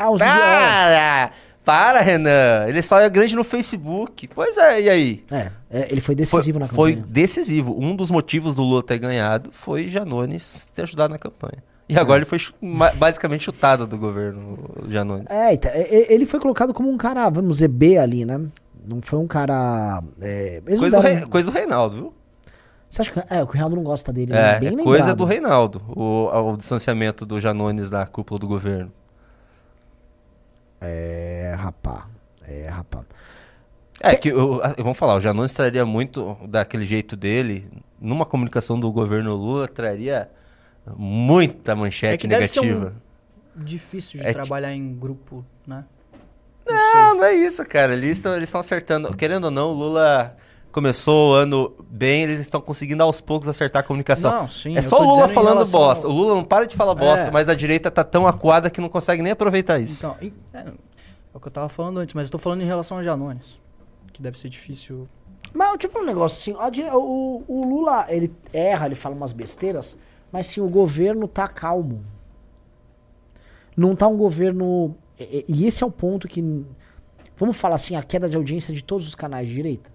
Ah, 0.00 0.10
os 0.10 0.18
para! 0.18 1.30
Para, 1.64 2.00
Renan! 2.00 2.66
Ele 2.68 2.82
só 2.82 2.98
é 3.00 3.08
grande 3.08 3.36
no 3.36 3.44
Facebook. 3.44 4.28
Pois 4.28 4.58
é, 4.58 4.82
e 4.82 4.90
aí? 4.90 5.24
É, 5.30 5.50
é, 5.70 5.86
ele 5.90 6.00
foi 6.00 6.14
Foi, 6.14 6.16
decisivo 6.16 6.58
na 6.58 6.66
foi 6.66 6.94
campanha. 6.94 7.06
decisivo. 7.08 7.76
Um 7.80 7.94
dos 7.94 8.10
motivos 8.10 8.54
do 8.56 8.62
Lula 8.62 8.82
ter 8.82 8.98
ganhado 8.98 9.50
foi 9.52 9.86
Janones 9.88 10.68
ter 10.74 10.82
ajudado 10.82 11.12
na 11.12 11.18
campanha. 11.18 11.62
E 11.88 11.96
agora 11.98 12.18
ele 12.18 12.24
foi 12.26 12.38
basicamente 12.96 13.44
chutado 13.44 13.86
do 13.86 13.96
governo, 13.98 14.58
o 14.84 14.90
Janones. 14.90 15.26
É, 15.30 15.52
então, 15.54 15.70
é, 15.72 15.80
é, 15.82 16.12
ele 16.12 16.24
foi 16.26 16.40
colocado 16.40 16.72
como 16.74 16.90
um 16.90 16.96
cara, 16.96 17.28
vamos 17.28 17.56
dizer, 17.56 17.68
B 17.68 17.96
ali, 17.98 18.24
né? 18.24 18.40
Não 18.86 19.00
foi 19.02 19.18
um 19.18 19.26
cara. 19.26 20.02
É, 20.20 20.60
Coisa, 20.66 20.96
do 20.96 21.02
deram- 21.02 21.16
Rei- 21.18 21.26
coisa 21.28 21.50
do 21.50 21.54
Reinaldo, 21.56 21.94
viu? 21.96 22.14
Você 22.92 23.00
acha 23.00 23.10
que. 23.10 23.34
É, 23.34 23.42
o 23.42 23.46
Reinaldo 23.46 23.74
não 23.74 23.82
gosta 23.82 24.12
dele, 24.12 24.34
É, 24.34 24.58
bem 24.58 24.68
é 24.68 24.70
lembrado. 24.72 24.84
coisa 24.84 25.14
do 25.14 25.24
Reinaldo, 25.24 25.80
o, 25.96 26.28
o 26.52 26.56
distanciamento 26.58 27.24
do 27.24 27.40
Janones 27.40 27.88
da 27.88 28.06
cúpula 28.06 28.38
do 28.38 28.46
governo. 28.46 28.92
É, 30.80 31.54
rapá. 31.56 32.06
É, 32.46 32.68
rapá. 32.68 33.00
É 34.00 34.14
que, 34.16 34.28
eu- 34.28 34.60
vamos 34.78 34.98
falar, 34.98 35.14
o 35.14 35.20
Janones 35.20 35.54
traria 35.54 35.86
muito 35.86 36.36
daquele 36.48 36.84
jeito 36.84 37.16
dele, 37.16 37.70
numa 38.00 38.26
comunicação 38.26 38.78
do 38.78 38.90
governo 38.92 39.34
Lula, 39.36 39.68
traria 39.68 40.28
muita 40.96 41.74
manchete 41.76 42.26
É 42.26 42.38
que 42.38 42.46
ser 42.46 42.60
um- 42.60 42.64
negativa. 42.64 42.94
Difícil 43.54 44.20
de 44.20 44.26
É 44.26 44.32
trabalhar 44.32 44.74
em 44.74 44.94
grupo, 44.94 45.44
né? 45.66 45.84
Não, 46.68 47.14
não 47.16 47.24
é 47.24 47.32
isso, 47.34 47.64
cara. 47.66 47.92
Eles 47.92 48.22
estão 48.42 48.60
acertando. 48.60 49.14
Querendo 49.16 49.44
ou 49.46 49.50
não, 49.50 49.68
o 49.70 49.72
Lula 49.72 50.36
começou 50.72 51.32
o 51.32 51.34
ano 51.34 51.72
bem, 51.88 52.22
eles 52.22 52.40
estão 52.40 52.60
conseguindo 52.60 53.02
aos 53.02 53.20
poucos 53.20 53.48
acertar 53.48 53.80
a 53.80 53.86
comunicação. 53.86 54.32
Não, 54.32 54.48
sim. 54.48 54.76
é 54.76 54.82
só 54.82 55.00
o 55.00 55.04
Lula 55.08 55.28
falando 55.28 55.54
relação 55.54 55.80
bosta. 55.80 56.08
O 56.08 56.12
Lula 56.12 56.34
não 56.34 56.44
para 56.44 56.66
de 56.66 56.74
falar 56.74 56.94
bosta, 56.94 57.28
É. 57.28 57.30
mas 57.30 57.48
a 57.48 57.54
direita 57.54 57.90
tá 57.90 58.02
tão 58.02 58.26
acuada 58.26 58.70
que 58.70 58.80
não 58.80 58.88
consegue 58.88 59.22
nem 59.22 59.32
aproveitar 59.32 59.78
isso. 59.78 60.04
Então, 60.06 60.16
é, 60.54 60.58
é 60.60 60.72
o 61.34 61.38
que 61.38 61.46
eu 61.48 61.52
tava 61.52 61.68
falando 61.68 61.98
antes, 61.98 62.14
mas 62.14 62.26
eu 62.26 62.32
tô 62.32 62.38
falando 62.38 62.62
em 62.62 62.66
relação 62.66 62.98
a 62.98 63.02
Janones. 63.02 63.60
Que 64.12 64.20
deve 64.20 64.38
ser 64.38 64.48
difícil. 64.48 65.06
Mas 65.54 65.68
eu 65.84 65.90
falar 65.90 66.04
um 66.04 66.06
negócio 66.06 66.54
assim. 66.54 66.60
a 66.88 66.96
o, 66.96 67.44
o 67.46 67.64
Lula, 67.66 68.06
ele 68.08 68.32
erra, 68.52 68.86
ele 68.86 68.94
fala 68.94 69.14
umas 69.14 69.32
besteiras, 69.32 69.96
mas 70.30 70.46
sim, 70.46 70.60
o 70.60 70.68
governo 70.68 71.28
tá 71.28 71.46
calmo. 71.46 72.02
Não 73.76 73.94
tá 73.94 74.06
um 74.08 74.16
governo. 74.16 74.94
E, 75.18 75.44
e 75.48 75.66
esse 75.66 75.82
é 75.82 75.86
o 75.86 75.90
ponto 75.90 76.26
que. 76.28 76.64
Vamos 77.36 77.56
falar 77.56 77.74
assim, 77.76 77.96
a 77.96 78.02
queda 78.02 78.28
de 78.28 78.36
audiência 78.36 78.72
de 78.72 78.82
todos 78.84 79.06
os 79.06 79.14
canais 79.14 79.48
de 79.48 79.54
direita. 79.54 79.90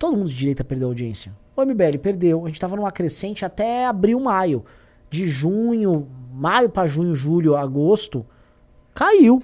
Todo 0.00 0.16
mundo 0.16 0.30
de 0.30 0.34
direita 0.34 0.64
perdeu 0.64 0.88
audiência. 0.88 1.30
O 1.54 1.62
MBL 1.62 1.98
perdeu. 2.00 2.46
A 2.46 2.48
gente 2.48 2.58
tava 2.58 2.74
numa 2.74 2.90
crescente 2.90 3.44
até 3.44 3.84
abril, 3.84 4.18
maio. 4.18 4.64
De 5.10 5.26
junho, 5.26 6.08
maio 6.32 6.70
pra 6.70 6.86
junho, 6.86 7.14
julho, 7.14 7.54
agosto, 7.54 8.24
caiu 8.94 9.42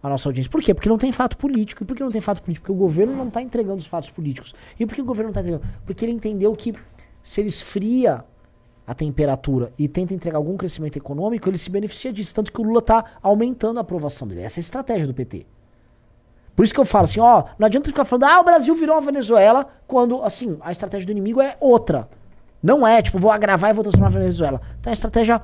a 0.00 0.08
nossa 0.08 0.28
audiência. 0.28 0.48
Por 0.48 0.62
quê? 0.62 0.72
Porque 0.72 0.88
não 0.88 0.98
tem 0.98 1.10
fato 1.10 1.36
político. 1.36 1.82
E 1.82 1.84
por 1.84 1.96
que 1.96 2.02
não 2.04 2.12
tem 2.12 2.20
fato 2.20 2.44
político? 2.44 2.66
Porque 2.66 2.78
o 2.78 2.80
governo 2.80 3.16
não 3.16 3.26
está 3.26 3.42
entregando 3.42 3.78
os 3.78 3.88
fatos 3.88 4.08
políticos. 4.08 4.54
E 4.78 4.86
por 4.86 4.94
que 4.94 5.02
o 5.02 5.04
governo 5.04 5.32
não 5.32 5.40
está 5.40 5.40
entregando? 5.40 5.64
Porque 5.84 6.04
ele 6.04 6.12
entendeu 6.12 6.54
que 6.54 6.72
se 7.20 7.40
ele 7.40 7.48
esfria 7.48 8.24
a 8.86 8.94
temperatura 8.94 9.72
e 9.76 9.88
tenta 9.88 10.14
entregar 10.14 10.36
algum 10.36 10.56
crescimento 10.56 10.96
econômico, 10.96 11.48
ele 11.48 11.58
se 11.58 11.70
beneficia 11.70 12.12
disso. 12.12 12.32
Tanto 12.36 12.52
que 12.52 12.60
o 12.60 12.62
Lula 12.62 12.78
está 12.78 13.04
aumentando 13.20 13.78
a 13.78 13.80
aprovação 13.80 14.28
dele. 14.28 14.42
Essa 14.42 14.60
é 14.60 14.60
a 14.60 14.62
estratégia 14.62 15.08
do 15.08 15.12
PT. 15.12 15.44
Por 16.58 16.64
isso 16.64 16.74
que 16.74 16.80
eu 16.80 16.84
falo 16.84 17.04
assim, 17.04 17.20
ó, 17.20 17.44
não 17.56 17.66
adianta 17.66 17.88
ficar 17.88 18.04
falando, 18.04 18.24
ah, 18.24 18.40
o 18.40 18.44
Brasil 18.44 18.74
virou 18.74 18.96
uma 18.96 19.00
Venezuela, 19.00 19.64
quando, 19.86 20.20
assim, 20.24 20.58
a 20.60 20.72
estratégia 20.72 21.06
do 21.06 21.12
inimigo 21.12 21.40
é 21.40 21.56
outra. 21.60 22.08
Não 22.60 22.84
é, 22.84 23.00
tipo, 23.00 23.16
vou 23.16 23.30
agravar 23.30 23.70
e 23.70 23.72
vou 23.72 23.84
transformar 23.84 24.08
a 24.08 24.18
Venezuela. 24.18 24.60
Então 24.80 24.90
é 24.90 24.92
uma 24.92 24.94
estratégia 24.94 25.40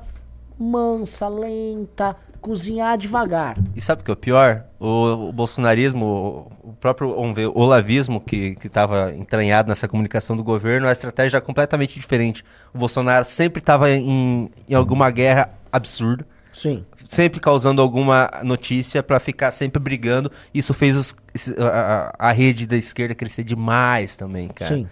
mansa, 0.59 1.29
lenta, 1.29 2.17
cozinhar 2.41 2.97
devagar. 2.97 3.55
E 3.73 3.79
sabe 3.79 4.01
o 4.01 4.03
que 4.03 4.11
é 4.11 4.13
o 4.13 4.17
pior? 4.17 4.65
O, 4.77 5.29
o 5.29 5.31
bolsonarismo, 5.31 6.51
o 6.61 6.73
próprio 6.81 7.15
vamos 7.15 7.33
ver, 7.33 7.47
olavismo 7.47 8.19
que 8.19 8.57
estava 8.61 9.15
entranhado 9.15 9.69
nessa 9.69 9.87
comunicação 9.87 10.35
do 10.35 10.43
governo, 10.43 10.85
a 10.85 10.91
estratégia 10.91 11.37
era 11.37 11.45
completamente 11.45 11.97
diferente. 11.97 12.43
O 12.73 12.77
Bolsonaro 12.77 13.23
sempre 13.23 13.59
estava 13.59 13.89
em, 13.89 14.51
em 14.67 14.75
alguma 14.75 15.09
guerra 15.11 15.49
absurda, 15.71 16.27
Sim. 16.55 16.85
Sempre 17.09 17.39
causando 17.39 17.81
alguma 17.81 18.29
notícia 18.43 19.01
para 19.03 19.19
ficar 19.19 19.51
sempre 19.51 19.79
brigando. 19.81 20.31
Isso 20.53 20.73
fez 20.73 20.95
os- 20.97 21.15
a, 21.57 22.13
a- 22.19 22.31
rede 22.31 22.65
da 22.67 22.75
esquerda 22.77 23.13
crescer 23.15 23.43
demais 23.43 24.15
também, 24.15 24.47
cara. 24.47 24.75
Sim. 24.75 24.87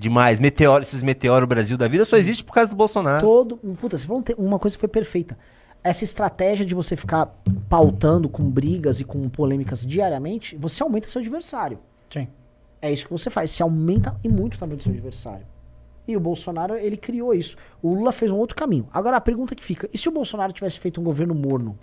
Demais. 0.00 0.38
Meteoro, 0.38 0.82
esses 0.82 1.02
meteoro 1.02 1.46
Brasil 1.46 1.76
da 1.76 1.88
vida 1.88 2.04
só 2.04 2.16
existe 2.16 2.44
por 2.44 2.52
causa 2.52 2.70
do 2.70 2.76
Bolsonaro. 2.76 3.20
Todo. 3.20 3.56
Puta, 3.80 3.98
você 3.98 4.06
falou 4.06 4.20
um 4.20 4.22
te- 4.22 4.34
uma 4.38 4.58
coisa 4.58 4.76
que 4.76 4.80
foi 4.80 4.88
perfeita. 4.88 5.36
Essa 5.82 6.04
estratégia 6.04 6.64
de 6.66 6.74
você 6.74 6.96
ficar 6.96 7.32
pautando 7.68 8.28
com 8.28 8.42
brigas 8.48 9.00
e 9.00 9.04
com 9.04 9.28
polêmicas 9.28 9.86
diariamente, 9.86 10.56
você 10.56 10.82
aumenta 10.82 11.08
seu 11.08 11.20
adversário. 11.20 11.78
Sim. 12.10 12.28
É 12.80 12.92
isso 12.92 13.06
que 13.06 13.12
você 13.12 13.28
faz. 13.30 13.50
Você 13.50 13.62
aumenta 13.62 14.16
e 14.22 14.28
muito 14.28 14.54
o 14.54 14.58
tamanho 14.58 14.76
do 14.76 14.82
seu 14.82 14.92
adversário. 14.92 15.44
E 16.08 16.16
o 16.16 16.20
Bolsonaro, 16.20 16.74
ele 16.76 16.96
criou 16.96 17.34
isso. 17.34 17.56
O 17.82 17.92
Lula 17.94 18.10
fez 18.12 18.32
um 18.32 18.36
outro 18.38 18.56
caminho. 18.56 18.88
Agora 18.92 19.18
a 19.18 19.20
pergunta 19.20 19.54
que 19.54 19.62
fica: 19.62 19.88
e 19.92 19.98
se 19.98 20.08
o 20.08 20.12
Bolsonaro 20.12 20.52
tivesse 20.52 20.80
feito 20.80 21.00
um 21.00 21.04
governo 21.04 21.34
morno? 21.34 21.78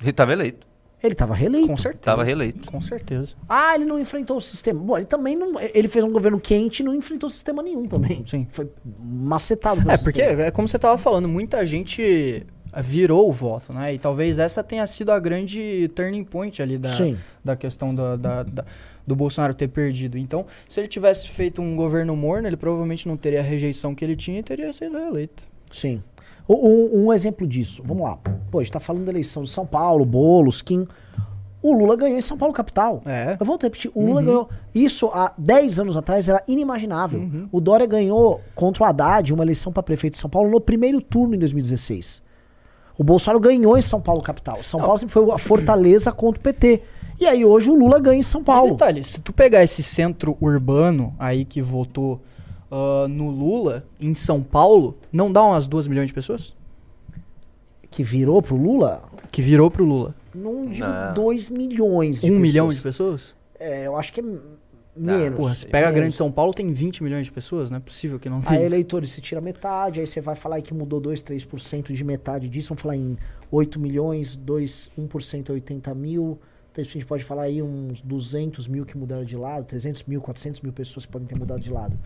Ele 0.00 0.10
estava 0.10 0.32
eleito. 0.32 0.66
Ele 1.02 1.12
estava 1.12 1.34
reeleito. 1.34 1.66
Com 1.66 1.76
certeza. 1.76 2.02
Tava 2.02 2.24
reeleito. 2.24 2.70
Com 2.70 2.80
certeza. 2.80 3.34
Ah, 3.46 3.74
ele 3.74 3.84
não 3.84 3.98
enfrentou 4.00 4.38
o 4.38 4.40
sistema. 4.40 4.80
Bom, 4.80 4.96
ele 4.96 5.04
também 5.06 5.36
não. 5.36 5.60
Ele 5.60 5.86
fez 5.88 6.02
um 6.04 6.10
governo 6.12 6.40
quente 6.40 6.80
e 6.80 6.82
não 6.84 6.94
enfrentou 6.94 7.28
sistema 7.28 7.62
nenhum 7.62 7.84
também. 7.84 8.24
Sim. 8.24 8.46
Foi 8.50 8.70
macetado 8.98 9.80
pelo 9.80 9.90
É, 9.90 9.98
porque 9.98 10.20
sistema. 10.22 10.42
é 10.44 10.50
como 10.50 10.66
você 10.68 10.78
tava 10.78 10.96
falando, 10.96 11.28
muita 11.28 11.64
gente 11.66 12.46
virou 12.82 13.28
o 13.28 13.32
voto, 13.32 13.72
né? 13.72 13.94
E 13.94 13.98
talvez 13.98 14.38
essa 14.38 14.62
tenha 14.62 14.86
sido 14.86 15.10
a 15.12 15.18
grande 15.20 15.88
turning 15.94 16.24
point 16.24 16.60
ali 16.62 16.78
da, 16.78 16.90
Sim. 16.90 17.16
da 17.44 17.54
questão 17.54 17.94
da, 17.94 18.16
da- 18.16 18.42
da- 18.42 18.64
do 19.06 19.14
Bolsonaro 19.14 19.54
ter 19.54 19.68
perdido. 19.68 20.16
Então, 20.18 20.46
se 20.68 20.80
ele 20.80 20.88
tivesse 20.88 21.28
feito 21.28 21.60
um 21.60 21.76
governo 21.76 22.16
morno, 22.16 22.46
ele 22.46 22.56
provavelmente 22.56 23.06
não 23.06 23.16
teria 23.16 23.40
a 23.40 23.42
rejeição 23.42 23.94
que 23.94 24.04
ele 24.04 24.16
tinha 24.16 24.40
e 24.40 24.42
teria 24.42 24.72
sido 24.72 24.96
reeleito. 24.96 25.44
Sim. 25.70 26.02
Um, 26.48 27.06
um 27.06 27.12
exemplo 27.12 27.46
disso, 27.46 27.82
vamos 27.84 28.04
lá. 28.04 28.18
Pô, 28.50 28.58
a 28.58 28.62
gente 28.62 28.72
tá 28.72 28.80
falando 28.80 29.04
da 29.04 29.12
eleição 29.12 29.42
de 29.42 29.50
São 29.50 29.66
Paulo, 29.66 30.04
Boulos, 30.04 30.60
Kim. 30.60 30.86
O 31.62 31.72
Lula 31.72 31.96
ganhou 31.96 32.18
em 32.18 32.20
São 32.20 32.36
Paulo, 32.36 32.52
capital. 32.52 33.00
É. 33.06 33.38
Eu 33.40 33.46
volto 33.46 33.64
a 33.64 33.66
repetir, 33.66 33.90
o 33.94 34.04
Lula 34.04 34.22
ganhou. 34.22 34.50
Isso 34.74 35.06
há 35.06 35.32
10 35.38 35.80
anos 35.80 35.96
atrás 35.96 36.28
era 36.28 36.42
inimaginável. 36.46 37.48
O 37.50 37.58
Dória 37.58 37.86
ganhou 37.86 38.42
contra 38.54 38.82
o 38.82 38.86
Haddad 38.86 39.32
uma 39.32 39.42
eleição 39.42 39.72
para 39.72 39.82
prefeito 39.82 40.12
de 40.12 40.18
São 40.18 40.28
Paulo 40.28 40.50
no 40.50 40.60
primeiro 40.60 41.00
turno 41.00 41.34
em 41.34 41.38
2016. 41.38 42.22
O 42.98 43.02
Bolsonaro 43.02 43.40
ganhou 43.40 43.78
em 43.78 43.82
São 43.82 44.00
Paulo, 44.00 44.22
capital. 44.22 44.62
São 44.62 44.78
Paulo 44.78 44.98
sempre 44.98 45.14
foi 45.14 45.30
a 45.30 45.38
fortaleza 45.38 46.12
contra 46.12 46.38
o 46.38 46.42
PT. 46.42 46.82
E 47.24 47.26
aí 47.26 47.42
hoje 47.42 47.70
o 47.70 47.74
Lula 47.74 47.98
ganha 47.98 48.18
em 48.18 48.22
São 48.22 48.42
E 48.42 48.44
Paulo. 48.44 48.72
detalhe, 48.72 49.02
se 49.02 49.18
tu 49.18 49.32
pegar 49.32 49.64
esse 49.64 49.82
centro 49.82 50.36
urbano 50.42 51.14
aí 51.18 51.46
que 51.46 51.62
votou 51.62 52.20
ah, 52.70 53.06
no 53.08 53.30
Lula, 53.30 53.86
em 53.98 54.12
São 54.12 54.42
Paulo, 54.42 54.98
não 55.10 55.32
dá 55.32 55.42
umas 55.42 55.66
2 55.66 55.86
milhões 55.86 56.08
de 56.08 56.12
pessoas? 56.12 56.54
Que 57.90 58.04
virou 58.04 58.42
pro 58.42 58.56
Lula, 58.56 59.04
Que 59.32 59.40
virou 59.40 59.70
pro 59.70 59.86
Lula. 59.86 60.14
não 60.34 60.66
digo 60.66 60.84
Não. 60.86 61.14
2 61.14 61.48
milhões 61.48 62.20
de 62.20 62.26
um 62.26 62.28
pessoas. 62.28 62.42
milhão 62.42 62.68
de 62.68 62.80
pessoas? 62.82 63.34
É, 63.58 63.86
eu 63.86 63.96
acho 63.96 64.12
que 64.12 64.20
é. 64.20 64.24
Menos. 64.94 65.36
Porra, 65.38 65.54
se 65.54 65.64
pega 65.66 65.86
a 65.86 65.88
menos. 65.88 65.94
Grande 66.00 66.16
São 66.16 66.30
Paulo, 66.30 66.52
tem 66.52 66.70
20 66.70 67.02
milhões 67.02 67.26
de 67.26 67.32
pessoas, 67.32 67.70
não 67.70 67.78
é 67.78 67.80
possível 67.80 68.20
que 68.20 68.28
não 68.28 68.42
tenha. 68.42 68.60
Aí 68.60 68.66
eleitores, 68.66 69.10
você 69.10 69.20
tira 69.22 69.40
metade, 69.40 69.98
aí 69.98 70.06
você 70.06 70.20
vai 70.20 70.34
falar 70.34 70.60
que 70.60 70.74
mudou 70.74 71.00
2, 71.00 71.22
3% 71.22 71.92
de 71.94 72.04
metade 72.04 72.50
disso, 72.50 72.68
vamos 72.68 72.82
falar 72.82 72.96
em 72.96 73.16
8 73.50 73.80
milhões, 73.80 74.36
2, 74.36 74.90
1% 74.98 75.48
é 75.48 75.52
80 75.52 75.94
mil, 75.94 76.38
então 76.74 76.82
a 76.82 76.84
gente 76.84 77.06
pode 77.06 77.22
falar 77.24 77.42
aí 77.42 77.62
uns 77.62 78.00
200 78.00 78.66
mil 78.66 78.84
que 78.84 78.96
mudaram 78.98 79.24
de 79.24 79.36
lado, 79.36 79.64
300 79.64 80.02
mil, 80.04 80.20
400 80.20 80.60
mil 80.60 80.72
pessoas 80.72 81.06
que 81.06 81.12
podem 81.12 81.26
ter 81.28 81.38
mudado 81.38 81.60
de 81.60 81.70
lado, 81.72 81.96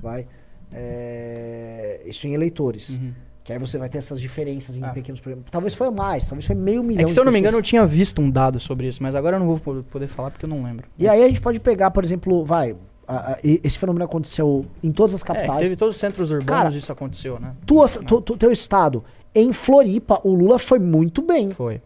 vai? 0.00 0.26
É, 0.72 2.00
isso 2.06 2.26
em 2.26 2.32
eleitores. 2.34 2.90
Uhum. 2.96 3.12
Que 3.42 3.52
aí 3.52 3.58
você 3.58 3.76
vai 3.76 3.90
ter 3.90 3.98
essas 3.98 4.18
diferenças 4.18 4.78
em 4.78 4.82
Ah. 4.82 4.88
pequenos 4.88 5.20
programas. 5.20 5.50
Talvez 5.50 5.74
foi 5.74 5.90
mais, 5.90 6.26
talvez 6.26 6.46
foi 6.46 6.56
meio 6.56 6.82
milhão 6.82 7.02
É 7.02 7.04
que 7.04 7.12
se 7.12 7.20
eu 7.20 7.24
não 7.26 7.30
me 7.32 7.38
engano, 7.38 7.58
eu 7.58 7.62
tinha 7.62 7.84
visto 7.84 8.22
um 8.22 8.30
dado 8.30 8.58
sobre 8.58 8.88
isso, 8.88 9.02
mas 9.02 9.14
agora 9.14 9.36
eu 9.36 9.40
não 9.40 9.46
vou 9.46 9.58
po- 9.60 9.82
poder 9.90 10.06
falar 10.06 10.30
porque 10.30 10.46
eu 10.46 10.48
não 10.48 10.62
lembro. 10.64 10.88
E 10.98 11.06
aí 11.06 11.22
a 11.22 11.28
gente 11.28 11.42
pode 11.42 11.60
pegar, 11.60 11.90
por 11.90 12.02
exemplo, 12.02 12.42
vai, 12.42 12.74
a- 13.06 13.32
a- 13.32 13.38
esse 13.42 13.78
fenômeno 13.78 14.02
aconteceu 14.06 14.64
em 14.82 14.90
todas 14.90 15.12
as 15.14 15.20
É, 15.20 15.24
capitais. 15.26 15.60
teve 15.60 15.76
todos 15.76 15.94
os 15.96 16.00
centros 16.00 16.30
urbanos 16.30 16.62
Cara, 16.62 16.74
isso 16.74 16.90
aconteceu, 16.90 17.38
né? 17.38 17.52
Tua, 17.66 17.86
tu- 17.86 18.22
tu- 18.22 18.36
teu 18.38 18.50
estado, 18.50 19.04
em 19.34 19.52
Floripa, 19.52 20.18
o 20.24 20.32
Lula 20.34 20.58
foi 20.58 20.78
muito 20.78 21.20
bem. 21.20 21.50
Foi. 21.50 21.82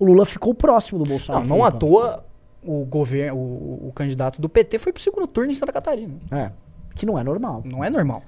O 0.00 0.04
Lula 0.04 0.24
ficou 0.26 0.52
próximo 0.54 0.98
do 0.98 1.04
Não, 1.04 1.10
Bolsonaro. 1.10 1.46
não 1.46 1.56
à 1.64 1.70
Floripa. 1.70 1.78
toa 1.78 2.24
o 2.66 2.84
governo, 2.84 3.38
o, 3.38 3.88
o 3.88 3.92
candidato 3.94 4.40
do 4.40 4.48
PT 4.48 4.78
foi 4.78 4.92
pro 4.92 5.00
segundo 5.00 5.26
turno 5.28 5.52
em 5.52 5.54
Santa 5.54 5.72
Catarina. 5.72 6.14
É, 6.32 6.50
que 6.96 7.06
não 7.06 7.16
é 7.18 7.22
normal. 7.22 7.62
Não 7.64 7.84
é 7.84 7.88
normal. 7.90 8.22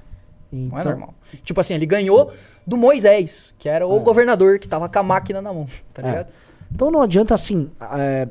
Não 0.53 0.77
é 0.79 0.81
Então, 0.83 0.93
normal. 0.93 1.15
Tipo 1.43 1.61
assim, 1.61 1.75
ele 1.75 1.87
ganhou 1.87 2.31
do 2.67 2.77
Moisés, 2.77 3.55
que 3.59 3.69
era 3.69 3.87
o 3.87 3.99
governador 4.01 4.59
que 4.59 4.69
tava 4.69 4.89
com 4.89 4.99
a 4.99 5.03
máquina 5.03 5.41
na 5.43 5.53
mão, 5.53 5.67
tá 5.93 6.03
É. 6.03 6.07
ligado? 6.07 6.33
Então 6.71 6.91
não 6.91 7.01
adianta, 7.03 7.35
assim, 7.35 7.71
é, 7.99 8.29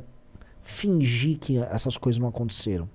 fingir 0.62 1.38
que 1.38 1.58
essas 1.58 1.96
coisas 1.96 2.20
não 2.20 2.28
aconteceram. 2.28 2.88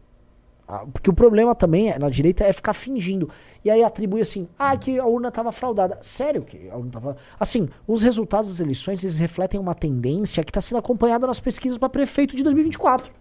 Ah, 0.68 0.86
Porque 0.92 1.10
o 1.10 1.14
problema 1.14 1.56
também 1.56 1.92
é, 1.92 1.98
na 1.98 2.10
direita 2.10 2.44
é 2.44 2.52
ficar 2.52 2.74
fingindo. 2.74 3.30
E 3.64 3.72
aí 3.72 3.84
atribui 3.84 4.22
assim, 4.22 4.48
ah, 4.60 4.76
que 4.76 5.00
a 5.00 5.06
urna 5.06 5.30
estava 5.30 5.52
fraudada. 5.52 5.98
Sério 6.02 6.42
que 6.44 6.70
a 6.70 6.76
urna 6.76 6.88
estava 6.88 7.04
fraudada? 7.04 7.26
Assim, 7.40 7.70
os 7.88 8.04
resultados 8.04 8.50
das 8.50 8.60
eleições, 8.60 9.04
eles 9.04 9.18
refletem 9.18 9.60
uma 9.60 9.74
tendência 9.74 10.44
que 10.44 10.50
está 10.50 10.60
sendo 10.60 10.80
acompanhada 10.80 11.26
nas 11.26 11.40
pesquisas 11.40 11.78
para 11.78 11.90
prefeito 11.90 12.36
de 12.36 12.44
2024. 12.44 13.12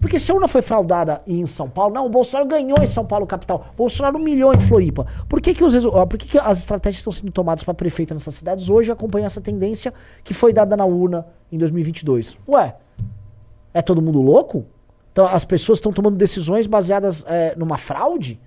Porque 0.00 0.18
se 0.18 0.30
a 0.30 0.34
urna 0.34 0.48
foi 0.48 0.62
fraudada 0.62 1.22
em 1.26 1.44
São 1.46 1.68
Paulo, 1.68 1.94
não, 1.94 2.06
o 2.06 2.08
Bolsonaro 2.08 2.48
ganhou 2.48 2.78
em 2.82 2.86
São 2.86 3.04
Paulo, 3.04 3.26
capital. 3.26 3.66
Bolsonaro 3.76 4.16
humilhou 4.16 4.52
em 4.54 4.60
Floripa. 4.60 5.06
Por 5.28 5.40
que, 5.42 5.52
que, 5.52 5.62
os 5.62 5.84
por 5.84 6.18
que, 6.18 6.26
que 6.26 6.38
as 6.38 6.60
estratégias 6.60 7.00
estão 7.00 7.12
sendo 7.12 7.30
tomadas 7.30 7.62
para 7.64 7.74
prefeito 7.74 8.14
nessas 8.14 8.34
cidades 8.34 8.70
hoje 8.70 8.90
acompanham 8.90 9.26
essa 9.26 9.40
tendência 9.40 9.92
que 10.24 10.32
foi 10.32 10.52
dada 10.54 10.74
na 10.76 10.86
urna 10.86 11.26
em 11.52 11.58
2022? 11.58 12.38
Ué, 12.48 12.76
é 13.74 13.82
todo 13.82 14.00
mundo 14.00 14.22
louco? 14.22 14.64
Então 15.18 15.28
as 15.28 15.44
pessoas 15.44 15.78
estão 15.78 15.92
tomando 15.92 16.16
decisões 16.16 16.68
baseadas 16.68 17.24
é, 17.26 17.52
numa 17.56 17.76
fraude? 17.76 18.38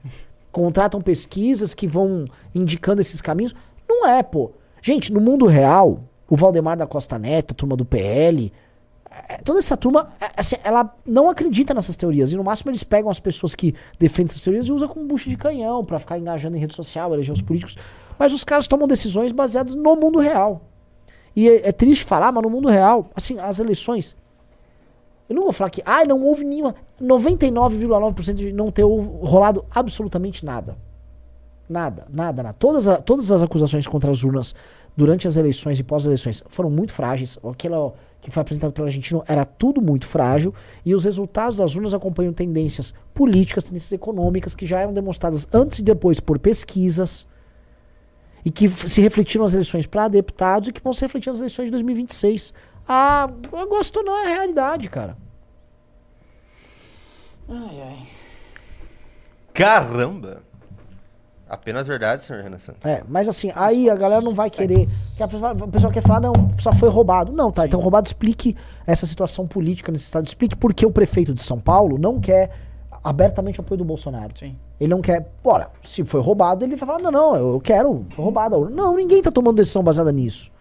Contratam 0.53 1.01
pesquisas 1.01 1.73
que 1.73 1.85
vão 1.85 2.23
indicando 2.55 3.01
esses 3.01 3.19
caminhos? 3.19 3.53
Não 3.89 4.07
é, 4.07 4.23
pô. 4.23 4.51
Gente, 4.81 5.11
no 5.11 5.19
mundo 5.19 5.47
real, 5.47 6.01
o 6.29 6.37
Valdemar 6.37 6.77
da 6.77 6.87
Costa 6.87 7.19
Neto, 7.19 7.51
a 7.51 7.55
turma 7.55 7.75
do 7.75 7.83
PL, 7.83 8.53
é, 9.27 9.35
toda 9.39 9.59
essa 9.59 9.75
turma, 9.75 10.13
é, 10.21 10.31
assim, 10.37 10.55
ela 10.63 10.95
não 11.05 11.29
acredita 11.29 11.73
nessas 11.73 11.97
teorias. 11.97 12.31
E 12.31 12.37
no 12.37 12.43
máximo 12.45 12.71
eles 12.71 12.85
pegam 12.85 13.11
as 13.11 13.19
pessoas 13.19 13.53
que 13.53 13.75
defendem 13.99 14.29
essas 14.29 14.39
teorias 14.41 14.67
e 14.67 14.71
usam 14.71 14.87
como 14.87 15.05
bucha 15.05 15.29
de 15.29 15.35
canhão 15.35 15.83
pra 15.83 15.99
ficar 15.99 16.17
engajando 16.17 16.55
em 16.55 16.61
rede 16.61 16.73
social, 16.73 17.13
eleger 17.13 17.33
os 17.33 17.41
políticos. 17.41 17.75
Mas 18.17 18.31
os 18.31 18.45
caras 18.45 18.65
tomam 18.65 18.87
decisões 18.87 19.33
baseadas 19.33 19.75
no 19.75 19.97
mundo 19.97 20.19
real. 20.19 20.61
E 21.35 21.49
é, 21.49 21.67
é 21.67 21.71
triste 21.73 22.05
falar, 22.05 22.31
mas 22.31 22.41
no 22.41 22.49
mundo 22.49 22.69
real, 22.69 23.09
assim, 23.13 23.37
as 23.39 23.59
eleições. 23.59 24.15
Eu 25.31 25.35
não 25.35 25.43
vou 25.43 25.53
falar 25.53 25.69
que, 25.69 25.81
ah, 25.85 26.03
não 26.05 26.21
houve 26.25 26.43
nenhuma. 26.43 26.75
99,9% 27.01 28.33
de 28.33 28.51
não 28.51 28.69
ter 28.69 28.83
rolado 28.83 29.63
absolutamente 29.71 30.43
nada. 30.45 30.75
Nada, 31.69 32.05
nada, 32.11 32.43
nada. 32.43 32.55
Todas, 32.59 32.85
a- 32.87 32.97
todas 33.01 33.31
as 33.31 33.41
acusações 33.41 33.87
contra 33.87 34.11
as 34.11 34.23
urnas 34.25 34.53
durante 34.95 35.25
as 35.29 35.37
eleições 35.37 35.79
e 35.79 35.83
pós-eleições 35.83 36.43
foram 36.49 36.69
muito 36.69 36.91
frágeis. 36.91 37.39
Aquilo 37.49 37.93
que 38.19 38.29
foi 38.29 38.41
apresentado 38.41 38.73
pelo 38.73 38.85
argentino 38.87 39.23
era 39.25 39.45
tudo 39.45 39.81
muito 39.81 40.05
frágil. 40.05 40.53
E 40.85 40.93
os 40.93 41.05
resultados 41.05 41.57
das 41.57 41.73
urnas 41.75 41.93
acompanham 41.93 42.33
tendências 42.33 42.93
políticas, 43.13 43.63
tendências 43.63 43.93
econômicas 43.93 44.53
que 44.53 44.65
já 44.65 44.81
eram 44.81 44.91
demonstradas 44.93 45.47
antes 45.53 45.79
e 45.79 45.81
depois 45.81 46.19
por 46.19 46.37
pesquisas. 46.39 47.25
E 48.43 48.51
que 48.51 48.67
se 48.67 48.99
refletiram 48.99 49.45
nas 49.45 49.53
eleições 49.53 49.85
para 49.87 50.09
deputados 50.09 50.67
e 50.67 50.73
que 50.73 50.83
vão 50.83 50.91
se 50.91 51.01
refletir 51.05 51.29
nas 51.29 51.39
eleições 51.39 51.65
de 51.65 51.71
2026. 51.71 52.53
Ah, 52.93 53.29
eu 53.53 53.69
gosto 53.69 54.03
não, 54.03 54.17
é 54.17 54.25
a 54.25 54.35
realidade, 54.35 54.89
cara. 54.89 55.15
Ai, 57.47 57.81
ai. 57.81 58.07
Caramba! 59.53 60.41
Apenas 61.47 61.87
verdade, 61.87 62.21
senhor 62.23 62.43
Renan 62.43 62.59
Santos. 62.59 62.85
É, 62.85 63.01
mas 63.07 63.29
assim, 63.29 63.49
aí 63.55 63.89
a 63.89 63.95
galera 63.95 64.21
não 64.21 64.33
vai 64.35 64.49
querer. 64.49 64.85
que 65.15 65.23
a 65.23 65.27
pessoa- 65.27 65.53
O 65.53 65.67
pessoal 65.69 65.91
quer 65.93 66.01
falar, 66.01 66.19
não, 66.19 66.33
só 66.57 66.73
foi 66.73 66.89
roubado. 66.89 67.31
Não, 67.31 67.49
tá. 67.49 67.65
Então, 67.65 67.79
roubado, 67.79 68.07
explique 68.07 68.57
essa 68.85 69.07
situação 69.07 69.47
política 69.47 69.89
nesse 69.89 70.05
estado. 70.05 70.25
Explique 70.25 70.55
por 70.57 70.73
que 70.73 70.85
o 70.85 70.91
prefeito 70.91 71.33
de 71.33 71.41
São 71.41 71.59
Paulo 71.61 71.97
não 71.97 72.19
quer 72.19 72.51
abertamente 73.01 73.59
o 73.59 73.63
apoio 73.63 73.77
do 73.77 73.85
Bolsonaro. 73.85 74.33
Sim. 74.37 74.57
Ele 74.79 74.89
não 74.93 75.01
quer. 75.01 75.29
Bora, 75.41 75.69
se 75.81 76.03
foi 76.03 76.19
roubado, 76.21 76.65
ele 76.65 76.75
vai 76.75 76.85
falar: 76.87 76.99
não, 76.99 77.11
não, 77.11 77.35
eu 77.35 77.59
quero, 77.61 78.05
foi 78.09 78.23
roubado. 78.23 78.69
Não, 78.69 78.95
ninguém 78.97 79.21
tá 79.21 79.31
tomando 79.31 79.55
decisão 79.57 79.81
baseada 79.81 80.11
nisso. 80.11 80.51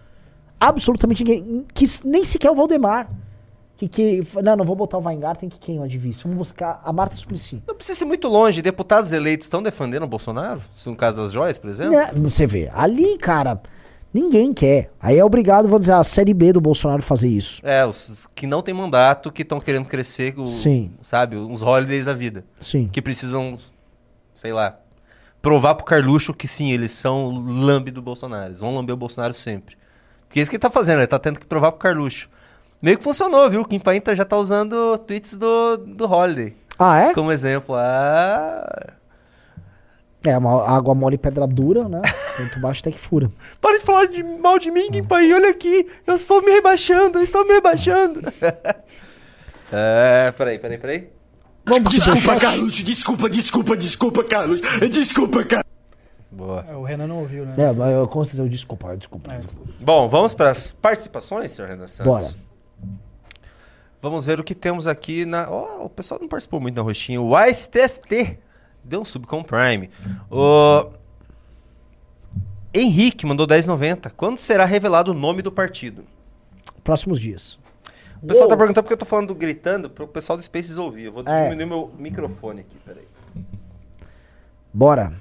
Absolutamente 0.60 1.24
ninguém. 1.24 1.64
Que, 1.72 1.86
nem 2.04 2.22
sequer 2.22 2.50
o 2.50 2.54
Valdemar. 2.54 3.10
Que, 3.76 3.88
que. 3.88 4.20
Não, 4.44 4.56
não 4.56 4.64
vou 4.64 4.76
botar 4.76 4.98
o 4.98 5.02
Weingarten 5.02 5.48
que 5.48 5.58
queima 5.58 5.88
de 5.88 5.96
vice. 5.96 6.22
Vamos 6.22 6.36
buscar 6.36 6.82
a 6.84 6.92
Marta 6.92 7.16
Suplicy. 7.16 7.62
Não 7.66 7.74
precisa 7.74 8.04
ir 8.04 8.06
muito 8.06 8.28
longe. 8.28 8.60
Deputados 8.60 9.10
eleitos 9.10 9.46
estão 9.46 9.62
defendendo 9.62 10.02
o 10.02 10.06
Bolsonaro? 10.06 10.60
Se 10.74 10.86
no 10.90 10.94
caso 10.94 11.22
das 11.22 11.32
joias, 11.32 11.56
por 11.56 11.70
exemplo? 11.70 11.92
Né, 11.92 12.10
Você 12.16 12.46
vê, 12.46 12.70
ali, 12.74 13.16
cara, 13.16 13.58
ninguém 14.12 14.52
quer. 14.52 14.92
Aí 15.00 15.18
é 15.18 15.24
obrigado, 15.24 15.66
vou 15.66 15.78
dizer, 15.78 15.94
a 15.94 16.04
série 16.04 16.34
B 16.34 16.52
do 16.52 16.60
Bolsonaro 16.60 17.02
fazer 17.02 17.28
isso. 17.28 17.62
É, 17.64 17.86
os 17.86 18.26
que 18.34 18.46
não 18.46 18.60
têm 18.60 18.74
mandato, 18.74 19.32
que 19.32 19.40
estão 19.40 19.58
querendo 19.58 19.88
crescer, 19.88 20.38
o, 20.38 20.46
Sim. 20.46 20.90
sabe, 21.00 21.36
uns 21.36 21.62
holidays 21.62 22.04
da 22.04 22.12
vida. 22.12 22.44
Sim. 22.60 22.86
Que 22.92 23.00
precisam, 23.00 23.56
sei 24.34 24.52
lá, 24.52 24.78
provar 25.40 25.74
pro 25.74 25.86
Carluxo 25.86 26.34
que 26.34 26.46
sim, 26.46 26.70
eles 26.70 26.92
são 26.92 27.30
lambe 27.30 27.90
do 27.90 28.02
Bolsonaro. 28.02 28.48
Eles 28.48 28.60
vão 28.60 28.74
lamber 28.74 28.94
o 28.94 28.98
Bolsonaro 28.98 29.32
sempre. 29.32 29.79
Porque 30.30 30.38
é 30.38 30.42
isso 30.42 30.50
que 30.50 30.56
ele 30.56 30.60
tá 30.62 30.70
fazendo, 30.70 31.00
ele 31.00 31.08
tá 31.08 31.18
tendo 31.18 31.40
que 31.40 31.44
provar 31.46 31.72
pro 31.72 31.80
Carluxo. 31.80 32.28
Meio 32.80 32.96
que 32.96 33.02
funcionou, 33.02 33.50
viu? 33.50 33.62
O 33.62 33.64
Kim 33.64 33.80
Paim 33.80 34.00
tá- 34.00 34.14
já 34.14 34.24
tá 34.24 34.36
usando 34.36 34.96
tweets 34.98 35.34
do, 35.36 35.76
do 35.76 36.06
Holiday 36.10 36.54
Ah, 36.78 36.98
é? 37.00 37.12
como 37.12 37.32
exemplo. 37.32 37.74
Ah, 37.74 38.94
É, 40.24 40.38
uma 40.38 40.68
água 40.70 40.94
mole 40.94 41.16
e 41.16 41.18
pedra 41.18 41.46
dura, 41.48 41.88
né? 41.88 42.00
Quanto 42.36 42.60
baixo 42.60 42.80
até 42.80 42.92
que 42.92 42.98
fura. 43.00 43.28
para 43.60 43.78
de 43.78 43.84
falar 43.84 44.06
de, 44.06 44.22
mal 44.22 44.56
de 44.58 44.70
mim, 44.70 44.88
Kim 44.90 45.02
Paim. 45.02 45.32
Olha 45.32 45.50
aqui, 45.50 45.86
eu 46.06 46.14
estou 46.14 46.40
me 46.42 46.52
rebaixando, 46.52 47.18
eu 47.18 47.22
estou 47.24 47.44
me 47.44 47.54
rebaixando. 47.54 48.20
é, 49.72 50.32
peraí, 50.38 50.58
peraí, 50.58 50.78
peraí. 50.78 51.08
Vamos 51.66 51.92
Desculpa? 51.92 52.36
Carlos. 52.38 52.74
Desculpa, 52.74 53.28
desculpa, 53.28 53.76
desculpa, 53.76 54.24
Carlos. 54.24 54.60
Desculpa, 54.90 55.44
Carlos. 55.44 55.66
Boa. 56.32 56.64
É, 56.68 56.74
O 56.76 56.82
Renan 56.82 57.06
não 57.08 57.18
ouviu, 57.18 57.44
né? 57.44 57.54
É, 57.58 57.72
mas 57.72 57.92
eu 57.92 58.06
com 58.06 58.24
certeza, 58.24 58.42
eu 58.44 58.48
desculpa, 58.48 58.96
desculpa. 58.96 59.36
desculpa. 59.36 59.72
Bom, 59.82 60.08
vamos 60.08 60.32
para 60.34 60.50
as 60.50 60.72
participações, 60.72 61.50
senhor 61.50 61.68
Renan 61.68 61.86
Santos? 61.86 62.34
Bora. 62.36 62.50
Vamos 64.02 64.24
ver 64.24 64.40
o 64.40 64.44
que 64.44 64.54
temos 64.54 64.86
aqui 64.86 65.24
na. 65.26 65.50
Ó, 65.50 65.84
o 65.84 65.90
pessoal 65.90 66.18
não 66.20 66.28
participou 66.28 66.60
muito 66.60 66.74
na 66.76 66.82
roxinha. 66.82 67.20
O 67.20 67.38
ISTFT 67.38 68.38
deu 68.82 69.00
um 69.00 69.04
sub 69.04 69.26
com 69.26 69.42
Prime. 69.42 69.90
O 70.30 70.86
Henrique 72.72 73.26
mandou 73.26 73.46
10,90. 73.46 74.10
Quando 74.16 74.38
será 74.38 74.64
revelado 74.64 75.10
o 75.10 75.14
nome 75.14 75.42
do 75.42 75.52
partido? 75.52 76.04
Próximos 76.82 77.20
dias. 77.20 77.58
O 78.22 78.26
pessoal 78.26 78.44
Uou. 78.44 78.50
tá 78.50 78.56
perguntando 78.56 78.84
porque 78.84 78.94
eu 78.94 78.98
tô 78.98 79.04
falando 79.06 79.34
gritando 79.34 79.90
para 79.90 80.04
o 80.04 80.08
pessoal 80.08 80.36
do 80.36 80.42
Spaces 80.42 80.78
ouvir. 80.78 81.04
Eu 81.06 81.12
vou 81.12 81.22
É. 81.26 81.44
diminuir 81.44 81.66
meu 81.66 81.90
microfone 81.98 82.60
aqui, 82.60 82.76
peraí. 82.84 83.06
Bora. 84.72 85.12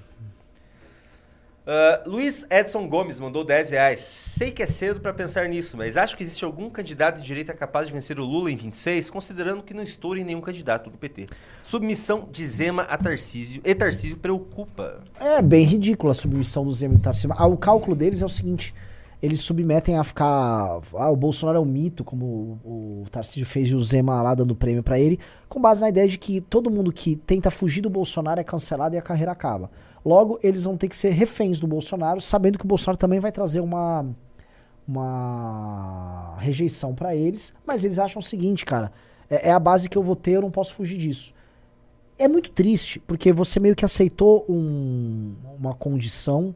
Ah, 1.71 2.01
Luiz 2.07 2.47
Edson 2.49 2.87
Gomes 2.87 3.19
mandou 3.19 3.43
10 3.43 3.69
reais. 3.69 3.99
Sei 3.99 4.49
que 4.49 4.63
é 4.63 4.65
cedo 4.65 4.99
para 4.99 5.13
pensar 5.13 5.47
nisso, 5.47 5.77
mas 5.77 5.97
acho 5.97 6.17
que 6.17 6.23
existe 6.23 6.43
algum 6.43 6.67
candidato 6.67 7.17
de 7.17 7.23
direita 7.23 7.53
capaz 7.53 7.85
de 7.85 7.93
vencer 7.93 8.19
o 8.19 8.25
Lula 8.25 8.51
em 8.51 8.55
26, 8.55 9.11
considerando 9.11 9.61
que 9.61 9.71
não 9.71 9.83
estoure 9.83 10.23
nenhum 10.23 10.41
candidato 10.41 10.89
do 10.89 10.97
PT. 10.97 11.27
Submissão 11.61 12.27
de 12.31 12.43
Zema 12.47 12.81
a 12.89 12.97
Tarcísio 12.97 13.61
e 13.63 13.75
Tarcísio 13.75 14.17
preocupa. 14.17 15.03
É 15.19 15.43
bem 15.43 15.63
ridícula 15.63 16.13
a 16.13 16.15
submissão 16.15 16.65
do 16.65 16.71
Zema 16.71 16.95
e 16.95 16.97
do 16.97 17.03
Tarcísio. 17.03 17.29
Ah, 17.37 17.45
o 17.45 17.55
cálculo 17.55 17.95
deles 17.95 18.23
é 18.23 18.25
o 18.25 18.29
seguinte: 18.29 18.73
eles 19.21 19.39
submetem 19.39 19.95
a 19.95 20.03
ficar. 20.03 20.81
Ah, 20.95 21.11
o 21.11 21.15
Bolsonaro 21.15 21.59
é 21.59 21.61
um 21.61 21.65
mito, 21.65 22.03
como 22.03 22.59
o, 22.65 23.03
o 23.03 23.09
Tarcísio 23.11 23.45
fez 23.45 23.69
e 23.69 23.75
o 23.75 23.79
Zema 23.79 24.19
lá 24.23 24.33
dando 24.33 24.55
prêmio 24.55 24.81
pra 24.81 24.97
ele, 24.97 25.19
com 25.47 25.61
base 25.61 25.81
na 25.81 25.89
ideia 25.89 26.07
de 26.07 26.17
que 26.17 26.41
todo 26.41 26.71
mundo 26.71 26.91
que 26.91 27.15
tenta 27.15 27.51
fugir 27.51 27.81
do 27.81 27.91
Bolsonaro 27.91 28.39
é 28.39 28.43
cancelado 28.43 28.95
e 28.95 28.97
a 28.97 29.03
carreira 29.03 29.31
acaba. 29.31 29.69
Logo, 30.05 30.39
eles 30.41 30.63
vão 30.63 30.77
ter 30.77 30.87
que 30.87 30.95
ser 30.97 31.09
reféns 31.11 31.59
do 31.59 31.67
Bolsonaro, 31.67 32.21
sabendo 32.21 32.57
que 32.57 32.65
o 32.65 32.67
Bolsonaro 32.67 32.97
também 32.97 33.19
vai 33.19 33.31
trazer 33.31 33.59
uma. 33.59 34.05
Uma 34.87 36.35
rejeição 36.39 36.95
pra 36.95 37.15
eles, 37.15 37.53
mas 37.65 37.83
eles 37.85 37.99
acham 37.99 38.19
o 38.19 38.23
seguinte, 38.23 38.65
cara: 38.65 38.91
é, 39.29 39.49
é 39.49 39.51
a 39.51 39.59
base 39.59 39.87
que 39.87 39.95
eu 39.97 40.01
vou 40.01 40.15
ter, 40.15 40.31
eu 40.31 40.41
não 40.41 40.51
posso 40.51 40.73
fugir 40.73 40.97
disso. 40.97 41.33
é 42.17 42.27
muito 42.27 42.51
triste, 42.51 42.99
porque 42.99 43.31
você 43.31 43.61
meio 43.61 43.73
que 43.75 43.85
aceitou 43.85 44.45
um- 44.49 45.35
uma 45.57 45.73
condição 45.73 46.53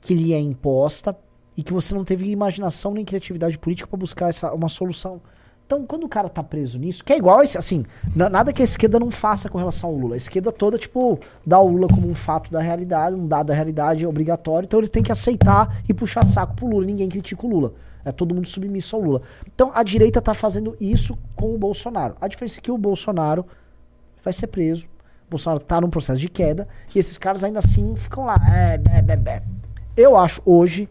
que 0.00 0.14
lhe 0.14 0.32
é 0.32 0.40
imposta 0.40 1.14
e 1.54 1.62
que 1.62 1.70
você 1.70 1.94
não 1.94 2.02
teve 2.02 2.30
imaginação 2.30 2.94
nem 2.94 3.04
criatividade 3.04 3.58
política 3.58 3.86
pra 3.86 3.98
buscar 3.98 4.30
essa, 4.30 4.50
uma 4.54 4.70
solução. 4.70 5.20
Então, 5.72 5.86
quando 5.86 6.04
o 6.04 6.08
cara 6.08 6.28
tá 6.28 6.42
preso 6.42 6.78
nisso, 6.78 7.02
que 7.02 7.14
é 7.14 7.16
igual 7.16 7.40
assim, 7.40 7.86
na- 8.14 8.28
nada 8.28 8.52
que 8.52 8.60
a 8.60 8.64
esquerda 8.64 9.00
não 9.00 9.10
faça 9.10 9.48
com 9.48 9.56
relação 9.56 9.88
ao 9.88 9.96
Lula. 9.96 10.12
A 10.14 10.16
esquerda 10.18 10.52
toda, 10.52 10.76
tipo, 10.76 11.18
dá 11.46 11.58
o 11.58 11.66
Lula 11.66 11.88
como 11.88 12.06
um 12.10 12.14
fato 12.14 12.52
da 12.52 12.60
realidade, 12.60 13.16
um 13.16 13.26
dado 13.26 13.46
da 13.46 13.54
realidade 13.54 14.04
obrigatório, 14.06 14.66
então 14.66 14.78
eles 14.78 14.90
têm 14.90 15.02
que 15.02 15.10
aceitar 15.10 15.82
e 15.88 15.94
puxar 15.94 16.26
saco 16.26 16.54
pro 16.54 16.66
Lula. 16.66 16.84
Ninguém 16.84 17.08
critica 17.08 17.46
o 17.46 17.48
Lula. 17.48 17.72
É 18.04 18.12
todo 18.12 18.34
mundo 18.34 18.46
submisso 18.46 18.96
ao 18.96 19.00
Lula. 19.02 19.22
Então, 19.46 19.70
a 19.74 19.82
direita 19.82 20.20
tá 20.20 20.34
fazendo 20.34 20.76
isso 20.78 21.16
com 21.34 21.54
o 21.54 21.58
Bolsonaro. 21.58 22.16
A 22.20 22.28
diferença 22.28 22.60
é 22.60 22.62
que 22.62 22.70
o 22.70 22.76
Bolsonaro 22.76 23.46
vai 24.22 24.34
ser 24.34 24.48
preso. 24.48 24.84
O 25.26 25.30
Bolsonaro 25.30 25.60
tá 25.60 25.80
num 25.80 25.88
processo 25.88 26.20
de 26.20 26.28
queda 26.28 26.68
e 26.94 26.98
esses 26.98 27.16
caras 27.16 27.42
ainda 27.44 27.60
assim 27.60 27.96
ficam 27.96 28.26
lá. 28.26 28.36
É, 28.54 28.76
bé, 28.76 29.16
bé. 29.16 29.42
Eu 29.96 30.18
acho 30.18 30.42
hoje 30.44 30.86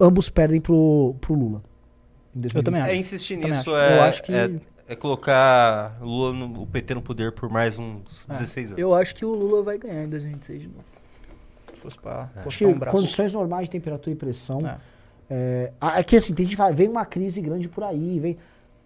ambos 0.00 0.30
perdem 0.30 0.62
pro, 0.62 1.14
pro 1.20 1.34
Lula. 1.34 1.62
Em 2.34 2.40
2026. 2.40 2.54
Eu 2.54 2.62
também 2.62 2.80
É 2.80 2.84
acho. 2.84 2.94
insistir 2.94 3.36
Também 3.36 3.50
nisso, 3.50 3.74
acho. 3.74 3.76
é, 3.76 3.98
Eu 3.98 4.02
acho 4.02 4.22
que- 4.22 4.32
é, 4.32 4.50
é 4.88 4.96
colocar 4.96 5.96
Lula 6.00 6.32
no, 6.32 6.62
o 6.62 6.66
PT 6.66 6.94
no 6.94 7.02
poder 7.02 7.32
por 7.32 7.48
mais 7.50 7.78
uns 7.78 8.26
16 8.28 8.68
anos. 8.72 8.80
Eu 8.80 8.94
acho 8.94 9.14
que 9.14 9.24
o 9.24 9.34
Lula 9.34 9.62
vai 9.62 9.78
ganhar 9.78 10.04
em 10.04 10.08
2026 10.08 10.62
de 10.62 10.68
novo. 10.68 10.84
Se 11.74 11.80
fosse 11.80 11.98
pra 11.98 12.30
Acho 12.34 12.44
postar 12.44 12.66
um 12.66 12.72
que 12.72 12.78
braço. 12.78 12.96
condições 12.96 13.32
normais 13.32 13.64
de 13.64 13.70
temperatura 13.70 14.10
e 14.12 14.16
pressão. 14.16 14.60
É. 14.66 14.76
É, 15.30 15.72
é 15.98 16.02
que 16.02 16.16
assim, 16.16 16.34
tem 16.34 16.44
gente 16.44 16.52
que 16.52 16.56
fala, 16.56 16.72
vem 16.72 16.88
uma 16.88 17.04
crise 17.06 17.40
grande 17.40 17.68
por 17.68 17.82
aí, 17.84 18.18
vem. 18.20 18.36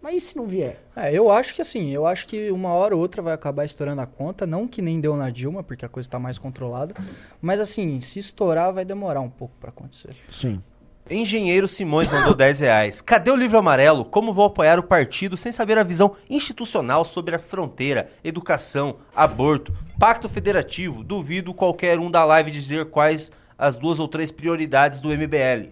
Mas 0.01 0.14
e 0.14 0.20
se 0.20 0.36
não 0.36 0.47
vier? 0.47 0.81
É, 0.94 1.12
eu 1.12 1.32
acho 1.32 1.52
que 1.55 1.60
assim, 1.60 1.90
eu 1.90 2.06
acho 2.06 2.28
que 2.28 2.51
uma 2.52 2.68
hora 2.68 2.94
ou 2.94 3.01
outra 3.02 3.20
vai 3.20 3.35
acabar 3.35 3.64
estourando 3.64 4.01
a 4.01 4.06
conta, 4.06 4.47
não 4.47 4.68
que 4.68 4.81
nem 4.81 5.01
deu 5.01 5.16
na 5.16 5.31
Dilma, 5.31 5.64
porque 5.64 5.85
a 5.85 5.89
coisa 5.89 6.09
tá 6.09 6.18
mais 6.18 6.39
controlada, 6.39 6.94
mas 7.43 7.59
assim, 7.59 8.01
se 8.01 8.20
estourar 8.20 8.73
vai 8.73 8.85
demorar 8.85 9.20
um 9.20 9.31
pouco 9.31 9.55
pra 9.59 9.70
acontecer. 9.70 10.14
Sim. 10.28 10.62
Engenheiro 11.11 11.69
Simões 11.69 12.11
mandou 12.11 12.35
10 12.37 12.61
reais. 12.61 13.01
Cadê 13.01 13.31
o 13.31 13.37
livro 13.37 13.59
amarelo? 13.59 14.05
Como 14.05 14.35
vou 14.35 14.47
apoiar 14.47 14.78
o 14.78 14.83
partido 14.83 15.37
sem 15.37 15.53
saber 15.53 15.78
a 15.78 15.83
visão 15.85 16.16
institucional 16.28 17.05
sobre 17.05 17.35
a 17.37 17.39
fronteira, 17.39 18.11
educação, 18.24 18.97
aborto, 19.15 19.73
pacto 19.99 20.28
federativo? 20.28 21.05
Duvido 21.05 21.55
qualquer 21.55 21.99
um 21.99 22.11
da 22.11 22.24
live 22.24 22.51
dizer 22.51 22.87
quais 22.87 23.31
as 23.59 23.77
duas 23.77 23.99
ou 24.01 24.09
três 24.09 24.31
prioridades 24.31 25.01
do 25.01 25.09
MBL. 25.11 25.70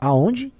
Aonde? 0.00 0.52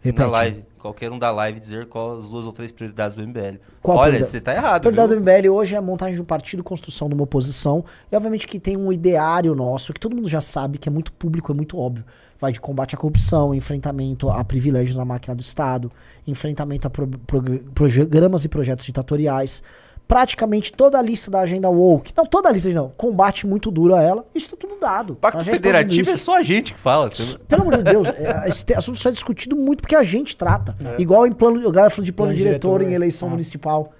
Repete. 0.00 0.20
Na 0.20 0.26
live. 0.26 0.69
Qualquer 0.80 1.12
um 1.12 1.18
da 1.18 1.30
live 1.30 1.60
dizer 1.60 1.86
quais 1.86 2.24
as 2.24 2.30
duas 2.30 2.46
ou 2.46 2.52
três 2.52 2.72
prioridades 2.72 3.14
do 3.14 3.22
MBL. 3.22 3.58
Qual 3.82 3.98
a 3.98 4.00
Olha, 4.00 4.10
prioridade? 4.12 4.30
você 4.30 4.40
tá 4.40 4.52
A 4.52 4.54
errado. 4.54 4.80
prioridade 4.80 5.08
do 5.14 5.20
viu? 5.20 5.34
MBL 5.34 5.48
hoje 5.50 5.74
é 5.74 5.78
a 5.78 5.82
montagem 5.82 6.14
de 6.14 6.22
um 6.22 6.24
partido, 6.24 6.64
construção 6.64 7.06
de 7.08 7.14
uma 7.14 7.24
oposição. 7.24 7.84
E 8.10 8.16
obviamente 8.16 8.46
que 8.46 8.58
tem 8.58 8.76
um 8.78 8.90
ideário 8.92 9.54
nosso, 9.54 9.92
que 9.92 10.00
todo 10.00 10.16
mundo 10.16 10.28
já 10.28 10.40
sabe, 10.40 10.78
que 10.78 10.88
é 10.88 10.92
muito 10.92 11.12
público, 11.12 11.52
é 11.52 11.54
muito 11.54 11.78
óbvio. 11.78 12.04
Vai 12.40 12.52
de 12.52 12.60
combate 12.60 12.94
à 12.94 12.98
corrupção, 12.98 13.54
enfrentamento 13.54 14.30
a 14.30 14.42
privilégios 14.42 14.96
na 14.96 15.04
máquina 15.04 15.34
do 15.34 15.40
Estado, 15.42 15.92
enfrentamento 16.26 16.86
a 16.86 16.90
pro- 16.90 17.06
prog- 17.06 17.58
programas 17.74 18.46
e 18.46 18.48
projetos 18.48 18.86
ditatoriais. 18.86 19.62
Praticamente 20.10 20.72
toda 20.72 20.98
a 20.98 21.02
lista 21.02 21.30
da 21.30 21.38
agenda 21.40 21.70
woke, 21.70 22.12
não 22.16 22.26
toda 22.26 22.48
a 22.48 22.52
lista, 22.52 22.68
não, 22.70 22.88
combate 22.96 23.46
muito 23.46 23.70
duro 23.70 23.94
a 23.94 24.02
ela, 24.02 24.26
isso 24.34 24.50
tá 24.50 24.56
tudo 24.58 24.76
dado. 24.80 25.14
Pacto 25.14 25.44
vendo 25.44 25.54
federativo 25.54 26.10
é 26.10 26.16
só 26.16 26.36
a 26.38 26.42
gente 26.42 26.74
que 26.74 26.80
fala. 26.80 27.06
S- 27.12 27.38
Pelo 27.38 27.62
amor 27.62 27.76
de 27.76 27.84
Deus, 27.84 28.08
é, 28.08 28.48
esse 28.48 28.64
assunto 28.74 28.98
só 28.98 29.08
é 29.08 29.12
discutido 29.12 29.54
muito 29.54 29.82
porque 29.82 29.94
a 29.94 30.02
gente 30.02 30.36
trata. 30.36 30.76
Igual 30.98 31.28
em 31.28 31.32
plano, 31.32 31.64
o 31.64 31.70
galera 31.70 31.90
falando 31.90 32.06
de 32.06 32.12
plano, 32.12 32.32
Plano 32.32 32.36
diretor, 32.36 32.78
diretor, 32.78 32.90
em 32.90 32.94
eleição 32.94 33.28
ah. 33.28 33.30
municipal. 33.30 33.92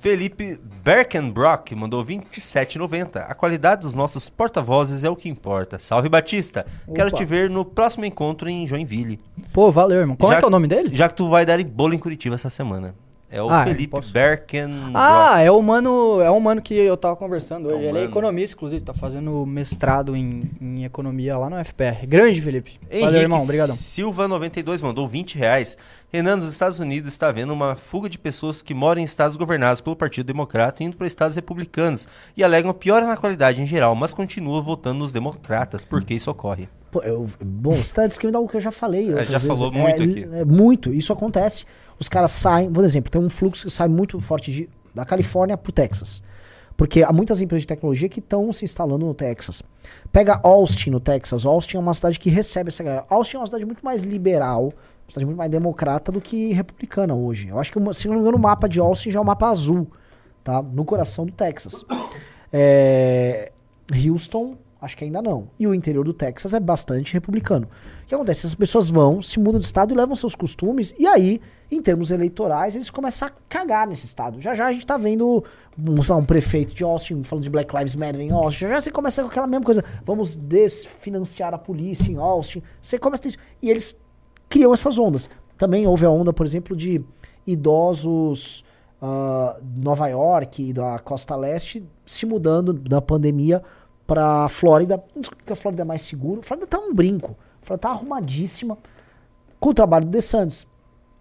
Felipe 0.00 0.58
Berkenbrock 0.82 1.74
mandou 1.74 2.04
27,90. 2.04 3.24
A 3.28 3.34
qualidade 3.34 3.82
dos 3.82 3.94
nossos 3.94 4.28
porta-vozes 4.28 5.04
é 5.04 5.10
o 5.10 5.16
que 5.16 5.28
importa. 5.28 5.78
Salve 5.78 6.08
Batista. 6.08 6.64
Quero 6.94 7.08
Opa. 7.08 7.16
te 7.16 7.24
ver 7.24 7.50
no 7.50 7.64
próximo 7.64 8.04
encontro 8.04 8.48
em 8.48 8.66
Joinville. 8.66 9.20
Pô, 9.52 9.70
valeu, 9.70 9.98
irmão. 10.00 10.16
Qual 10.16 10.30
Já- 10.32 10.38
é 10.38 10.40
que 10.40 10.44
é 10.44 10.48
o 10.48 10.50
nome 10.50 10.66
dele? 10.68 10.90
Já 10.94 11.08
que 11.08 11.14
tu 11.14 11.28
vai 11.28 11.44
dar 11.44 11.62
bolo 11.64 11.94
em 11.94 11.98
Curitiba 11.98 12.34
essa 12.34 12.50
semana. 12.50 12.94
É 13.30 13.42
o 13.42 13.50
Ah, 13.50 13.62
Felipe 13.64 13.88
posso- 13.88 14.10
Berkenbrock. 14.10 14.92
Ah, 14.94 15.40
é 15.40 15.50
o 15.50 15.60
mano, 15.60 16.20
é 16.22 16.30
o 16.30 16.40
mano 16.40 16.62
que 16.62 16.72
eu 16.72 16.96
tava 16.96 17.14
conversando 17.14 17.68
hoje. 17.68 17.84
É 17.84 17.88
Ele 17.90 17.98
é 17.98 18.04
economista, 18.04 18.56
inclusive, 18.56 18.80
tá 18.82 18.94
fazendo 18.94 19.44
mestrado 19.44 20.16
em, 20.16 20.50
em 20.60 20.84
economia 20.84 21.36
lá 21.36 21.50
no 21.50 21.56
FPR. 21.62 22.06
Grande, 22.06 22.40
Felipe. 22.40 22.80
Henrique 22.90 23.04
Valeu, 23.04 23.20
irmão. 23.20 23.42
Obrigadão. 23.42 23.74
Silva 23.76 24.26
92 24.26 24.80
mandou 24.80 25.06
20 25.06 25.36
reais. 25.36 25.76
Renan, 26.10 26.36
nos 26.36 26.50
Estados 26.50 26.80
Unidos 26.80 27.12
está 27.12 27.28
havendo 27.28 27.52
uma 27.52 27.76
fuga 27.76 28.08
de 28.08 28.18
pessoas 28.18 28.62
que 28.62 28.72
moram 28.72 29.00
em 29.00 29.04
estados 29.04 29.36
governados 29.36 29.82
pelo 29.82 29.94
Partido 29.94 30.26
Democrata 30.26 30.82
indo 30.82 30.96
para 30.96 31.06
estados 31.06 31.36
republicanos 31.36 32.08
e 32.34 32.42
alegam 32.42 32.72
piora 32.72 33.06
na 33.06 33.16
qualidade 33.18 33.60
em 33.60 33.66
geral, 33.66 33.94
mas 33.94 34.14
continuam 34.14 34.62
votando 34.62 35.00
nos 35.00 35.12
democratas. 35.12 35.84
Por 35.84 36.02
que 36.02 36.14
isso 36.14 36.30
ocorre? 36.30 36.66
Pô, 36.90 37.02
eu- 37.02 37.26
bom, 37.44 37.72
você 37.76 37.94
tá 37.94 38.06
descrevendo 38.06 38.36
algo 38.38 38.48
que 38.48 38.56
eu 38.56 38.60
já 38.62 38.70
falei. 38.70 39.08
outras 39.10 39.28
já 39.28 39.36
vezes. 39.36 39.46
falou 39.58 39.70
muito 39.70 40.02
é, 40.02 40.04
aqui. 40.06 40.28
É, 40.32 40.44
muito, 40.46 40.94
isso 40.94 41.12
acontece. 41.12 41.66
Os 41.98 42.08
caras 42.08 42.30
saem, 42.30 42.70
por 42.70 42.84
exemplo, 42.84 43.10
tem 43.10 43.20
um 43.20 43.30
fluxo 43.30 43.66
que 43.66 43.72
sai 43.72 43.88
muito 43.88 44.18
forte 44.20 44.52
de, 44.52 44.68
da 44.94 45.04
Califórnia 45.04 45.56
pro 45.56 45.72
Texas. 45.72 46.22
Porque 46.76 47.02
há 47.02 47.12
muitas 47.12 47.40
empresas 47.40 47.62
de 47.62 47.66
tecnologia 47.66 48.08
que 48.08 48.20
estão 48.20 48.52
se 48.52 48.64
instalando 48.64 49.04
no 49.04 49.12
Texas. 49.12 49.64
Pega 50.12 50.38
Austin 50.44 50.90
no 50.90 51.00
Texas. 51.00 51.44
Austin 51.44 51.76
é 51.76 51.80
uma 51.80 51.92
cidade 51.92 52.20
que 52.20 52.30
recebe 52.30 52.68
essa 52.68 52.84
galera. 52.84 53.04
Austin 53.10 53.36
é 53.36 53.40
uma 53.40 53.46
cidade 53.46 53.66
muito 53.66 53.84
mais 53.84 54.04
liberal, 54.04 54.66
uma 54.66 55.08
cidade 55.08 55.26
muito 55.26 55.38
mais 55.38 55.50
democrata 55.50 56.12
do 56.12 56.20
que 56.20 56.52
republicana 56.52 57.16
hoje. 57.16 57.48
Eu 57.48 57.58
acho 57.58 57.72
que, 57.72 57.94
se 57.94 58.06
não 58.06 58.14
me 58.14 58.20
engano, 58.20 58.36
o 58.36 58.40
mapa 58.40 58.68
de 58.68 58.78
Austin 58.78 59.10
já 59.10 59.18
é 59.18 59.22
o 59.22 59.24
mapa 59.24 59.48
azul, 59.48 59.90
tá? 60.44 60.62
No 60.62 60.84
coração 60.84 61.26
do 61.26 61.32
Texas. 61.32 61.84
É, 62.52 63.50
Houston, 63.92 64.56
acho 64.80 64.96
que 64.96 65.02
ainda 65.02 65.20
não. 65.20 65.48
E 65.58 65.66
o 65.66 65.74
interior 65.74 66.04
do 66.04 66.12
Texas 66.12 66.54
é 66.54 66.60
bastante 66.60 67.12
republicano. 67.12 67.68
Que 68.08 68.14
acontece? 68.14 68.46
As 68.46 68.54
pessoas 68.54 68.88
vão, 68.88 69.20
se 69.20 69.38
mudam 69.38 69.60
de 69.60 69.66
estado 69.66 69.92
e 69.92 69.96
levam 69.96 70.16
seus 70.16 70.34
costumes, 70.34 70.94
e 70.98 71.06
aí, 71.06 71.42
em 71.70 71.82
termos 71.82 72.10
eleitorais, 72.10 72.74
eles 72.74 72.88
começam 72.88 73.28
a 73.28 73.30
cagar 73.46 73.86
nesse 73.86 74.06
estado. 74.06 74.40
Já 74.40 74.54
já 74.54 74.66
a 74.66 74.72
gente 74.72 74.86
tá 74.86 74.96
vendo 74.96 75.44
um, 75.78 76.24
prefeito 76.24 76.74
de 76.74 76.82
Austin 76.82 77.22
falando 77.22 77.44
de 77.44 77.50
Black 77.50 77.76
Lives 77.76 77.94
Matter 77.94 78.22
em 78.22 78.30
Austin. 78.30 78.60
Já 78.60 78.68
já 78.70 78.80
você 78.80 78.90
começa 78.90 79.20
com 79.22 79.28
aquela 79.28 79.46
mesma 79.46 79.62
coisa. 79.62 79.84
Vamos 80.02 80.36
desfinanciar 80.36 81.52
a 81.52 81.58
polícia 81.58 82.10
em 82.10 82.16
Austin. 82.16 82.62
Você 82.80 82.98
começa 82.98 83.28
a 83.28 83.30
ter. 83.30 83.38
E 83.60 83.70
eles 83.70 84.00
criam 84.48 84.72
essas 84.72 84.98
ondas. 84.98 85.28
Também 85.58 85.86
houve 85.86 86.06
a 86.06 86.10
onda, 86.10 86.32
por 86.32 86.46
exemplo, 86.46 86.74
de 86.74 87.04
idosos 87.46 88.64
ah, 89.02 89.60
Nova 89.76 90.08
York 90.08 90.70
e 90.70 90.72
da 90.72 90.98
costa 90.98 91.36
leste 91.36 91.86
se 92.06 92.24
mudando 92.24 92.72
da 92.72 93.02
pandemia 93.02 93.62
pra 94.06 94.48
Flórida. 94.48 95.04
Não 95.14 95.22
que 95.44 95.52
a 95.52 95.56
Flórida 95.56 95.82
é 95.82 95.84
mais 95.84 96.00
seguro. 96.00 96.40
A 96.40 96.42
Flórida 96.42 96.66
tá 96.66 96.78
um 96.78 96.94
brinco. 96.94 97.36
Flórida 97.68 97.78
tá 97.88 97.90
arrumadíssima 97.90 98.76
com 99.60 99.68
o 99.70 99.74
trabalho 99.74 100.04
do 100.06 100.10
DeSantis. 100.10 100.66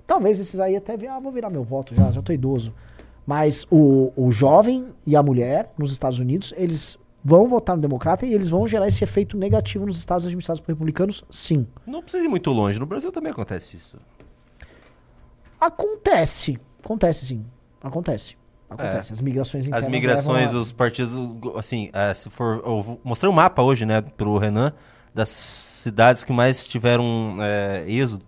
Talvez 0.08 0.40
esses 0.40 0.60
aí 0.60 0.76
até 0.76 0.96
venham, 0.98 1.16
ah, 1.16 1.20
vou 1.20 1.32
virar 1.32 1.50
meu 1.50 1.64
voto 1.64 1.94
já, 1.94 2.10
já 2.12 2.22
tô 2.22 2.32
idoso. 2.34 2.74
Mas 3.26 3.66
o, 3.70 4.12
o 4.16 4.32
jovem 4.32 4.88
e 5.06 5.16
a 5.16 5.22
mulher 5.22 5.72
nos 5.78 5.92
Estados 5.92 6.18
Unidos, 6.20 6.54
eles 6.56 6.98
vão 7.24 7.46
votar 7.50 7.76
no 7.76 7.82
democrata 7.82 8.26
e 8.26 8.34
eles 8.34 8.48
vão 8.48 8.66
gerar 8.66 8.88
esse 8.88 9.04
efeito 9.04 9.38
negativo 9.38 9.86
nos 9.86 9.98
estados 9.98 10.26
administrados 10.26 10.62
por 10.62 10.70
republicanos, 10.70 11.26
sim. 11.30 11.68
Não 11.86 12.02
precisa 12.02 12.24
ir 12.24 12.30
muito 12.30 12.50
longe. 12.52 12.80
No 12.80 12.86
Brasil 12.86 13.12
também 13.12 13.32
acontece 13.34 13.76
isso. 13.76 13.98
Acontece. 15.60 16.58
Acontece, 16.84 17.26
sim. 17.26 17.46
Acontece. 17.84 18.38
Acontece. 18.70 19.14
As 19.14 19.22
migrações 19.22 19.66
internas. 19.66 19.84
É. 19.86 19.88
As 19.88 19.92
migrações, 19.92 20.54
a- 20.54 20.58
os 20.58 20.72
partidos, 20.72 21.16
assim, 21.56 21.90
eh, 21.94 22.14
se 22.14 22.30
for. 22.30 22.62
Eu 22.66 23.00
mostrei 23.04 23.30
um 23.30 23.34
mapa 23.34 23.62
hoje, 23.62 23.86
né, 23.86 24.02
pro 24.02 24.38
Renan, 24.38 24.72
das 25.18 25.30
cidades 25.30 26.24
que 26.24 26.32
mais 26.32 26.66
tiveram 26.68 27.38
eh, 27.42 27.84
êxodo. 27.88 28.24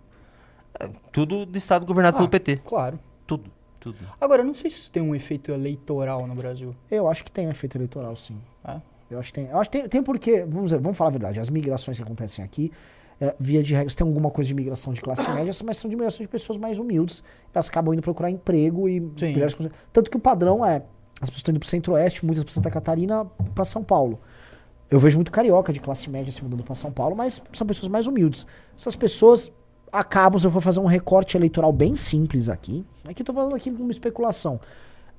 É, 0.78 0.88
tudo 1.12 1.46
do 1.46 1.56
estado 1.56 1.86
governado 1.86 2.16
Ah. 2.16 2.18
pelo 2.18 2.28
PT. 2.28 2.56
Claro. 2.64 2.98
Tudo, 3.26 3.48
tudo. 3.78 3.96
Agora, 4.20 4.42
eu 4.42 4.46
não 4.46 4.54
sei 4.54 4.68
se 4.70 4.76
isso 4.78 4.90
tem 4.90 5.00
um 5.00 5.14
efeito 5.14 5.52
eleitoral 5.52 6.26
no 6.26 6.34
Brasil. 6.34 6.74
Eu 6.90 7.08
acho 7.08 7.24
que 7.24 7.30
tem 7.30 7.46
um 7.46 7.50
efeito 7.50 7.76
eleitoral, 7.78 8.16
sim. 8.16 8.36
É? 8.64 8.80
Eu 9.08 9.20
acho 9.20 9.32
que 9.32 9.40
tem. 9.40 9.48
Eu 9.48 9.58
acho 9.58 9.70
que 9.70 9.78
tem, 9.78 9.88
tem 9.88 10.02
porque, 10.02 10.42
vamos, 10.44 10.70
dizer, 10.70 10.80
vamos 10.82 10.98
falar 10.98 11.08
a 11.08 11.12
verdade, 11.12 11.38
as 11.38 11.48
migrações 11.48 11.96
que 11.96 12.02
acontecem 12.02 12.44
aqui, 12.44 12.72
é, 13.20 13.34
via 13.38 13.62
de 13.62 13.72
regras, 13.72 13.94
tem 13.94 14.04
alguma 14.06 14.30
coisa 14.30 14.48
de 14.48 14.54
migração 14.54 14.92
de 14.92 15.00
classe 15.00 15.28
média, 15.30 15.52
mas 15.64 15.76
são 15.76 15.88
de 15.88 15.94
migração 15.94 16.22
de 16.22 16.28
pessoas 16.28 16.58
mais 16.58 16.78
humildes. 16.80 17.22
Elas 17.54 17.68
acabam 17.68 17.92
indo 17.94 18.02
procurar 18.02 18.30
emprego 18.30 18.88
e 18.88 18.98
Sim. 19.16 19.32
melhores 19.32 19.54
condições. 19.54 19.78
Tanto 19.92 20.10
que 20.10 20.16
o 20.16 20.20
padrão 20.20 20.64
é, 20.66 20.82
as 21.20 21.28
pessoas 21.28 21.36
estão 21.38 21.52
indo 21.52 21.60
pro 21.60 21.68
centro-oeste, 21.68 22.24
muitas 22.26 22.42
para 22.42 22.52
Santa 22.52 22.70
Catarina, 22.70 23.24
para 23.54 23.64
São 23.64 23.84
Paulo. 23.84 24.18
Eu 24.90 24.98
vejo 24.98 25.16
muito 25.18 25.30
carioca 25.30 25.72
de 25.72 25.80
classe 25.80 26.10
média 26.10 26.32
se 26.32 26.42
mudando 26.42 26.64
para 26.64 26.74
São 26.74 26.90
Paulo, 26.90 27.14
mas 27.14 27.40
são 27.52 27.66
pessoas 27.66 27.88
mais 27.88 28.06
humildes. 28.06 28.46
Essas 28.76 28.96
pessoas 28.96 29.52
acabam, 29.92 30.38
se 30.38 30.46
eu 30.46 30.50
for 30.50 30.60
fazer 30.60 30.80
um 30.80 30.86
recorte 30.86 31.36
eleitoral 31.36 31.72
bem 31.72 31.94
simples 31.94 32.48
aqui, 32.48 32.84
aqui 33.08 33.22
tô 33.22 33.32
falando 33.32 33.54
aqui 33.54 33.70
com 33.70 33.82
uma 33.82 33.92
especulação. 33.92 34.60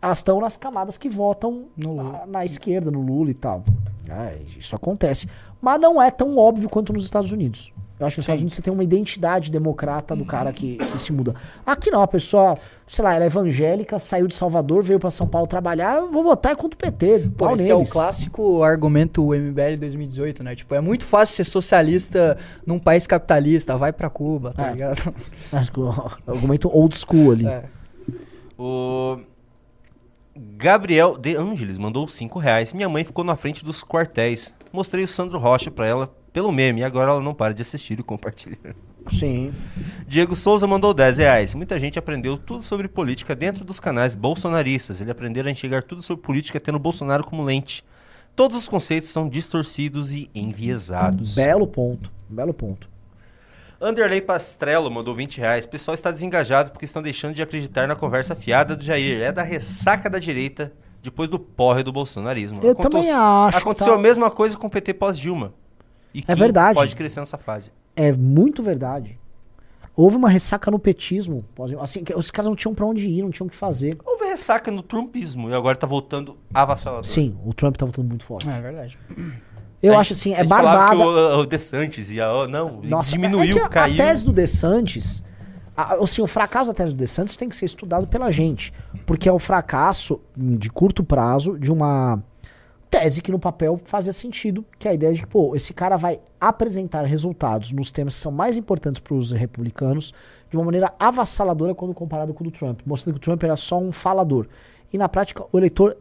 Elas 0.02 0.18
estão 0.18 0.42
nas 0.42 0.58
camadas 0.58 0.98
que 0.98 1.08
votam 1.08 1.68
na, 1.78 2.26
na 2.26 2.46
esquerda, 2.46 2.90
no 2.90 3.02
Lula 3.02 3.32
e 3.32 3.36
tal. 3.36 3.64
É, 4.10 4.42
isso 4.58 4.76
acontece. 4.76 5.28
Mas 5.62 5.80
não 5.80 6.02
é 6.02 6.10
tão 6.10 6.38
óbvio 6.38 6.68
quanto 6.68 6.92
nos 6.92 7.06
Estados 7.06 7.32
Unidos. 7.32 7.72
Eu 8.02 8.08
acho 8.08 8.16
que 8.16 8.20
nos 8.20 8.24
Estados 8.26 8.42
Unidos 8.42 8.56
você 8.56 8.62
tem 8.64 8.74
uma 8.74 8.84
identidade 8.84 9.52
democrata 9.52 10.16
do 10.16 10.26
cara 10.26 10.52
que, 10.52 10.78
que 10.78 10.98
se 11.00 11.14
muda. 11.14 11.36
Aqui 11.66 11.92
não, 11.92 12.02
a 12.02 12.08
pessoa, 12.08 12.58
sei 12.88 13.06
lá, 13.06 13.14
ela 13.14 13.24
é 13.26 13.28
evangélica, 13.28 14.00
saiu 14.00 14.28
de 14.28 14.34
Salvador, 14.34 14.82
veio 14.84 15.00
pra 15.00 15.12
São 15.12 15.28
Paulo 15.28 15.46
trabalhar, 15.48 16.02
vou 16.12 16.24
votar 16.24 16.56
contra 16.56 16.76
o 16.76 16.78
PT. 16.92 17.30
Pô, 17.38 17.54
esse 17.54 17.70
é 17.70 17.76
o 17.76 17.78
neles. 17.78 17.92
clássico 17.94 18.64
argumento 18.64 19.24
MBL 19.28 19.78
2018, 19.80 20.44
né? 20.44 20.56
Tipo, 20.56 20.74
é 20.74 20.82
muito 20.82 21.06
fácil 21.06 21.36
ser 21.36 21.44
socialista 21.46 22.38
num 22.66 22.80
país 22.80 23.06
capitalista, 23.06 23.78
vai 23.78 23.94
pra 23.94 24.10
Cuba, 24.10 24.52
tá 24.52 24.70
É. 24.70 24.72
ligado? 24.72 25.14
Acho 25.54 25.72
que 25.72 25.80
o 25.80 25.90
argumento 26.26 26.70
old 26.76 26.96
school 26.98 27.34
ali. 27.34 27.46
É. 27.46 27.66
O 28.58 29.20
Gabriel 30.58 31.18
De 31.18 31.36
Angelis 31.36 31.78
mandou 31.78 32.08
5 32.08 32.40
reais. 32.40 32.74
Minha 32.74 32.90
mãe 32.90 33.04
ficou 33.04 33.24
na 33.24 33.36
frente 33.36 33.64
dos 33.64 33.84
quartéis. 33.84 34.54
Mostrei 34.74 35.04
o 35.04 35.08
Sandro 35.08 35.38
Rocha 35.38 35.70
pra 35.70 35.86
ela 35.86 36.12
pelo 36.34 36.52
meme 36.52 36.82
e 36.82 36.84
agora 36.84 37.12
ela 37.12 37.22
não 37.22 37.34
para 37.34 37.54
de 37.54 37.62
assistir 37.62 38.00
e 38.00 38.04
compartilhar. 38.04 38.76
Sim. 39.10 39.52
Diego 40.08 40.36
Souza 40.36 40.68
mandou 40.68 40.94
10 40.94 41.18
reais. 41.18 41.56
Muita 41.56 41.80
gente 41.80 41.98
aprendeu 41.98 42.38
tudo 42.38 42.64
sobre 42.64 42.88
política 42.88 43.36
dentro 43.36 43.66
dos 43.66 43.80
canais 43.80 44.16
bolsonaristas. 44.16 45.02
Ele 45.02 45.12
aprendeu 45.12 45.46
a 45.46 45.50
enxergar 45.50 45.84
tudo 45.84 46.02
sobre 46.02 46.24
política 46.24 46.60
tendo 46.60 46.78
Bolsonaro 46.80 47.24
como 47.24 47.44
lente. 47.44 47.84
Todos 48.36 48.58
os 48.58 48.68
conceitos 48.68 49.10
são 49.10 49.28
distorcidos 49.28 50.14
e 50.14 50.30
enviesados. 50.34 51.36
Belo 51.36 51.68
ponto. 51.68 52.12
Belo 52.30 52.54
ponto. 52.54 52.90
Anderley 53.80 54.22
Pastrello 54.22 54.92
mandou 54.92 55.16
20 55.16 55.40
reais. 55.40 55.66
Pessoal 55.66 55.96
está 55.96 56.12
desengajado 56.12 56.72
porque 56.72 56.86
estão 56.86 57.02
deixando 57.02 57.34
de 57.34 57.42
acreditar 57.42 57.88
na 57.88 57.96
conversa 57.96 58.36
fiada 58.36 58.76
do 58.76 58.84
Jair. 58.84 59.22
É 59.22 59.32
da 59.32 59.42
ressaca 59.42 60.10
da 60.10 60.20
direita 60.20 60.72
depois 61.02 61.28
do 61.30 61.40
porre 61.40 61.82
do 61.82 61.92
bolsonarismo. 61.92 62.60
Eu 62.62 62.76
também 62.76 63.12
acho, 63.12 63.58
Aconteceu 63.58 63.94
tá? 63.94 64.00
a 64.00 64.02
mesma 64.02 64.30
coisa 64.30 64.56
com 64.56 64.68
o 64.68 64.70
PT 64.70 64.94
pós-Dilma. 64.94 65.54
E 66.14 66.20
É 66.20 66.22
quem 66.24 66.36
verdade. 66.36 66.76
pode 66.76 66.96
crescer 66.96 67.20
nessa 67.20 67.38
fase. 67.38 67.72
É 67.96 68.12
muito 68.12 68.62
verdade. 68.64 69.18
Houve 69.96 70.16
uma 70.16 70.30
ressaca 70.30 70.72
no 70.72 70.80
petismo. 70.80 71.44
Assim, 71.82 72.04
que 72.04 72.14
os 72.14 72.32
caras 72.32 72.48
não 72.50 72.56
tinham 72.56 72.74
pra 72.74 72.86
onde 72.86 73.08
ir, 73.08 73.22
não 73.22 73.30
tinham 73.30 73.48
o 73.48 73.50
que 73.50 73.56
fazer. 73.56 73.98
Houve 74.06 74.26
ressaca 74.26 74.72
no 74.72 74.82
trumpismo 74.82 75.50
e 75.50 75.54
agora 75.54 75.76
tá 75.76 75.86
voltando 75.86 76.38
avassalador. 76.54 77.06
Sim, 77.06 77.38
o 77.46 77.54
Trump 77.54 77.76
tá 77.76 77.86
voltando 77.86 78.08
muito 78.08 78.24
forte. 78.24 78.48
É 78.50 78.62
verdade. 78.62 78.98
Eu 79.84 79.96
A 79.98 80.00
acho 80.00 80.14
assim, 80.14 80.34
é 80.34 80.44
barbada. 80.44 80.96
que 80.96 81.02
o, 81.02 81.40
o 81.40 81.46
DeSantis 81.46 82.10
ia, 82.10 82.32
oh, 82.32 82.48
não, 82.48 82.82
Nossa, 82.84 83.12
diminuiu, 83.12 83.58
é 83.58 83.62
que 83.62 83.70
caiu. 83.70 83.94
A 83.96 83.98
tese 84.06 84.24
do 84.24 84.32
DeSantis, 84.32 85.24
a- 85.76 85.96
assim, 85.96 86.22
o 86.22 86.28
fracasso 86.28 86.70
da 86.70 86.74
tese 86.76 86.94
do 86.94 86.98
DeSantis 86.98 87.36
tem 87.36 87.50
que 87.50 87.56
ser 87.56 87.66
estudado 87.66 88.08
pela 88.08 88.30
gente, 88.32 88.72
porque 89.06 89.28
é 89.28 89.32
o 89.32 89.40
fracasso 89.40 90.22
hum, 90.38 90.56
de 90.56 90.70
curto 90.70 91.04
prazo 91.04 91.58
de 91.60 91.72
uma 91.72 92.24
tese 92.92 93.22
que 93.22 93.32
no 93.32 93.40
papel 93.40 93.80
fazia 93.86 94.12
sentido, 94.12 94.66
que 94.78 94.86
é 94.86 94.92
a 94.92 94.94
ideia 94.94 95.14
de 95.14 95.22
que, 95.22 95.28
pô, 95.28 95.56
esse 95.56 95.74
cara 95.74 95.96
vai 95.96 96.20
apresentar 96.40 97.06
resultados 97.06 97.72
nos 97.72 97.90
temas 97.90 98.16
que 98.16 98.20
são 98.20 98.34
mais 98.34 98.58
importantes 98.58 99.00
para 99.00 99.16
os 99.16 99.32
republicanos 99.32 100.14
de 100.50 100.58
uma 100.58 100.66
maneira 100.66 100.94
avassaladora 101.00 101.74
quando 101.74 101.94
comparado 101.94 102.34
com 102.34 102.44
o 102.44 102.48
do 102.48 102.52
Trump, 102.52 102.82
mostrando 102.86 103.16
que 103.16 103.20
o 103.20 103.24
Trump 103.24 103.42
era 103.44 103.56
só 103.56 103.80
um 103.80 103.94
falador. 103.94 104.46
E 104.92 104.98
na 104.98 105.08
prática, 105.08 105.46
o 105.52 105.58
eleitor. 105.58 105.96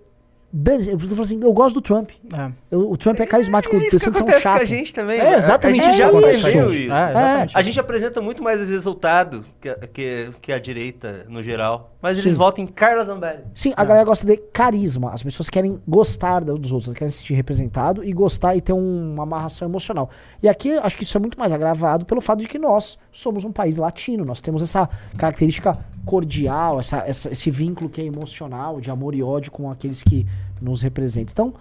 Dane-se, 0.53 0.91
Eu 0.91 0.99
falo 0.99 1.23
assim, 1.23 1.41
eu 1.43 1.53
gosto 1.53 1.75
do 1.77 1.81
Trump. 1.81 2.11
É. 2.33 2.51
Eu- 2.71 2.91
o 2.91 2.97
Trump 2.97 3.19
é 3.21 3.27
carismático, 3.27 3.75
É 3.77 3.79
isso 3.87 3.99
que 3.99 4.05
é 4.07 4.11
um 4.11 4.15
acontece 4.17 4.43
com 4.43 4.49
a 4.51 4.65
gente 4.65 4.95
também. 4.95 5.21
É, 5.21 5.37
exatamente 5.39 5.81
a 5.81 5.85
gente 5.85 5.91
isso 5.93 5.99
já 5.99 6.11
que 6.11 6.17
aprendeu 6.17 6.31
acontece. 6.31 6.49
isso. 6.49 6.93
É, 6.93 7.11
exatamente. 7.11 7.59
A 7.59 7.63
gente 7.63 7.81
apresenta 7.81 8.21
muito 8.21 8.43
mais 8.43 8.69
resultado 8.69 9.45
que, 9.61 9.69
a- 9.69 9.75
que, 9.93 10.31
que 10.41 10.53
a 10.53 10.59
direita 10.59 11.25
no 11.29 11.43
geral. 11.43 11.95
Mas 12.03 12.19
eles 12.19 12.33
Sim. 12.33 12.39
votam 12.39 12.65
em 12.65 12.67
Carla 12.67 13.05
Zambelli. 13.05 13.45
Sim, 13.55 13.73
a 13.77 13.85
galera 13.85 14.05
gosta 14.05 14.27
de 14.27 14.37
carisma. 14.39 15.13
As 15.13 15.23
pessoas 15.23 15.51
querem 15.51 15.79
gostar 15.87 16.43
dos 16.43 16.73
outros, 16.73 16.95
querem 16.95 17.11
se 17.11 17.19
sentir 17.19 17.35
representado 17.35 18.03
e 18.03 18.13
gostar 18.13 18.57
e 18.57 18.61
ter 18.61 18.73
um- 18.73 19.13
uma 19.13 19.23
amarração 19.25 19.69
emocional. 19.69 20.09
E 20.43 20.49
aqui 20.49 20.73
acho 20.79 20.97
que 20.97 21.05
isso 21.05 21.17
é 21.17 21.21
muito 21.21 21.39
mais 21.39 21.53
agravado 21.53 22.07
pelo 22.07 22.21
fato 22.21 22.41
de 22.41 22.49
que 22.49 22.59
nós 22.59 22.99
somos 23.13 23.45
um 23.45 23.53
país 23.53 23.77
latino. 23.77 24.25
Nós 24.25 24.41
temos 24.41 24.63
essa 24.63 24.89
característica 25.19 25.79
cordial, 26.05 26.81
essa- 26.81 26.99
essa- 27.07 27.31
esse 27.31 27.51
vínculo 27.51 27.89
que 27.91 28.01
é 28.01 28.05
emocional, 28.05 28.81
de 28.81 28.91
amor 28.91 29.15
e 29.15 29.23
ódio 29.23 29.51
com 29.53 29.71
aqueles 29.71 30.03
que 30.03 30.27
nos 30.61 30.83
representam. 30.83 31.49
Então, 31.49 31.55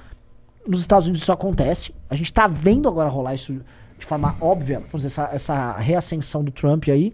nos 0.68 0.80
Estados 0.82 1.08
Unidos 1.08 1.22
isso 1.22 1.32
acontece. 1.32 1.94
A 2.10 2.16
gente 2.16 2.32
tá 2.32 2.48
vendo 2.48 2.88
agora 2.88 3.10
rolar 3.10 3.34
isso 3.34 3.62
de 3.98 4.06
forma 4.06 4.36
óbvia, 4.40 4.80
vamos 4.80 5.04
dizer, 5.04 5.08
essa, 5.08 5.30
essa 5.34 5.78
reascensão 5.78 6.44
do 6.44 6.52
Trump 6.52 6.88
aí. 6.90 7.14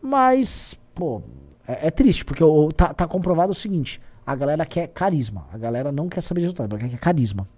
Mas, 0.00 0.78
pô, 0.94 1.22
é, 1.66 1.88
é 1.88 1.90
triste, 1.90 2.24
porque 2.24 2.42
o- 2.42 2.72
tá, 2.72 2.92
tá 2.92 3.06
comprovado 3.06 3.52
o 3.52 3.54
seguinte: 3.54 4.00
a 4.26 4.34
galera 4.34 4.64
quer 4.66 4.88
carisma. 4.88 5.46
A 5.52 5.58
galera 5.58 5.92
não 5.92 6.08
quer 6.08 6.20
saber 6.20 6.40
de 6.40 6.46
resultado, 6.46 6.76
ela 6.76 6.88
quer 6.88 6.98
carisma. 6.98 7.48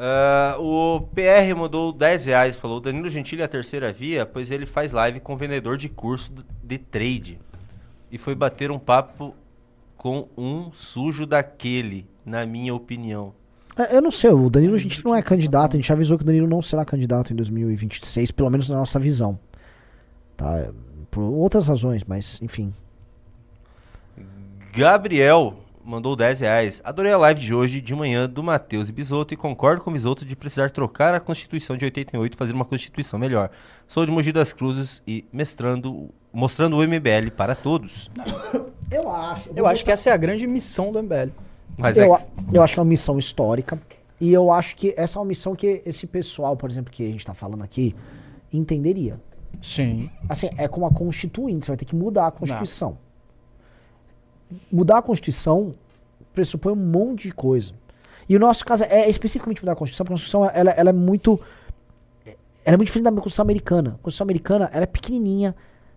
Ah, 0.00 0.54
o 0.60 1.00
PR 1.12 1.56
mandou 1.56 1.92
10 1.92 2.26
reais. 2.26 2.54
Falou: 2.54 2.80
Danilo 2.80 3.10
Gentili 3.10 3.42
é 3.42 3.44
a 3.44 3.48
terceira 3.48 3.92
via, 3.92 4.24
pois 4.24 4.52
ele 4.52 4.64
faz 4.64 4.92
live 4.92 5.18
com 5.18 5.36
vendedor 5.36 5.76
de 5.76 5.88
curso 5.88 6.32
de 6.62 6.78
trade. 6.78 7.40
E 8.10 8.16
foi 8.16 8.36
bater 8.36 8.70
um 8.70 8.78
papo 8.78 9.34
com 9.96 10.28
um 10.38 10.70
sujo 10.72 11.26
daquele, 11.26 12.06
na 12.24 12.46
minha 12.46 12.72
opinião. 12.72 13.34
É, 13.76 13.96
Eu 13.96 14.00
não 14.00 14.12
sei, 14.12 14.30
o 14.30 14.48
Danilo 14.48 14.78
Gentili 14.78 15.04
não 15.04 15.14
é 15.16 15.20
candidato, 15.20 15.74
a 15.74 15.76
gente 15.76 15.92
avisou 15.92 16.16
que 16.16 16.22
o 16.22 16.26
Danilo 16.26 16.46
não 16.46 16.62
será 16.62 16.84
candidato 16.84 17.32
em 17.32 17.36
2026, 17.36 18.30
pelo 18.30 18.50
menos 18.50 18.68
na 18.68 18.76
nossa 18.76 19.00
visão. 19.00 19.36
Tá? 20.36 20.68
Por 21.10 21.22
outras 21.22 21.66
razões, 21.66 22.04
mas 22.04 22.40
enfim. 22.40 22.72
Gabriel 24.72 25.56
mandou 25.88 26.14
10 26.14 26.40
reais. 26.40 26.82
Adorei 26.84 27.10
a 27.12 27.16
live 27.16 27.40
de 27.40 27.54
hoje, 27.54 27.80
de 27.80 27.94
manhã, 27.94 28.28
do 28.28 28.42
Matheus 28.42 28.90
e 28.90 28.92
Bisoto, 28.92 29.32
e 29.32 29.36
concordo 29.36 29.80
com 29.82 29.88
o 29.88 29.92
Bisoto 29.92 30.22
de 30.24 30.36
precisar 30.36 30.70
trocar 30.70 31.14
a 31.14 31.20
Constituição 31.20 31.76
de 31.78 31.84
88 31.86 32.34
e 32.34 32.36
fazer 32.36 32.52
uma 32.52 32.64
Constituição 32.64 33.18
melhor. 33.18 33.50
Sou 33.86 34.04
de 34.04 34.12
Mogi 34.12 34.30
das 34.30 34.52
Cruzes 34.52 35.02
e 35.06 35.24
mestrando, 35.32 36.10
mostrando 36.30 36.76
o 36.76 36.82
MBL 36.86 37.30
para 37.34 37.54
todos. 37.54 38.10
Eu 38.90 39.10
acho. 39.10 39.50
Eu 39.54 39.66
acho 39.66 39.84
que 39.84 39.90
essa 39.90 40.08
é 40.08 40.12
a 40.12 40.16
grande 40.16 40.46
missão 40.46 40.90
do 40.92 41.02
MBL. 41.02 41.30
Mas 41.76 41.98
eu, 41.98 42.14
é 42.14 42.16
que- 42.18 42.56
eu 42.56 42.62
acho 42.62 42.72
que 42.74 42.80
é 42.80 42.82
uma 42.82 42.88
missão 42.88 43.18
histórica. 43.18 43.78
E 44.18 44.32
eu 44.32 44.50
acho 44.50 44.74
que 44.76 44.94
essa 44.96 45.18
é 45.18 45.20
uma 45.20 45.26
missão 45.28 45.54
que 45.54 45.82
esse 45.84 46.06
pessoal, 46.06 46.56
por 46.56 46.70
exemplo, 46.70 46.90
que 46.90 47.06
a 47.06 47.10
gente 47.12 47.24
tá 47.24 47.34
falando 47.34 47.62
aqui, 47.62 47.94
entenderia. 48.52 49.20
Sim. 49.60 50.10
Assim, 50.28 50.48
é 50.56 50.66
como 50.66 50.86
a 50.86 50.90
Constituinte, 50.90 51.66
você 51.66 51.70
vai 51.72 51.76
ter 51.76 51.84
que 51.84 51.94
mudar 51.94 52.28
a 52.28 52.30
Constituição. 52.30 52.96
Mudar 54.70 54.98
a 54.98 55.02
Constituição 55.02 55.74
pressupõe 56.32 56.72
um 56.72 56.76
monte 56.76 57.28
de 57.28 57.34
coisa. 57.34 57.72
E 58.28 58.36
o 58.36 58.38
nosso 58.38 58.64
caso 58.64 58.84
é 58.84 59.08
especificamente 59.08 59.62
mudar 59.62 59.72
a 59.72 59.76
Constituição, 59.76 60.04
porque 60.04 60.12
a 60.12 60.16
Constituição 60.16 60.50
ela, 60.52 60.70
ela 60.70 60.90
é 60.90 60.92
muito. 60.92 61.40
Ela 62.64 62.74
é 62.74 62.76
muito 62.76 62.86
diferente 62.86 63.04
da 63.04 63.10
Constituição 63.10 63.42
americana. 63.42 63.90
A 63.90 64.02
Constituição 64.02 64.24
americana 64.24 64.70
ela 64.72 64.82
é 64.82 64.86
pequenininha, 64.86 65.56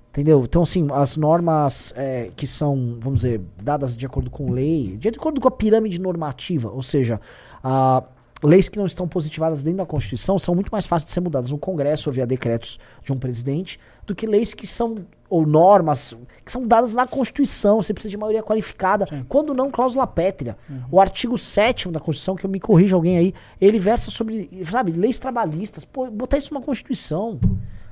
entendeu? 0.10 0.42
Então, 0.42 0.62
assim, 0.62 0.88
as 0.94 1.18
normas 1.18 1.94
é, 1.98 2.32
que 2.36 2.48
são, 2.48 2.98
vamos 3.00 3.22
dizer, 3.22 3.42
dadas 3.62 3.98
de 3.98 4.06
acordo 4.06 4.30
com 4.30 4.52
lei, 4.52 4.96
de 4.98 5.10
acordo 5.10 5.42
com 5.42 5.48
a 5.50 5.52
pirâmide 5.52 6.00
normativa, 6.00 6.70
ou 6.70 6.82
seja, 6.82 7.20
a, 7.62 8.04
leis 8.44 8.68
que 8.68 8.78
não 8.78 8.86
estão 8.86 9.08
positivadas 9.08 9.62
dentro 9.64 9.80
da 9.80 9.86
Constituição 9.86 10.40
são 10.40 10.56
muito 10.56 10.70
mais 10.70 10.88
fáceis 10.88 11.08
de 11.08 11.12
ser 11.12 11.22
mudadas 11.22 11.52
no 11.52 11.58
Congresso 11.58 12.10
ou 12.10 12.14
via 12.14 12.26
decretos 12.26 12.80
de 13.04 13.14
um 13.14 13.18
presidente 13.18 13.80
do 14.06 14.16
que 14.16 14.26
leis 14.26 14.54
que 14.54 14.66
são, 14.66 14.96
ou 15.30 15.46
normas, 15.46 16.16
que 16.44 16.52
são 16.52 16.68
dadas 16.68 16.96
na 16.96 17.06
Constituição. 17.06 17.82
Você 17.82 17.94
precisa 17.94 18.10
de 18.10 18.18
maioria 18.18 18.42
qualificada, 18.42 19.06
quando 19.30 19.54
não 19.54 19.70
cláusula 19.70 20.08
pétrea. 20.08 20.58
O 20.92 21.00
artigo 21.00 21.38
7 21.38 21.90
da 21.90 22.00
Constituição, 22.00 22.36
que 22.36 22.46
eu 22.46 22.50
me 22.50 22.60
corrija 22.60 22.96
alguém 22.96 23.18
aí, 23.18 23.34
ele 23.60 23.78
versa 23.78 24.10
sobre, 24.10 24.50
sabe, 24.66 24.92
leis 24.92 25.20
trabalhistas. 25.20 25.86
Pô, 25.86 26.10
botar 26.10 26.38
isso 26.38 26.54
numa 26.54 26.64
Constituição. 26.64 27.40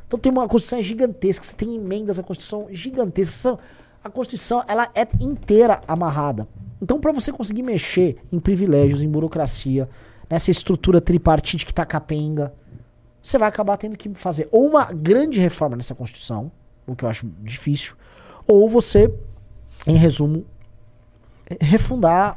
Então 0.08 0.20
tem 0.20 0.32
uma 0.32 0.48
Constituição 0.48 0.82
gigantesca, 0.82 1.46
você 1.46 1.56
tem 1.56 1.76
emendas 1.76 2.18
à 2.18 2.24
Constituição 2.24 2.68
gigantescas. 2.72 3.58
A 4.04 4.10
Constituição, 4.10 4.64
ela 4.68 4.90
é 4.96 5.08
inteira 5.20 5.82
amarrada. 5.88 6.48
Então, 6.82 7.00
para 7.00 7.12
você 7.12 7.32
conseguir 7.32 7.62
mexer 7.62 8.18
em 8.32 8.40
privilégios, 8.40 9.02
em 9.02 9.10
burocracia, 9.10 9.90
nessa 10.30 10.52
estrutura 10.52 11.02
tripartite 11.02 11.66
que 11.66 11.74
tá 11.74 11.86
capenga, 11.86 12.54
você 13.22 13.38
vai 13.38 13.50
acabar 13.50 13.78
tendo 13.78 13.98
que 13.98 14.14
fazer 14.14 14.48
ou 14.52 14.68
uma 14.68 14.86
grande 14.86 15.40
reforma 15.40 15.76
nessa 15.76 15.96
Constituição, 15.96 16.52
o 16.88 16.96
que 16.96 17.04
eu 17.04 17.10
acho 17.10 17.28
difícil, 17.42 17.96
ou 18.48 18.70
você, 18.70 19.14
em 19.86 19.96
resumo, 19.96 20.46
refundar 21.60 22.36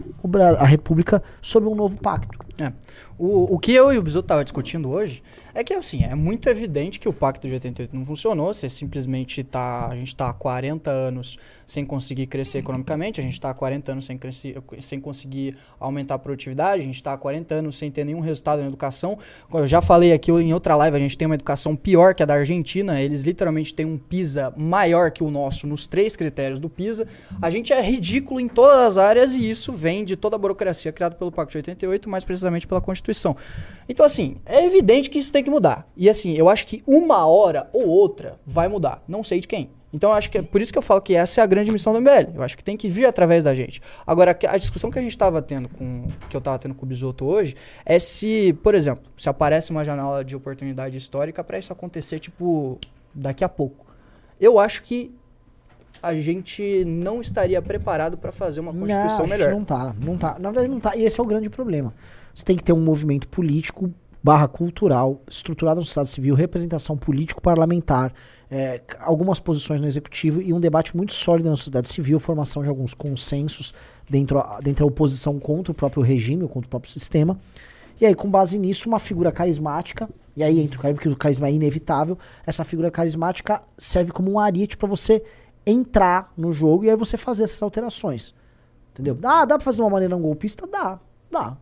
a 0.59 0.64
República 0.64 1.23
sob 1.40 1.66
um 1.66 1.74
novo 1.74 1.98
pacto. 1.98 2.39
É. 2.59 2.73
O, 3.19 3.55
o 3.55 3.59
que 3.59 3.73
eu 3.73 3.93
e 3.93 3.98
o 3.98 4.02
Bisoto 4.02 4.27
tava 4.27 4.44
discutindo 4.44 4.89
hoje 4.89 5.23
é 5.55 5.62
que, 5.62 5.74
assim, 5.74 6.05
é 6.05 6.15
muito 6.15 6.49
evidente 6.49 6.99
que 6.99 7.09
o 7.09 7.12
Pacto 7.12 7.47
de 7.47 7.55
88 7.55 7.95
não 7.95 8.05
funcionou. 8.05 8.53
Você 8.53 8.69
simplesmente 8.69 9.43
tá. 9.45 9.89
A 9.89 9.95
gente 9.95 10.15
tá 10.15 10.31
há 10.31 10.33
40 10.33 10.91
anos 10.91 11.39
sem 11.66 11.85
conseguir 11.85 12.27
crescer 12.27 12.59
economicamente, 12.59 13.20
a 13.20 13.24
gente 13.24 13.41
tá 13.41 13.51
há 13.51 13.55
40 13.55 13.93
anos 13.93 14.05
sem, 14.05 14.19
crescer, 14.19 14.62
sem 14.81 15.01
conseguir 15.01 15.57
aumentar 15.81 16.15
a 16.15 16.19
produtividade, 16.19 16.83
a 16.83 16.85
gente 16.85 17.03
tá 17.03 17.12
há 17.12 17.19
40 17.19 17.55
anos 17.55 17.77
sem 17.77 17.91
ter 17.91 18.05
nenhum 18.05 18.20
resultado 18.20 18.61
na 18.61 18.69
educação. 18.69 19.19
Eu 19.53 19.66
já 19.66 19.81
falei 19.81 20.12
aqui 20.12 20.31
em 20.31 20.53
outra 20.53 20.77
live, 20.77 20.97
a 20.97 21.01
gente 21.01 21.16
tem 21.16 21.27
uma 21.27 21.35
educação 21.35 21.74
pior 21.74 22.15
que 22.15 22.23
a 22.23 22.27
da 22.27 22.35
Argentina. 22.35 23.01
Eles 23.01 23.24
literalmente 23.24 23.74
têm 23.74 23.87
um 23.87 23.99
PISA 23.99 24.53
maior 24.57 25.11
que 25.11 25.23
o 25.23 25.31
nosso 25.31 25.66
nos 25.66 25.87
três 25.87 26.16
critérios 26.16 26.61
do 26.61 26.69
PISA. 26.69 27.07
A 27.41 27.51
gente 27.51 27.73
é 27.73 27.81
ridículo 27.81 28.41
em 28.41 28.49
todas 28.49 28.79
as 28.79 28.99
áreas 28.99 29.33
e 29.33 29.49
isso 29.49 29.73
vem 29.73 30.05
de 30.05 30.16
toda 30.16 30.37
a 30.37 30.39
burocracia 30.39 30.93
criada 30.93 31.15
pelo 31.15 31.33
Pacto 31.33 31.53
de 31.53 31.59
88, 31.59 32.09
mais 32.09 32.24
precisamente 32.24 32.66
pela 32.66 32.81
Constituição. 32.81 33.37
Então, 33.89 34.05
assim, 34.05 34.37
é 34.47 34.65
evidente 34.65 35.11
que 35.11 35.19
isso 35.19 35.33
tem 35.33 35.41
tem 35.43 35.44
que 35.44 35.51
mudar. 35.51 35.86
E 35.97 36.09
assim, 36.09 36.32
eu 36.32 36.48
acho 36.48 36.66
que 36.66 36.82
uma 36.86 37.27
hora 37.27 37.69
ou 37.73 37.86
outra 37.89 38.39
vai 38.47 38.69
mudar. 38.69 39.02
Não 39.06 39.23
sei 39.23 39.40
de 39.40 39.48
quem. 39.48 39.70
Então 39.93 40.09
eu 40.10 40.16
acho 40.16 40.31
que 40.31 40.39
é 40.39 40.43
por 40.43 40.62
isso 40.62 40.73
que 40.73 40.78
eu 40.78 40.82
falo 40.82 41.02
que 41.02 41.14
essa 41.14 41.40
é 41.40 41.44
a 41.44 41.47
grande 41.47 41.70
missão 41.70 41.93
do 41.93 42.01
MBL. 42.01 42.35
Eu 42.35 42.43
acho 42.43 42.56
que 42.56 42.64
tem 42.64 42.77
que 42.78 42.89
vir 42.89 43.05
através 43.05 43.44
da 43.44 43.52
gente. 43.55 43.82
Agora, 44.06 44.36
a 44.48 44.56
discussão 44.56 44.90
que 44.90 44.98
a 44.98 45.02
gente 45.02 45.10
estava 45.10 45.43
tendo 45.43 45.69
com. 45.69 46.09
que 46.31 46.36
eu 46.36 46.39
estava 46.39 46.59
tendo 46.59 46.74
com 46.74 46.86
o 46.86 46.89
Bisoto 46.89 47.27
hoje 47.27 47.55
é 47.85 47.98
se, 47.98 48.55
por 48.62 48.74
exemplo, 48.74 49.05
se 49.16 49.28
aparece 49.28 49.70
uma 49.70 49.85
janela 49.85 50.24
de 50.24 50.35
oportunidade 50.35 50.97
histórica 50.97 51.44
para 51.44 51.59
isso 51.59 51.73
acontecer, 51.73 52.19
tipo, 52.19 52.78
daqui 53.14 53.44
a 53.44 53.48
pouco. 53.51 53.85
Eu 54.40 54.59
acho 54.59 54.82
que 54.82 55.14
a 56.02 56.14
gente 56.14 56.85
não 56.86 57.20
estaria 57.20 57.60
preparado 57.60 58.16
para 58.16 58.32
fazer 58.32 58.60
uma 58.60 58.73
Não, 58.73 58.81
constituição 58.81 59.27
gente 59.27 59.39
melhor. 59.39 59.51
não 59.52 59.64
tá, 59.64 59.94
não 60.02 60.16
tá. 60.16 60.36
Na 60.39 60.51
verdade 60.51 60.69
não 60.69 60.81
tá. 60.81 60.97
E 60.97 61.02
esse 61.05 61.20
é 61.20 61.23
o 61.23 61.27
grande 61.27 61.51
problema. 61.51 61.94
Você 62.35 62.44
tem 62.44 62.56
que 62.56 62.64
ter 62.64 62.73
um 62.73 62.81
movimento 62.81 63.28
político 63.28 63.93
barra 64.23 64.47
cultural, 64.47 65.20
estruturado 65.28 65.81
no 65.81 65.85
Estado 65.85 66.07
Civil, 66.07 66.35
representação 66.35 66.97
político-parlamentar, 66.97 68.12
é, 68.51 68.82
algumas 69.01 69.40
posições 69.40 69.81
no 69.81 69.86
Executivo 69.86 70.40
e 70.40 70.53
um 70.53 70.61
debate 70.61 70.97
muito 70.97 71.12
sólido 71.12 71.49
na 71.49 71.57
sociedade 71.57 71.89
civil, 71.89 72.20
formação 72.20 72.62
de 72.62 72.69
alguns 72.69 72.93
consensos 72.93 73.73
dentro, 74.09 74.43
dentro 74.62 74.85
da 74.85 74.89
oposição 74.89 75.39
contra 75.40 75.73
o 75.73 75.74
próprio 75.74 76.03
regime 76.03 76.47
contra 76.47 76.66
o 76.66 76.69
próprio 76.69 76.93
sistema. 76.93 77.39
E 78.01 78.07
aí, 78.07 78.15
com 78.15 78.31
base 78.31 78.59
nisso, 78.59 78.89
uma 78.89 78.99
figura 78.99 79.32
carismática, 79.32 80.09
e 80.36 80.43
aí 80.43 80.61
entra 80.61 80.78
o 80.78 80.82
carisma, 80.82 80.97
porque 80.97 81.09
o 81.09 81.16
carisma 81.16 81.49
é 81.49 81.53
inevitável, 81.53 82.19
essa 82.47 82.65
figura 82.65 82.90
carismática 82.90 83.62
serve 83.78 84.12
como 84.12 84.31
um 84.31 84.39
ariete 84.39 84.77
para 84.77 84.89
você 84.89 85.23
entrar 85.65 86.32
no 86.36 86.53
jogo 86.53 86.85
e 86.85 86.90
aí 86.90 86.97
você 86.97 87.16
fazer 87.16 87.44
essas 87.44 87.62
alterações. 87.62 88.35
Entendeu? 88.93 89.19
Ah, 89.23 89.44
dá 89.44 89.57
pra 89.57 89.65
fazer 89.65 89.77
de 89.77 89.82
uma 89.82 89.90
maneira 89.90 90.15
não 90.15 90.20
golpista? 90.20 90.66
Dá. 90.66 90.99
Dá. 91.31 91.57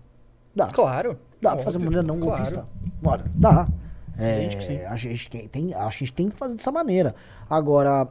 Dá. 0.54 0.66
Claro. 0.68 1.16
Dá 1.40 1.54
pra 1.54 1.64
fazer 1.64 1.78
uma 1.78 1.84
maneira 1.86 2.06
não 2.06 2.18
claro. 2.18 2.36
golpista? 2.36 2.66
Bora. 3.00 3.24
Dá. 3.34 3.68
É, 4.18 4.32
Evidente 4.44 4.56
que 4.58 4.64
sim. 4.64 4.84
a, 4.84 4.96
gente 4.96 5.30
tem, 5.30 5.48
tem- 5.48 5.74
a 5.74 5.88
gente 5.88 6.12
tem 6.12 6.28
que 6.28 6.36
fazer 6.36 6.54
dessa 6.54 6.70
maneira. 6.70 7.14
Agora, 7.48 8.06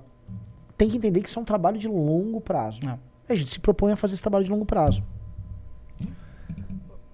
tem 0.78 0.90
que 0.90 0.98
entender 0.98 1.22
que 1.22 1.30
isso 1.30 1.38
é 1.38 1.42
um 1.42 1.46
trabalho 1.46 1.78
de 1.78 1.88
longo 1.88 2.42
prazo. 2.42 2.80
É. 2.88 2.98
A 3.32 3.36
gente 3.36 3.52
se 3.52 3.60
propõe 3.60 3.92
a 3.92 3.96
fazer 3.96 4.16
esse 4.16 4.24
trabalho 4.24 4.44
de 4.44 4.50
longo 4.50 4.66
prazo. 4.66 5.04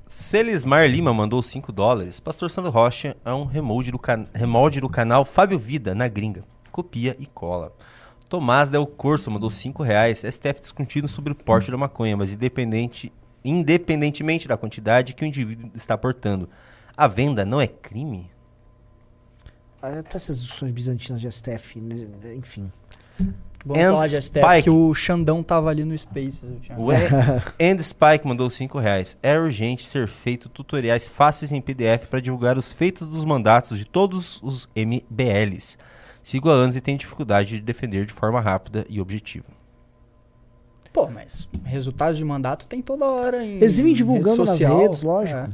Celismar 0.08 0.88
Lima 0.88 1.14
mandou 1.14 1.42
5 1.44 1.72
dólares. 1.74 2.20
Pastor 2.20 2.50
Sandro 2.50 2.72
Rocha 2.72 3.18
é 3.26 3.34
um 3.34 3.44
remolde 3.44 3.92
do, 3.92 4.00
can... 4.00 4.28
remolde 4.34 4.80
do 4.80 4.88
canal 4.88 5.26
Fábio 5.26 5.60
Vida, 5.60 5.94
na 5.94 6.08
gringa. 6.08 6.44
Copia 6.72 7.16
e 7.20 7.26
cola. 7.26 7.74
Tomás 8.30 8.70
Del 8.70 8.88
Corso 8.88 9.30
mandou 9.30 9.50
5 9.50 9.84
reais. 9.84 10.20
STF 10.20 10.62
discutindo 10.62 11.08
sobre 11.08 11.34
o 11.34 11.36
porte 11.36 11.70
da 11.70 11.78
maconha, 11.78 12.16
mas 12.16 12.32
independente... 12.32 13.12
independentemente 13.46 14.48
da 14.48 14.58
quantidade 14.58 15.14
que 15.14 15.24
o 15.24 15.28
indivíduo 15.28 15.70
está 15.76 15.98
portando. 15.98 16.50
A 16.98 17.08
venda 17.08 17.46
não 17.46 17.62
é 17.62 17.68
crime? 17.68 18.30
Até 19.82 20.18
essas 20.18 20.42
discussões 20.42 20.72
bizantinas 20.72 21.22
de 21.22 21.32
STF, 21.32 21.80
né, 21.80 22.08
enfim. 22.36 22.72
Vamos 23.64 23.84
And 23.84 23.92
falar 23.92 24.08
de 24.08 24.16
STF, 24.22 24.40
Spike. 24.40 24.64
que 24.64 24.70
o 24.70 24.94
Xandão 24.94 25.42
tava 25.44 25.70
ali 25.70 25.84
no 25.84 25.98
Spaces. 25.98 26.44
eu 26.44 26.60
tinha- 26.60 26.78
O 26.80 26.90
And 27.60 27.80
Spike 27.80 28.28
mandou 28.28 28.50
5 28.50 28.78
reais. 28.80 29.18
É 29.24 29.38
urgente 29.38 29.84
ser 29.86 30.08
feito 30.08 30.50
tutoriais 30.50 31.08
fáceis 31.08 31.52
em 31.52 31.62
PDF 31.62 32.08
para 32.08 32.20
divulgar 32.20 32.58
os 32.58 32.72
feitos 32.72 33.08
dos 33.08 33.26
mandatos 33.26 33.78
de 33.78 33.86
todos 33.86 34.40
os 34.44 34.68
MBLs. 34.76 35.78
Sigo 36.22 36.50
há 36.50 36.54
anos 36.54 36.76
e 36.76 36.82
tenho 36.82 36.98
dificuldade 36.98 37.56
de 37.56 37.62
defender 37.62 38.06
de 38.06 38.14
forma 38.14 38.40
rápida 38.42 38.86
e 38.90 39.00
objetiva. 39.02 39.46
Pô, 40.96 41.10
mas 41.10 41.50
resultados 41.66 42.18
de 42.18 42.24
mandato 42.24 42.66
tem 42.68 42.82
toda 42.82 43.04
hora 43.06 43.44
em 43.46 43.58
Eles 43.58 43.76
vivem 43.76 43.94
divulgando 43.94 44.30
rede 44.30 44.40
nas 44.40 44.50
social. 44.52 44.78
redes, 44.80 45.04
lógico. 45.04 45.38
É. 45.40 45.50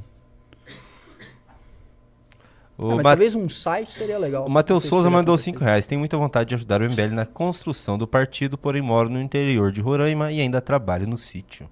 O, 2.77 2.85
Ah, 2.91 2.95
mas 2.95 2.97
Ma- 2.97 3.03
talvez 3.03 3.33
um 3.35 3.49
site 3.49 3.91
seria 3.91 4.19
legal. 4.19 4.45
o 4.45 4.49
Matheus 4.49 4.85
Souza 4.85 5.09
mandou 5.09 5.35
tanta 5.35 5.43
5 5.43 5.57
coisa. 5.57 5.69
reais. 5.71 5.85
Tenho 5.87 5.97
muita 5.99 6.15
vontade 6.15 6.49
de 6.49 6.55
ajudar 6.55 6.81
o 6.81 6.85
MBL 6.85 7.13
na 7.15 7.25
construção 7.25 7.97
do 7.97 8.07
partido, 8.07 8.55
porém 8.55 8.83
moro 8.83 9.09
no 9.09 9.19
interior 9.19 9.71
de 9.71 9.81
Roraima 9.81 10.31
e 10.31 10.39
ainda 10.39 10.61
trabalho 10.61 11.07
no 11.07 11.17
sítio. 11.17 11.67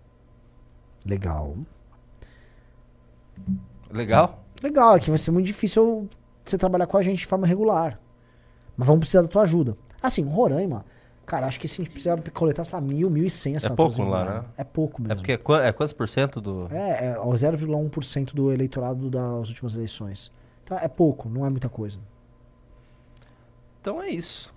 Legal. 1.06 1.56
Legal? 3.92 4.44
Legal, 4.64 4.96
é 4.96 5.00
que 5.00 5.10
vai 5.10 5.18
ser 5.20 5.30
muito 5.32 5.46
difícil 5.46 6.08
você 6.44 6.58
trabalhar 6.58 6.88
com 6.88 6.98
a 6.98 7.02
gente 7.04 7.20
de 7.20 7.26
forma 7.28 7.46
regular. 7.48 8.00
Mas 8.76 8.88
vamos 8.88 9.02
precisar 9.02 9.22
da 9.22 9.28
tua 9.28 9.44
ajuda. 9.44 9.78
Assim, 10.02 10.24
Roraima, 10.24 10.86
cara, 11.30 11.46
acho 11.48 11.60
que 11.60 11.68
se 11.68 11.82
a 11.82 11.84
gente 11.86 11.94
precisar 11.94 12.22
coletar, 12.34 12.64
sei 12.66 12.74
lá, 12.76 12.82
mil, 12.82 13.10
mil 13.10 13.26
e 13.26 13.30
cem 13.30 13.56
assinaturas 13.56 13.96
pouco 13.96 14.10
lá, 14.12 14.26
né? 14.26 14.46
É 14.58 14.64
pouco 14.64 15.02
mesmo. 15.02 15.14
É 15.14 15.16
porque 15.16 15.32
é, 15.34 15.38
qua- 15.38 15.64
é 15.66 15.72
quantos 15.72 15.94
por 15.94 16.10
cento 16.10 16.42
do. 16.42 16.68
É, 16.72 17.06
é 17.14 17.20
o 17.20 17.32
0,1% 17.32 18.34
do 18.34 18.52
eleitorado 18.52 19.10
das 19.10 19.48
últimas 19.50 19.76
eleições. 19.76 20.32
Então 20.64 20.78
é 20.78 20.88
pouco, 20.88 21.30
não 21.30 21.46
é 21.46 21.50
muita 21.50 21.70
coisa. 21.70 22.00
Então 23.82 24.02
é 24.02 24.10
isso. 24.10 24.54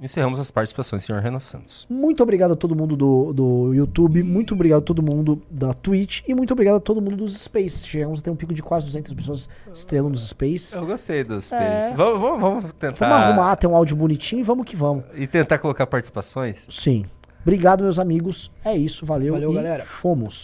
Encerramos 0.00 0.38
as 0.38 0.50
participações, 0.50 1.04
senhor 1.04 1.22
Renan 1.22 1.40
Santos. 1.40 1.86
Muito 1.88 2.22
obrigado 2.22 2.52
a 2.52 2.56
todo 2.56 2.76
mundo 2.76 2.94
do, 2.96 3.32
do 3.32 3.72
YouTube, 3.74 4.22
muito 4.22 4.54
obrigado 4.54 4.80
a 4.80 4.84
todo 4.84 5.02
mundo 5.02 5.40
da 5.50 5.72
Twitch 5.72 6.22
e 6.28 6.34
muito 6.34 6.52
obrigado 6.52 6.76
a 6.76 6.80
todo 6.80 7.00
mundo 7.00 7.16
dos 7.16 7.36
Space. 7.42 7.86
Chegamos 7.86 8.20
a 8.20 8.22
ter 8.22 8.30
um 8.30 8.36
pico 8.36 8.52
de 8.52 8.62
quase 8.62 8.84
200 8.86 9.14
pessoas 9.14 9.48
estrelando 9.72 10.10
nos 10.10 10.28
Space. 10.28 10.76
Eu 10.76 10.84
gostei 10.84 11.24
dos 11.24 11.50
É. 11.50 11.80
Space. 11.80 11.96
Vamos, 11.96 12.20
vamos, 12.20 12.40
vamos 12.40 12.64
tentar. 12.78 13.08
Vamos 13.08 13.24
arrumar, 13.24 13.56
ter 13.56 13.66
um 13.66 13.74
áudio 13.74 13.96
bonitinho 13.96 14.40
e 14.40 14.42
vamos 14.42 14.66
que 14.66 14.76
vamos. 14.76 15.04
E 15.14 15.26
tentar 15.26 15.58
colocar 15.58 15.86
participações? 15.86 16.66
Sim. 16.68 17.06
Obrigado, 17.40 17.84
meus 17.84 17.98
amigos. 18.00 18.50
É 18.64 18.76
isso, 18.76 19.06
valeu. 19.06 19.32
Valeu, 19.34 19.52
e 19.52 19.54
galera. 19.54 19.84
Fomos. 19.84 20.34